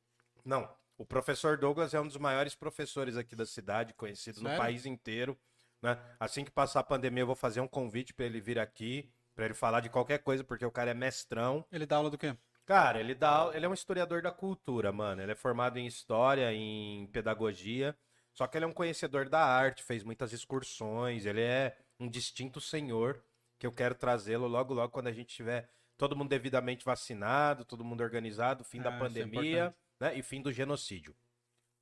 não, 0.43 0.67
o 1.01 1.05
professor 1.05 1.57
Douglas 1.57 1.93
é 1.95 1.99
um 1.99 2.05
dos 2.05 2.17
maiores 2.17 2.53
professores 2.53 3.17
aqui 3.17 3.35
da 3.35 3.45
cidade, 3.45 3.93
conhecido 3.95 4.39
no 4.39 4.49
Sério? 4.49 4.61
país 4.61 4.85
inteiro. 4.85 5.35
Né? 5.81 5.97
Assim 6.19 6.45
que 6.45 6.51
passar 6.51 6.81
a 6.81 6.83
pandemia, 6.83 7.23
eu 7.23 7.27
vou 7.27 7.35
fazer 7.35 7.59
um 7.59 7.67
convite 7.67 8.13
para 8.13 8.25
ele 8.27 8.39
vir 8.39 8.59
aqui, 8.59 9.11
para 9.33 9.45
ele 9.45 9.55
falar 9.55 9.79
de 9.79 9.89
qualquer 9.89 10.19
coisa, 10.19 10.43
porque 10.43 10.63
o 10.63 10.69
cara 10.71 10.91
é 10.91 10.93
mestrão. 10.93 11.65
Ele 11.71 11.87
dá 11.87 11.95
aula 11.95 12.11
do 12.11 12.19
quê? 12.19 12.37
Cara, 12.67 12.99
ele 12.99 13.15
dá, 13.15 13.49
ele 13.53 13.65
é 13.65 13.69
um 13.69 13.73
historiador 13.73 14.21
da 14.21 14.31
cultura, 14.31 14.91
mano. 14.91 15.23
Ele 15.23 15.31
é 15.31 15.35
formado 15.35 15.79
em 15.79 15.87
história, 15.87 16.53
em 16.53 17.07
pedagogia. 17.07 17.97
Só 18.31 18.45
que 18.45 18.57
ele 18.57 18.65
é 18.65 18.67
um 18.67 18.73
conhecedor 18.73 19.27
da 19.27 19.43
arte, 19.43 19.83
fez 19.83 20.03
muitas 20.03 20.31
excursões. 20.31 21.25
Ele 21.25 21.41
é 21.41 21.75
um 21.99 22.07
distinto 22.07 22.61
senhor, 22.61 23.23
que 23.57 23.65
eu 23.65 23.71
quero 23.71 23.95
trazê-lo 23.95 24.47
logo, 24.47 24.73
logo, 24.73 24.91
quando 24.93 25.07
a 25.07 25.11
gente 25.11 25.35
tiver 25.35 25.67
todo 25.97 26.15
mundo 26.15 26.29
devidamente 26.29 26.85
vacinado, 26.85 27.65
todo 27.65 27.83
mundo 27.83 28.01
organizado, 28.01 28.63
fim 28.63 28.79
É, 28.79 28.83
da 28.83 28.89
isso 28.89 28.97
é 28.97 28.99
pandemia 28.99 29.51
importante. 29.65 29.90
Né, 30.01 30.15
e 30.17 30.23
fim 30.23 30.41
do 30.41 30.51
genocídio. 30.51 31.15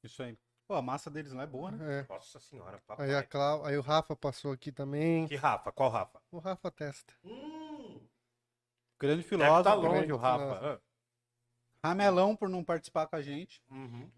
Isso 0.03 0.21
aí. 0.21 0.37
Pô, 0.67 0.75
a 0.75 0.81
massa 0.81 1.09
deles 1.09 1.31
lá 1.31 1.43
é 1.43 1.47
boa, 1.47 1.71
né? 1.71 2.01
É. 2.01 2.05
Nossa 2.13 2.39
senhora, 2.39 2.75
Aí, 2.75 2.81
papai. 2.85 3.15
a 3.15 3.23
Clau... 3.23 3.65
Aí 3.65 3.75
o 3.77 3.81
Rafa 3.81 4.15
passou 4.15 4.51
aqui 4.51 4.71
também. 4.71 5.25
Que 5.27 5.35
Rafa? 5.35 5.71
Qual 5.71 5.89
Rafa? 5.89 6.21
O 6.29 6.37
Rafa 6.37 6.69
testa. 6.69 7.13
Hum, 7.23 7.99
Grande 8.99 9.17
deve 9.23 9.27
filósofo. 9.29 9.63
tá 9.63 9.73
longe 9.73 9.89
grande 9.95 10.13
o 10.13 10.17
Rafa. 10.17 10.81
Ramelão 11.83 12.35
por 12.35 12.49
não 12.49 12.63
participar 12.63 13.07
com 13.07 13.15
a 13.15 13.21
gente. 13.21 13.63
Ah, 13.69 13.73
uhum. 13.73 14.11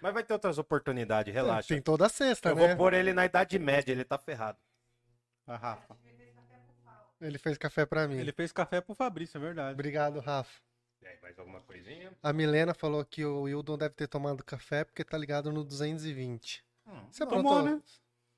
Mas 0.00 0.14
vai 0.14 0.24
ter 0.24 0.32
outras 0.32 0.56
oportunidades, 0.56 1.34
relaxa. 1.34 1.68
Tem 1.68 1.82
toda 1.82 2.08
sexta, 2.08 2.50
Eu 2.50 2.56
né? 2.56 2.68
vou 2.68 2.76
pôr 2.76 2.94
ele 2.94 3.12
na 3.12 3.26
Idade 3.26 3.58
Média, 3.58 3.92
ele 3.92 4.04
tá 4.04 4.16
ferrado. 4.18 4.58
A 5.46 5.56
Rafa. 5.56 5.96
Ele 7.20 7.38
fez 7.38 7.58
café 7.58 7.84
pra 7.84 8.08
mim. 8.08 8.16
Ele 8.16 8.32
fez 8.32 8.50
café 8.50 8.80
pro 8.80 8.94
Fabrício, 8.94 9.36
é 9.36 9.40
verdade. 9.40 9.74
Obrigado, 9.74 10.20
Rafa. 10.20 10.60
Mais 11.20 11.38
alguma 11.38 11.60
coisinha? 11.60 12.12
A 12.22 12.32
Milena 12.32 12.74
falou 12.74 13.04
que 13.04 13.24
o 13.24 13.42
Wildon 13.42 13.76
deve 13.78 13.94
ter 13.94 14.06
tomado 14.08 14.44
café 14.44 14.84
porque 14.84 15.04
tá 15.04 15.16
ligado 15.18 15.52
no 15.52 15.64
220. 15.64 16.64
Você 17.10 17.24
Tomou, 17.26 17.38
aprontou? 17.58 17.62
né? 17.76 17.82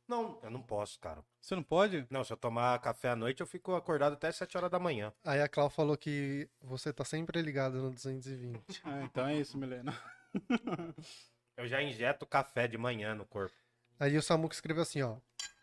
Não, 0.06 0.38
eu 0.42 0.50
não 0.50 0.62
posso, 0.62 1.00
cara. 1.00 1.24
Você 1.40 1.54
não 1.54 1.62
pode? 1.62 2.06
Não, 2.10 2.22
se 2.22 2.30
eu 2.32 2.36
tomar 2.36 2.78
café 2.80 3.08
à 3.10 3.16
noite, 3.16 3.40
eu 3.40 3.46
fico 3.46 3.74
acordado 3.74 4.12
até 4.12 4.30
7 4.30 4.56
horas 4.56 4.70
da 4.70 4.78
manhã. 4.78 5.12
Aí 5.24 5.40
a 5.40 5.48
Clau 5.48 5.70
falou 5.70 5.96
que 5.96 6.48
você 6.60 6.92
tá 6.92 7.04
sempre 7.04 7.40
ligado 7.40 7.80
no 7.82 7.90
220. 7.90 8.60
Ah, 8.84 9.02
então 9.02 9.26
é 9.26 9.36
isso, 9.38 9.56
Milena. 9.56 9.98
Eu 11.56 11.66
já 11.68 11.82
injeto 11.82 12.26
café 12.26 12.66
de 12.68 12.76
manhã 12.76 13.14
no 13.14 13.24
corpo. 13.24 13.54
Aí 13.98 14.16
o 14.16 14.22
Samuca 14.22 14.54
escreveu 14.54 14.82
assim, 14.82 15.00
ó. 15.02 15.16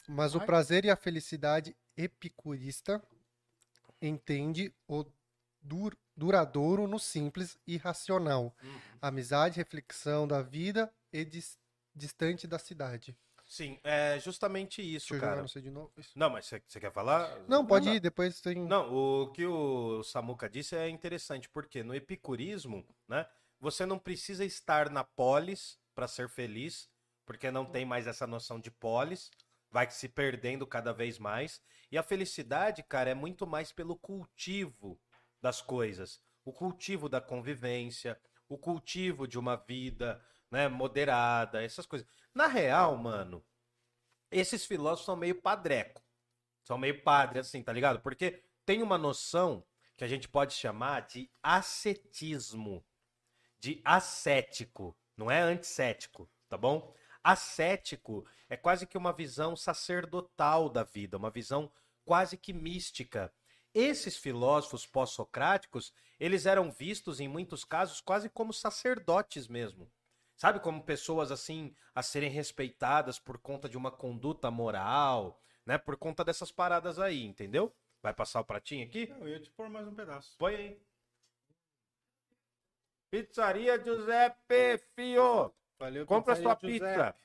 Mas 0.08 0.34
o 0.34 0.40
Ai. 0.40 0.46
prazer 0.46 0.86
e 0.86 0.90
a 0.90 0.96
felicidade 0.96 1.76
epicurista 1.98 3.02
entende 4.02 4.74
o 4.88 5.06
dur- 5.62 5.98
duradouro 6.22 6.86
no 6.86 7.00
simples 7.00 7.58
e 7.66 7.78
racional. 7.78 8.56
Amizade, 9.02 9.58
reflexão 9.58 10.28
da 10.28 10.40
vida 10.44 10.94
e 11.12 11.26
dis- 11.26 11.58
distante 11.96 12.46
da 12.46 12.60
cidade. 12.60 13.18
Sim, 13.44 13.80
é 13.84 14.20
justamente 14.20 14.82
isso, 14.82 15.20
cara. 15.20 15.44
novo. 15.72 15.92
Isso. 15.98 16.12
Não, 16.16 16.30
mas 16.30 16.46
você 16.46 16.80
quer 16.80 16.92
falar? 16.92 17.40
Não, 17.48 17.66
pode 17.66 17.88
Não, 17.88 17.96
ir, 17.96 18.00
depois 18.00 18.40
tem... 18.40 18.64
Não, 18.64 18.94
o 18.94 19.32
que 19.32 19.46
o 19.46 20.04
Samuca 20.04 20.48
disse 20.48 20.76
é 20.76 20.88
interessante, 20.88 21.50
porque 21.50 21.82
no 21.84 21.96
epicurismo, 21.96 22.86
né, 23.08 23.26
você 23.60 23.84
não 23.84 23.98
precisa 23.98 24.46
estar 24.46 24.92
na 24.92 25.04
polis 25.04 25.80
para 25.96 26.08
ser 26.08 26.30
feliz, 26.30 26.88
porque 27.26 27.50
não 27.50 27.66
tem 27.66 27.84
mais 27.84 28.06
essa 28.06 28.28
noção 28.28 28.60
de 28.60 28.70
polis, 28.70 29.32
vai 29.72 29.90
se 29.90 30.08
perdendo 30.08 30.68
cada 30.68 30.94
vez 30.94 31.18
mais. 31.18 31.60
E 31.92 31.98
a 31.98 32.04
felicidade, 32.04 32.84
cara, 32.84 33.10
é 33.10 33.16
muito 33.16 33.48
mais 33.48 33.72
pelo 33.72 33.98
cultivo 33.98 35.00
das 35.42 35.62
coisas, 35.62 36.22
o 36.46 36.54
cultivo 36.54 37.10
da 37.10 37.20
convivência, 37.20 38.20
o 38.48 38.58
cultivo 38.58 39.28
de 39.28 39.40
uma 39.40 39.56
vida, 39.56 40.24
né, 40.50 40.68
moderada, 40.68 41.64
essas 41.64 41.86
coisas. 41.86 42.08
Na 42.34 42.48
real, 42.48 42.98
mano, 42.98 43.44
esses 44.30 44.66
filósofos 44.66 45.06
são 45.06 45.16
meio 45.16 45.42
padreco. 45.42 46.02
São 46.64 46.78
meio 46.78 47.02
padre, 47.02 47.40
assim, 47.40 47.64
tá 47.64 47.74
ligado? 47.74 48.02
Porque 48.02 48.44
tem 48.66 48.84
uma 48.84 48.98
noção 48.98 49.66
que 49.98 50.04
a 50.04 50.08
gente 50.08 50.28
pode 50.28 50.54
chamar 50.54 51.02
de 51.02 51.30
ascetismo, 51.42 52.86
de 53.60 53.82
ascético, 53.84 54.98
não 55.16 55.30
é 55.30 55.42
anticético, 55.42 56.30
tá 56.48 56.58
bom? 56.58 56.94
Ascético 57.24 58.26
é 58.50 58.58
quase 58.58 58.88
que 58.88 58.98
uma 58.98 59.14
visão 59.14 59.56
sacerdotal 59.56 60.70
da 60.70 60.84
vida, 60.84 61.18
uma 61.18 61.30
visão 61.30 61.72
quase 62.04 62.38
que 62.38 62.54
mística. 62.54 63.32
Esses 63.74 64.18
filósofos 64.18 64.86
pós-socráticos, 64.86 65.94
eles 66.20 66.46
eram 66.46 66.72
vistos 66.72 67.20
em 67.20 67.28
muitos 67.28 67.64
casos 67.64 68.02
quase 68.02 68.30
como 68.30 68.54
sacerdotes 68.54 69.48
mesmo. 69.48 69.90
Sabe, 70.36 70.60
como 70.60 70.84
pessoas 70.84 71.32
assim 71.32 71.74
a 71.94 72.02
serem 72.02 72.30
respeitadas 72.30 73.20
por 73.20 73.38
conta 73.38 73.70
de 73.70 73.78
uma 73.78 73.92
conduta 73.92 74.50
moral, 74.50 75.40
né? 75.66 75.78
Por 75.78 75.96
conta 75.96 76.24
dessas 76.24 76.52
paradas 76.52 76.98
aí, 77.00 77.24
entendeu? 77.24 77.74
Vai 78.02 78.14
passar 78.14 78.40
o 78.42 78.46
pratinho 78.46 78.86
aqui? 78.86 79.14
Eu 79.20 79.28
ia 79.28 79.40
te 79.40 79.52
pôr 79.52 79.70
mais 79.70 79.88
um 79.88 79.94
pedaço. 79.94 80.36
Põe 80.38 80.56
aí. 80.56 80.82
Pizzaria 83.12 83.82
Giuseppe 83.84 84.78
Fio. 84.96 85.54
Valeu, 85.78 86.06
Compra 86.06 86.36
sua 86.36 86.58
Giuseppe. 86.60 86.68
pizza. 86.80 87.16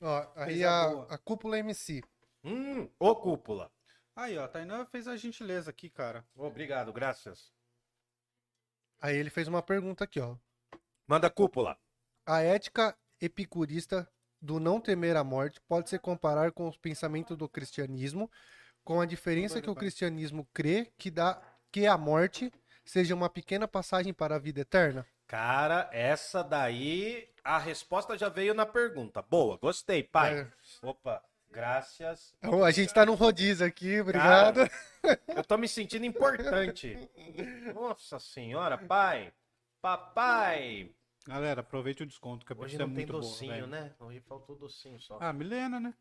Ó, 0.00 0.26
aí 0.36 0.64
a, 0.64 1.02
a 1.10 1.18
cúpula 1.18 1.58
MC. 1.58 2.02
Hum, 2.42 2.90
ô 2.98 3.14
cúpula. 3.14 3.70
Aí, 4.16 4.38
ó, 4.38 4.44
a 4.44 4.48
Tainá 4.48 4.86
fez 4.86 5.08
a 5.08 5.16
gentileza 5.16 5.70
aqui, 5.70 5.90
cara. 5.90 6.24
Obrigado, 6.36 6.92
graças. 6.92 7.52
Aí 9.00 9.16
ele 9.16 9.30
fez 9.30 9.48
uma 9.48 9.62
pergunta 9.62 10.04
aqui, 10.04 10.20
ó. 10.20 10.36
Manda 11.06 11.28
cúpula. 11.28 11.76
A 12.24 12.40
ética 12.40 12.96
epicurista 13.20 14.08
do 14.40 14.60
não 14.60 14.80
temer 14.80 15.16
a 15.16 15.24
morte 15.24 15.60
pode 15.68 15.90
se 15.90 15.98
comparar 15.98 16.52
com 16.52 16.68
os 16.68 16.76
pensamentos 16.76 17.36
do 17.36 17.48
cristianismo, 17.48 18.30
com 18.84 19.00
a 19.00 19.06
diferença 19.06 19.60
que 19.60 19.70
o 19.70 19.74
cristianismo 19.74 20.46
crê 20.52 20.92
que 20.96 21.10
dá 21.10 21.42
que 21.72 21.86
a 21.86 21.98
morte 21.98 22.52
seja 22.84 23.14
uma 23.14 23.28
pequena 23.28 23.66
passagem 23.66 24.12
para 24.12 24.36
a 24.36 24.38
vida 24.38 24.60
eterna? 24.60 25.06
Cara, 25.26 25.88
essa 25.92 26.42
daí, 26.42 27.28
a 27.42 27.58
resposta 27.58 28.16
já 28.16 28.28
veio 28.28 28.54
na 28.54 28.66
pergunta. 28.66 29.22
Boa, 29.22 29.56
gostei, 29.56 30.02
pai. 30.02 30.40
É. 30.40 30.52
Opa, 30.82 31.22
graças. 31.54 32.34
Então, 32.38 32.64
a 32.64 32.70
gente 32.70 32.92
tá 32.92 33.06
num 33.06 33.14
rodízio 33.14 33.66
aqui, 33.66 34.00
obrigado. 34.00 34.60
Eu 35.28 35.44
tô 35.44 35.56
me 35.56 35.68
sentindo 35.68 36.04
importante. 36.04 36.98
Nossa 37.74 38.18
senhora, 38.18 38.76
pai. 38.76 39.32
Papai. 39.80 40.90
Galera, 41.26 41.60
aproveite 41.60 42.02
o 42.02 42.06
desconto, 42.06 42.44
que 42.44 42.52
a 42.52 42.56
Hoje 42.56 42.72
pizza 42.72 42.82
é 42.82 42.86
não 42.86 42.94
tem 42.94 43.06
muito 43.06 43.12
docinho, 43.12 43.52
boa, 43.52 43.66
velho. 43.66 43.84
né? 43.84 43.94
Hoje 44.00 44.20
faltou 44.20 44.56
docinho 44.56 45.00
só. 45.00 45.18
Ah, 45.20 45.32
Milena, 45.32 45.80
né? 45.80 45.94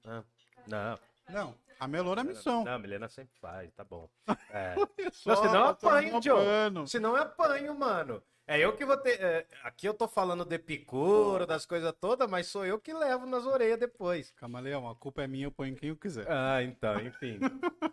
Não. 0.67 0.99
Não, 1.29 1.55
a 1.79 1.87
Melona 1.87 2.21
é 2.21 2.23
missão. 2.25 2.65
Não, 2.65 2.73
a 2.73 2.79
Milena 2.79 3.07
sempre 3.07 3.33
faz, 3.39 3.71
tá 3.73 3.83
bom. 3.83 4.09
É. 4.49 4.75
Só 5.13 5.35
senão 5.37 5.55
eu 5.55 5.67
apanho, 5.67 6.21
Joe. 6.21 6.43
pano. 6.45 6.87
Senão 6.87 7.15
eu 7.15 7.23
apanho, 7.23 7.73
mano. 7.79 8.21
É 8.45 8.59
eu 8.59 8.75
que 8.75 8.85
vou 8.85 8.97
ter. 8.97 9.21
é, 9.21 9.47
aqui 9.63 9.87
eu 9.87 9.93
tô 9.93 10.05
falando 10.07 10.43
de 10.43 10.55
Epicuro, 10.55 11.45
das 11.47 11.65
coisas 11.65 11.93
todas, 11.99 12.29
mas 12.29 12.47
sou 12.47 12.65
eu 12.65 12.77
que 12.77 12.93
levo 12.93 13.25
nas 13.25 13.45
orelhas 13.45 13.79
depois. 13.79 14.31
Camaleão, 14.31 14.89
a 14.89 14.95
culpa 14.95 15.23
é 15.23 15.27
minha, 15.27 15.45
eu 15.45 15.51
ponho 15.51 15.75
quem 15.75 15.89
eu 15.89 15.95
quiser. 15.95 16.29
Ah, 16.29 16.61
então, 16.61 16.99
enfim. 16.99 17.39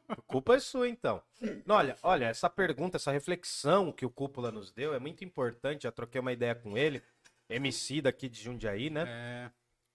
A 0.08 0.16
culpa 0.22 0.56
é 0.56 0.60
sua, 0.60 0.88
então. 0.88 1.22
Olha, 1.68 1.96
olha, 2.02 2.24
essa 2.24 2.50
pergunta, 2.50 2.96
essa 2.96 3.12
reflexão 3.12 3.92
que 3.92 4.04
o 4.04 4.10
Cúpula 4.10 4.50
nos 4.50 4.72
deu 4.72 4.92
é 4.92 4.98
muito 4.98 5.24
importante. 5.24 5.84
Já 5.84 5.92
troquei 5.92 6.20
uma 6.20 6.32
ideia 6.32 6.54
com 6.54 6.76
ele, 6.76 7.00
MC 7.48 8.02
daqui 8.02 8.28
de 8.28 8.42
Jundiaí, 8.42 8.90
né? 8.90 9.04
É, 9.06 9.50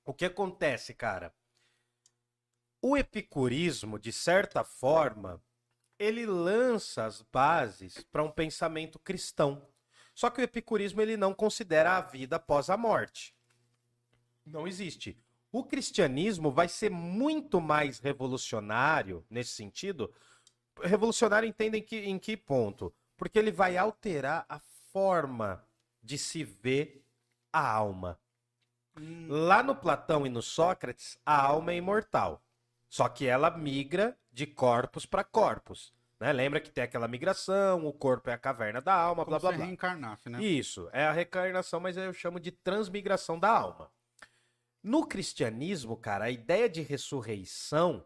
O 0.06 0.14
que 0.14 0.24
acontece, 0.24 0.94
cara? 0.94 1.34
O 2.82 2.96
epicurismo, 2.96 4.00
de 4.00 4.14
certa 4.14 4.64
forma, 4.64 5.42
ele 6.00 6.26
lança 6.26 7.06
as 7.06 7.22
bases 7.22 8.04
para 8.12 8.24
um 8.24 8.32
pensamento 8.32 9.00
cristão. 9.00 9.68
Só 10.16 10.30
que 10.30 10.42
o 10.42 10.44
epicurismo 10.44 11.02
ele 11.02 11.18
não 11.18 11.34
considera 11.34 11.98
a 11.98 12.02
vida 12.02 12.38
após 12.38 12.70
a 12.70 12.78
morte. 12.78 13.36
Não 14.46 14.68
existe. 14.68 15.18
O 15.52 15.64
cristianismo 15.64 16.52
vai 16.52 16.70
ser 16.70 16.90
muito 16.90 17.62
mais 17.62 18.00
revolucionário 18.00 19.26
nesse 19.30 19.52
sentido. 19.52 20.14
Revolucionário 20.82 21.48
entendem 21.48 21.82
que, 21.82 21.98
em 21.98 22.18
que 22.20 22.38
ponto? 22.38 22.94
Porque 23.18 23.40
ele 23.40 23.52
vai 23.52 23.78
alterar 23.78 24.46
a 24.50 24.60
forma 24.92 25.66
de 26.02 26.18
se 26.18 26.44
ver 26.44 27.06
a 27.52 27.70
alma. 27.70 28.20
hum, 28.98 29.28
Lá 29.30 29.64
no 29.64 29.76
Platão 29.76 30.26
e 30.26 30.30
no 30.30 30.42
Sócrates, 30.42 31.18
a 31.26 31.42
alma 31.42 31.72
é 31.74 31.78
imortal. 31.78 32.42
Só 32.90 33.10
que 33.10 33.26
ela 33.26 33.50
migra 33.52 34.18
de 34.32 34.46
corpos 34.46 35.06
para 35.06 35.24
corpos. 35.24 35.95
Né? 36.20 36.32
Lembra 36.32 36.60
que 36.62 36.72
tem 36.72 36.84
aquela 36.84 37.08
migração, 37.08 37.86
o 37.86 37.92
corpo 37.94 38.30
é 38.30 38.34
a 38.34 38.38
caverna 38.38 38.82
da 38.82 38.94
alma, 38.94 39.26
como 39.26 39.38
blá 39.38 39.40
blá 39.50 39.58
blá. 39.58 39.66
reencarnasse, 39.66 40.30
né? 40.30 40.42
Isso, 40.42 40.90
é 40.94 41.04
a 41.06 41.12
reencarnação, 41.12 41.80
mas 41.80 41.98
eu 41.98 42.14
chamo 42.14 42.40
de 42.40 42.52
transmigração 42.52 43.38
da 43.40 43.50
alma. 43.50 43.92
No 44.82 45.06
cristianismo, 45.06 45.98
cara, 45.98 46.26
a 46.26 46.30
ideia 46.32 46.70
de 46.70 46.82
ressurreição, 46.82 48.06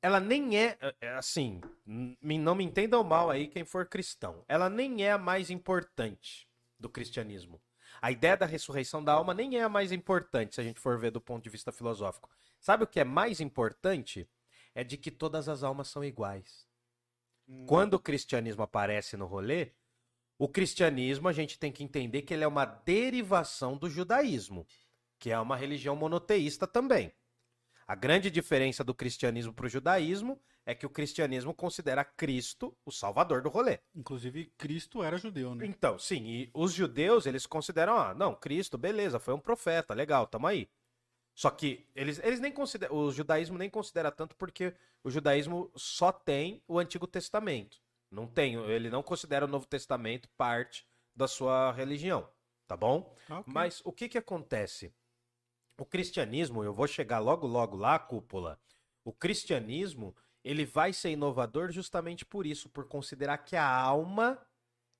ela 0.00 0.20
nem 0.20 0.58
é, 0.58 0.76
é, 1.00 1.08
assim, 1.14 1.60
n- 1.86 2.16
não 2.38 2.54
me 2.54 2.64
entendam 2.64 3.02
mal 3.02 3.30
aí 3.30 3.48
quem 3.48 3.64
for 3.64 3.86
cristão, 3.86 4.44
ela 4.48 4.68
nem 4.68 5.04
é 5.04 5.12
a 5.12 5.18
mais 5.18 5.50
importante 5.50 6.48
do 6.78 6.88
cristianismo. 6.88 7.60
A 8.00 8.10
ideia 8.10 8.36
da 8.36 8.46
ressurreição 8.46 9.02
da 9.02 9.12
alma 9.12 9.32
nem 9.34 9.56
é 9.58 9.62
a 9.62 9.68
mais 9.68 9.92
importante, 9.92 10.54
se 10.54 10.60
a 10.60 10.64
gente 10.64 10.80
for 10.80 10.98
ver 10.98 11.10
do 11.10 11.20
ponto 11.20 11.42
de 11.44 11.50
vista 11.50 11.70
filosófico. 11.72 12.28
Sabe 12.60 12.84
o 12.84 12.86
que 12.86 13.00
é 13.00 13.04
mais 13.04 13.40
importante? 13.40 14.28
É 14.74 14.82
de 14.82 14.96
que 14.96 15.10
todas 15.10 15.48
as 15.48 15.62
almas 15.62 15.88
são 15.88 16.02
iguais. 16.02 16.66
Quando 17.66 17.94
o 17.94 18.00
cristianismo 18.00 18.62
aparece 18.62 19.16
no 19.16 19.26
rolê, 19.26 19.72
o 20.38 20.48
cristianismo 20.48 21.28
a 21.28 21.32
gente 21.32 21.58
tem 21.58 21.70
que 21.70 21.84
entender 21.84 22.22
que 22.22 22.34
ele 22.34 22.44
é 22.44 22.48
uma 22.48 22.64
derivação 22.64 23.76
do 23.76 23.88
judaísmo, 23.88 24.66
que 25.18 25.30
é 25.30 25.38
uma 25.38 25.56
religião 25.56 25.94
monoteísta 25.94 26.66
também. 26.66 27.12
A 27.86 27.94
grande 27.94 28.30
diferença 28.30 28.82
do 28.82 28.94
cristianismo 28.94 29.52
para 29.52 29.66
o 29.66 29.68
judaísmo 29.68 30.40
é 30.64 30.74
que 30.74 30.86
o 30.86 30.90
cristianismo 30.90 31.52
considera 31.52 32.04
Cristo 32.04 32.76
o 32.84 32.92
salvador 32.92 33.42
do 33.42 33.48
rolê. 33.48 33.80
Inclusive, 33.94 34.52
Cristo 34.56 35.02
era 35.02 35.18
judeu, 35.18 35.54
né? 35.54 35.66
Então, 35.66 35.98
sim, 35.98 36.24
e 36.26 36.50
os 36.54 36.72
judeus, 36.72 37.26
eles 37.26 37.46
consideram, 37.46 37.96
ah, 37.98 38.14
não, 38.14 38.34
Cristo, 38.34 38.78
beleza, 38.78 39.18
foi 39.18 39.34
um 39.34 39.40
profeta, 39.40 39.94
legal, 39.94 40.26
tamo 40.26 40.46
aí. 40.46 40.68
Só 41.34 41.50
que 41.50 41.86
eles, 41.94 42.18
eles 42.22 42.40
nem 42.40 42.52
consideram, 42.52 42.94
o 42.94 43.10
judaísmo 43.10 43.56
nem 43.56 43.70
considera 43.70 44.10
tanto 44.10 44.36
porque 44.36 44.74
o 45.02 45.10
judaísmo 45.10 45.70
só 45.74 46.12
tem 46.12 46.62
o 46.68 46.78
Antigo 46.78 47.06
Testamento. 47.06 47.80
Não 48.10 48.26
tem, 48.26 48.54
ele 48.70 48.90
não 48.90 49.02
considera 49.02 49.46
o 49.46 49.48
Novo 49.48 49.66
Testamento 49.66 50.28
parte 50.36 50.86
da 51.16 51.26
sua 51.26 51.72
religião, 51.72 52.28
tá 52.66 52.76
bom? 52.76 53.14
Ok. 53.28 53.44
Mas 53.46 53.80
o 53.84 53.92
que 53.92 54.08
que 54.08 54.18
acontece? 54.18 54.92
O 55.78 55.86
cristianismo, 55.86 56.62
eu 56.62 56.74
vou 56.74 56.86
chegar 56.86 57.18
logo 57.18 57.46
logo 57.46 57.76
lá, 57.76 57.98
cúpula. 57.98 58.60
O 59.02 59.12
cristianismo, 59.12 60.14
ele 60.44 60.64
vai 60.64 60.92
ser 60.92 61.10
inovador 61.10 61.72
justamente 61.72 62.24
por 62.24 62.46
isso, 62.46 62.68
por 62.68 62.86
considerar 62.86 63.38
que 63.38 63.56
a 63.56 63.66
alma 63.66 64.38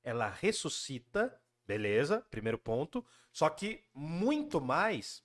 ela 0.02 0.28
ressuscita, 0.28 1.38
beleza? 1.66 2.24
Primeiro 2.30 2.58
ponto. 2.58 3.04
Só 3.30 3.48
que 3.48 3.84
muito 3.94 4.60
mais 4.60 5.22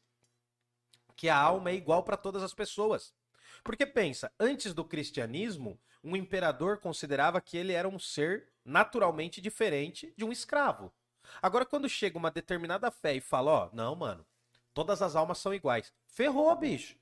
que 1.18 1.28
a 1.28 1.36
alma 1.36 1.72
é 1.72 1.74
igual 1.74 2.04
para 2.04 2.16
todas 2.16 2.44
as 2.44 2.54
pessoas. 2.54 3.14
Porque 3.64 3.86
pensa, 3.86 4.32
antes 4.40 4.74
do 4.74 4.86
cristianismo, 4.86 5.78
um 6.04 6.16
imperador 6.16 6.78
considerava 6.78 7.42
que 7.42 7.58
ele 7.58 7.74
era 7.74 7.90
um 7.90 8.00
ser 8.00 8.48
naturalmente 8.64 9.42
diferente 9.42 10.14
de 10.16 10.24
um 10.24 10.32
escravo. 10.32 10.94
Agora, 11.42 11.66
quando 11.66 11.90
chega 11.90 12.18
uma 12.18 12.32
determinada 12.32 12.90
fé 12.92 13.16
e 13.16 13.20
fala, 13.20 13.52
ó, 13.52 13.70
não, 13.74 13.96
mano, 13.96 14.26
todas 14.74 15.02
as 15.02 15.16
almas 15.16 15.40
são 15.40 15.54
iguais. 15.54 15.92
Ferrou, 16.06 16.56
bicho. 16.56 16.96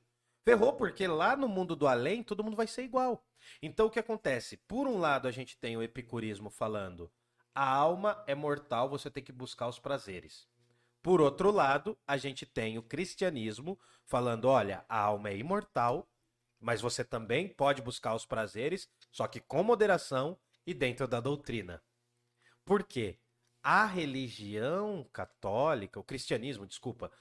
Ferrou, 0.43 0.73
porque 0.73 1.05
lá 1.07 1.35
no 1.35 1.47
mundo 1.47 1.75
do 1.75 1.87
além, 1.87 2.23
todo 2.23 2.43
mundo 2.43 2.55
vai 2.55 2.67
ser 2.67 2.83
igual. 2.83 3.23
Então, 3.61 3.87
o 3.87 3.89
que 3.89 3.99
acontece? 3.99 4.57
Por 4.57 4.87
um 4.87 4.97
lado, 4.97 5.27
a 5.27 5.31
gente 5.31 5.57
tem 5.57 5.75
o 5.75 5.83
epicurismo 5.83 6.49
falando, 6.49 7.11
a 7.53 7.67
alma 7.67 8.23
é 8.27 8.33
mortal, 8.33 8.89
você 8.89 9.09
tem 9.09 9.23
que 9.23 9.31
buscar 9.31 9.67
os 9.67 9.79
prazeres. 9.79 10.47
Por 11.05 11.21
outro 11.21 11.51
lado, 11.51 11.95
a 12.07 12.17
gente 12.17 12.47
tem 12.47 12.79
o 12.79 12.81
cristianismo 12.81 13.79
falando, 14.05 14.45
olha, 14.45 14.83
a 14.89 14.97
alma 14.97 15.29
é 15.29 15.37
imortal, 15.37 16.09
mas 16.59 16.81
você 16.81 17.03
também 17.03 17.47
pode 17.47 17.79
buscar 17.79 18.15
os 18.15 18.25
prazeres, 18.25 18.89
só 19.11 19.27
que 19.27 19.39
com 19.39 19.61
moderação 19.61 20.35
e 20.65 20.73
dentro 20.73 21.07
da 21.07 21.19
doutrina. 21.19 21.79
Por 22.65 22.83
quê? 22.83 23.19
A 23.61 23.85
religião 23.85 25.07
católica, 25.13 25.99
o 25.99 26.03
cristianismo, 26.03 26.65
desculpa, 26.65 27.11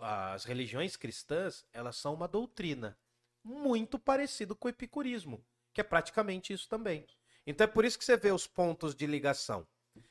as 0.00 0.46
religiões 0.46 0.96
cristãs, 0.96 1.66
elas 1.70 1.96
são 1.96 2.14
uma 2.14 2.26
doutrina 2.26 2.98
muito 3.44 3.98
parecido 3.98 4.56
com 4.56 4.68
o 4.68 4.70
epicurismo, 4.70 5.44
que 5.74 5.82
é 5.82 5.84
praticamente 5.84 6.54
isso 6.54 6.66
também. 6.66 7.06
Então 7.46 7.66
é 7.66 7.68
por 7.68 7.84
isso 7.84 7.98
que 7.98 8.06
você 8.06 8.16
vê 8.16 8.32
os 8.32 8.46
pontos 8.46 8.94
de 8.94 9.06
ligação. 9.06 9.68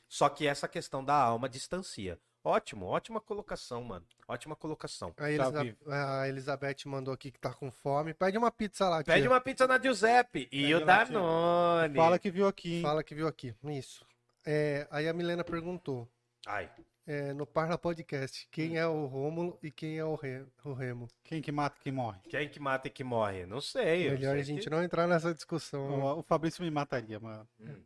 Só 0.07 0.29
que 0.29 0.45
essa 0.45 0.67
questão 0.67 1.03
da 1.03 1.15
alma 1.15 1.49
distancia. 1.49 2.21
Ótimo, 2.43 2.85
ótima 2.87 3.21
colocação, 3.21 3.81
mano. 3.83 4.05
Ótima 4.27 4.55
colocação. 4.55 5.13
A, 5.17 5.31
Elisa- 5.31 5.63
vivo. 5.63 5.77
a 5.89 6.27
Elizabeth 6.27 6.75
mandou 6.85 7.13
aqui 7.13 7.31
que 7.31 7.39
tá 7.39 7.53
com 7.53 7.71
fome. 7.71 8.13
Pede 8.13 8.37
uma 8.37 8.51
pizza 8.51 8.89
lá. 8.89 9.01
Pede 9.03 9.21
tia. 9.21 9.29
uma 9.31 9.39
pizza 9.39 9.65
na 9.65 9.79
Giuseppe 9.81 10.49
e 10.51 10.61
Pede 10.63 10.75
o 10.75 10.85
lá, 10.85 11.05
tia. 11.05 11.13
Danone. 11.13 11.95
Fala 11.95 12.19
que 12.19 12.29
viu 12.29 12.45
aqui, 12.47 12.75
hein? 12.75 12.81
Fala 12.81 13.03
que 13.03 13.15
viu 13.15 13.27
aqui. 13.27 13.55
Isso. 13.63 14.05
É, 14.45 14.85
aí 14.91 15.07
a 15.07 15.13
Milena 15.13 15.43
perguntou. 15.43 16.07
Ai, 16.45 16.69
é, 17.07 17.33
no 17.33 17.45
Parla 17.45 17.77
Podcast, 17.77 18.47
quem 18.51 18.77
é 18.77 18.85
o 18.87 19.05
Rômulo 19.05 19.57
e 19.63 19.69
quem 19.71 19.97
é 19.97 20.03
o, 20.05 20.15
Re- 20.15 20.45
o 20.65 20.73
Remo? 20.73 21.07
Quem 21.23 21.41
que 21.41 21.51
mata, 21.51 21.77
quem 21.81 21.91
morre. 21.93 22.19
quem 22.29 22.47
que 22.49 22.59
mata 22.59 22.87
e 22.87 22.91
que 22.91 23.03
morre? 23.03 23.45
Não 23.45 23.61
sei. 23.61 24.07
eu 24.07 24.11
Melhor 24.13 24.31
sei 24.33 24.39
a 24.41 24.43
gente 24.43 24.63
que- 24.63 24.69
não 24.69 24.83
entrar 24.83 25.07
nessa 25.07 25.33
discussão. 25.33 25.89
né? 25.97 26.03
O, 26.03 26.19
o 26.19 26.23
Fabrício 26.23 26.61
me 26.63 26.69
mataria, 26.71 27.19
mano. 27.19 27.47
Hum. 27.59 27.81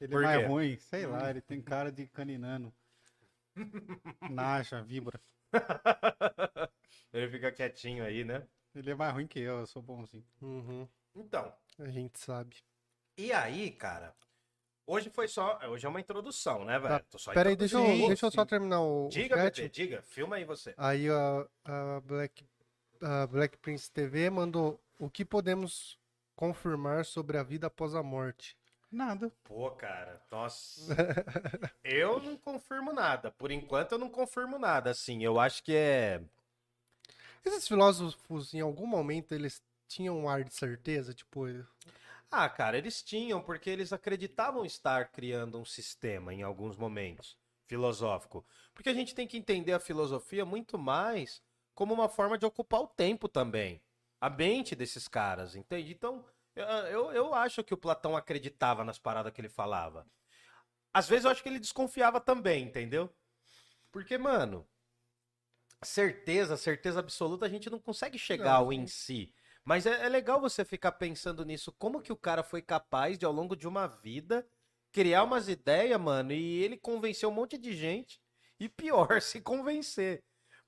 Ele 0.00 0.10
Por 0.12 0.22
é 0.22 0.26
mais 0.26 0.40
quê? 0.40 0.46
ruim, 0.46 0.76
sei 0.78 1.06
lá, 1.06 1.30
ele 1.30 1.40
tem 1.40 1.60
cara 1.62 1.90
de 1.92 2.06
caninano. 2.08 2.72
Naja, 4.28 4.82
vibra. 4.82 5.20
Ele 7.12 7.28
fica 7.28 7.52
quietinho 7.52 8.04
aí, 8.04 8.24
né? 8.24 8.46
Ele 8.74 8.90
é 8.90 8.94
mais 8.94 9.12
ruim 9.12 9.26
que 9.26 9.38
eu, 9.40 9.60
eu 9.60 9.66
sou 9.66 9.82
bonzinho. 9.82 10.24
Uhum, 10.40 10.88
Então, 11.14 11.52
a 11.78 11.88
gente 11.88 12.18
sabe. 12.18 12.56
e 13.18 13.32
aí, 13.32 13.70
cara? 13.70 14.14
Hoje 14.86 15.10
foi 15.10 15.28
só. 15.28 15.58
Hoje 15.68 15.86
é 15.86 15.88
uma 15.88 16.00
introdução, 16.00 16.64
né, 16.64 16.78
velho? 16.78 16.98
Tá, 16.98 17.00
Tô 17.10 17.18
só 17.18 17.32
Pera 17.32 17.50
aí, 17.50 17.56
deixa 17.56 17.76
eu, 17.76 18.08
deixa 18.08 18.26
eu 18.26 18.30
só 18.30 18.44
terminar 18.44 18.80
o, 18.80 19.06
o 19.06 19.08
Diga, 19.10 19.36
chat. 19.36 19.56
bebê, 19.56 19.68
diga. 19.68 20.02
Filma 20.02 20.36
aí 20.36 20.44
você. 20.44 20.74
Aí 20.76 21.08
a, 21.08 21.46
a 21.64 22.00
Black, 22.00 22.44
a 23.00 23.26
Black 23.26 23.58
Prince 23.58 23.90
TV 23.92 24.28
mandou 24.30 24.80
o 24.98 25.08
que 25.08 25.24
podemos 25.24 25.98
confirmar 26.34 27.04
sobre 27.04 27.38
a 27.38 27.42
vida 27.42 27.66
após 27.68 27.94
a 27.94 28.02
morte. 28.02 28.56
Nada. 28.92 29.32
Pô, 29.44 29.70
cara, 29.70 30.22
nossa. 30.30 30.94
eu 31.82 32.20
não 32.20 32.36
confirmo 32.36 32.92
nada. 32.92 33.30
Por 33.30 33.50
enquanto 33.50 33.92
eu 33.92 33.98
não 33.98 34.10
confirmo 34.10 34.58
nada. 34.58 34.90
Assim, 34.90 35.24
eu 35.24 35.40
acho 35.40 35.62
que 35.62 35.74
é. 35.74 36.22
Esses 37.42 37.66
filósofos, 37.66 38.52
em 38.52 38.60
algum 38.60 38.86
momento, 38.86 39.34
eles 39.34 39.62
tinham 39.88 40.18
um 40.18 40.28
ar 40.28 40.44
de 40.44 40.54
certeza? 40.54 41.14
Tipo, 41.14 41.46
Ah, 42.30 42.48
cara, 42.48 42.76
eles 42.76 43.02
tinham, 43.02 43.42
porque 43.42 43.70
eles 43.70 43.92
acreditavam 43.92 44.64
estar 44.64 45.10
criando 45.10 45.58
um 45.58 45.64
sistema 45.64 46.32
em 46.34 46.42
alguns 46.42 46.76
momentos 46.76 47.36
filosófico. 47.66 48.44
Porque 48.74 48.90
a 48.90 48.94
gente 48.94 49.14
tem 49.14 49.26
que 49.26 49.38
entender 49.38 49.72
a 49.72 49.80
filosofia 49.80 50.44
muito 50.44 50.78
mais 50.78 51.42
como 51.74 51.94
uma 51.94 52.08
forma 52.08 52.36
de 52.36 52.44
ocupar 52.44 52.82
o 52.82 52.86
tempo 52.86 53.28
também. 53.28 53.80
A 54.20 54.28
mente 54.28 54.76
desses 54.76 55.08
caras, 55.08 55.56
entende? 55.56 55.92
Então, 55.92 56.22
eu, 56.54 56.64
eu, 56.64 57.12
eu 57.12 57.34
acho 57.34 57.64
que 57.64 57.74
o 57.74 57.78
Platão 57.78 58.16
acreditava 58.16 58.84
nas 58.84 58.98
paradas 58.98 59.32
que 59.32 59.40
ele 59.40 59.48
falava. 59.48 60.06
Às 60.92 61.08
vezes 61.08 61.24
eu 61.24 61.30
acho 61.30 61.42
que 61.42 61.48
ele 61.48 61.58
desconfiava 61.58 62.20
também, 62.20 62.64
entendeu? 62.64 63.10
Porque, 63.90 64.18
mano, 64.18 64.68
certeza, 65.82 66.56
certeza 66.56 67.00
absoluta, 67.00 67.46
a 67.46 67.48
gente 67.48 67.70
não 67.70 67.78
consegue 67.78 68.18
chegar 68.18 68.44
Não, 68.44 68.66
ao 68.66 68.72
em 68.72 68.86
si. 68.86 69.34
Mas 69.64 69.86
é, 69.86 70.04
é 70.04 70.08
legal 70.08 70.40
você 70.40 70.64
ficar 70.64 70.92
pensando 70.92 71.44
nisso. 71.44 71.72
Como 71.72 72.02
que 72.02 72.12
o 72.12 72.16
cara 72.16 72.42
foi 72.42 72.60
capaz 72.60 73.18
de, 73.18 73.24
ao 73.24 73.32
longo 73.32 73.56
de 73.56 73.66
uma 73.66 73.86
vida, 73.86 74.46
criar 74.90 75.24
umas 75.24 75.48
ideias, 75.48 76.00
mano, 76.00 76.32
e 76.32 76.62
ele 76.62 76.76
convenceu 76.76 77.28
um 77.28 77.32
monte 77.32 77.56
de 77.56 77.74
gente. 77.74 78.20
E 78.58 78.68
pior, 78.68 79.20
se 79.22 79.40
convencer. 79.40 80.22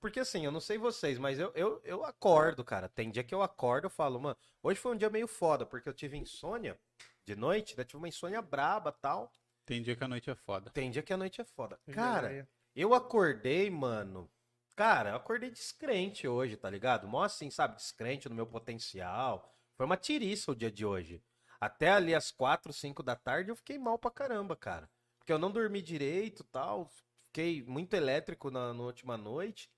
Porque 0.04 0.20
assim, 0.20 0.44
eu 0.44 0.52
não 0.52 0.60
sei 0.60 0.76
vocês, 0.76 1.18
mas 1.18 1.38
eu, 1.38 1.50
eu, 1.54 1.80
eu 1.82 2.04
acordo, 2.04 2.62
cara. 2.62 2.90
Tem 2.90 3.10
dia 3.10 3.24
que 3.24 3.34
eu 3.34 3.40
acordo, 3.40 3.86
eu 3.86 3.90
falo, 3.90 4.20
mano, 4.20 4.36
hoje 4.62 4.78
foi 4.78 4.92
um 4.92 4.98
dia 4.98 5.08
meio 5.08 5.26
foda, 5.26 5.64
porque 5.64 5.88
eu 5.88 5.94
tive 5.94 6.14
insônia 6.18 6.78
de 7.24 7.34
noite, 7.34 7.74
né? 7.74 7.84
Tive 7.84 7.96
uma 7.96 8.08
insônia 8.08 8.42
braba 8.42 8.92
tal. 8.92 9.32
Tem 9.64 9.80
dia 9.80 9.96
que 9.96 10.04
a 10.04 10.08
noite 10.08 10.28
é 10.28 10.34
foda. 10.34 10.70
Tem 10.72 10.90
dia 10.90 11.02
que 11.02 11.14
a 11.14 11.16
noite 11.16 11.40
é 11.40 11.44
foda. 11.44 11.80
já 11.88 11.94
Cara, 11.94 12.30
é. 12.30 12.46
eu 12.76 12.92
acordei, 12.92 13.70
mano. 13.70 14.30
Cara, 14.76 15.08
eu 15.08 15.16
acordei 15.16 15.48
descrente 15.50 16.28
hoje, 16.28 16.54
tá 16.54 16.68
ligado? 16.68 17.08
Mó 17.08 17.22
assim, 17.22 17.48
sabe? 17.48 17.76
Descrente 17.76 18.28
no 18.28 18.34
meu 18.34 18.46
potencial. 18.46 19.50
Foi 19.74 19.86
uma 19.86 19.96
tiriça 19.96 20.52
o 20.52 20.54
dia 20.54 20.70
de 20.70 20.84
hoje. 20.84 21.24
Até 21.58 21.90
ali 21.90 22.14
às 22.14 22.30
4, 22.30 22.74
5 22.74 23.02
da 23.02 23.16
tarde 23.16 23.50
eu 23.50 23.56
fiquei 23.56 23.78
mal 23.78 23.98
pra 23.98 24.10
caramba, 24.10 24.54
cara. 24.54 24.86
Porque 25.18 25.32
eu 25.32 25.38
não 25.38 25.50
dormi 25.50 25.80
direito 25.80 26.44
tal. 26.44 26.90
Fiquei 27.22 27.62
muito 27.62 27.94
elétrico 27.94 28.50
na, 28.50 28.74
na 28.74 28.82
última 28.82 29.16
noite. 29.16 29.72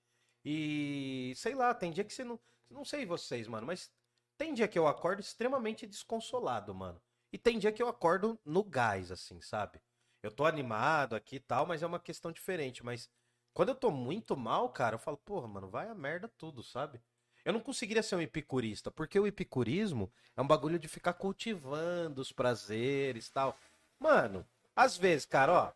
E 0.49 1.33
sei 1.35 1.53
lá, 1.53 1.73
tem 1.73 1.91
dia 1.91 2.05
que 2.05 2.13
você 2.13 2.23
não. 2.23 2.39
Não 2.69 2.85
sei 2.85 3.05
vocês, 3.05 3.49
mano, 3.49 3.67
mas 3.67 3.91
tem 4.37 4.53
dia 4.53 4.67
que 4.67 4.79
eu 4.79 4.87
acordo 4.87 5.19
extremamente 5.19 5.85
desconsolado, 5.85 6.73
mano. 6.73 7.01
E 7.33 7.37
tem 7.37 7.59
dia 7.59 7.71
que 7.71 7.83
eu 7.83 7.89
acordo 7.89 8.39
no 8.45 8.63
gás, 8.63 9.11
assim, 9.11 9.41
sabe? 9.41 9.81
Eu 10.23 10.31
tô 10.31 10.45
animado 10.45 11.17
aqui 11.17 11.35
e 11.35 11.39
tal, 11.41 11.65
mas 11.65 11.83
é 11.83 11.85
uma 11.85 11.99
questão 11.99 12.31
diferente. 12.31 12.81
Mas 12.81 13.09
quando 13.53 13.69
eu 13.69 13.75
tô 13.75 13.91
muito 13.91 14.37
mal, 14.37 14.69
cara, 14.69 14.95
eu 14.95 14.99
falo, 14.99 15.17
porra, 15.17 15.49
mano, 15.49 15.67
vai 15.67 15.89
a 15.89 15.95
merda 15.95 16.29
tudo, 16.37 16.63
sabe? 16.63 17.01
Eu 17.43 17.51
não 17.51 17.59
conseguiria 17.59 18.01
ser 18.01 18.15
um 18.15 18.21
epicurista, 18.21 18.89
porque 18.89 19.19
o 19.19 19.27
epicurismo 19.27 20.09
é 20.35 20.41
um 20.41 20.47
bagulho 20.47 20.79
de 20.79 20.87
ficar 20.87 21.13
cultivando 21.13 22.21
os 22.21 22.31
prazeres 22.31 23.29
tal. 23.29 23.57
Mano, 23.99 24.47
às 24.73 24.95
vezes, 24.95 25.25
cara, 25.25 25.51
ó, 25.51 25.73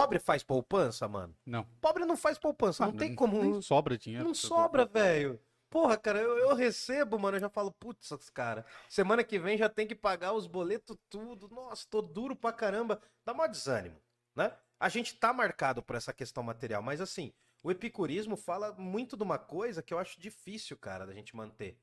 pobre 0.00 0.18
faz 0.18 0.42
poupança, 0.42 1.08
mano. 1.08 1.36
Não. 1.44 1.64
Pobre 1.80 2.04
não 2.04 2.16
faz 2.16 2.38
poupança, 2.38 2.84
Ah, 2.84 2.86
não 2.88 2.96
tem 2.96 3.14
como. 3.14 3.42
nem 3.42 3.60
sobra 3.62 3.96
dinheiro. 3.98 4.24
Não 4.24 4.34
sobra, 4.34 4.84
velho. 4.84 5.40
Porra, 5.68 5.96
cara, 5.96 6.20
eu, 6.20 6.38
eu 6.38 6.54
recebo, 6.54 7.18
mano, 7.18 7.36
eu 7.36 7.40
já 7.40 7.48
falo, 7.48 7.72
putz, 7.72 8.08
cara, 8.30 8.64
semana 8.88 9.24
que 9.24 9.38
vem 9.38 9.58
já 9.58 9.68
tem 9.68 9.86
que 9.86 9.94
pagar 9.94 10.32
os 10.32 10.46
boletos 10.46 10.96
tudo. 11.10 11.48
Nossa, 11.48 11.86
tô 11.90 12.00
duro 12.00 12.36
pra 12.36 12.52
caramba. 12.52 13.00
Dá 13.24 13.34
mó 13.34 13.46
desânimo, 13.46 14.00
né? 14.34 14.56
A 14.78 14.88
gente 14.88 15.16
tá 15.16 15.32
marcado 15.32 15.82
por 15.82 15.96
essa 15.96 16.12
questão 16.12 16.42
material, 16.42 16.82
mas 16.82 17.00
assim, 17.00 17.32
o 17.64 17.70
epicurismo 17.70 18.36
fala 18.36 18.72
muito 18.74 19.16
de 19.16 19.22
uma 19.22 19.38
coisa 19.38 19.82
que 19.82 19.92
eu 19.92 19.98
acho 19.98 20.20
difícil, 20.20 20.76
cara, 20.76 21.06
da 21.06 21.12
gente 21.12 21.34
manter, 21.34 21.76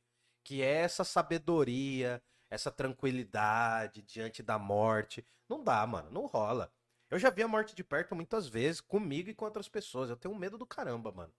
que 0.43 0.61
é 0.61 0.75
essa 0.81 1.03
sabedoria, 1.03 2.21
essa 2.49 2.71
tranquilidade 2.71 4.01
diante 4.03 4.41
da 4.41 4.57
morte. 4.57 5.25
Não 5.49 5.63
dá, 5.63 5.85
mano, 5.85 6.09
não 6.09 6.25
rola. 6.25 6.71
Eu 7.13 7.19
já 7.19 7.29
vi 7.29 7.43
a 7.43 7.47
morte 7.47 7.75
de 7.75 7.83
perto 7.83 8.15
muitas 8.15 8.47
vezes, 8.47 8.81
comigo 8.81 9.29
e 9.29 9.35
com 9.35 9.45
outras 9.45 9.69
pessoas. 9.69 10.09
Eu 10.09 10.17
tenho 10.17 10.33
medo 10.33 10.57
do 10.57 10.65
caramba, 10.65 11.11
mano. 11.11 11.31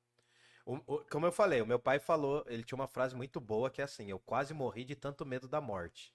O- 0.64 0.76
o- 0.86 1.04
como 1.10 1.26
eu 1.26 1.32
falei, 1.32 1.60
o 1.60 1.66
meu 1.66 1.80
pai 1.80 1.98
falou, 1.98 2.44
ele 2.46 2.62
tinha 2.62 2.76
uma 2.76 2.86
frase 2.86 3.16
muito 3.16 3.40
boa 3.40 3.68
que 3.68 3.80
é 3.80 3.84
assim: 3.84 4.08
eu 4.08 4.20
quase 4.20 4.54
morri 4.54 4.84
de 4.84 4.94
tanto 4.94 5.26
medo 5.26 5.48
da 5.48 5.60
morte. 5.60 6.14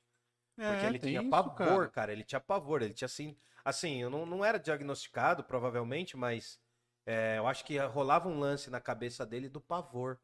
Porque 0.55 0.85
ele 0.85 0.97
tinha 0.97 1.19
isso, 1.19 1.29
pavor, 1.29 1.55
cara. 1.55 1.89
cara. 1.89 2.11
Ele 2.13 2.23
tinha 2.23 2.39
pavor. 2.39 2.81
Ele 2.81 2.93
tinha 2.93 3.05
assim. 3.07 3.35
Assim, 3.65 4.01
eu 4.01 4.09
não, 4.09 4.25
não 4.25 4.45
era 4.45 4.57
diagnosticado, 4.57 5.43
provavelmente, 5.43 6.15
mas 6.15 6.57
é, 7.05 7.37
eu 7.37 7.45
acho 7.45 7.65
que 7.65 7.77
rolava 7.79 8.29
um 8.29 8.39
lance 8.39 8.69
na 8.69 8.79
cabeça 8.79 9.25
dele 9.25 9.49
do 9.49 9.59
pavor. 9.59 10.17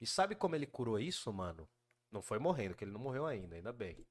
E 0.00 0.06
sabe 0.06 0.34
como 0.34 0.54
ele 0.54 0.66
curou 0.66 0.98
isso, 0.98 1.30
mano? 1.30 1.68
Não 2.10 2.22
foi 2.22 2.38
morrendo, 2.38 2.74
que 2.74 2.82
ele 2.82 2.92
não 2.92 3.00
morreu 3.00 3.26
ainda, 3.26 3.56
ainda 3.56 3.74
bem. 3.74 4.06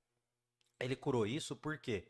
Ele 0.80 0.96
curou 0.96 1.26
isso 1.26 1.56
porque 1.56 2.08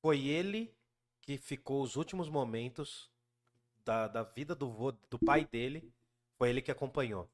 foi 0.00 0.26
ele 0.28 0.72
que 1.20 1.38
ficou 1.38 1.82
os 1.82 1.96
últimos 1.96 2.28
momentos 2.28 3.10
da, 3.84 4.08
da 4.08 4.22
vida 4.22 4.54
do, 4.54 4.70
vô, 4.70 4.92
do 4.92 5.18
pai 5.18 5.44
dele. 5.44 5.92
Foi 6.36 6.48
ele 6.48 6.62
que 6.62 6.70
acompanhou. 6.70 7.30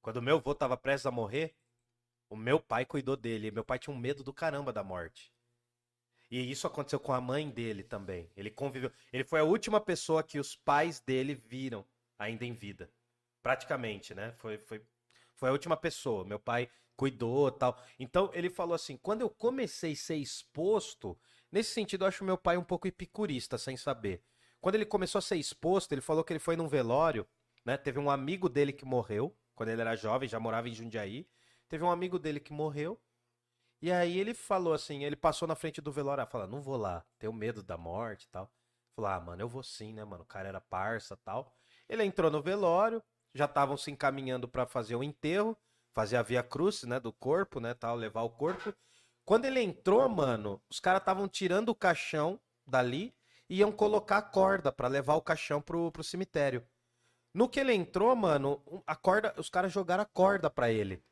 Quando 0.00 0.22
meu 0.22 0.40
vô 0.40 0.54
tava 0.54 0.76
prestes 0.76 1.06
a 1.06 1.10
morrer, 1.10 1.54
o 2.28 2.36
meu 2.36 2.60
pai 2.60 2.84
cuidou 2.84 3.16
dele. 3.16 3.50
Meu 3.50 3.64
pai 3.64 3.78
tinha 3.78 3.94
um 3.94 3.98
medo 3.98 4.22
do 4.22 4.32
caramba 4.32 4.72
da 4.72 4.84
morte. 4.84 5.32
E 6.30 6.50
isso 6.50 6.66
aconteceu 6.66 6.98
com 6.98 7.12
a 7.12 7.20
mãe 7.20 7.48
dele 7.50 7.82
também. 7.82 8.30
Ele 8.36 8.50
conviveu. 8.50 8.90
Ele 9.12 9.24
foi 9.24 9.40
a 9.40 9.44
última 9.44 9.80
pessoa 9.80 10.22
que 10.22 10.38
os 10.38 10.56
pais 10.56 11.00
dele 11.00 11.34
viram 11.34 11.84
ainda 12.18 12.44
em 12.44 12.52
vida. 12.52 12.90
Praticamente, 13.42 14.14
né? 14.14 14.32
Foi, 14.38 14.58
foi, 14.58 14.82
foi 15.34 15.48
a 15.48 15.52
última 15.52 15.76
pessoa. 15.76 16.24
Meu 16.24 16.38
pai 16.38 16.68
cuidou 16.96 17.50
tal. 17.52 17.80
Então 17.98 18.30
ele 18.34 18.50
falou 18.50 18.74
assim: 18.74 18.96
quando 18.96 19.20
eu 19.20 19.30
comecei 19.30 19.92
a 19.92 19.96
ser 19.96 20.16
exposto, 20.16 21.16
nesse 21.50 21.72
sentido 21.72 22.04
eu 22.04 22.08
acho 22.08 22.24
meu 22.24 22.38
pai 22.38 22.56
um 22.56 22.64
pouco 22.64 22.86
epicurista, 22.88 23.58
sem 23.58 23.76
saber. 23.76 24.22
Quando 24.60 24.74
ele 24.74 24.86
começou 24.86 25.18
a 25.18 25.22
ser 25.22 25.36
exposto, 25.36 25.92
ele 25.92 26.00
falou 26.00 26.24
que 26.24 26.32
ele 26.32 26.40
foi 26.40 26.56
num 26.56 26.68
velório, 26.68 27.26
né? 27.64 27.76
Teve 27.76 27.98
um 27.98 28.10
amigo 28.10 28.48
dele 28.48 28.72
que 28.72 28.84
morreu, 28.84 29.36
quando 29.54 29.70
ele 29.70 29.80
era 29.80 29.96
jovem, 29.96 30.28
já 30.28 30.38
morava 30.38 30.68
em 30.68 30.74
Jundiaí. 30.74 31.28
Teve 31.68 31.84
um 31.84 31.90
amigo 31.90 32.18
dele 32.18 32.38
que 32.38 32.52
morreu. 32.52 33.00
E 33.80 33.92
aí 33.92 34.18
ele 34.18 34.34
falou 34.34 34.72
assim, 34.72 35.04
ele 35.04 35.16
passou 35.16 35.46
na 35.46 35.54
frente 35.54 35.80
do 35.80 35.92
velório, 35.92 36.22
ah, 36.22 36.26
fala, 36.26 36.46
não 36.46 36.62
vou 36.62 36.76
lá, 36.76 37.04
tenho 37.18 37.32
medo 37.32 37.62
da 37.62 37.76
morte 37.76 38.24
e 38.24 38.28
tal. 38.28 38.50
Falou, 38.94 39.10
ah, 39.10 39.20
mano, 39.20 39.42
eu 39.42 39.48
vou 39.48 39.62
sim, 39.62 39.92
né, 39.92 40.04
mano? 40.04 40.22
O 40.22 40.26
cara 40.26 40.48
era 40.48 40.60
parça 40.60 41.16
tal. 41.16 41.54
Ele 41.88 42.02
entrou 42.02 42.30
no 42.30 42.40
velório, 42.40 43.02
já 43.34 43.44
estavam 43.44 43.76
se 43.76 43.90
encaminhando 43.90 44.48
pra 44.48 44.66
fazer 44.66 44.96
o 44.96 45.04
enterro, 45.04 45.56
fazer 45.92 46.16
a 46.16 46.22
via 46.22 46.42
cruz, 46.42 46.82
né, 46.84 46.98
do 46.98 47.12
corpo, 47.12 47.60
né, 47.60 47.74
tal, 47.74 47.96
levar 47.96 48.22
o 48.22 48.30
corpo. 48.30 48.74
Quando 49.26 49.44
ele 49.44 49.60
entrou, 49.60 50.08
mano, 50.08 50.62
os 50.70 50.78
caras 50.78 51.02
estavam 51.02 51.28
tirando 51.28 51.68
o 51.70 51.74
caixão 51.74 52.40
dali 52.64 53.12
e 53.50 53.58
iam 53.58 53.72
colocar 53.72 54.18
a 54.18 54.22
corda 54.22 54.70
pra 54.70 54.86
levar 54.86 55.16
o 55.16 55.20
caixão 55.20 55.60
pro, 55.60 55.90
pro 55.90 56.04
cemitério. 56.04 56.64
No 57.34 57.48
que 57.48 57.58
ele 57.58 57.74
entrou, 57.74 58.14
mano, 58.14 58.62
a 58.86 58.94
corda, 58.94 59.34
os 59.36 59.50
caras 59.50 59.72
jogaram 59.72 60.04
a 60.04 60.06
corda 60.06 60.48
pra 60.48 60.70
ele. 60.70 61.02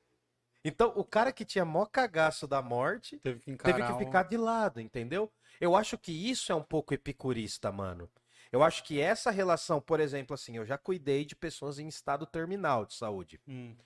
Então, 0.64 0.92
o 0.96 1.04
cara 1.04 1.32
que 1.32 1.44
tinha 1.44 1.64
mó 1.64 1.84
cagaço 1.84 2.46
da 2.46 2.62
morte 2.62 3.18
Teve 3.18 3.40
que 3.40 3.56
teve 3.56 3.82
que 3.84 3.92
um- 3.92 3.98
ficar 3.98 4.22
de 4.22 4.36
lado, 4.36 4.80
entendeu? 4.80 5.30
Eu 5.60 5.74
acho 5.76 5.98
que 5.98 6.12
isso 6.12 6.52
é 6.52 6.54
um 6.54 6.62
pouco 6.62 6.94
epicurista, 6.94 7.70
mano. 7.72 8.08
Eu 8.52 8.62
acho 8.62 8.84
que 8.84 9.00
essa 9.00 9.32
relação, 9.32 9.80
por 9.80 9.98
exemplo, 9.98 10.34
assim, 10.34 10.56
eu 10.56 10.64
já 10.64 10.78
cuidei 10.78 11.24
de 11.24 11.34
pessoas 11.34 11.80
em 11.80 11.88
estado 11.88 12.24
terminal 12.26 12.86
de 12.86 12.94
saúde. 12.94 13.40
Hum. 13.46 13.76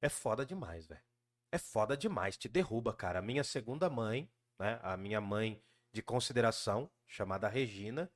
É 0.00 0.08
foda 0.08 0.46
demais, 0.46 0.86
velho. 0.86 1.02
É 1.50 1.58
foda 1.58 1.96
demais, 1.96 2.36
te 2.36 2.48
derruba, 2.48 2.92
cara. 2.92 3.20
A 3.20 3.22
minha 3.22 3.44
segunda 3.44 3.88
mãe, 3.88 4.30
né? 4.58 4.78
A 4.82 4.96
minha 4.96 5.20
mãe 5.20 5.62
de 5.92 6.02
consideração, 6.02 6.90
chamada 7.06 7.48
Regina, 7.48 8.10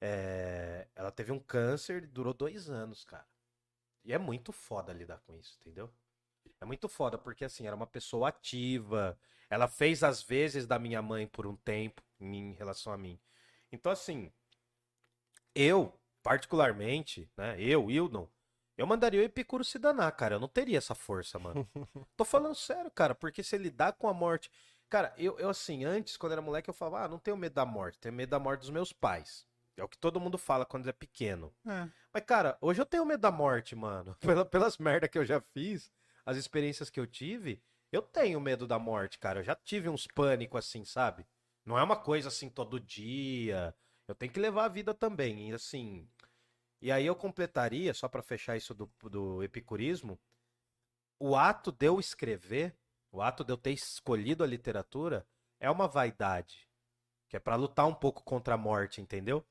é, 0.00 0.88
ela 0.94 1.10
teve 1.10 1.32
um 1.32 1.38
câncer, 1.38 2.06
durou 2.06 2.34
dois 2.34 2.68
anos, 2.68 3.04
cara. 3.04 3.26
E 4.04 4.12
é 4.12 4.18
muito 4.18 4.52
foda 4.52 4.92
lidar 4.92 5.18
com 5.20 5.34
isso, 5.34 5.56
entendeu? 5.60 5.92
É 6.60 6.64
muito 6.64 6.88
foda, 6.88 7.16
porque 7.16 7.44
assim, 7.44 7.66
era 7.66 7.76
uma 7.76 7.86
pessoa 7.86 8.28
ativa. 8.28 9.18
Ela 9.48 9.68
fez 9.68 10.02
as 10.02 10.22
vezes 10.22 10.66
da 10.66 10.78
minha 10.78 11.00
mãe 11.00 11.26
por 11.26 11.46
um 11.46 11.56
tempo 11.56 12.02
em 12.20 12.52
relação 12.52 12.92
a 12.92 12.98
mim. 12.98 13.18
Então, 13.72 13.90
assim, 13.90 14.32
eu, 15.54 15.98
particularmente, 16.22 17.30
né? 17.36 17.60
Eu, 17.60 17.84
Wildon, 17.86 18.28
eu 18.76 18.86
mandaria 18.86 19.20
o 19.20 19.24
Epicuro 19.24 19.64
se 19.64 19.78
danar, 19.78 20.10
cara. 20.12 20.36
Eu 20.36 20.40
não 20.40 20.48
teria 20.48 20.78
essa 20.78 20.94
força, 20.94 21.38
mano. 21.38 21.68
Tô 22.16 22.24
falando 22.24 22.54
sério, 22.54 22.90
cara, 22.90 23.14
porque 23.14 23.42
se 23.42 23.54
ele 23.56 23.64
lidar 23.64 23.92
com 23.92 24.08
a 24.08 24.14
morte. 24.14 24.50
Cara, 24.88 25.12
eu, 25.16 25.38
eu 25.38 25.48
assim, 25.48 25.84
antes, 25.84 26.16
quando 26.16 26.32
era 26.32 26.42
moleque, 26.42 26.68
eu 26.68 26.74
falava, 26.74 27.04
ah, 27.04 27.08
não 27.08 27.18
tenho 27.18 27.36
medo 27.36 27.54
da 27.54 27.64
morte, 27.66 27.98
tenho 27.98 28.14
medo 28.14 28.30
da 28.30 28.38
morte 28.38 28.60
dos 28.60 28.70
meus 28.70 28.92
pais. 28.92 29.46
É 29.76 29.82
o 29.82 29.88
que 29.88 29.98
todo 29.98 30.20
mundo 30.20 30.38
fala 30.38 30.64
quando 30.64 30.88
é 30.88 30.92
pequeno. 30.92 31.52
É. 31.66 31.88
Mas, 32.12 32.22
cara, 32.24 32.56
hoje 32.60 32.80
eu 32.80 32.86
tenho 32.86 33.04
medo 33.04 33.20
da 33.20 33.30
morte, 33.32 33.74
mano. 33.74 34.14
Pela- 34.20 34.44
pelas 34.44 34.78
merda 34.78 35.08
que 35.08 35.18
eu 35.18 35.24
já 35.24 35.40
fiz, 35.40 35.90
as 36.24 36.36
experiências 36.36 36.90
que 36.90 37.00
eu 37.00 37.06
tive, 37.06 37.60
eu 37.90 38.00
tenho 38.02 38.40
medo 38.40 38.66
da 38.68 38.78
morte, 38.78 39.18
cara. 39.18 39.40
Eu 39.40 39.44
já 39.44 39.54
tive 39.56 39.88
uns 39.88 40.06
pânico 40.06 40.56
assim, 40.56 40.84
sabe? 40.84 41.26
Não 41.64 41.78
é 41.78 41.82
uma 41.82 41.96
coisa 41.96 42.28
assim 42.28 42.48
todo 42.48 42.78
dia. 42.78 43.74
Eu 44.06 44.14
tenho 44.14 44.30
que 44.30 44.38
levar 44.38 44.66
a 44.66 44.68
vida 44.68 44.92
também. 44.94 45.50
E 45.50 45.54
assim. 45.54 46.06
E 46.84 46.92
aí 46.92 47.06
eu 47.06 47.16
completaria, 47.16 47.92
só 47.94 48.08
pra 48.08 48.22
fechar 48.22 48.56
isso 48.58 48.74
do, 48.74 48.88
do 49.10 49.42
epicurismo, 49.42 50.20
o 51.18 51.36
ato 51.36 51.72
de 51.72 51.86
eu 51.86 51.98
escrever, 51.98 52.76
o 53.10 53.22
ato 53.22 53.44
de 53.44 53.52
eu 53.52 53.56
ter 53.56 53.72
escolhido 53.72 54.44
a 54.44 54.46
literatura, 54.46 55.26
é 55.60 55.70
uma 55.70 55.88
vaidade. 55.88 56.68
Que 57.28 57.36
é 57.36 57.40
pra 57.40 57.56
lutar 57.56 57.86
um 57.86 57.94
pouco 57.94 58.22
contra 58.24 58.54
a 58.54 58.58
morte, 58.58 59.00
entendeu? 59.00 59.44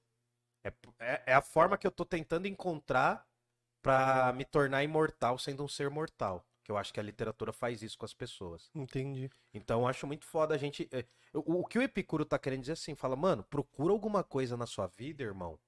É, 0.64 0.74
é, 1.00 1.24
é 1.28 1.34
a 1.34 1.42
forma 1.42 1.78
que 1.78 1.88
eu 1.88 1.92
tô 1.92 2.06
tentando 2.06 2.48
encontrar 2.48 3.28
pra 3.82 4.34
me 4.34 4.46
tornar 4.46 4.84
imortal 4.84 5.40
sendo 5.40 5.64
um 5.64 5.68
ser 5.68 5.90
mortal. 5.90 6.46
Que 6.64 6.72
eu 6.72 6.78
acho 6.78 6.94
que 6.94 7.00
a 7.00 7.04
literatura 7.04 7.54
faz 7.54 7.82
isso 7.82 7.98
com 7.98 8.06
as 8.06 8.14
pessoas. 8.14 8.72
Entendi. 8.76 9.30
Então 9.54 9.82
eu 9.82 9.88
acho 9.88 10.08
muito 10.08 10.26
foda 10.26 10.56
a 10.56 10.58
gente. 10.58 10.90
é, 10.92 11.06
O, 11.34 11.62
o 11.62 11.66
que 11.66 11.80
o 11.80 11.82
Epicuro 11.84 12.26
tá 12.26 12.40
querendo 12.40 12.62
dizer 12.62 12.74
assim, 12.74 12.96
fala, 12.96 13.16
mano, 13.16 13.44
procura 13.44 13.92
alguma 13.94 14.24
coisa 14.24 14.58
na 14.58 14.66
sua 14.66 14.88
vida, 14.88 15.24
irmão, 15.24 15.60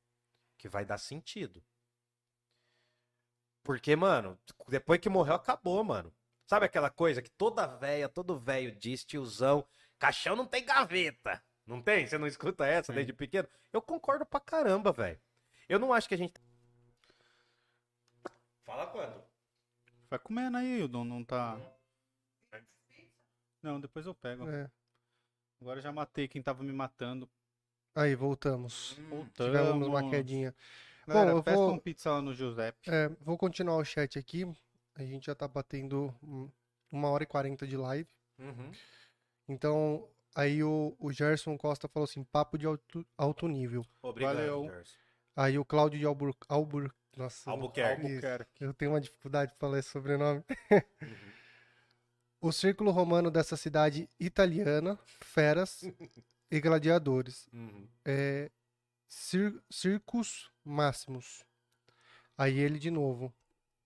que 0.66 0.70
vai 0.70 0.84
dar 0.84 0.98
sentido. 0.98 1.64
Porque, 3.62 3.96
mano, 3.96 4.36
depois 4.68 5.00
que 5.00 5.08
morreu, 5.08 5.36
acabou, 5.36 5.84
mano. 5.84 6.12
Sabe 6.48 6.66
aquela 6.66 6.90
coisa 6.90 7.22
que 7.22 7.30
toda 7.30 7.68
véia, 7.68 8.10
todo 8.10 8.40
velho 8.40 8.76
diz, 8.76 9.06
tiozão, 9.06 9.64
caixão 10.00 10.36
não 10.36 10.48
tem 10.48 10.66
gaveta. 10.66 11.40
Não 11.68 11.84
tem? 11.84 12.08
Você 12.08 12.18
não 12.18 12.26
escuta 12.26 12.66
essa 12.66 12.92
Sim. 12.92 12.96
desde 12.96 13.14
pequeno? 13.14 13.48
Eu 13.72 13.80
concordo 13.80 14.26
pra 14.26 14.40
caramba, 14.40 14.92
velho. 14.92 15.22
Eu 15.70 15.78
não 15.78 15.94
acho 15.94 16.08
que 16.08 16.16
a 16.16 16.18
gente. 16.18 16.34
Fala 18.64 18.88
quando? 18.88 19.24
Vai 20.10 20.18
comendo 20.18 20.58
aí, 20.58 20.80
Hildon, 20.80 21.04
não 21.04 21.24
tá. 21.24 21.60
Não, 23.62 23.80
depois 23.80 24.08
eu 24.08 24.16
pego. 24.16 24.50
É. 24.50 24.72
Agora 25.62 25.78
eu 25.78 25.84
já 25.84 25.92
matei 25.92 26.28
quem 26.28 26.42
tava 26.42 26.64
me 26.64 26.74
matando. 26.74 27.30
Aí, 27.96 28.14
voltamos. 28.14 28.98
Voltamos. 29.10 29.58
Tivemos 29.58 29.88
uma 29.88 30.10
quedinha. 30.10 30.54
Galera, 31.08 31.32
Bom, 31.32 31.38
eu 31.38 31.44
peça 31.44 31.58
vou- 31.58 31.72
um 31.72 31.80
pizza 31.80 32.12
lá 32.12 32.22
no 32.22 32.34
Giuseppe. 32.34 32.90
É, 32.90 33.10
vou 33.22 33.38
continuar 33.38 33.78
o 33.78 33.86
chat 33.86 34.20
aqui. 34.20 34.46
A 34.96 35.04
gente 35.04 35.28
já 35.28 35.36
tá 35.36 35.48
batendo 35.48 36.14
hum, 36.24 36.50
uma 36.92 37.10
hora 37.10 37.24
e 37.24 37.28
quarenta 37.28 37.66
de 37.68 37.78
live. 37.78 38.10
Uhum. 38.40 38.72
Então, 39.48 40.10
aí 40.36 40.64
o, 40.64 40.96
o 41.00 41.12
Gerson 41.12 41.58
Costa 41.58 41.88
falou 41.88 42.06
assim: 42.06 42.24
papo 42.24 42.58
de 42.58 42.66
alto, 42.66 43.06
alto 43.18 43.48
nível. 43.48 43.86
Obrigado, 44.02 44.36
Valeu. 44.36 44.64
Gerson. 44.66 44.98
Aí 45.36 45.58
o 45.60 45.66
Cláudio 45.66 46.00
de 46.00 46.06
Albur, 46.06 46.34
Albur, 46.50 46.92
nossa, 47.16 47.50
Albuquerque. 47.50 48.02
isso. 48.02 48.10
Albuquerque. 48.16 48.64
eu 48.64 48.74
tenho 48.74 48.92
uma 48.92 49.02
dificuldade 49.02 49.52
de 49.52 49.58
falar 49.58 49.80
esse 49.80 49.90
sobrenome. 49.90 50.44
Uhum. 50.72 50.82
O 52.42 52.52
círculo 52.52 52.92
romano 52.92 53.32
dessa 53.32 53.58
cidade 53.58 54.08
italiana, 54.20 55.00
feras 55.04 55.82
e 56.52 56.60
gladiadores. 56.60 57.48
Uhum. 57.54 57.88
É, 58.04 58.52
cir, 59.08 59.62
circus 59.70 60.52
máximos. 60.64 61.44
Aí 62.38 62.58
ele 62.60 62.78
de 62.80 62.92
novo. 62.92 63.34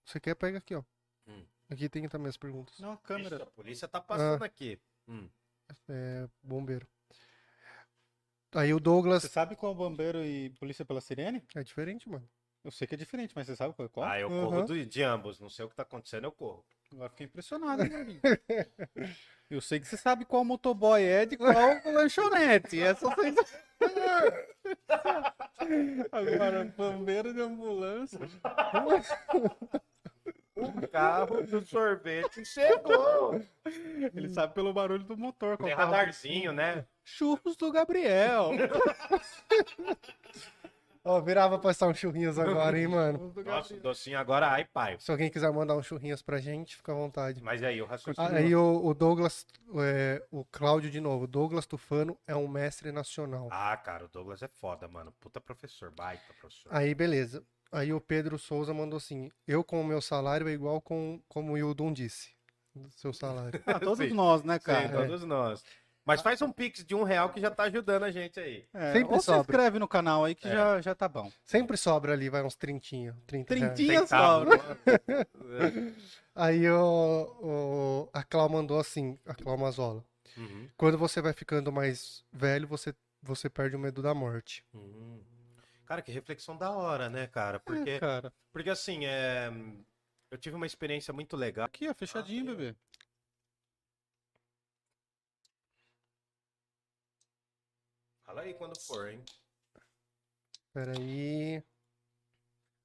Você 0.05 0.19
quer? 0.19 0.35
Pega 0.35 0.57
aqui, 0.57 0.73
ó. 0.75 0.83
Hum. 1.27 1.45
Aqui 1.69 1.87
tem 1.87 2.07
também 2.09 2.29
as 2.29 2.37
perguntas. 2.37 2.79
Não, 2.79 2.93
a 2.93 2.97
câmera. 2.97 3.43
a 3.43 3.45
polícia 3.45 3.87
tá 3.87 4.01
passando 4.01 4.41
Ah. 4.41 4.45
aqui. 4.45 4.79
Hum. 5.07 5.29
É, 5.87 6.27
bombeiro. 6.41 6.87
Aí 8.55 8.73
o 8.73 8.79
Douglas. 8.79 9.21
Você 9.23 9.29
sabe 9.29 9.55
qual 9.55 9.71
é 9.71 9.75
o 9.75 9.77
bombeiro 9.77 10.23
e 10.25 10.49
polícia 10.51 10.83
pela 10.83 10.99
sirene? 11.01 11.43
É 11.55 11.63
diferente, 11.63 12.09
mano. 12.09 12.27
Eu 12.63 12.71
sei 12.71 12.87
que 12.87 12.95
é 12.95 12.97
diferente, 12.97 13.33
mas 13.35 13.45
você 13.47 13.55
sabe 13.55 13.73
qual 13.75 13.85
é 13.85 13.89
qual? 13.89 14.07
Ah, 14.09 14.19
eu 14.19 14.29
Uhum. 14.29 14.45
corro 14.65 14.85
de 14.85 15.03
ambos. 15.03 15.39
Não 15.39 15.49
sei 15.49 15.65
o 15.65 15.69
que 15.69 15.75
tá 15.75 15.83
acontecendo, 15.83 16.23
eu 16.25 16.31
corro. 16.31 16.65
Agora 16.91 17.09
fiquei 17.09 17.27
impressionado, 17.27 17.83
hein? 17.83 18.19
Eu 19.49 19.61
sei 19.61 19.79
que 19.79 19.87
você 19.87 19.97
sabe 19.97 20.25
qual 20.25 20.45
motoboy 20.45 21.03
é 21.03 21.25
de 21.25 21.35
qual 21.35 21.51
lanchonete. 21.85 22.79
Essa 22.79 23.09
você... 23.09 23.33
Agora, 26.11 26.65
bombeiro 26.77 27.33
de 27.33 27.41
ambulância. 27.41 28.19
O 30.59 30.87
carro 30.89 31.41
do 31.43 31.65
sorvete 31.65 32.43
chegou. 32.43 33.41
Ele 34.13 34.27
sabe 34.27 34.53
pelo 34.53 34.73
barulho 34.73 35.05
do 35.05 35.15
motor. 35.15 35.57
Tem 35.57 35.73
radarzinho, 35.73 36.51
né? 36.51 36.85
Churros 37.01 37.55
do 37.55 37.71
Gabriel. 37.71 38.51
Ó, 41.09 41.19
virava 41.19 41.57
pra 41.57 41.69
passar 41.69 41.87
uns 41.87 41.97
churrinhos 41.97 42.37
agora, 42.37 42.79
hein, 42.79 42.87
mano? 42.87 43.33
Nossa, 43.43 43.73
o 43.73 43.79
docinho 43.79 44.19
agora, 44.19 44.47
ai, 44.47 44.63
pai. 44.65 44.95
Se 44.99 45.09
alguém 45.09 45.27
quiser 45.27 45.51
mandar 45.51 45.75
uns 45.75 45.87
churrinhos 45.87 46.21
pra 46.21 46.37
gente, 46.37 46.75
fica 46.75 46.91
à 46.91 46.95
vontade. 46.95 47.41
Mas 47.41 47.63
aí, 47.63 47.81
o 47.81 47.85
raciocínio. 47.87 48.31
Aí 48.31 48.55
o, 48.55 48.85
o 48.85 48.93
Douglas, 48.93 49.43
é, 49.79 50.23
o 50.29 50.45
Cláudio 50.45 50.91
de 50.91 51.01
novo, 51.01 51.25
Douglas 51.25 51.65
Tufano 51.65 52.15
é 52.27 52.35
um 52.35 52.47
mestre 52.47 52.91
nacional. 52.91 53.47
Ah, 53.51 53.75
cara, 53.75 54.05
o 54.05 54.07
Douglas 54.07 54.43
é 54.43 54.47
foda, 54.47 54.87
mano. 54.87 55.11
Puta 55.19 55.41
professor, 55.41 55.89
baita 55.89 56.31
professor. 56.39 56.69
Aí, 56.71 56.93
beleza. 56.93 57.43
Aí 57.71 57.91
o 57.91 57.99
Pedro 57.99 58.37
Souza 58.37 58.71
mandou 58.71 58.97
assim: 58.97 59.31
Eu 59.47 59.63
com 59.63 59.81
o 59.81 59.83
meu 59.83 60.01
salário 60.01 60.47
é 60.47 60.51
igual 60.51 60.79
com 60.79 61.19
como 61.27 61.53
o 61.53 61.57
Hildon 61.57 61.91
disse. 61.91 62.29
Seu 62.91 63.11
salário. 63.13 63.59
Ah, 63.65 63.79
todos 63.81 63.97
Sim. 63.97 64.13
nós, 64.13 64.43
né, 64.43 64.59
Sim, 64.59 64.65
cara? 64.65 65.07
todos 65.07 65.23
nós. 65.23 65.63
Mas 66.05 66.21
faz 66.21 66.41
um 66.41 66.51
pix 66.51 66.83
de 66.83 66.95
um 66.95 67.03
real 67.03 67.29
que 67.29 67.39
já 67.39 67.51
tá 67.51 67.63
ajudando 67.63 68.03
a 68.03 68.11
gente 68.11 68.39
aí. 68.39 68.65
É, 68.73 68.93
Sempre 68.93 69.13
ou 69.13 69.19
se 69.19 69.25
sobra. 69.27 69.41
inscreve 69.41 69.77
no 69.79 69.87
canal 69.87 70.25
aí 70.25 70.33
que 70.33 70.47
É. 70.47 70.51
já, 70.51 70.81
já 70.81 70.95
tá 70.95 71.07
bom. 71.07 71.31
Sempre 71.43 71.77
sobra 71.77 72.13
ali, 72.13 72.29
vai 72.29 72.41
uns 72.43 72.55
trintinho. 72.55 73.15
30 73.27 73.53
reais. 73.53 73.73
Trintinha 73.75 73.99
Centavo, 74.01 74.51
sobra. 74.51 74.79
né? 75.45 75.95
Aí 76.35 76.69
o, 76.69 76.79
o- 77.41 78.09
a 78.13 78.23
Clau 78.23 78.47
mandou 78.49 78.79
assim, 78.79 79.19
a 79.25 79.33
Clau 79.35 79.57
Mazola. 79.57 80.03
Uhum, 80.37 80.69
Quando 80.77 80.97
você 80.97 81.21
vai 81.21 81.33
ficando 81.33 81.71
mais 81.71 82.23
velho, 82.31 82.65
você, 82.67 82.95
você 83.21 83.49
perde 83.49 83.75
o 83.75 83.79
medo 83.79 84.01
da 84.01 84.13
morte. 84.13 84.63
uhum. 84.73 85.21
Cara, 85.85 86.01
que 86.03 86.11
reflexão 86.11 86.55
da 86.55 86.69
hora, 86.71 87.09
né, 87.09 87.25
cara? 87.27 87.59
Porque, 87.59 87.89
É, 87.89 87.99
cara. 87.99 88.31
porque 88.53 88.69
assim, 88.69 89.05
é... 89.05 89.51
eu 90.31 90.37
tive 90.37 90.55
uma 90.55 90.67
experiência 90.67 91.11
muito 91.11 91.35
legal. 91.35 91.65
Aqui, 91.65 91.89
ó, 91.89 91.93
fechadinho, 91.95 92.47
Ah, 92.47 92.53
é. 92.53 92.55
bebê. 92.55 92.75
Fala 98.29 98.41
aí 98.41 98.53
quando 98.53 98.79
for, 98.79 99.09
hein? 99.09 99.25
Peraí. 100.71 101.63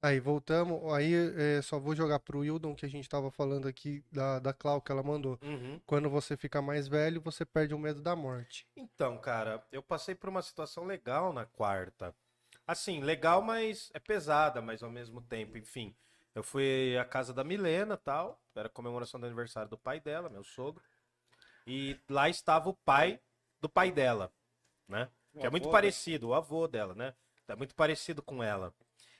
Aí, 0.01 0.19
voltamos. 0.19 0.91
Aí, 0.91 1.13
é, 1.13 1.61
só 1.61 1.77
vou 1.77 1.95
jogar 1.95 2.17
pro 2.17 2.43
Hildon, 2.43 2.73
que 2.73 2.83
a 2.83 2.89
gente 2.89 3.07
tava 3.07 3.29
falando 3.29 3.67
aqui 3.67 4.03
da, 4.11 4.39
da 4.39 4.51
Clau, 4.51 4.81
que 4.81 4.91
ela 4.91 5.03
mandou. 5.03 5.37
Uhum. 5.43 5.79
Quando 5.85 6.09
você 6.09 6.35
fica 6.35 6.63
mais 6.63 6.87
velho, 6.87 7.21
você 7.21 7.45
perde 7.45 7.75
o 7.75 7.77
medo 7.77 8.01
da 8.01 8.15
morte. 8.15 8.67
Então, 8.75 9.19
cara, 9.19 9.63
eu 9.71 9.83
passei 9.83 10.15
por 10.15 10.29
uma 10.29 10.41
situação 10.41 10.83
legal 10.83 11.31
na 11.31 11.45
quarta. 11.45 12.15
Assim, 12.65 13.01
legal, 13.01 13.43
mas 13.43 13.91
é 13.93 13.99
pesada, 13.99 14.63
mas 14.63 14.81
ao 14.81 14.89
mesmo 14.89 15.21
tempo, 15.21 15.59
enfim. 15.59 15.95
Eu 16.33 16.41
fui 16.41 16.97
à 16.97 17.05
casa 17.05 17.31
da 17.31 17.43
Milena, 17.43 17.95
tal, 17.95 18.41
era 18.55 18.65
a 18.65 18.71
comemoração 18.71 19.19
do 19.19 19.27
aniversário 19.27 19.69
do 19.69 19.77
pai 19.77 19.99
dela, 19.99 20.27
meu 20.27 20.43
sogro. 20.43 20.83
E 21.67 22.01
lá 22.09 22.27
estava 22.27 22.67
o 22.67 22.73
pai 22.73 23.21
do 23.61 23.69
pai 23.69 23.91
dela, 23.91 24.33
né? 24.87 25.07
Que 25.39 25.45
é 25.45 25.49
muito 25.49 25.69
parecido, 25.69 26.29
o 26.29 26.33
avô 26.33 26.67
dela, 26.67 26.95
né? 26.95 27.13
É 27.47 27.55
muito 27.55 27.75
parecido 27.75 28.21
com 28.21 28.41
ela. 28.41 28.73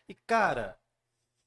E, 0.07 0.13
cara, 0.13 0.79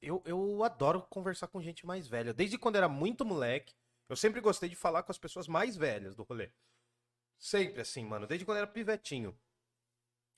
eu, 0.01 0.21
eu 0.25 0.63
adoro 0.63 1.01
conversar 1.03 1.47
com 1.47 1.61
gente 1.61 1.85
mais 1.85 2.07
velha. 2.07 2.33
Desde 2.33 2.57
quando 2.57 2.75
era 2.75 2.87
muito 2.87 3.25
moleque, 3.25 3.75
eu 4.07 4.15
sempre 4.15 4.41
gostei 4.41 4.69
de 4.69 4.75
falar 4.75 5.03
com 5.03 5.11
as 5.11 5.17
pessoas 5.17 5.47
mais 5.47 5.75
velhas 5.75 6.15
do 6.15 6.23
rolê. 6.23 6.51
Sempre 7.37 7.81
assim, 7.81 8.05
mano. 8.05 8.27
Desde 8.27 8.45
quando 8.45 8.57
era 8.57 8.67
pivetinho. 8.67 9.37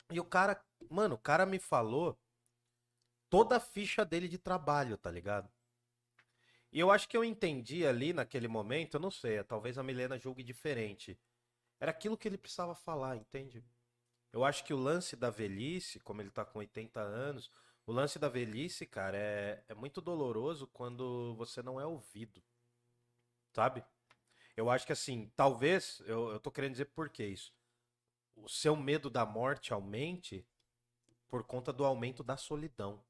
E 0.09 0.19
o 0.19 0.25
cara, 0.25 0.63
mano, 0.89 1.15
o 1.15 1.19
cara 1.19 1.45
me 1.45 1.59
falou 1.59 2.19
toda 3.29 3.57
a 3.57 3.59
ficha 3.59 4.03
dele 4.03 4.27
de 4.27 4.37
trabalho, 4.37 4.97
tá 4.97 5.09
ligado? 5.09 5.49
E 6.71 6.79
eu 6.79 6.89
acho 6.89 7.07
que 7.07 7.17
eu 7.17 7.23
entendi 7.23 7.85
ali 7.85 8.13
naquele 8.13 8.47
momento, 8.47 8.95
eu 8.95 8.99
não 8.99 9.11
sei, 9.11 9.43
talvez 9.43 9.77
a 9.77 9.83
Milena 9.83 10.17
julgue 10.17 10.43
diferente. 10.43 11.19
Era 11.79 11.91
aquilo 11.91 12.17
que 12.17 12.27
ele 12.27 12.37
precisava 12.37 12.75
falar, 12.75 13.17
entende? 13.17 13.63
Eu 14.33 14.43
acho 14.45 14.63
que 14.63 14.73
o 14.73 14.77
lance 14.77 15.15
da 15.15 15.29
velhice, 15.29 15.99
como 15.99 16.21
ele 16.21 16.29
tá 16.29 16.45
com 16.45 16.59
80 16.59 16.99
anos, 17.01 17.51
o 17.85 17.91
lance 17.91 18.17
da 18.17 18.29
velhice, 18.29 18.85
cara, 18.85 19.17
é, 19.17 19.63
é 19.67 19.73
muito 19.73 19.99
doloroso 19.99 20.67
quando 20.67 21.35
você 21.35 21.61
não 21.61 21.79
é 21.79 21.85
ouvido. 21.85 22.41
Sabe? 23.53 23.83
Eu 24.55 24.69
acho 24.69 24.85
que 24.85 24.93
assim, 24.93 25.31
talvez, 25.35 26.01
eu, 26.05 26.29
eu 26.29 26.39
tô 26.39 26.51
querendo 26.51 26.73
dizer 26.73 26.85
por 26.85 27.09
que 27.09 27.25
isso. 27.25 27.53
O 28.35 28.47
seu 28.47 28.75
medo 28.75 29.09
da 29.09 29.25
morte 29.25 29.73
aumente 29.73 30.45
por 31.27 31.43
conta 31.43 31.73
do 31.73 31.85
aumento 31.85 32.23
da 32.23 32.37
solidão. 32.37 33.03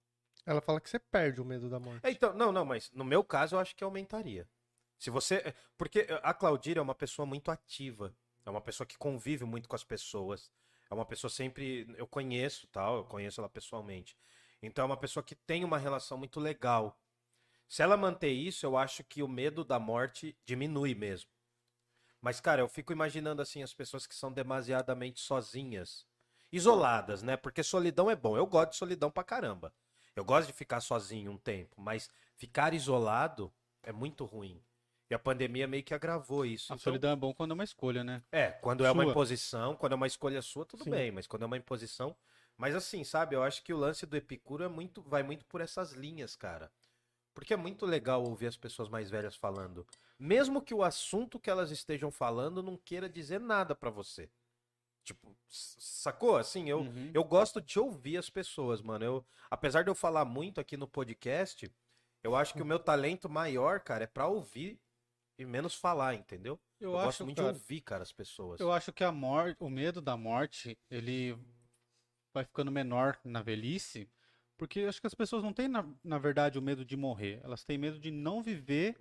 Ela 0.45 0.61
fala 0.61 0.81
que 0.81 0.89
você 0.89 0.99
perde 0.99 1.41
o 1.41 1.45
medo 1.45 1.69
da 1.69 1.80
morte. 1.80 2.06
É, 2.06 2.11
Então, 2.11 2.34
não, 2.34 2.52
não, 2.52 2.65
mas 2.65 2.91
no 2.91 3.03
meu 3.03 3.23
caso 3.23 3.56
eu 3.56 3.60
acho 3.60 3.76
que 3.76 3.84
aumentaria. 3.84 4.49
Se 4.98 5.10
você. 5.10 5.53
Porque 5.77 6.07
a 6.23 6.34
Claudira 6.34 6.80
é 6.80 6.81
uma 6.84 6.95
pessoa 6.95 7.26
muito 7.26 7.52
ativa. 7.52 8.15
É 8.45 8.49
uma 8.49 8.61
pessoa 8.61 8.85
que 8.88 8.98
convive 8.98 9.45
muito 9.45 9.68
com 9.68 9.76
as 9.76 9.84
pessoas. 9.84 10.52
É 10.91 10.93
uma 10.93 11.05
pessoa 11.05 11.31
sempre. 11.31 11.88
Eu 11.97 12.05
conheço, 12.05 12.68
tal, 12.68 12.97
eu 12.97 13.05
conheço 13.05 13.39
ela 13.39 13.49
pessoalmente. 13.49 14.18
Então 14.61 14.84
é 14.84 14.85
uma 14.85 14.97
pessoa 14.97 15.23
que 15.23 15.34
tem 15.34 15.63
uma 15.63 15.77
relação 15.77 16.18
muito 16.18 16.39
legal. 16.39 16.99
Se 17.68 17.81
ela 17.81 17.95
manter 17.95 18.31
isso, 18.31 18.65
eu 18.65 18.77
acho 18.77 19.01
que 19.05 19.23
o 19.23 19.27
medo 19.27 19.63
da 19.63 19.80
morte 19.80 20.38
diminui 20.45 20.93
mesmo. 20.93 21.31
Mas, 22.19 22.41
cara, 22.41 22.61
eu 22.61 22.68
fico 22.68 22.91
imaginando 22.91 23.41
assim 23.41 23.63
as 23.63 23.73
pessoas 23.73 24.05
que 24.05 24.13
são 24.13 24.31
demasiadamente 24.31 25.22
sozinhas. 25.22 26.05
Isoladas, 26.51 27.23
né? 27.23 27.38
Porque 27.38 27.63
solidão 27.63 28.11
é 28.11 28.15
bom. 28.15 28.35
Eu 28.35 28.45
gosto 28.45 28.72
de 28.72 28.76
solidão 28.76 29.09
pra 29.09 29.23
caramba. 29.23 29.73
Eu 30.13 30.26
gosto 30.26 30.47
de 30.47 30.53
ficar 30.53 30.81
sozinho 30.81 31.31
um 31.31 31.38
tempo, 31.38 31.80
mas 31.80 32.09
ficar 32.35 32.73
isolado 32.73 33.51
é 33.81 33.93
muito 33.93 34.26
ruim. 34.26 34.61
E 35.11 35.13
a 35.13 35.19
pandemia 35.19 35.67
meio 35.67 35.83
que 35.83 35.93
agravou 35.93 36.45
isso. 36.45 36.71
A 36.71 36.77
Então, 36.77 36.85
solidão 36.85 37.11
é 37.11 37.15
bom 37.17 37.33
quando 37.33 37.51
é 37.51 37.53
uma 37.53 37.65
escolha, 37.65 38.01
né? 38.01 38.23
é, 38.31 38.49
quando 38.49 38.85
é 38.85 38.91
uma 38.91 39.03
Sua. 39.03 39.11
imposição, 39.11 39.75
quando 39.75 39.91
é 39.91 39.95
uma 39.95 40.07
escolha 40.07 40.41
sua, 40.41 40.65
tudo 40.65 40.85
Sim. 40.85 40.89
bem, 40.89 41.11
mas 41.11 41.27
quando 41.27 41.41
é 41.41 41.45
uma 41.45 41.57
imposição. 41.57 42.15
Mas 42.57 42.73
assim, 42.73 43.03
sabe, 43.03 43.35
eu 43.35 43.43
acho 43.43 43.61
que 43.61 43.73
o 43.73 43.77
lance 43.77 44.05
do 44.05 44.15
Epicuro 44.15 44.63
é 44.63 44.69
muito, 44.69 45.01
vai 45.01 45.21
muito 45.21 45.43
por 45.47 45.59
essas 45.59 45.91
linhas, 45.91 46.38
cara. 46.38 46.71
Porque 47.33 47.53
é 47.53 47.57
muito 47.57 47.85
legal 47.85 48.23
ouvir 48.23 48.47
as 48.47 48.55
pessoas 48.55 48.88
mais 48.88 49.09
velhas 49.09 49.35
falando. 49.35 49.85
Mesmo 50.17 50.61
que 50.61 50.73
o 50.73 50.81
assunto 50.81 51.38
que 51.41 51.49
elas 51.49 51.71
estejam 51.71 52.09
falando 52.09 52.63
não 52.63 52.77
queira 52.77 53.09
dizer 53.09 53.41
nada 53.41 53.75
pra 53.75 53.89
você. 53.89 54.29
Tipo, 55.03 55.35
sacou? 55.49 56.38
Assim, 56.38 56.69
eu, 56.69 56.79
Uhum. 56.83 57.11
eu 57.13 57.23
gosto 57.25 57.59
de 57.59 57.77
ouvir 57.77 58.15
as 58.15 58.29
pessoas, 58.29 58.81
mano. 58.81 59.03
Eu, 59.03 59.25
apesar 59.49 59.83
de 59.83 59.89
eu 59.89 59.95
falar 59.95 60.23
muito 60.23 60.61
aqui 60.61 60.77
no 60.77 60.88
podcast, 60.88 61.69
eu 62.23 62.33
acho 62.33 62.53
que 62.53 62.61
o 62.61 62.65
meu 62.65 62.79
talento 62.79 63.27
maior, 63.27 63.81
cara, 63.81 64.05
é 64.05 64.07
pra 64.07 64.27
ouvir 64.27 64.79
e 65.41 65.45
menos 65.45 65.76
falar, 65.76 66.15
entendeu? 66.15 66.59
Eu, 66.80 66.91
Eu, 66.91 66.97
acho, 66.97 67.05
gosto 67.05 67.26
muito 67.26 67.38
cara, 67.38 67.51
de 67.51 67.57
ouvir, 67.59 67.81
cara, 67.81 68.03
as 68.03 68.11
pessoas. 68.11 68.59
eu 68.59 68.72
acho 68.72 68.91
que 68.93 69.03
a 69.03 69.11
morte, 69.11 69.55
o 69.59 69.69
medo 69.69 70.01
da 70.01 70.15
morte, 70.18 70.77
ele 70.89 71.38
vai 72.34 72.43
ficando 72.45 72.72
menor 72.72 73.18
na 73.23 73.41
velhice, 73.41 74.09
porque 74.57 74.80
eu 74.81 74.89
acho 74.89 75.01
que 75.01 75.07
as 75.07 75.13
pessoas 75.13 75.43
não 75.43 75.53
têm, 75.53 75.68
na, 75.68 75.85
na 76.03 76.18
verdade, 76.18 76.57
o 76.57 76.61
medo 76.61 76.85
de 76.85 76.95
morrer. 76.95 77.39
Elas 77.43 77.63
têm 77.63 77.77
medo 77.77 77.99
de 77.99 78.09
não 78.11 78.41
viver 78.41 78.95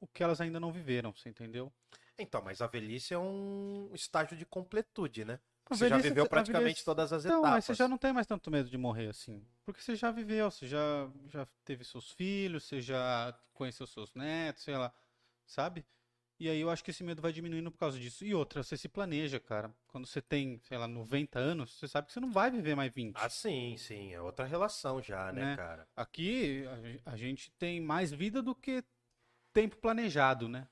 o 0.00 0.06
que 0.06 0.22
elas 0.22 0.40
ainda 0.40 0.60
não 0.60 0.72
viveram, 0.72 1.12
você 1.12 1.28
entendeu? 1.28 1.72
Então, 2.18 2.42
mas 2.42 2.60
a 2.60 2.66
velhice 2.66 3.14
é 3.14 3.18
um 3.18 3.90
estágio 3.94 4.36
de 4.36 4.44
completude, 4.46 5.24
né? 5.24 5.40
A 5.66 5.74
Você 5.74 5.88
já 5.88 5.96
velhice- 5.96 6.08
viveu 6.10 6.24
a 6.24 6.28
praticamente 6.28 6.64
velhice- 6.64 6.84
todas 6.84 7.12
as 7.12 7.24
Então, 7.24 7.38
etapas. 7.40 7.50
mas 7.52 7.64
você 7.64 7.74
já 7.74 7.88
não 7.88 7.96
tem 7.98 8.12
mais 8.12 8.26
tanto 8.26 8.50
medo 8.50 8.68
de 8.68 8.76
morrer 8.76 9.08
assim. 9.08 9.44
Porque 9.64 9.80
você 9.80 9.94
já 9.94 10.10
viveu, 10.10 10.50
você 10.50 10.66
já, 10.66 11.10
já 11.28 11.46
teve 11.64 11.84
seus 11.84 12.10
filhos, 12.10 12.64
você 12.64 12.80
já 12.80 13.32
conheceu 13.54 13.86
seus 13.86 14.12
netos, 14.14 14.62
sei 14.64 14.76
lá, 14.76 14.92
sabe? 15.50 15.84
E 16.38 16.48
aí 16.48 16.58
eu 16.60 16.70
acho 16.70 16.82
que 16.82 16.90
esse 16.90 17.04
medo 17.04 17.20
vai 17.20 17.32
diminuindo 17.32 17.70
por 17.70 17.76
causa 17.78 17.98
disso. 17.98 18.24
E 18.24 18.34
outra, 18.34 18.62
você 18.62 18.74
se 18.76 18.88
planeja, 18.88 19.38
cara. 19.38 19.70
Quando 19.88 20.06
você 20.06 20.22
tem, 20.22 20.58
sei 20.62 20.78
lá, 20.78 20.88
90 20.88 21.38
anos, 21.38 21.72
você 21.78 21.86
sabe 21.86 22.06
que 22.06 22.14
você 22.14 22.20
não 22.20 22.32
vai 22.32 22.50
viver 22.50 22.74
mais 22.74 22.90
20. 22.94 23.14
Ah, 23.16 23.28
sim, 23.28 23.76
sim. 23.76 24.14
É 24.14 24.20
outra 24.22 24.46
relação 24.46 25.02
já, 25.02 25.30
né, 25.32 25.44
Né? 25.44 25.56
cara? 25.56 25.86
Aqui 25.94 26.64
a 27.04 27.12
a 27.12 27.16
gente 27.16 27.50
tem 27.58 27.78
mais 27.78 28.10
vida 28.10 28.40
do 28.40 28.54
que 28.54 28.82
tempo 29.52 29.76
planejado, 29.76 30.48
né? 30.48 30.66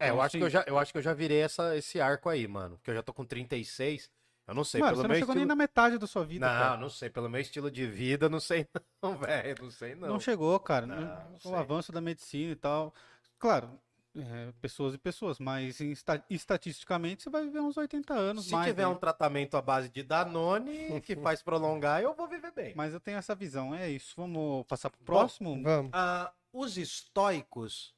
É, 0.00 0.06
eu 0.08 0.14
Então, 0.14 0.22
acho, 0.22 0.30
que 0.32 0.36
assim- 0.38 0.44
eu, 0.44 0.50
já, 0.50 0.64
eu 0.66 0.78
acho 0.78 0.90
que 0.92 0.98
eu 0.98 1.02
já 1.02 1.14
virei 1.14 1.40
essa, 1.40 1.76
esse 1.76 2.00
arco 2.00 2.28
aí, 2.28 2.48
mano. 2.48 2.76
Porque 2.78 2.90
eu 2.90 2.94
já 2.94 3.02
tô 3.02 3.12
com 3.14 3.24
36. 3.24 4.10
Eu 4.48 4.54
não 4.54 4.64
sei, 4.64 4.80
Mano, 4.80 4.92
pelo 4.94 5.02
você 5.02 5.08
não 5.08 5.14
chegou 5.14 5.26
estilo... 5.34 5.38
nem 5.38 5.46
na 5.46 5.54
metade 5.54 5.98
da 5.98 6.06
sua 6.08 6.24
vida, 6.24 6.44
Não, 6.48 6.52
cara. 6.52 6.76
não 6.76 6.88
sei. 6.90 7.08
Pelo 7.10 7.28
meu 7.30 7.40
estilo 7.40 7.70
de 7.70 7.86
vida, 7.86 8.28
não 8.28 8.40
sei 8.40 8.66
não, 9.00 9.14
velho. 9.54 9.62
Não 9.62 9.70
sei 9.70 9.94
não. 9.94 10.08
Não 10.08 10.18
chegou, 10.18 10.58
cara. 10.58 10.84
Não, 10.86 10.96
Não- 10.96 11.30
não 11.30 11.36
o 11.36 11.40
sei. 11.40 11.54
avanço 11.54 11.92
da 11.92 12.00
medicina 12.00 12.50
e 12.50 12.56
tal. 12.56 12.92
Claro, 13.38 13.78
é, 14.16 14.52
pessoas 14.60 14.94
e 14.94 14.98
pessoas, 14.98 15.38
mas 15.38 15.80
esta- 15.80 16.24
estatisticamente 16.28 17.22
você 17.22 17.30
vai 17.30 17.44
viver 17.44 17.60
uns 17.60 17.76
80 17.76 18.12
anos 18.12 18.46
Se 18.46 18.52
mais. 18.52 18.66
tiver 18.66 18.84
aí. 18.84 18.90
um 18.90 18.96
tratamento 18.96 19.56
à 19.56 19.62
base 19.62 19.88
de 19.88 20.02
Danone 20.02 21.00
que 21.00 21.14
faz 21.22 21.42
prolongar, 21.42 22.02
eu 22.02 22.12
vou 22.14 22.26
viver 22.28 22.52
bem. 22.52 22.74
Mas 22.74 22.92
eu 22.92 23.00
tenho 23.00 23.18
essa 23.18 23.34
visão, 23.34 23.74
é 23.74 23.88
isso. 23.88 24.14
Vamos 24.16 24.66
passar 24.66 24.90
pro 24.90 25.04
próximo? 25.04 25.62
Vamos. 25.62 25.90
Ah, 25.94 26.32
os 26.52 26.76
estoicos, 26.76 27.94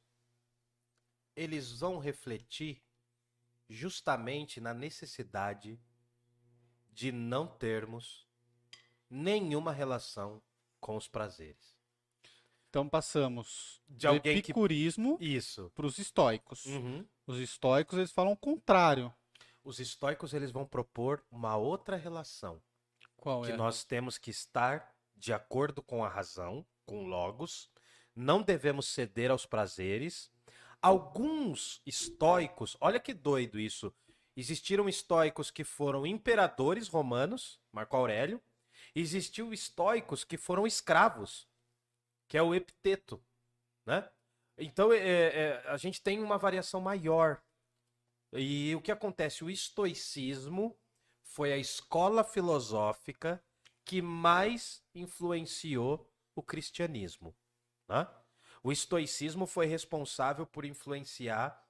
eles 1.35 1.79
vão 1.81 1.99
refletir 1.99 2.83
justamente 3.69 4.61
na 4.61 4.75
necessidade 4.75 5.81
de 6.93 7.11
não 7.11 7.47
termos 7.47 8.27
nenhuma 9.09 9.73
relação 9.73 10.43
com 10.79 10.95
os 10.97 11.09
prazeres. 11.09 11.72
Então 12.73 12.89
passamos 12.89 13.83
De 13.87 14.07
do 14.07 14.09
alguém 14.15 14.41
que- 14.41 14.51
epicurismo 14.51 15.19
Isso. 15.21 15.71
para 15.75 15.85
os 15.85 15.99
estoicos. 15.99 16.65
Uhum. 16.65 17.07
Os 17.27 17.39
estoicos 17.39 17.99
eles 17.99 18.11
falam 18.11 18.33
o 18.33 18.37
contrário. 18.37 19.13
Os 19.63 19.79
estoicos 19.79 20.33
eles 20.33 20.51
vão 20.51 20.65
propor 20.65 21.23
uma 21.31 21.55
outra 21.55 21.97
relação. 21.99 22.63
Qual 23.15 23.43
que 23.43 23.53
é? 23.53 23.57
nós 23.59 23.85
temos 23.85 24.17
que 24.17 24.31
estar 24.31 24.91
de 25.15 25.35
acordo 25.35 25.83
com 25.83 26.03
a 26.03 26.09
razão, 26.09 26.65
com 26.87 27.05
logos, 27.07 27.69
não 28.17 28.41
devemos 28.43 28.87
ceder 28.89 29.31
aos 29.31 29.45
prazeres. 29.45 30.31
Alguns 30.81 31.83
estoicos, 31.85 32.75
olha 32.81 32.99
que 32.99 33.13
doido 33.13 33.61
isso. 33.61 33.93
Existiram 34.35 34.89
estoicos 34.89 35.51
que 35.51 35.63
foram 35.63 36.07
imperadores 36.07 36.89
romanos, 36.89 37.61
Marco 37.71 37.95
Aurélio, 37.99 38.41
existiu 38.95 39.53
estoicos 39.53 40.25
que 40.25 40.39
foram 40.39 40.67
escravos, 40.67 41.47
que 42.33 42.39
é 42.39 42.43
o 42.43 42.55
Epiteto, 42.55 43.23
né? 43.85 44.09
Então 44.57 44.91
é, 44.91 44.97
é, 44.97 45.65
a 45.69 45.77
gente 45.77 46.01
tem 46.01 46.19
uma 46.19 46.39
variação 46.39 46.81
maior. 46.81 47.43
E 48.33 48.75
o 48.75 48.81
que 48.81 48.91
acontece? 48.91 49.45
O 49.45 49.51
estoicismo 49.51 50.75
foi 51.23 51.53
a 51.53 51.59
escola 51.59 52.25
filosófica 52.25 53.45
que 53.85 54.01
mais 54.01 54.83
influenciou 54.95 56.11
o 56.35 56.43
cristianismo. 56.43 57.37
Né? 57.87 58.09
O 58.63 58.73
estoicismo 58.73 59.47
foi 59.47 59.67
responsável 59.67 60.47
por 60.47 60.65
influenciar 60.65 61.63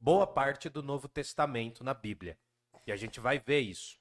boa 0.00 0.26
parte 0.26 0.68
do 0.68 0.82
Novo 0.82 1.06
Testamento 1.06 1.84
na 1.84 1.94
Bíblia. 1.94 2.36
E 2.84 2.90
a 2.90 2.96
gente 2.96 3.20
vai 3.20 3.38
ver 3.38 3.60
isso. 3.60 4.00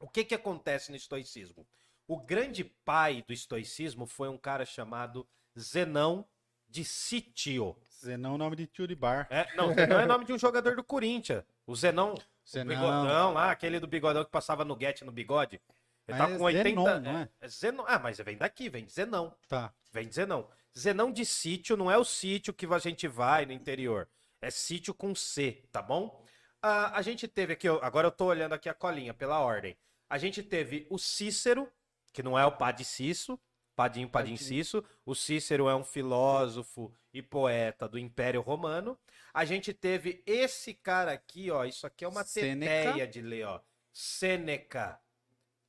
O 0.00 0.08
que, 0.08 0.24
que 0.24 0.34
acontece 0.34 0.90
no 0.90 0.96
estoicismo? 0.96 1.68
O 2.06 2.18
grande 2.18 2.64
pai 2.64 3.24
do 3.26 3.32
estoicismo 3.32 4.06
foi 4.06 4.28
um 4.28 4.36
cara 4.36 4.64
chamado 4.64 5.26
Zenão 5.58 6.26
de 6.68 6.84
Sítio. 6.84 7.76
Zenão 8.04 8.32
é 8.32 8.34
o 8.34 8.38
nome 8.38 8.56
de 8.56 8.66
tio 8.66 8.86
de 8.86 8.94
bar. 8.94 9.26
É, 9.30 9.54
não, 9.56 9.72
Zenão 9.72 10.00
é 10.00 10.06
nome 10.06 10.24
de 10.24 10.32
um 10.32 10.38
jogador 10.38 10.76
do 10.76 10.84
Corinthians. 10.84 11.42
O 11.66 11.74
Zenão, 11.74 12.14
o 12.14 12.48
Zenão. 12.48 12.74
bigodão 12.74 13.32
lá, 13.32 13.50
aquele 13.50 13.80
do 13.80 13.86
bigodão 13.86 14.24
que 14.24 14.30
passava 14.30 14.64
no 14.64 14.76
guete 14.76 15.04
no 15.04 15.12
bigode. 15.12 15.60
Ele 16.06 16.18
Mas 16.18 16.28
tá 16.28 16.34
é 16.34 16.38
com 16.38 16.44
80. 16.44 16.68
Zenon, 16.68 17.00
não 17.00 17.18
é? 17.18 17.28
é 17.40 17.48
Zenon. 17.48 17.84
Ah, 17.86 17.98
mas 17.98 18.18
vem 18.18 18.36
daqui, 18.36 18.68
vem 18.68 18.84
de 18.84 18.92
Zenão. 18.92 19.34
Tá. 19.48 19.72
Vem 19.90 20.06
de 20.06 20.14
Zenão. 20.14 20.48
Zenão 20.76 21.10
de 21.10 21.24
sítio 21.24 21.76
não 21.76 21.90
é 21.90 21.96
o 21.96 22.04
sítio 22.04 22.52
que 22.52 22.66
a 22.66 22.78
gente 22.78 23.08
vai 23.08 23.46
no 23.46 23.52
interior. 23.52 24.08
É 24.42 24.50
sítio 24.50 24.92
com 24.92 25.14
C, 25.14 25.64
tá 25.72 25.80
bom? 25.80 26.22
Ah, 26.60 26.98
a 26.98 27.02
gente 27.02 27.26
teve 27.26 27.54
aqui, 27.54 27.68
agora 27.68 28.08
eu 28.08 28.12
tô 28.12 28.26
olhando 28.26 28.52
aqui 28.52 28.68
a 28.68 28.74
colinha 28.74 29.14
pela 29.14 29.38
ordem. 29.38 29.76
A 30.10 30.18
gente 30.18 30.42
teve 30.42 30.86
o 30.90 30.98
Cícero, 30.98 31.70
que 32.14 32.22
não 32.22 32.38
é 32.38 32.46
o 32.46 32.52
Padre 32.52 32.84
Cício, 32.84 33.38
Padinho 33.74 34.08
Padim. 34.08 34.36
Cício. 34.36 34.84
O 35.04 35.14
Cícero 35.14 35.68
é 35.68 35.74
um 35.74 35.84
filósofo 35.84 36.94
e 37.12 37.20
poeta 37.20 37.88
do 37.88 37.98
Império 37.98 38.40
Romano. 38.40 38.96
A 39.32 39.44
gente 39.44 39.74
teve 39.74 40.22
esse 40.24 40.72
cara 40.72 41.12
aqui, 41.12 41.50
ó. 41.50 41.64
Isso 41.64 41.86
aqui 41.86 42.04
é 42.04 42.08
uma 42.08 42.24
Sêneca. 42.24 42.70
teteia 42.70 43.06
de 43.06 43.20
ler, 43.20 43.46
ó. 43.46 43.60
Sêneca. 43.92 45.00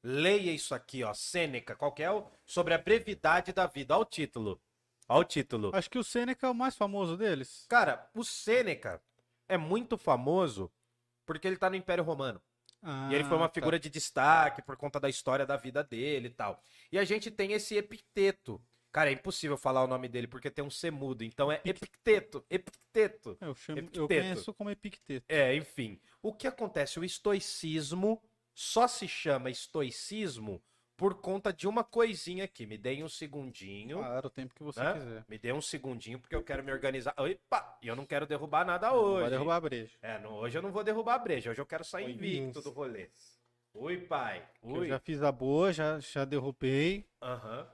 Leia 0.04 0.52
isso 0.52 0.76
aqui, 0.76 1.04
ó. 1.04 1.16
Sêneca. 1.16 1.76
Qual 1.76 1.92
que 1.92 2.04
é 2.04 2.12
o? 2.12 2.28
Sobre 2.46 2.76
a 2.76 2.78
brevidade 2.78 3.52
da 3.52 3.66
vida. 3.66 3.96
Olha 3.96 4.04
o 4.04 4.06
título. 4.06 4.62
Olha 5.10 5.22
o 5.22 5.24
título. 5.24 5.72
Acho 5.74 5.90
que 5.90 5.98
o 5.98 6.04
Seneca 6.04 6.46
é 6.46 6.50
o 6.50 6.56
mais 6.56 6.76
famoso 6.76 7.18
deles. 7.18 7.66
Cara, 7.68 8.08
o 8.14 8.24
Sêneca 8.24 9.02
é 9.50 9.58
muito 9.58 9.98
famoso 9.98 10.72
porque 11.26 11.48
ele 11.48 11.58
tá 11.58 11.72
no 11.72 11.76
Império 11.76 12.04
Romano. 12.04 12.40
E 13.10 13.16
ele 13.16 13.24
foi 13.24 13.36
uma 13.38 13.46
Ah, 13.46 13.50
tá. 13.50 13.54
figura 13.56 13.80
de 13.80 13.90
destaque 13.90 14.62
por 14.62 14.78
conta 14.78 15.00
da 15.00 15.10
história 15.10 15.46
da 15.46 15.58
vida 15.58 15.84
dele 15.84 16.28
e 16.28 16.32
tal. 16.32 16.62
E 16.92 17.00
a 17.00 17.04
gente 17.04 17.32
tem 17.32 17.52
esse 17.54 17.76
epiteto. 17.76 18.62
Cara, 18.92 19.10
é 19.10 19.14
impossível 19.14 19.58
falar 19.58 19.84
o 19.84 19.88
nome 19.88 20.08
dele 20.08 20.28
porque 20.28 20.50
tem 20.50 20.64
um 20.64 20.70
C 20.70 20.90
mudo. 20.92 21.24
Então 21.24 21.52
é 21.52 21.60
epiteto. 21.66 22.46
Epiteto. 22.50 23.38
Eu, 23.42 23.54
chamo, 23.56 23.80
eu 23.80 23.84
Epicteto. 23.84 24.08
conheço 24.08 24.54
como 24.54 24.70
Epicteto. 24.70 25.26
É, 25.28 25.54
enfim. 25.56 26.00
O 26.22 26.32
que 26.34 26.48
acontece? 26.48 27.00
O 27.00 27.04
estoicismo 27.04 28.22
só 28.54 28.88
se 28.88 29.08
chama 29.08 29.50
estoicismo 29.50 30.64
por 30.98 31.16
conta 31.16 31.52
de 31.52 31.68
uma 31.68 31.84
coisinha 31.84 32.44
aqui. 32.46 32.66
Me 32.66 32.78
deem 32.78 33.04
um 33.04 33.10
segundinho. 33.10 33.98
Claro, 33.98 34.28
o 34.28 34.30
tempo 34.30 34.54
que 34.56 34.64
você 34.64 34.82
né? 34.84 34.94
quiser. 34.94 35.26
Me 35.28 35.38
dê 35.38 35.52
um 35.54 35.62
segundinho 35.62 36.20
porque 36.20 36.36
eu 36.36 36.44
quero 36.44 36.64
me 36.64 36.72
organizar. 36.72 37.14
Opa! 37.18 37.78
E 37.82 37.88
eu 37.88 37.96
não 37.96 38.06
quero 38.06 38.26
derrubar 38.26 38.66
nada 38.66 38.90
Não 38.90 38.96
hoje. 38.98 39.22
Vai 39.22 39.30
derrubar 39.30 39.56
a 39.56 39.62
breja. 39.62 39.98
É, 40.02 40.20
não- 40.20 40.34
hoje 40.36 40.58
eu 40.58 40.62
não 40.62 40.72
vou 40.72 40.84
derrubar 40.84 41.16
a 41.16 41.20
breja. 41.20 41.52
Hoje 41.52 41.60
eu 41.62 41.66
quero 41.66 41.84
sair 41.84 42.06
Oi, 42.06 42.12
invicto 42.12 42.62
do 42.62 42.72
rolê. 42.72 43.10
Oi, 43.74 43.98
pai. 43.98 44.48
Eu 44.64 44.70
Oi. 44.80 44.88
já 44.88 45.00
fiz 45.00 45.22
a 45.22 45.32
boa, 45.32 45.74
já, 45.74 46.00
já 46.00 46.24
derrubei. 46.24 47.06
Aham. 47.22 47.68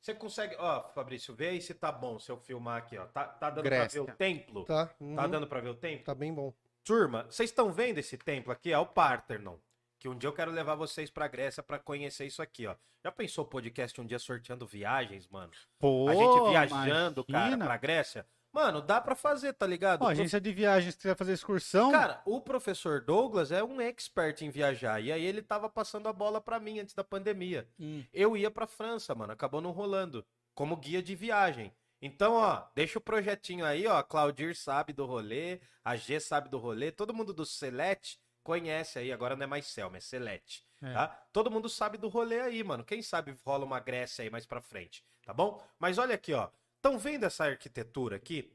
Você 0.00 0.14
consegue. 0.14 0.54
Ó, 0.58 0.88
Fabrício, 0.90 1.34
vê 1.34 1.48
aí 1.48 1.60
se 1.60 1.74
tá 1.74 1.90
bom 1.90 2.18
se 2.18 2.30
eu 2.30 2.36
filmar 2.36 2.78
aqui, 2.78 2.96
ó. 2.98 3.06
Tá, 3.06 3.24
tá 3.26 3.50
dando 3.50 3.64
Grécia. 3.64 4.02
pra 4.04 4.12
ver 4.12 4.14
o 4.14 4.16
templo? 4.16 4.64
Tá. 4.64 4.86
Tá 4.86 4.94
uhum, 5.00 5.30
dando 5.30 5.46
pra 5.46 5.60
ver 5.60 5.68
o 5.68 5.74
templo? 5.74 6.04
Tá 6.04 6.14
bem 6.14 6.32
bom. 6.32 6.52
Turma, 6.84 7.24
vocês 7.24 7.50
estão 7.50 7.72
vendo 7.72 7.98
esse 7.98 8.16
templo 8.16 8.52
aqui? 8.52 8.72
É 8.72 8.78
o 8.78 8.86
Parthenon. 8.86 9.56
Que 9.98 10.08
um 10.08 10.16
dia 10.16 10.28
eu 10.28 10.32
quero 10.32 10.50
levar 10.50 10.74
vocês 10.74 11.10
pra 11.10 11.26
Grécia 11.28 11.62
pra 11.62 11.78
conhecer 11.78 12.26
isso 12.26 12.42
aqui, 12.42 12.66
ó. 12.66 12.74
Já 13.04 13.10
pensou 13.10 13.44
o 13.44 13.48
podcast 13.48 13.98
um 14.00 14.06
dia 14.06 14.18
sorteando 14.18 14.66
viagens, 14.66 15.26
mano? 15.28 15.50
Pô, 15.78 16.08
a 16.08 16.14
gente 16.14 16.50
viajando, 16.50 17.24
cara, 17.24 17.38
imagina. 17.46 17.64
pra 17.64 17.76
Grécia? 17.76 18.26
Mano, 18.52 18.80
dá 18.80 19.00
pra 19.00 19.14
fazer, 19.14 19.52
tá 19.52 19.66
ligado? 19.66 20.02
Ó, 20.02 20.08
agência 20.08 20.40
de 20.40 20.50
viagens, 20.50 20.94
se 20.94 20.98
quiser 21.00 21.14
fazer 21.16 21.32
excursão, 21.34 21.92
Cara, 21.92 22.22
o 22.24 22.40
professor 22.40 23.02
Douglas 23.02 23.52
é 23.52 23.62
um 23.62 23.80
expert 23.80 24.40
em 24.42 24.50
viajar. 24.50 24.98
E 25.00 25.12
aí 25.12 25.22
ele 25.24 25.42
tava 25.42 25.68
passando 25.68 26.08
a 26.08 26.12
bola 26.12 26.40
pra 26.40 26.58
mim 26.58 26.78
antes 26.78 26.94
da 26.94 27.04
pandemia. 27.04 27.68
hum, 27.78 28.02
Eu 28.14 28.34
ia 28.36 28.50
pra 28.50 28.66
França, 28.66 29.14
mano. 29.14 29.32
Acabou 29.32 29.60
não 29.60 29.72
rolando. 29.72 30.24
Como 30.54 30.76
guia 30.76 31.02
de 31.02 31.14
viagem. 31.14 31.70
Então, 32.00 32.32
ó, 32.34 32.62
deixa 32.74 32.98
o 32.98 33.02
projetinho 33.02 33.64
aí, 33.64 33.86
ó. 33.86 33.96
A 33.98 34.02
Claudir 34.02 34.54
sabe 34.56 34.92
do 34.92 35.04
rolê, 35.04 35.60
a 35.84 35.96
G 35.96 36.18
sabe 36.18 36.48
do 36.48 36.56
rolê. 36.58 36.90
Todo 36.90 37.12
mundo 37.14 37.34
do 37.34 37.44
Celete 37.44 38.18
conhece 38.46 39.00
aí. 39.00 39.12
Agora 39.12 39.34
não 39.34 39.42
é 39.42 39.46
mais 39.46 39.66
Selma, 39.66 39.96
é 39.96 40.00
Celete. 40.00 40.64
É. 40.80 40.92
Tá? 40.92 41.08
Todo 41.32 41.50
mundo 41.50 41.68
sabe 41.68 41.98
do 41.98 42.08
rolê 42.08 42.40
aí, 42.40 42.62
mano. 42.62 42.84
Quem 42.84 43.02
sabe 43.02 43.36
rola 43.44 43.64
uma 43.64 43.80
Grécia 43.80 44.22
aí 44.22 44.30
mais 44.30 44.46
pra 44.46 44.60
frente, 44.60 45.04
tá 45.24 45.34
bom? 45.34 45.60
Mas 45.78 45.98
olha 45.98 46.14
aqui, 46.14 46.32
ó. 46.32 46.48
Estão 46.76 46.96
vendo 46.98 47.24
essa 47.24 47.44
arquitetura 47.44 48.16
aqui? 48.16 48.52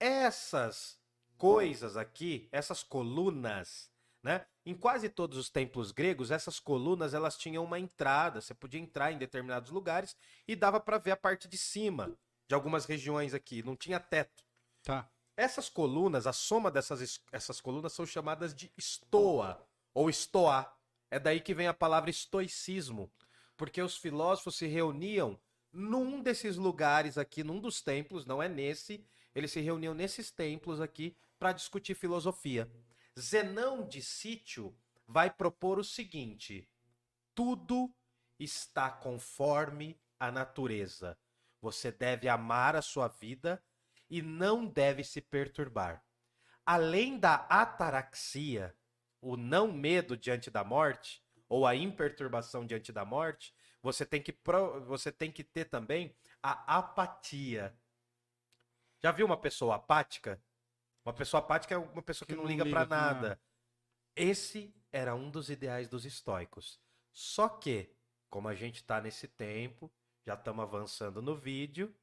Essas 0.00 0.98
coisas 1.38 1.96
aqui, 1.96 2.48
essas 2.50 2.82
colunas, 2.82 3.88
né? 4.22 4.44
Em 4.66 4.74
quase 4.74 5.08
todos 5.08 5.38
os 5.38 5.48
templos 5.48 5.92
gregos, 5.92 6.30
essas 6.30 6.58
colunas 6.58 7.14
elas 7.14 7.36
tinham 7.36 7.62
uma 7.64 7.78
entrada. 7.78 8.40
Você 8.40 8.52
podia 8.52 8.80
entrar 8.80 9.12
em 9.12 9.18
determinados 9.18 9.70
lugares 9.70 10.16
e 10.48 10.56
dava 10.56 10.80
pra 10.80 10.98
ver 10.98 11.12
a 11.12 11.16
parte 11.16 11.46
de 11.46 11.56
cima 11.56 12.12
de 12.48 12.54
algumas 12.54 12.84
regiões 12.84 13.32
aqui. 13.32 13.62
Não 13.62 13.76
tinha 13.76 14.00
teto. 14.00 14.42
tá. 14.82 15.08
Essas 15.40 15.70
colunas, 15.70 16.26
a 16.26 16.34
soma 16.34 16.70
dessas 16.70 17.00
es- 17.00 17.24
essas 17.32 17.62
colunas 17.62 17.94
são 17.94 18.04
chamadas 18.04 18.54
de 18.54 18.70
estoa 18.76 19.66
ou 19.94 20.10
estoá. 20.10 20.70
É 21.10 21.18
daí 21.18 21.40
que 21.40 21.54
vem 21.54 21.66
a 21.66 21.72
palavra 21.72 22.10
estoicismo, 22.10 23.10
porque 23.56 23.80
os 23.80 23.96
filósofos 23.96 24.56
se 24.56 24.66
reuniam 24.66 25.40
num 25.72 26.20
desses 26.22 26.58
lugares 26.58 27.16
aqui, 27.16 27.42
num 27.42 27.58
dos 27.58 27.80
templos, 27.80 28.26
não 28.26 28.42
é 28.42 28.50
nesse, 28.50 29.02
eles 29.34 29.50
se 29.50 29.60
reuniam 29.60 29.94
nesses 29.94 30.30
templos 30.30 30.78
aqui 30.78 31.16
para 31.38 31.54
discutir 31.54 31.94
filosofia. 31.94 32.70
Zenão 33.18 33.88
de 33.88 34.02
Sítio 34.02 34.76
vai 35.08 35.30
propor 35.30 35.78
o 35.78 35.84
seguinte: 35.84 36.68
tudo 37.34 37.90
está 38.38 38.90
conforme 38.90 39.98
a 40.18 40.30
natureza. 40.30 41.16
Você 41.62 41.90
deve 41.90 42.28
amar 42.28 42.76
a 42.76 42.82
sua 42.82 43.08
vida 43.08 43.62
e 44.10 44.20
não 44.20 44.66
deve 44.66 45.04
se 45.04 45.20
perturbar. 45.20 46.04
Além 46.66 47.18
da 47.18 47.36
ataraxia, 47.48 48.76
o 49.20 49.36
não 49.36 49.72
medo 49.72 50.16
diante 50.16 50.50
da 50.50 50.64
morte, 50.64 51.22
ou 51.48 51.66
a 51.66 51.74
imperturbação 51.74 52.66
diante 52.66 52.92
da 52.92 53.04
morte, 53.04 53.54
você 53.82 54.04
tem 54.04 54.22
que, 54.22 54.36
você 54.86 55.10
tem 55.10 55.32
que 55.32 55.42
ter 55.42 55.66
também 55.66 56.14
a 56.42 56.78
apatia. 56.78 57.76
Já 59.02 59.10
viu 59.10 59.26
uma 59.26 59.36
pessoa 59.36 59.76
apática? 59.76 60.42
Uma 61.04 61.14
pessoa 61.14 61.40
apática 61.40 61.74
é 61.74 61.78
uma 61.78 62.02
pessoa 62.02 62.26
que, 62.26 62.34
Que 62.34 62.40
não 62.40 62.46
liga 62.46 62.64
liga 62.64 62.76
pra 62.76 62.86
nada. 62.86 63.14
nada. 63.14 63.40
Esse 64.14 64.74
era 64.92 65.14
um 65.14 65.30
dos 65.30 65.48
ideais 65.50 65.88
dos 65.88 66.04
estoicos. 66.04 66.80
Só 67.12 67.48
que, 67.48 67.94
como 68.28 68.48
a 68.48 68.54
gente 68.54 68.84
tá 68.84 69.00
nesse 69.00 69.26
tempo, 69.26 69.90
já 70.26 70.34
estamos 70.34 70.62
avançando 70.62 71.22
no 71.22 71.34
vídeo, 71.34 71.94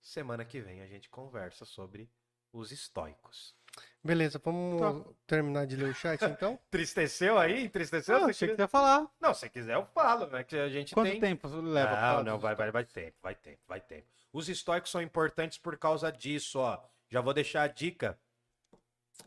semana 0.00 0.44
que 0.44 0.60
vem 0.60 0.80
a 0.82 0.86
gente 0.86 1.08
conversa 1.08 1.64
sobre 1.64 2.10
os 2.52 2.70
estoicos. 2.72 3.54
Beleza, 4.02 4.40
vamos 4.42 4.80
Tá. 5.04 5.10
terminar 5.26 5.66
de 5.66 5.76
ler 5.76 5.90
o 5.90 5.94
chat 5.94 6.18
então? 6.24 6.58
Entristeceu 6.68 7.38
aí? 7.38 7.64
Entristeceu? 7.64 8.16
Ah, 8.16 8.20
Você 8.20 8.30
achei 8.30 8.54
que 8.54 8.62
ia 8.62 8.68
falar. 8.68 9.06
Não, 9.20 9.34
se 9.34 9.48
quiser 9.50 9.74
eu 9.74 9.84
falo, 9.86 10.34
é 10.36 10.44
que 10.44 10.56
a 10.56 10.68
gente 10.68 10.94
Quanto 10.94 11.10
tem... 11.10 11.20
tempo 11.20 11.46
leva 11.48 11.88
pra 11.88 11.96
Não, 12.00 12.08
falar 12.08 12.22
não, 12.24 12.38
vai, 12.38 12.54
vai, 12.54 12.70
vai 12.70 12.84
tempo, 12.84 13.16
vai 13.22 13.34
tempo, 13.34 13.60
vai 13.66 13.80
tempo. 13.80 14.06
Os 14.32 14.48
estoicos 14.48 14.90
são 14.90 15.02
importantes 15.02 15.58
por 15.58 15.76
causa 15.76 16.10
disso, 16.10 16.58
ó. 16.58 16.82
Já 17.10 17.20
vou 17.20 17.34
deixar 17.34 17.62
a 17.62 17.68
dica. 17.68 18.18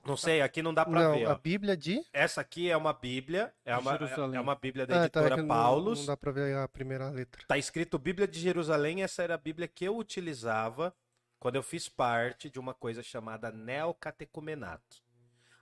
Não 0.06 0.16
sei, 0.18 0.41
aqui 0.41 0.61
não 0.61 0.74
dá 0.74 0.86
pra 0.86 1.03
Não, 1.03 1.14
ver, 1.18 1.26
a 1.26 1.34
ó. 1.34 1.36
Bíblia 1.36 1.76
de. 1.78 2.03
Essa 2.14 2.41
aqui 2.41 2.70
é 2.70 2.76
uma 2.78 2.94
bíblia, 2.94 3.53
é 3.66 3.78
uma, 3.78 3.91
Jerusalém. 3.91 4.38
é 4.38 4.41
uma 4.41 4.56
bíblia 4.56 4.88
da 4.88 5.03
Ah, 5.03 5.10
tá, 5.10 5.20
é 5.20 5.24
editora 5.24 5.36
que 5.36 5.41
não- 5.41 5.48
Paulus. 5.48 5.99
Não 5.99 6.06
dá 6.07 6.18
pra 6.18 6.32
ver 6.32 6.56
a 6.56 6.68
primeira 6.68 7.10
letra. 7.10 7.44
Tá 7.48 7.57
escrito 7.57 7.99
Bíblia 7.99 8.28
de 8.28 8.40
Jerusalém, 8.40 9.03
essa 9.03 9.22
era 9.24 9.36
a 9.36 9.38
Bíblia 9.38 9.68
que 9.68 9.86
eu 9.86 9.98
utilizava 9.98 10.95
quando 11.40 11.56
eu 11.57 11.64
fiz 11.64 11.88
parte 11.90 12.49
de 12.49 12.60
uma 12.60 12.74
coisa 12.74 13.03
chamada 13.03 13.52
neocatecumenato. 13.52 14.98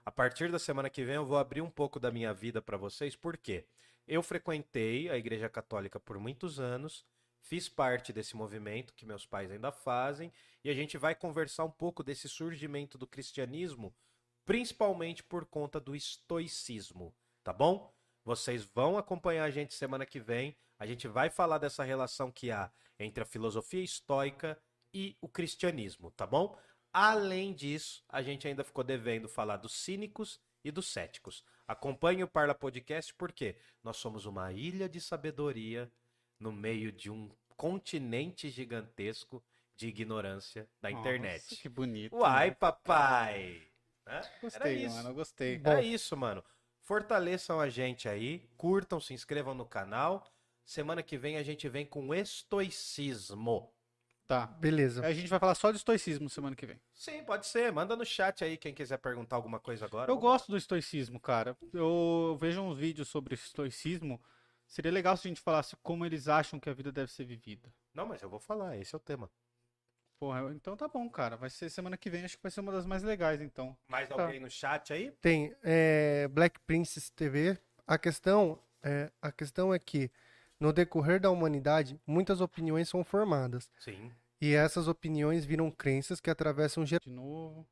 A 0.04 0.10
partir 0.10 0.50
da 0.50 0.58
semana 0.58 0.88
que 0.88 1.04
vem 1.04 1.16
eu 1.16 1.26
vou 1.26 1.36
abrir 1.36 1.60
um 1.60 1.70
pouco 1.70 2.00
da 2.00 2.10
minha 2.10 2.32
vida 2.32 2.62
para 2.62 2.76
vocês, 2.76 3.14
por 3.16 3.36
quê? 3.36 3.66
eu 4.06 4.22
frequentei 4.22 5.10
a 5.10 5.18
Igreja 5.18 5.50
Católica 5.50 6.00
por 6.00 6.18
muitos 6.18 6.58
anos, 6.58 7.04
fiz 7.42 7.68
parte 7.68 8.10
desse 8.10 8.34
movimento 8.34 8.94
que 8.94 9.04
meus 9.04 9.26
pais 9.26 9.50
ainda 9.50 9.70
fazem, 9.70 10.32
e 10.64 10.70
a 10.70 10.72
gente 10.72 10.96
vai 10.96 11.14
conversar 11.14 11.64
um 11.64 11.70
pouco 11.70 12.02
desse 12.02 12.26
surgimento 12.26 12.96
do 12.96 13.06
cristianismo, 13.06 13.94
principalmente 14.48 15.22
por 15.22 15.44
conta 15.44 15.78
do 15.78 15.94
estoicismo, 15.94 17.14
tá 17.44 17.52
bom? 17.52 17.92
Vocês 18.24 18.64
vão 18.64 18.96
acompanhar 18.96 19.44
a 19.44 19.50
gente 19.50 19.74
semana 19.74 20.06
que 20.06 20.18
vem. 20.18 20.56
A 20.78 20.86
gente 20.86 21.06
vai 21.06 21.28
falar 21.28 21.58
dessa 21.58 21.84
relação 21.84 22.32
que 22.32 22.50
há 22.50 22.72
entre 22.98 23.22
a 23.22 23.26
filosofia 23.26 23.84
estoica 23.84 24.58
e 24.94 25.14
o 25.20 25.28
cristianismo, 25.28 26.10
tá 26.12 26.26
bom? 26.26 26.58
Além 26.90 27.52
disso, 27.52 28.02
a 28.08 28.22
gente 28.22 28.48
ainda 28.48 28.64
ficou 28.64 28.82
devendo 28.82 29.28
falar 29.28 29.58
dos 29.58 29.74
cínicos 29.74 30.40
e 30.64 30.70
dos 30.70 30.86
céticos. 30.88 31.44
Acompanhe 31.66 32.24
o 32.24 32.28
Parla 32.28 32.54
Podcast 32.54 33.12
porque 33.16 33.54
nós 33.84 33.98
somos 33.98 34.24
uma 34.24 34.50
ilha 34.50 34.88
de 34.88 34.98
sabedoria 34.98 35.92
no 36.40 36.52
meio 36.52 36.90
de 36.90 37.10
um 37.10 37.30
continente 37.54 38.48
gigantesco 38.48 39.44
de 39.76 39.88
ignorância 39.88 40.66
da 40.80 40.88
Nossa, 40.88 41.00
internet. 41.02 41.56
que 41.56 41.68
bonito. 41.68 42.16
Uai, 42.16 42.48
né? 42.48 42.54
papai! 42.54 43.67
Era 44.08 44.28
Gostei, 44.40 44.84
isso. 44.84 44.96
mano, 44.96 45.14
gostei. 45.14 45.60
É 45.64 45.82
isso, 45.82 46.16
mano. 46.16 46.42
Fortaleçam 46.80 47.60
a 47.60 47.68
gente 47.68 48.08
aí, 48.08 48.48
curtam, 48.56 48.98
se 48.98 49.12
inscrevam 49.12 49.54
no 49.54 49.66
canal. 49.66 50.26
Semana 50.64 51.02
que 51.02 51.18
vem 51.18 51.36
a 51.36 51.42
gente 51.42 51.68
vem 51.68 51.84
com 51.84 52.14
estoicismo. 52.14 53.70
Tá. 54.26 54.46
Beleza. 54.46 55.04
A 55.06 55.12
gente 55.12 55.28
vai 55.28 55.38
falar 55.38 55.54
só 55.54 55.70
de 55.70 55.78
estoicismo 55.78 56.28
semana 56.28 56.54
que 56.54 56.66
vem. 56.66 56.78
Sim, 56.92 57.24
pode 57.24 57.46
ser. 57.46 57.72
Manda 57.72 57.96
no 57.96 58.04
chat 58.04 58.44
aí 58.44 58.58
quem 58.58 58.74
quiser 58.74 58.98
perguntar 58.98 59.36
alguma 59.36 59.58
coisa 59.58 59.86
agora. 59.86 60.10
Eu 60.10 60.16
Vamos 60.16 60.30
gosto 60.30 60.50
do 60.50 60.56
estoicismo, 60.58 61.18
cara. 61.18 61.56
Eu 61.72 62.36
vejo 62.38 62.60
uns 62.60 62.76
vídeos 62.76 63.08
sobre 63.08 63.34
estoicismo. 63.34 64.20
Seria 64.66 64.92
legal 64.92 65.16
se 65.16 65.26
a 65.26 65.30
gente 65.30 65.40
falasse 65.40 65.74
como 65.82 66.04
eles 66.04 66.28
acham 66.28 66.60
que 66.60 66.68
a 66.68 66.74
vida 66.74 66.92
deve 66.92 67.10
ser 67.10 67.24
vivida. 67.24 67.72
Não, 67.94 68.06
mas 68.06 68.20
eu 68.20 68.28
vou 68.28 68.38
falar, 68.38 68.76
esse 68.76 68.94
é 68.94 68.98
o 68.98 69.00
tema. 69.00 69.30
Porra, 70.18 70.52
então 70.52 70.76
tá 70.76 70.88
bom, 70.88 71.08
cara. 71.08 71.36
Vai 71.36 71.48
ser 71.48 71.70
semana 71.70 71.96
que 71.96 72.10
vem, 72.10 72.24
acho 72.24 72.36
que 72.36 72.42
vai 72.42 72.50
ser 72.50 72.60
uma 72.60 72.72
das 72.72 72.84
mais 72.84 73.02
legais, 73.04 73.40
então. 73.40 73.76
Mais 73.86 74.08
Tá. 74.08 74.20
alguém 74.24 74.40
no 74.40 74.50
chat 74.50 74.92
aí? 74.92 75.12
Tem 75.20 75.54
é, 75.62 76.26
Black 76.28 76.58
Princess 76.60 77.08
TV. 77.10 77.56
A 77.86 77.96
questão, 77.96 78.60
é, 78.82 79.12
a 79.22 79.30
questão 79.30 79.72
é 79.72 79.78
que, 79.78 80.10
no 80.58 80.72
decorrer 80.72 81.20
da 81.20 81.30
humanidade, 81.30 82.00
muitas 82.06 82.40
opiniões 82.40 82.88
são 82.88 83.04
formadas. 83.04 83.70
Sim. 83.78 84.12
E 84.40 84.54
essas 84.54 84.88
opiniões 84.88 85.44
viram 85.44 85.70
crenças 85.70 86.20
que 86.20 86.30
atravessam 86.30 86.84
gerações. 86.84 87.12
De 87.14 87.16
novo. 87.16 87.66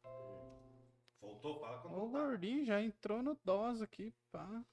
Voltou? 1.20 1.58
Fala 1.60 1.80
quando 1.80 1.96
O 1.96 2.08
gordinho 2.08 2.64
já 2.64 2.80
entrou 2.80 3.22
no 3.22 3.36
DOS 3.44 3.82
aqui, 3.82 4.14
pá. 4.30 4.64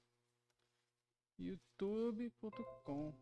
youtube.com 1.38 3.12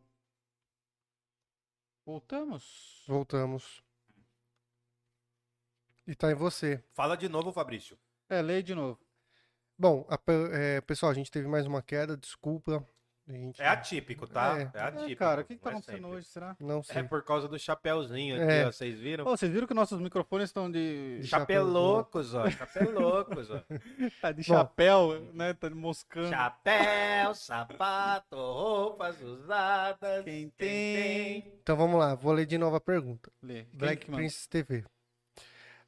Voltamos? 2.04 3.04
Voltamos. 3.06 3.82
E 6.06 6.14
tá 6.14 6.30
em 6.30 6.34
você. 6.34 6.82
Fala 6.92 7.16
de 7.16 7.28
novo, 7.28 7.52
Fabrício. 7.52 7.96
É, 8.28 8.42
lê 8.42 8.62
de 8.62 8.74
novo. 8.74 8.98
Bom, 9.78 10.06
a 10.08 10.18
é, 10.52 10.80
pessoal, 10.80 11.10
a 11.10 11.14
gente 11.14 11.30
teve 11.30 11.48
mais 11.48 11.66
uma 11.66 11.82
queda, 11.82 12.16
desculpa. 12.16 12.86
A 13.28 13.32
gente 13.32 13.62
É 13.62 13.68
atípico, 13.68 14.26
tá? 14.26 14.58
É. 14.58 14.62
É, 14.62 14.78
É, 14.78 14.82
atípico. 14.82 15.18
cara, 15.20 15.40
o 15.42 15.44
que, 15.44 15.54
que 15.54 15.60
tá 15.62 15.70
é 15.70 15.72
acontecendo 15.72 15.96
sempre. 16.02 16.16
hoje, 16.16 16.26
será? 16.26 16.56
não 16.58 16.82
sei. 16.82 16.96
É 16.98 17.02
por 17.04 17.22
causa 17.22 17.46
do 17.46 17.56
chapéuzinho 17.58 18.34
aqui, 18.34 18.52
É. 18.52 18.66
ó. 18.66 18.72
Vocês 18.72 18.98
viram? 18.98 19.24
Ô, 19.26 19.36
vocês 19.36 19.50
viram 19.50 19.66
que 19.66 19.74
nossos 19.74 20.00
microfones 20.00 20.48
estão 20.48 20.70
de, 20.70 21.20
De 21.20 21.26
Chapelocos, 21.28 22.34
ó. 22.34 22.50
Chapelocos, 22.50 23.50
ó. 23.50 23.62
tá 24.20 24.32
de 24.32 24.38
Bom. 24.38 24.54
chapéu, 24.54 25.20
né? 25.32 25.54
Tá 25.54 25.70
moscando. 25.70 26.28
Chapéu, 26.30 27.34
sapato, 27.34 28.34
roupas 28.36 29.20
usadas. 29.20 30.24
Quem 30.24 30.50
tem? 30.50 31.52
Então 31.62 31.76
vamos 31.76 31.98
lá, 32.00 32.16
vou 32.16 32.32
ler 32.32 32.44
de 32.46 32.58
novo 32.58 32.74
a 32.76 32.80
pergunta. 32.80 33.30
Lê. 33.40 33.64
Quem 33.64 33.78
Black? 33.78 34.10
Princess 34.10 34.46
TV. 34.48 34.84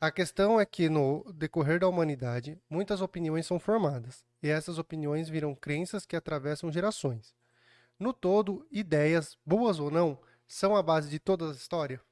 A 0.05 0.11
questão 0.11 0.61
é 0.61 0.67
que 0.67 0.91
no 0.91 1.25
decorrer 1.33 1.81
da 1.81 1.89
humanidade, 1.89 2.61
muitas 2.69 3.01
opiniões 3.01 3.47
são 3.47 3.59
formadas, 3.59 4.23
e 4.43 4.51
essas 4.51 4.77
opiniões 4.77 5.31
viram 5.31 5.55
crenças 5.55 6.05
que 6.05 6.15
atravessam 6.15 6.71
gerações. 6.71 7.35
No 7.99 8.13
todo, 8.13 8.69
ideias, 8.71 9.39
boas 9.47 9.81
ou 9.81 9.91
não, 9.91 10.21
são 10.47 10.77
a 10.77 10.83
base 10.83 11.09
de 11.09 11.19
toda 11.19 11.49
a 11.49 11.55
história? 11.55 12.03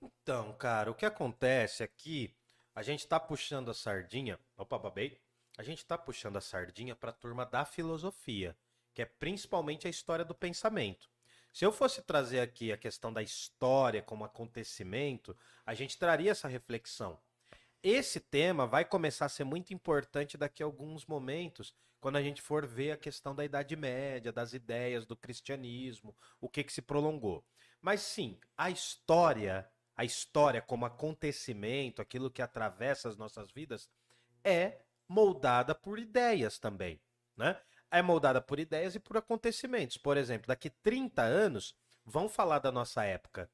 Então, 0.00 0.52
cara, 0.52 0.92
o 0.92 0.94
que 0.94 1.04
acontece 1.04 1.82
aqui, 1.82 2.32
a 2.76 2.80
gente 2.80 3.08
tá 3.08 3.18
puxando 3.18 3.72
a 3.72 3.74
sardinha. 3.74 4.38
Opa, 4.56 4.78
babei. 4.78 5.18
A 5.58 5.64
gente 5.64 5.84
tá 5.84 5.98
puxando 5.98 6.36
a 6.36 6.40
sardinha 6.40 6.94
pra 6.94 7.10
turma 7.10 7.44
da 7.44 7.64
filosofia, 7.64 8.56
que 8.94 9.02
é 9.02 9.04
principalmente 9.04 9.88
a 9.88 9.90
história 9.90 10.24
do 10.24 10.32
pensamento. 10.32 11.10
Se 11.52 11.66
eu 11.66 11.72
fosse 11.72 12.02
trazer 12.02 12.38
aqui 12.38 12.70
a 12.70 12.78
questão 12.78 13.12
da 13.12 13.20
história 13.20 14.00
como 14.00 14.24
acontecimento, 14.24 15.36
a 15.66 15.74
gente 15.74 15.98
traria 15.98 16.30
essa 16.30 16.46
reflexão. 16.46 17.18
Esse 17.82 18.20
tema 18.20 18.64
vai 18.64 18.84
começar 18.84 19.26
a 19.26 19.28
ser 19.28 19.42
muito 19.42 19.74
importante 19.74 20.38
daqui 20.38 20.62
a 20.62 20.66
alguns 20.66 21.04
momentos, 21.04 21.74
quando 22.00 22.14
a 22.14 22.22
gente 22.22 22.40
for 22.40 22.64
ver 22.64 22.92
a 22.92 22.96
questão 22.96 23.34
da 23.34 23.44
Idade 23.44 23.74
Média, 23.74 24.32
das 24.32 24.52
ideias 24.52 25.04
do 25.04 25.16
cristianismo, 25.16 26.14
o 26.40 26.48
que 26.48 26.62
que 26.62 26.72
se 26.72 26.80
prolongou. 26.80 27.44
Mas 27.80 28.00
sim, 28.02 28.38
a 28.56 28.70
história, 28.70 29.68
a 29.96 30.04
história 30.04 30.62
como 30.62 30.86
acontecimento, 30.86 32.00
aquilo 32.00 32.30
que 32.30 32.40
atravessa 32.40 33.08
as 33.08 33.16
nossas 33.16 33.50
vidas, 33.50 33.90
é 34.44 34.78
moldada 35.08 35.74
por 35.74 35.98
ideias 35.98 36.60
também, 36.60 37.00
né? 37.36 37.60
É 37.90 38.00
moldada 38.00 38.40
por 38.40 38.60
ideias 38.60 38.94
e 38.94 39.00
por 39.00 39.16
acontecimentos. 39.16 39.96
Por 39.96 40.16
exemplo, 40.16 40.46
daqui 40.46 40.70
30 40.70 41.22
anos 41.22 41.74
vão 42.04 42.28
falar 42.28 42.60
da 42.60 42.70
nossa 42.70 43.02
época 43.02 43.50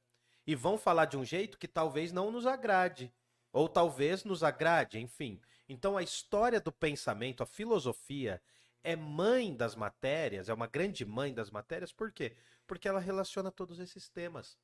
e 0.46 0.54
vão 0.54 0.76
falar 0.76 1.06
de 1.06 1.16
um 1.16 1.24
jeito 1.24 1.58
que 1.58 1.66
talvez 1.66 2.12
não 2.12 2.30
nos 2.30 2.46
agrade, 2.46 3.12
ou 3.52 3.68
talvez 3.68 4.24
nos 4.24 4.42
agrade, 4.42 4.98
enfim. 4.98 5.40
Então 5.68 5.96
a 5.96 6.02
história 6.02 6.60
do 6.60 6.72
pensamento, 6.72 7.42
a 7.42 7.46
filosofia 7.46 8.40
é 8.82 8.96
mãe 8.96 9.54
das 9.54 9.74
matérias, 9.74 10.48
é 10.48 10.54
uma 10.54 10.66
grande 10.66 11.04
mãe 11.04 11.34
das 11.34 11.50
matérias, 11.50 11.92
por 11.92 12.12
quê? 12.12 12.36
Porque 12.66 12.88
ela 12.88 13.00
relaciona 13.00 13.50
todos 13.50 13.78
esses 13.78 14.08
temas. 14.08 14.58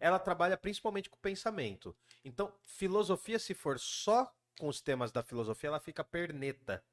Ela 0.00 0.18
trabalha 0.18 0.56
principalmente 0.56 1.10
com 1.10 1.16
o 1.16 1.20
pensamento. 1.20 1.94
Então, 2.24 2.54
filosofia, 2.62 3.38
se 3.38 3.52
for 3.52 3.78
só 3.78 4.32
com 4.58 4.68
os 4.68 4.80
temas 4.80 5.10
da 5.10 5.22
filosofia, 5.22 5.68
ela 5.68 5.80
fica 5.80 6.04
perneta. 6.04 6.84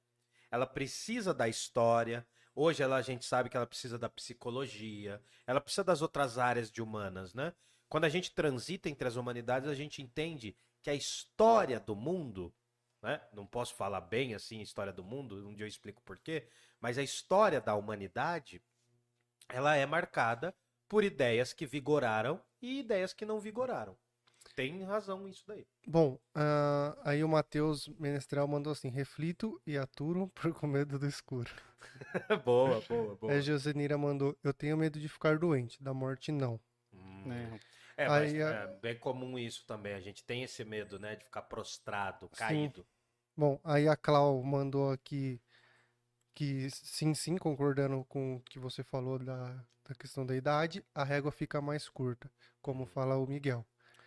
Ela 0.50 0.66
precisa 0.66 1.34
da 1.34 1.48
história. 1.48 2.26
Hoje 2.56 2.82
ela, 2.82 2.96
a 2.96 3.02
gente 3.02 3.26
sabe 3.26 3.50
que 3.50 3.58
ela 3.58 3.68
precisa 3.68 4.00
da 4.00 4.10
psicologia. 4.10 5.22
Ela 5.46 5.62
precisa 5.62 5.84
das 5.84 6.02
outras 6.02 6.38
áreas 6.38 6.72
de 6.72 6.82
humanas, 6.82 7.34
né? 7.34 7.54
Quando 7.88 8.06
a 8.06 8.10
gente 8.10 8.32
transita 8.32 8.90
entre 8.90 9.08
as 9.08 9.16
humanidades, 9.16 9.70
a 9.70 9.76
gente 9.76 10.02
entende 10.02 10.58
que 10.86 10.90
a 10.92 10.94
história 10.94 11.80
do 11.80 11.96
mundo, 11.96 12.54
né? 13.02 13.20
Não 13.34 13.44
posso 13.44 13.74
falar 13.74 14.02
bem 14.02 14.36
assim 14.36 14.62
história 14.62 14.94
do 14.94 15.04
mundo, 15.04 15.50
um 15.50 15.56
dia 15.56 15.66
eu 15.66 15.68
explico 15.68 16.00
por 16.04 16.20
quê, 16.20 16.48
mas 16.80 17.00
a 17.00 17.02
história 17.02 17.60
da 17.60 17.74
humanidade, 17.74 18.62
ela 19.50 19.76
é 19.76 19.84
marcada 19.88 20.54
por 20.88 21.04
ideias 21.04 21.54
que 21.54 21.66
vigoraram 21.66 22.40
e 22.62 22.82
ideias 22.82 23.14
que 23.14 23.26
não 23.26 23.40
vigoraram. 23.40 23.98
Tem 24.56 24.84
razão 24.84 25.28
isso 25.28 25.44
daí. 25.48 25.66
Bom, 25.88 26.20
ah, 26.36 26.96
aí 27.04 27.24
o 27.24 27.28
Matheus 27.28 27.88
Menestrel 27.98 28.48
mandou 28.48 28.72
assim: 28.72 28.90
reflito 28.90 29.60
e 29.66 29.80
aturo 29.80 30.28
por 30.36 30.54
com 30.54 30.68
medo 30.68 31.00
do 31.00 31.08
escuro. 31.08 31.50
boa, 32.46 32.80
boa, 32.88 33.16
boa. 33.16 33.34
A 33.34 33.42
Josenira 33.42 33.98
mandou: 33.98 34.38
eu 34.44 34.54
tenho 34.54 34.78
medo 34.78 35.00
de 35.00 35.10
ficar 35.10 35.40
doente, 35.40 35.82
da 35.82 35.96
morte 35.96 36.32
não. 36.32 36.60
Hum. 36.94 37.24
Né? 37.26 37.60
É, 37.98 38.08
Aí, 38.08 38.42
é 38.42 38.68
bem 38.82 38.98
comum 38.98 39.40
isso 39.40 39.66
também. 39.66 39.94
A 39.94 40.02
gente 40.02 40.24
tem 40.24 40.44
esse 40.44 40.64
medo, 40.66 41.00
né, 41.00 41.16
de 41.16 41.24
ficar 41.24 41.44
prostrado, 41.44 42.30
caído. 42.30 42.86
Bom, 43.38 43.60
aí 43.64 43.88
a 43.88 43.96
Clau 43.96 44.42
mandou 44.44 44.92
aqui 44.92 45.42
que 46.34 46.70
sim, 46.70 47.14
sim, 47.14 47.38
concordando 47.38 48.04
com 48.06 48.36
o 48.36 48.42
que 48.42 48.60
você 48.60 48.84
falou 48.84 49.18
da, 49.18 49.54
da 49.88 49.96
questão 49.96 50.26
da 50.26 50.36
idade, 50.36 50.84
a 50.94 51.04
régua 51.04 51.32
fica 51.32 51.62
mais 51.62 51.88
curta, 51.88 52.30
como 52.62 52.86
fala 52.86 53.18
o 53.18 53.26
Miguel. 53.26 53.66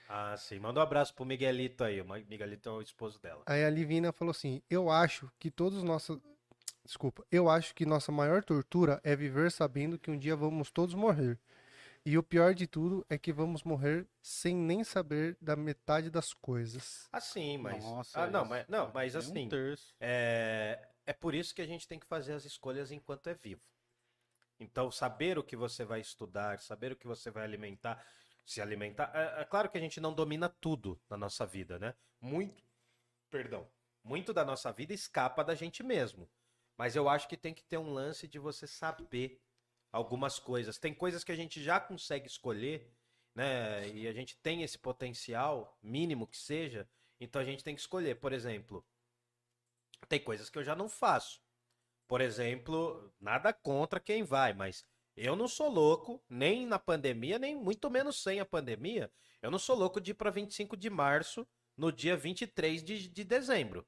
Ah, 0.09 0.35
sim. 0.37 0.59
Manda 0.59 0.81
um 0.81 0.83
abraço 0.83 1.15
pro 1.15 1.25
Miguelito 1.25 1.85
aí. 1.85 2.01
O 2.01 2.07
Miguelito 2.07 2.69
é 2.69 2.73
o 2.73 2.81
esposo 2.81 3.21
dela. 3.21 3.43
Aí 3.47 3.63
a 3.63 3.71
Livina 3.71 4.11
falou 4.11 4.31
assim: 4.31 4.63
Eu 4.71 4.91
acho 4.91 5.31
que 5.39 5.51
todos 5.51 5.83
nossa. 5.83 6.19
Desculpa, 6.83 7.23
eu 7.31 7.51
acho 7.51 7.75
que 7.75 7.85
nossa 7.85 8.11
maior 8.11 8.43
tortura 8.43 8.99
é 9.05 9.15
viver 9.15 9.53
sabendo 9.53 9.99
que 9.99 10.11
um 10.11 10.19
dia 10.19 10.35
vamos 10.35 10.71
todos 10.71 10.95
morrer. 10.95 11.39
E 12.09 12.17
o 12.17 12.23
pior 12.23 12.55
de 12.55 12.67
tudo 12.67 13.05
é 13.11 13.19
que 13.19 13.31
vamos 13.31 13.63
morrer 13.63 14.09
sem 14.23 14.57
nem 14.57 14.83
saber 14.83 15.37
da 15.43 15.55
metade 15.55 16.11
das 16.11 16.33
coisas. 16.33 17.07
Ah, 17.13 17.21
sim, 17.21 17.59
mas. 17.59 17.85
Nossa, 17.85 18.23
ah, 18.23 18.27
não, 18.27 18.41
isso 18.45 18.49
mas, 18.49 18.67
não, 18.67 18.91
mas 18.95 19.15
é 19.15 19.19
um 19.19 19.21
assim. 19.21 19.47
terço. 19.51 19.95
É, 20.01 20.89
é 21.05 21.13
por 21.13 21.35
isso 21.35 21.55
que 21.55 21.61
a 21.61 21.67
gente 21.67 21.87
tem 21.87 22.01
que 22.01 22.07
fazer 22.07 22.33
as 22.33 22.47
escolhas 22.47 22.91
enquanto 22.91 23.27
é 23.27 23.35
vivo. 23.35 23.61
Então, 24.59 24.91
saber 24.91 25.39
o 25.39 25.45
que 25.45 25.55
você 25.55 25.85
vai 25.85 26.01
estudar, 26.01 26.59
saber 26.61 26.93
o 26.93 26.97
que 26.97 27.07
você 27.07 27.31
vai 27.31 27.45
alimentar, 27.45 28.03
se 28.47 28.63
alimentar. 28.63 29.13
É, 29.15 29.43
é 29.43 29.45
claro 29.45 29.69
que 29.69 29.77
a 29.77 29.81
gente 29.83 30.01
não 30.01 30.15
domina 30.15 30.49
tudo 30.49 30.99
na 31.11 31.17
nossa 31.19 31.45
vida, 31.45 31.79
né? 31.79 31.95
Muito. 32.23 32.65
Perdão. 33.31 33.69
Muito 34.03 34.33
da 34.33 34.47
nossa 34.47 34.73
vida 34.73 34.95
escapa 34.95 35.45
da 35.45 35.55
gente 35.55 35.83
mesmo. 35.83 36.27
Mas 36.75 36.97
eu 36.97 37.07
acho 37.07 37.29
que 37.29 37.37
tem 37.37 37.53
que 37.53 37.65
ter 37.65 37.77
um 37.77 37.93
lance 37.93 38.27
de 38.27 38.39
você 38.39 38.67
saber 38.67 39.39
algumas 39.93 40.39
coisas. 40.39 40.79
Tem 40.79 40.95
coisas 40.95 41.25
que 41.25 41.33
a 41.33 41.37
gente 41.37 41.63
já 41.63 41.81
consegue 41.81 42.27
escolher, 42.27 42.91
né? 43.35 43.89
E 43.91 44.07
a 44.07 44.13
gente 44.13 44.37
tem 44.39 44.63
esse 44.63 44.79
potencial, 44.79 45.79
mínimo 45.83 46.27
que 46.27 46.37
seja, 46.37 46.89
então 47.21 47.41
a 47.41 47.45
gente 47.45 47.65
tem 47.65 47.75
que 47.75 47.81
escolher. 47.81 48.17
Por 48.17 48.33
exemplo, 48.33 48.85
tem 50.09 50.21
coisas 50.21 50.49
que 50.51 50.59
eu 50.59 50.65
já 50.65 50.75
não 50.75 50.89
faço. 50.89 51.41
Por 52.07 52.21
exemplo, 52.21 53.13
nada 53.21 53.53
contra 53.53 54.01
quem 54.01 54.23
vai, 54.23 54.55
mas 54.55 54.85
eu 55.17 55.37
não 55.37 55.49
sou 55.49 55.69
louco, 55.69 56.23
nem 56.29 56.67
na 56.67 56.79
pandemia, 56.79 57.39
nem 57.39 57.55
muito 57.57 57.91
menos 57.91 58.23
sem 58.23 58.41
a 58.41 58.47
pandemia. 58.47 59.13
Eu 59.43 59.51
não 59.51 59.59
sou 59.59 59.77
louco 59.77 60.01
de 60.01 60.13
ir 60.13 60.15
para 60.15 60.31
25 60.31 60.77
de 60.77 60.89
março 60.89 61.47
no 61.77 61.93
dia 61.93 62.17
23 62.17 62.83
de, 62.83 63.09
de 63.09 63.25
dezembro. 63.25 63.87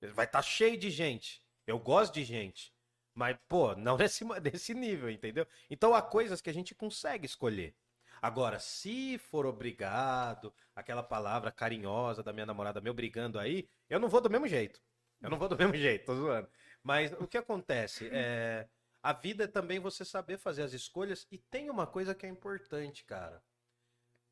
Vai 0.00 0.24
estar 0.26 0.38
tá 0.38 0.42
cheio 0.42 0.76
de 0.78 0.90
gente. 0.90 1.42
Eu 1.66 1.78
gosto 1.78 2.14
de 2.14 2.24
gente. 2.24 2.74
Mas, 3.14 3.36
pô, 3.48 3.74
não 3.74 3.96
nesse, 3.98 4.24
nesse 4.24 4.74
nível, 4.74 5.10
entendeu? 5.10 5.46
Então 5.68 5.94
há 5.94 6.02
coisas 6.02 6.40
que 6.40 6.50
a 6.50 6.54
gente 6.54 6.74
consegue 6.74 7.26
escolher. 7.26 7.74
Agora, 8.22 8.58
se 8.58 9.16
for 9.18 9.46
obrigado, 9.46 10.52
aquela 10.74 11.02
palavra 11.02 11.50
carinhosa 11.50 12.22
da 12.22 12.32
minha 12.32 12.44
namorada 12.46 12.80
me 12.80 12.90
obrigando 12.90 13.38
aí, 13.38 13.66
eu 13.88 13.98
não 13.98 14.08
vou 14.08 14.20
do 14.20 14.28
mesmo 14.28 14.46
jeito. 14.46 14.80
Eu 15.20 15.30
não 15.30 15.38
vou 15.38 15.48
do 15.48 15.56
mesmo 15.58 15.74
jeito, 15.74 16.06
tô 16.06 16.14
zoando. 16.14 16.48
Mas 16.82 17.12
o 17.12 17.26
que 17.26 17.38
acontece? 17.38 18.08
É, 18.12 18.68
a 19.02 19.12
vida 19.12 19.44
é 19.44 19.46
também 19.46 19.78
você 19.78 20.04
saber 20.04 20.38
fazer 20.38 20.62
as 20.62 20.72
escolhas. 20.72 21.26
E 21.30 21.38
tem 21.38 21.70
uma 21.70 21.86
coisa 21.86 22.14
que 22.14 22.26
é 22.26 22.28
importante, 22.28 23.04
cara. 23.04 23.42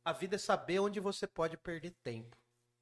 A 0.04 0.12
vida 0.12 0.36
é 0.36 0.38
saber 0.38 0.78
onde 0.80 1.00
você 1.00 1.26
pode 1.26 1.56
perder 1.56 1.92
tempo. 2.02 2.36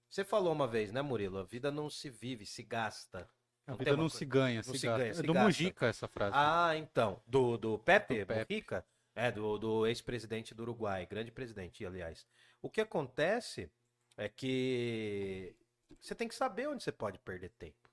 Você 0.08 0.24
falou 0.24 0.52
uma 0.52 0.66
vez, 0.66 0.92
né, 0.92 1.02
Murilo? 1.02 1.38
A 1.38 1.44
vida 1.44 1.70
não 1.70 1.90
se 1.90 2.08
vive, 2.08 2.46
se 2.46 2.62
gasta. 2.62 3.28
A 3.66 3.74
vida 3.74 3.92
não, 3.92 4.04
não 4.04 4.08
se 4.08 4.24
ganha, 4.24 4.62
não 4.64 4.74
se, 4.74 4.80
se 4.80 4.86
ganha. 4.86 5.10
É 5.10 5.22
do 5.22 5.32
gasta. 5.32 5.44
Mujica 5.44 5.86
essa 5.86 6.06
frase. 6.06 6.36
Ah, 6.36 6.76
então. 6.76 7.20
Do, 7.26 7.56
do 7.56 7.78
Pepe, 7.78 8.20
do 8.20 8.26
Pepe. 8.26 8.54
Mujica? 8.54 8.86
É, 9.14 9.32
do, 9.32 9.58
do 9.58 9.86
ex-presidente 9.86 10.54
do 10.54 10.62
Uruguai. 10.62 11.06
Grande 11.06 11.32
presidente, 11.32 11.84
aliás. 11.84 12.26
O 12.62 12.70
que 12.70 12.80
acontece 12.80 13.70
é 14.16 14.28
que 14.28 15.56
você 16.00 16.14
tem 16.14 16.28
que 16.28 16.34
saber 16.34 16.68
onde 16.68 16.82
você 16.82 16.92
pode 16.92 17.18
perder 17.18 17.50
tempo. 17.50 17.90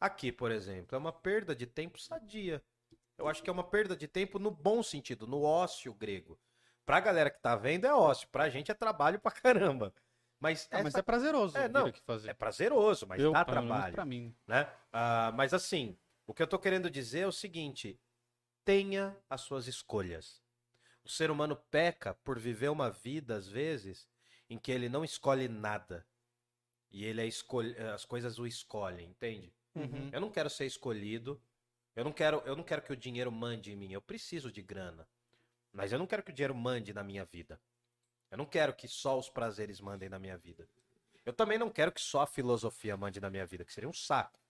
Aqui, 0.00 0.32
por 0.32 0.50
exemplo, 0.50 0.94
é 0.94 0.98
uma 0.98 1.12
perda 1.12 1.54
de 1.54 1.66
tempo 1.66 2.00
sadia. 2.00 2.62
Eu 3.16 3.28
acho 3.28 3.42
que 3.42 3.48
é 3.48 3.52
uma 3.52 3.64
perda 3.64 3.96
de 3.96 4.08
tempo 4.08 4.38
no 4.38 4.50
bom 4.50 4.82
sentido, 4.82 5.26
no 5.26 5.42
ócio 5.42 5.94
grego. 5.94 6.38
Pra 6.84 7.00
galera 7.00 7.30
que 7.30 7.40
tá 7.40 7.56
vendo 7.56 7.86
é 7.86 7.94
ócio, 7.94 8.28
pra 8.28 8.50
gente 8.50 8.70
é 8.70 8.74
trabalho 8.74 9.18
pra 9.18 9.30
caramba. 9.30 9.94
Mas, 10.44 10.68
ah, 10.70 10.74
essa... 10.74 10.84
mas 10.84 10.94
é 10.94 11.00
prazeroso 11.00 11.56
é, 11.56 11.68
não, 11.70 11.90
fazer. 12.04 12.28
É 12.28 12.34
prazeroso, 12.34 13.06
mas 13.06 13.18
eu, 13.18 13.32
dá 13.32 13.46
trabalho. 13.46 13.94
Pra 13.94 14.04
mim. 14.04 14.36
Né? 14.46 14.64
Uh, 14.92 15.32
mas 15.34 15.54
assim, 15.54 15.96
o 16.26 16.34
que 16.34 16.42
eu 16.42 16.46
tô 16.46 16.58
querendo 16.58 16.90
dizer 16.90 17.20
é 17.20 17.26
o 17.26 17.32
seguinte: 17.32 17.98
tenha 18.62 19.16
as 19.30 19.40
suas 19.40 19.66
escolhas. 19.66 20.42
O 21.02 21.08
ser 21.08 21.30
humano 21.30 21.56
peca 21.70 22.12
por 22.12 22.38
viver 22.38 22.68
uma 22.68 22.90
vida, 22.90 23.36
às 23.36 23.48
vezes, 23.48 24.06
em 24.50 24.58
que 24.58 24.70
ele 24.70 24.86
não 24.86 25.02
escolhe 25.02 25.48
nada. 25.48 26.06
E 26.90 27.06
ele 27.06 27.22
é 27.22 27.26
escolhe... 27.26 27.74
as 27.94 28.04
coisas 28.04 28.38
o 28.38 28.46
escolhem, 28.46 29.08
entende? 29.08 29.50
Uhum. 29.74 30.10
Eu 30.12 30.20
não 30.20 30.30
quero 30.30 30.50
ser 30.50 30.66
escolhido. 30.66 31.40
Eu 31.96 32.04
não 32.04 32.12
quero, 32.12 32.42
eu 32.44 32.54
não 32.54 32.64
quero 32.64 32.82
que 32.82 32.92
o 32.92 32.96
dinheiro 32.96 33.32
mande 33.32 33.72
em 33.72 33.76
mim. 33.76 33.92
Eu 33.92 34.02
preciso 34.02 34.52
de 34.52 34.60
grana. 34.60 35.08
Mas 35.72 35.90
eu 35.90 35.98
não 35.98 36.06
quero 36.06 36.22
que 36.22 36.30
o 36.30 36.34
dinheiro 36.34 36.54
mande 36.54 36.92
na 36.92 37.02
minha 37.02 37.24
vida. 37.24 37.58
Eu 38.34 38.38
não 38.38 38.46
quero 38.46 38.74
que 38.74 38.88
só 38.88 39.16
os 39.16 39.28
prazeres 39.28 39.80
mandem 39.80 40.08
na 40.08 40.18
minha 40.18 40.36
vida. 40.36 40.68
Eu 41.24 41.32
também 41.32 41.56
não 41.56 41.70
quero 41.70 41.92
que 41.92 42.00
só 42.00 42.22
a 42.22 42.26
filosofia 42.26 42.96
mande 42.96 43.20
na 43.20 43.30
minha 43.30 43.46
vida, 43.46 43.64
que 43.64 43.72
seria 43.72 43.88
um 43.88 43.92
saco. 43.92 44.40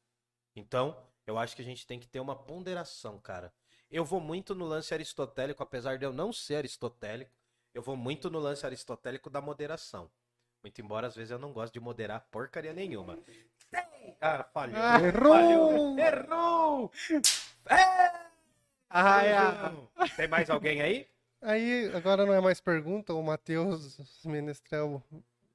Então, 0.56 0.96
eu 1.26 1.36
acho 1.36 1.54
que 1.54 1.60
a 1.60 1.64
gente 1.64 1.86
tem 1.86 2.00
que 2.00 2.08
ter 2.08 2.18
uma 2.18 2.34
ponderação, 2.34 3.18
cara. 3.18 3.52
Eu 3.90 4.02
vou 4.02 4.20
muito 4.20 4.54
no 4.54 4.64
lance 4.64 4.94
aristotélico, 4.94 5.62
apesar 5.62 5.98
de 5.98 6.06
eu 6.06 6.14
não 6.14 6.32
ser 6.32 6.54
aristotélico, 6.54 7.30
eu 7.74 7.82
vou 7.82 7.94
muito 7.94 8.30
no 8.30 8.38
lance 8.38 8.64
aristotélico 8.64 9.28
da 9.28 9.42
moderação. 9.42 10.10
Muito 10.62 10.80
embora 10.80 11.06
às 11.06 11.14
vezes 11.14 11.32
eu 11.32 11.38
não 11.38 11.52
gosto 11.52 11.74
de 11.74 11.80
moderar 11.80 12.26
porcaria 12.30 12.72
nenhuma. 12.72 13.18
Ah, 14.18 14.44
falhou. 14.44 14.76
Ah, 14.78 14.98
errou! 15.02 15.34
Falhou. 15.34 15.98
Errou! 15.98 16.92
É! 17.66 18.30
Ah, 18.88 19.24
é. 19.26 20.08
Tem 20.16 20.26
mais 20.26 20.48
alguém 20.48 20.80
aí? 20.80 21.06
Aí, 21.44 21.90
agora 21.94 22.24
não 22.24 22.32
é 22.32 22.40
mais 22.40 22.58
pergunta, 22.58 23.12
o 23.12 23.22
Matheus 23.22 24.24
Menestrel. 24.24 25.02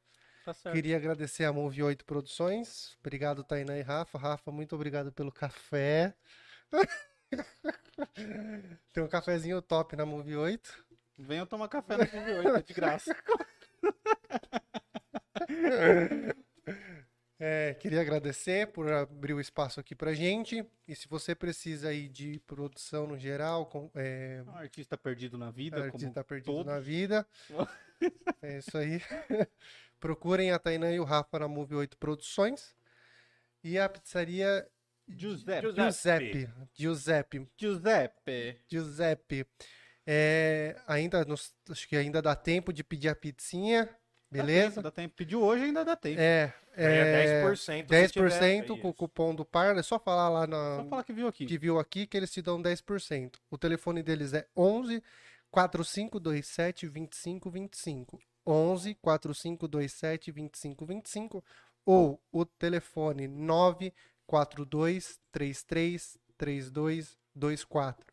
Tá 0.44 0.54
certo. 0.54 0.74
Queria 0.74 0.96
agradecer 0.96 1.44
a 1.44 1.52
Move 1.52 1.82
8 1.82 2.02
Produções. 2.04 2.96
Obrigado, 3.00 3.44
Tainá 3.44 3.76
e 3.76 3.82
Rafa. 3.82 4.16
Rafa, 4.18 4.50
muito 4.50 4.74
obrigado 4.74 5.12
pelo 5.12 5.30
café. 5.30 6.16
Tem 8.92 9.02
um 9.02 9.08
cafezinho 9.08 9.62
top 9.62 9.96
na 9.96 10.06
Move 10.06 10.36
8. 10.36 10.84
Venha 11.18 11.46
tomar 11.46 11.68
café 11.68 11.96
na 11.96 12.04
Move 12.04 12.46
8, 12.46 12.48
é 12.48 12.62
de 12.62 12.74
graça. 12.74 13.16
É, 17.46 17.74
queria 17.74 18.00
agradecer 18.00 18.68
por 18.68 18.90
abrir 18.90 19.34
o 19.34 19.40
espaço 19.40 19.80
aqui 19.80 19.94
pra 19.94 20.14
gente. 20.14 20.64
E 20.86 20.94
se 20.94 21.08
você 21.08 21.34
precisa 21.34 21.88
aí 21.88 22.08
de 22.08 22.38
produção 22.46 23.06
no 23.06 23.18
geral, 23.18 23.66
com, 23.66 23.90
é... 23.94 24.42
um 24.46 24.56
artista 24.56 24.96
perdido 24.96 25.36
na 25.36 25.50
vida, 25.50 25.84
artista 25.84 26.22
perdido 26.22 26.52
todos. 26.52 26.72
na 26.72 26.78
vida. 26.78 27.26
é 28.40 28.58
isso 28.58 28.78
aí. 28.78 29.02
Procurem 29.98 30.52
a 30.52 30.58
Tainã 30.58 30.92
e 30.92 31.00
o 31.00 31.04
Rafa 31.04 31.40
na 31.40 31.48
Move 31.48 31.74
8 31.74 31.98
Produções. 31.98 32.74
E 33.62 33.78
a 33.78 33.88
pizzaria 33.88 34.66
Giuseppe. 35.08 35.72
Giuseppe. 35.72 36.48
Giuseppe. 36.74 37.48
Giuseppe. 37.56 38.60
Giuseppe. 38.68 39.46
É, 40.06 40.76
ainda 40.86 41.24
nos, 41.24 41.54
acho 41.70 41.88
que 41.88 41.96
ainda 41.96 42.20
dá 42.20 42.34
tempo 42.34 42.72
de 42.72 42.84
pedir 42.84 43.08
a 43.08 43.14
pizzinha. 43.14 43.88
Beleza? 44.30 44.82
Dá 44.82 44.90
tempo. 44.90 45.14
Pediu 45.14 45.42
hoje 45.42 45.64
ainda 45.64 45.84
dá 45.84 45.94
tempo. 45.94 46.20
É. 46.20 46.52
É, 46.76 47.40
é 47.40 47.44
10%. 47.44 47.86
10% 47.86 48.10
tiver, 48.10 48.80
com 48.80 48.88
o 48.88 48.94
cupom 48.94 49.34
do 49.34 49.44
Parla. 49.44 49.78
É 49.78 49.82
só 49.82 49.98
falar 49.98 50.28
lá 50.28 50.46
na. 50.46 50.76
Só 50.82 50.88
falar 50.88 51.04
que 51.04 51.12
viu 51.12 51.28
aqui. 51.28 51.46
Que 51.46 51.56
viu 51.56 51.78
aqui 51.78 52.06
que 52.06 52.16
eles 52.16 52.32
te 52.32 52.42
dão 52.42 52.60
10%. 52.60 53.36
O 53.48 53.56
telefone 53.56 54.02
deles 54.02 54.32
é 54.32 54.46
11 54.56 55.02
4527 55.50 56.88
2525. 56.88 58.20
11 58.44 58.94
4527 58.96 60.32
2525 60.32 61.44
ou 61.86 62.20
o 62.32 62.44
telefone 62.44 63.28
9 63.28 63.92
4233 64.26 66.18
3224 66.36 68.04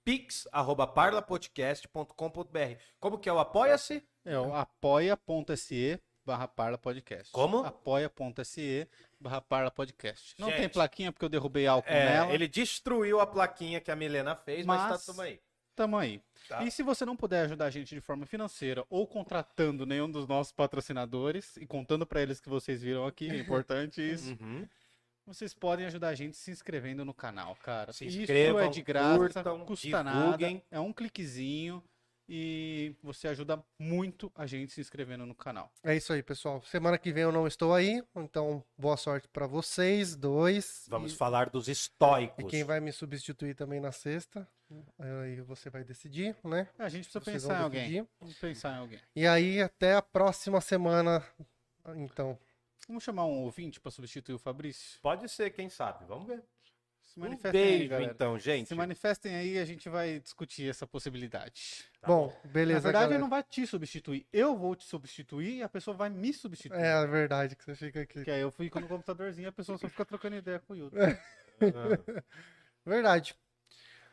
pix@parlapodcast.com.br. 0.05 2.79
Como 2.99 3.19
que 3.19 3.29
é 3.29 3.33
o 3.33 3.39
apoia-se? 3.39 4.03
É 4.25 4.39
o 4.39 4.55
apoia.se 4.55 6.01
barra 6.25 6.47
Parla 6.49 6.79
Podcast. 6.79 7.31
Como? 7.33 7.65
Apoia.se 7.65 8.89
barra 9.19 9.41
Parla 9.41 9.71
Podcast. 9.71 10.35
Não 10.39 10.49
Gente. 10.49 10.59
tem 10.59 10.69
plaquinha 10.69 11.11
porque 11.13 11.25
eu 11.25 11.29
derrubei 11.31 11.67
álcool 11.67 11.89
É, 11.91 12.05
nela. 12.05 12.33
ele 12.33 12.47
destruiu 12.49 13.21
a 13.21 13.27
plaquinha 13.27 13.81
que 13.81 13.91
a 13.91 13.97
Milena 13.97 14.37
fez, 14.37 14.65
mas, 14.67 14.81
Mas- 14.83 15.05
tá 15.05 15.13
tudo 15.13 15.23
aí. 15.23 15.41
Tamo 15.81 15.97
aí. 15.97 16.21
Tá. 16.47 16.63
E 16.63 16.71
se 16.71 16.83
você 16.83 17.07
não 17.07 17.17
puder 17.17 17.47
ajudar 17.47 17.65
a 17.65 17.71
gente 17.71 17.95
de 17.95 18.03
forma 18.03 18.27
financeira 18.27 18.85
ou 18.91 19.07
contratando 19.07 19.87
nenhum 19.87 20.11
dos 20.11 20.29
nossos 20.29 20.53
patrocinadores 20.53 21.57
e 21.57 21.65
contando 21.65 22.05
pra 22.05 22.21
eles 22.21 22.39
que 22.39 22.51
vocês 22.51 22.83
viram 22.83 23.07
aqui, 23.07 23.31
é 23.31 23.39
importante 23.39 24.03
isso. 24.13 24.37
Uhum. 24.39 24.69
Vocês 25.27 25.55
podem 25.55 25.87
ajudar 25.87 26.09
a 26.09 26.15
gente 26.15 26.37
se 26.37 26.51
inscrevendo 26.51 27.03
no 27.03 27.15
canal, 27.15 27.57
cara. 27.63 27.95
Se 27.95 28.07
Isso 28.07 28.21
inscrevam, 28.21 28.61
é 28.61 28.69
de 28.69 28.83
graça, 28.83 29.17
curtam, 29.17 29.65
custa 29.65 29.87
divulguem. 29.87 30.55
nada. 30.57 30.67
É 30.71 30.79
um 30.79 30.93
cliquezinho 30.93 31.83
e 32.33 32.95
você 33.03 33.27
ajuda 33.27 33.61
muito 33.77 34.31
a 34.37 34.47
gente 34.47 34.73
se 34.73 34.81
inscrevendo 34.81 35.27
no 35.27 35.35
canal. 35.35 35.69
É 35.83 35.97
isso 35.97 36.13
aí, 36.13 36.23
pessoal. 36.23 36.63
Semana 36.63 36.97
que 36.97 37.13
vem 37.13 37.25
eu 37.25 37.33
não 37.33 37.45
estou 37.45 37.75
aí, 37.75 38.01
então 38.15 38.63
boa 38.79 38.97
sorte 38.97 39.27
pra 39.27 39.49
vocês 39.49 40.15
dois. 40.15 40.87
Vamos 40.89 41.13
E- 41.13 41.17
falar 41.17 41.51
dos 41.51 41.67
E 41.67 41.73
estoicos. 41.73 42.49
quem 42.49 42.63
vai 42.63 42.79
me 42.79 42.93
substituir 42.93 43.55
também 43.57 43.81
na 43.81 43.91
sexta, 43.91 44.47
aí 44.99 45.41
você 45.41 45.69
vai 45.69 45.83
decidir, 45.83 46.37
né? 46.45 46.69
A 46.79 46.89
gente 46.89 47.03
precisa 47.11 47.21
Vocês 47.25 47.43
pensar 47.43 47.61
em 47.61 47.65
alguém. 47.65 47.81
decidir. 47.81 48.09
Vamos 48.21 48.39
pensar 48.39 48.77
em 48.77 48.79
alguém. 48.79 49.01
E 49.17 49.27
aí, 49.27 49.61
até 49.61 49.95
a 49.97 50.03
próxima 50.03 50.61
semana, 50.61 51.27
então. 51.97 52.39
Vamos 52.87 53.03
chamar 53.05 53.25
um 53.27 53.41
ouvinte 53.43 53.81
pra 53.81 53.91
substituir 53.91 54.35
o 54.35 54.39
Fabrício? 54.39 55.01
Pode 55.03 55.29
ser, 55.29 55.51
quem 55.51 55.69
sabe. 55.69 56.05
Vamos 56.07 56.27
ver. 56.29 56.43
Se 57.13 57.19
Um 57.19 57.25
manifestem 57.25 57.61
aí, 57.61 57.69
beijo, 57.79 57.91
galera. 57.91 58.13
então, 58.13 58.39
gente. 58.39 58.69
Se 58.69 58.75
manifestem 58.77 59.35
aí, 59.35 59.59
a 59.59 59.65
gente 59.65 59.89
vai 59.89 60.21
discutir 60.21 60.71
essa 60.71 60.87
possibilidade. 60.87 61.85
Tá 62.01 62.07
bom, 62.07 62.33
beleza, 62.45 62.79
Na 62.79 62.85
verdade, 62.85 63.05
galera. 63.07 63.19
não 63.21 63.29
vai 63.29 63.43
te 63.43 63.67
substituir. 63.67 64.25
Eu 64.33 64.57
vou 64.57 64.77
te 64.77 64.85
substituir 64.85 65.57
e 65.57 65.63
a 65.65 65.69
pessoa 65.69 65.97
vai 65.97 66.09
me 66.09 66.33
substituir. 66.33 66.79
É 66.79 66.93
a 66.93 67.05
verdade 67.07 67.57
que 67.57 67.65
você 67.65 67.75
fica 67.75 68.03
aqui. 68.03 68.15
Porque 68.15 68.31
aí 68.31 68.41
eu 68.41 68.51
fico 68.53 68.79
no 68.79 68.87
computadorzinho 68.87 69.47
e 69.47 69.49
a 69.49 69.53
pessoa 69.53 69.77
só 69.77 69.89
fica 69.89 70.05
trocando 70.05 70.37
ideia 70.37 70.61
com 70.61 70.73
o 70.73 70.77
Yuto. 70.77 70.97
Ah. 70.97 71.19
Verdade. 72.87 73.35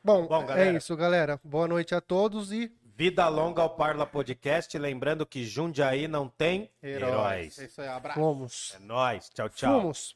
Bom, 0.03 0.25
Bom, 0.27 0.51
é 0.51 0.71
isso, 0.73 0.95
galera. 0.97 1.39
Boa 1.43 1.67
noite 1.67 1.93
a 1.93 2.01
todos 2.01 2.51
e 2.51 2.71
Vida 2.95 3.27
longa 3.29 3.61
ao 3.61 3.75
Parla 3.75 4.07
Podcast. 4.07 4.75
Lembrando 4.75 5.23
que 5.23 5.43
Jundiaí 5.45 6.07
não 6.07 6.27
tem 6.27 6.71
heróis. 6.81 7.59
É 7.59 7.65
isso 7.65 7.79
aí, 7.79 7.87
abraço. 7.89 8.19
fomos. 8.19 8.73
É 8.75 8.79
nóis. 8.79 9.29
Tchau, 9.29 9.49
tchau. 9.49 9.81
Fomos. 9.81 10.15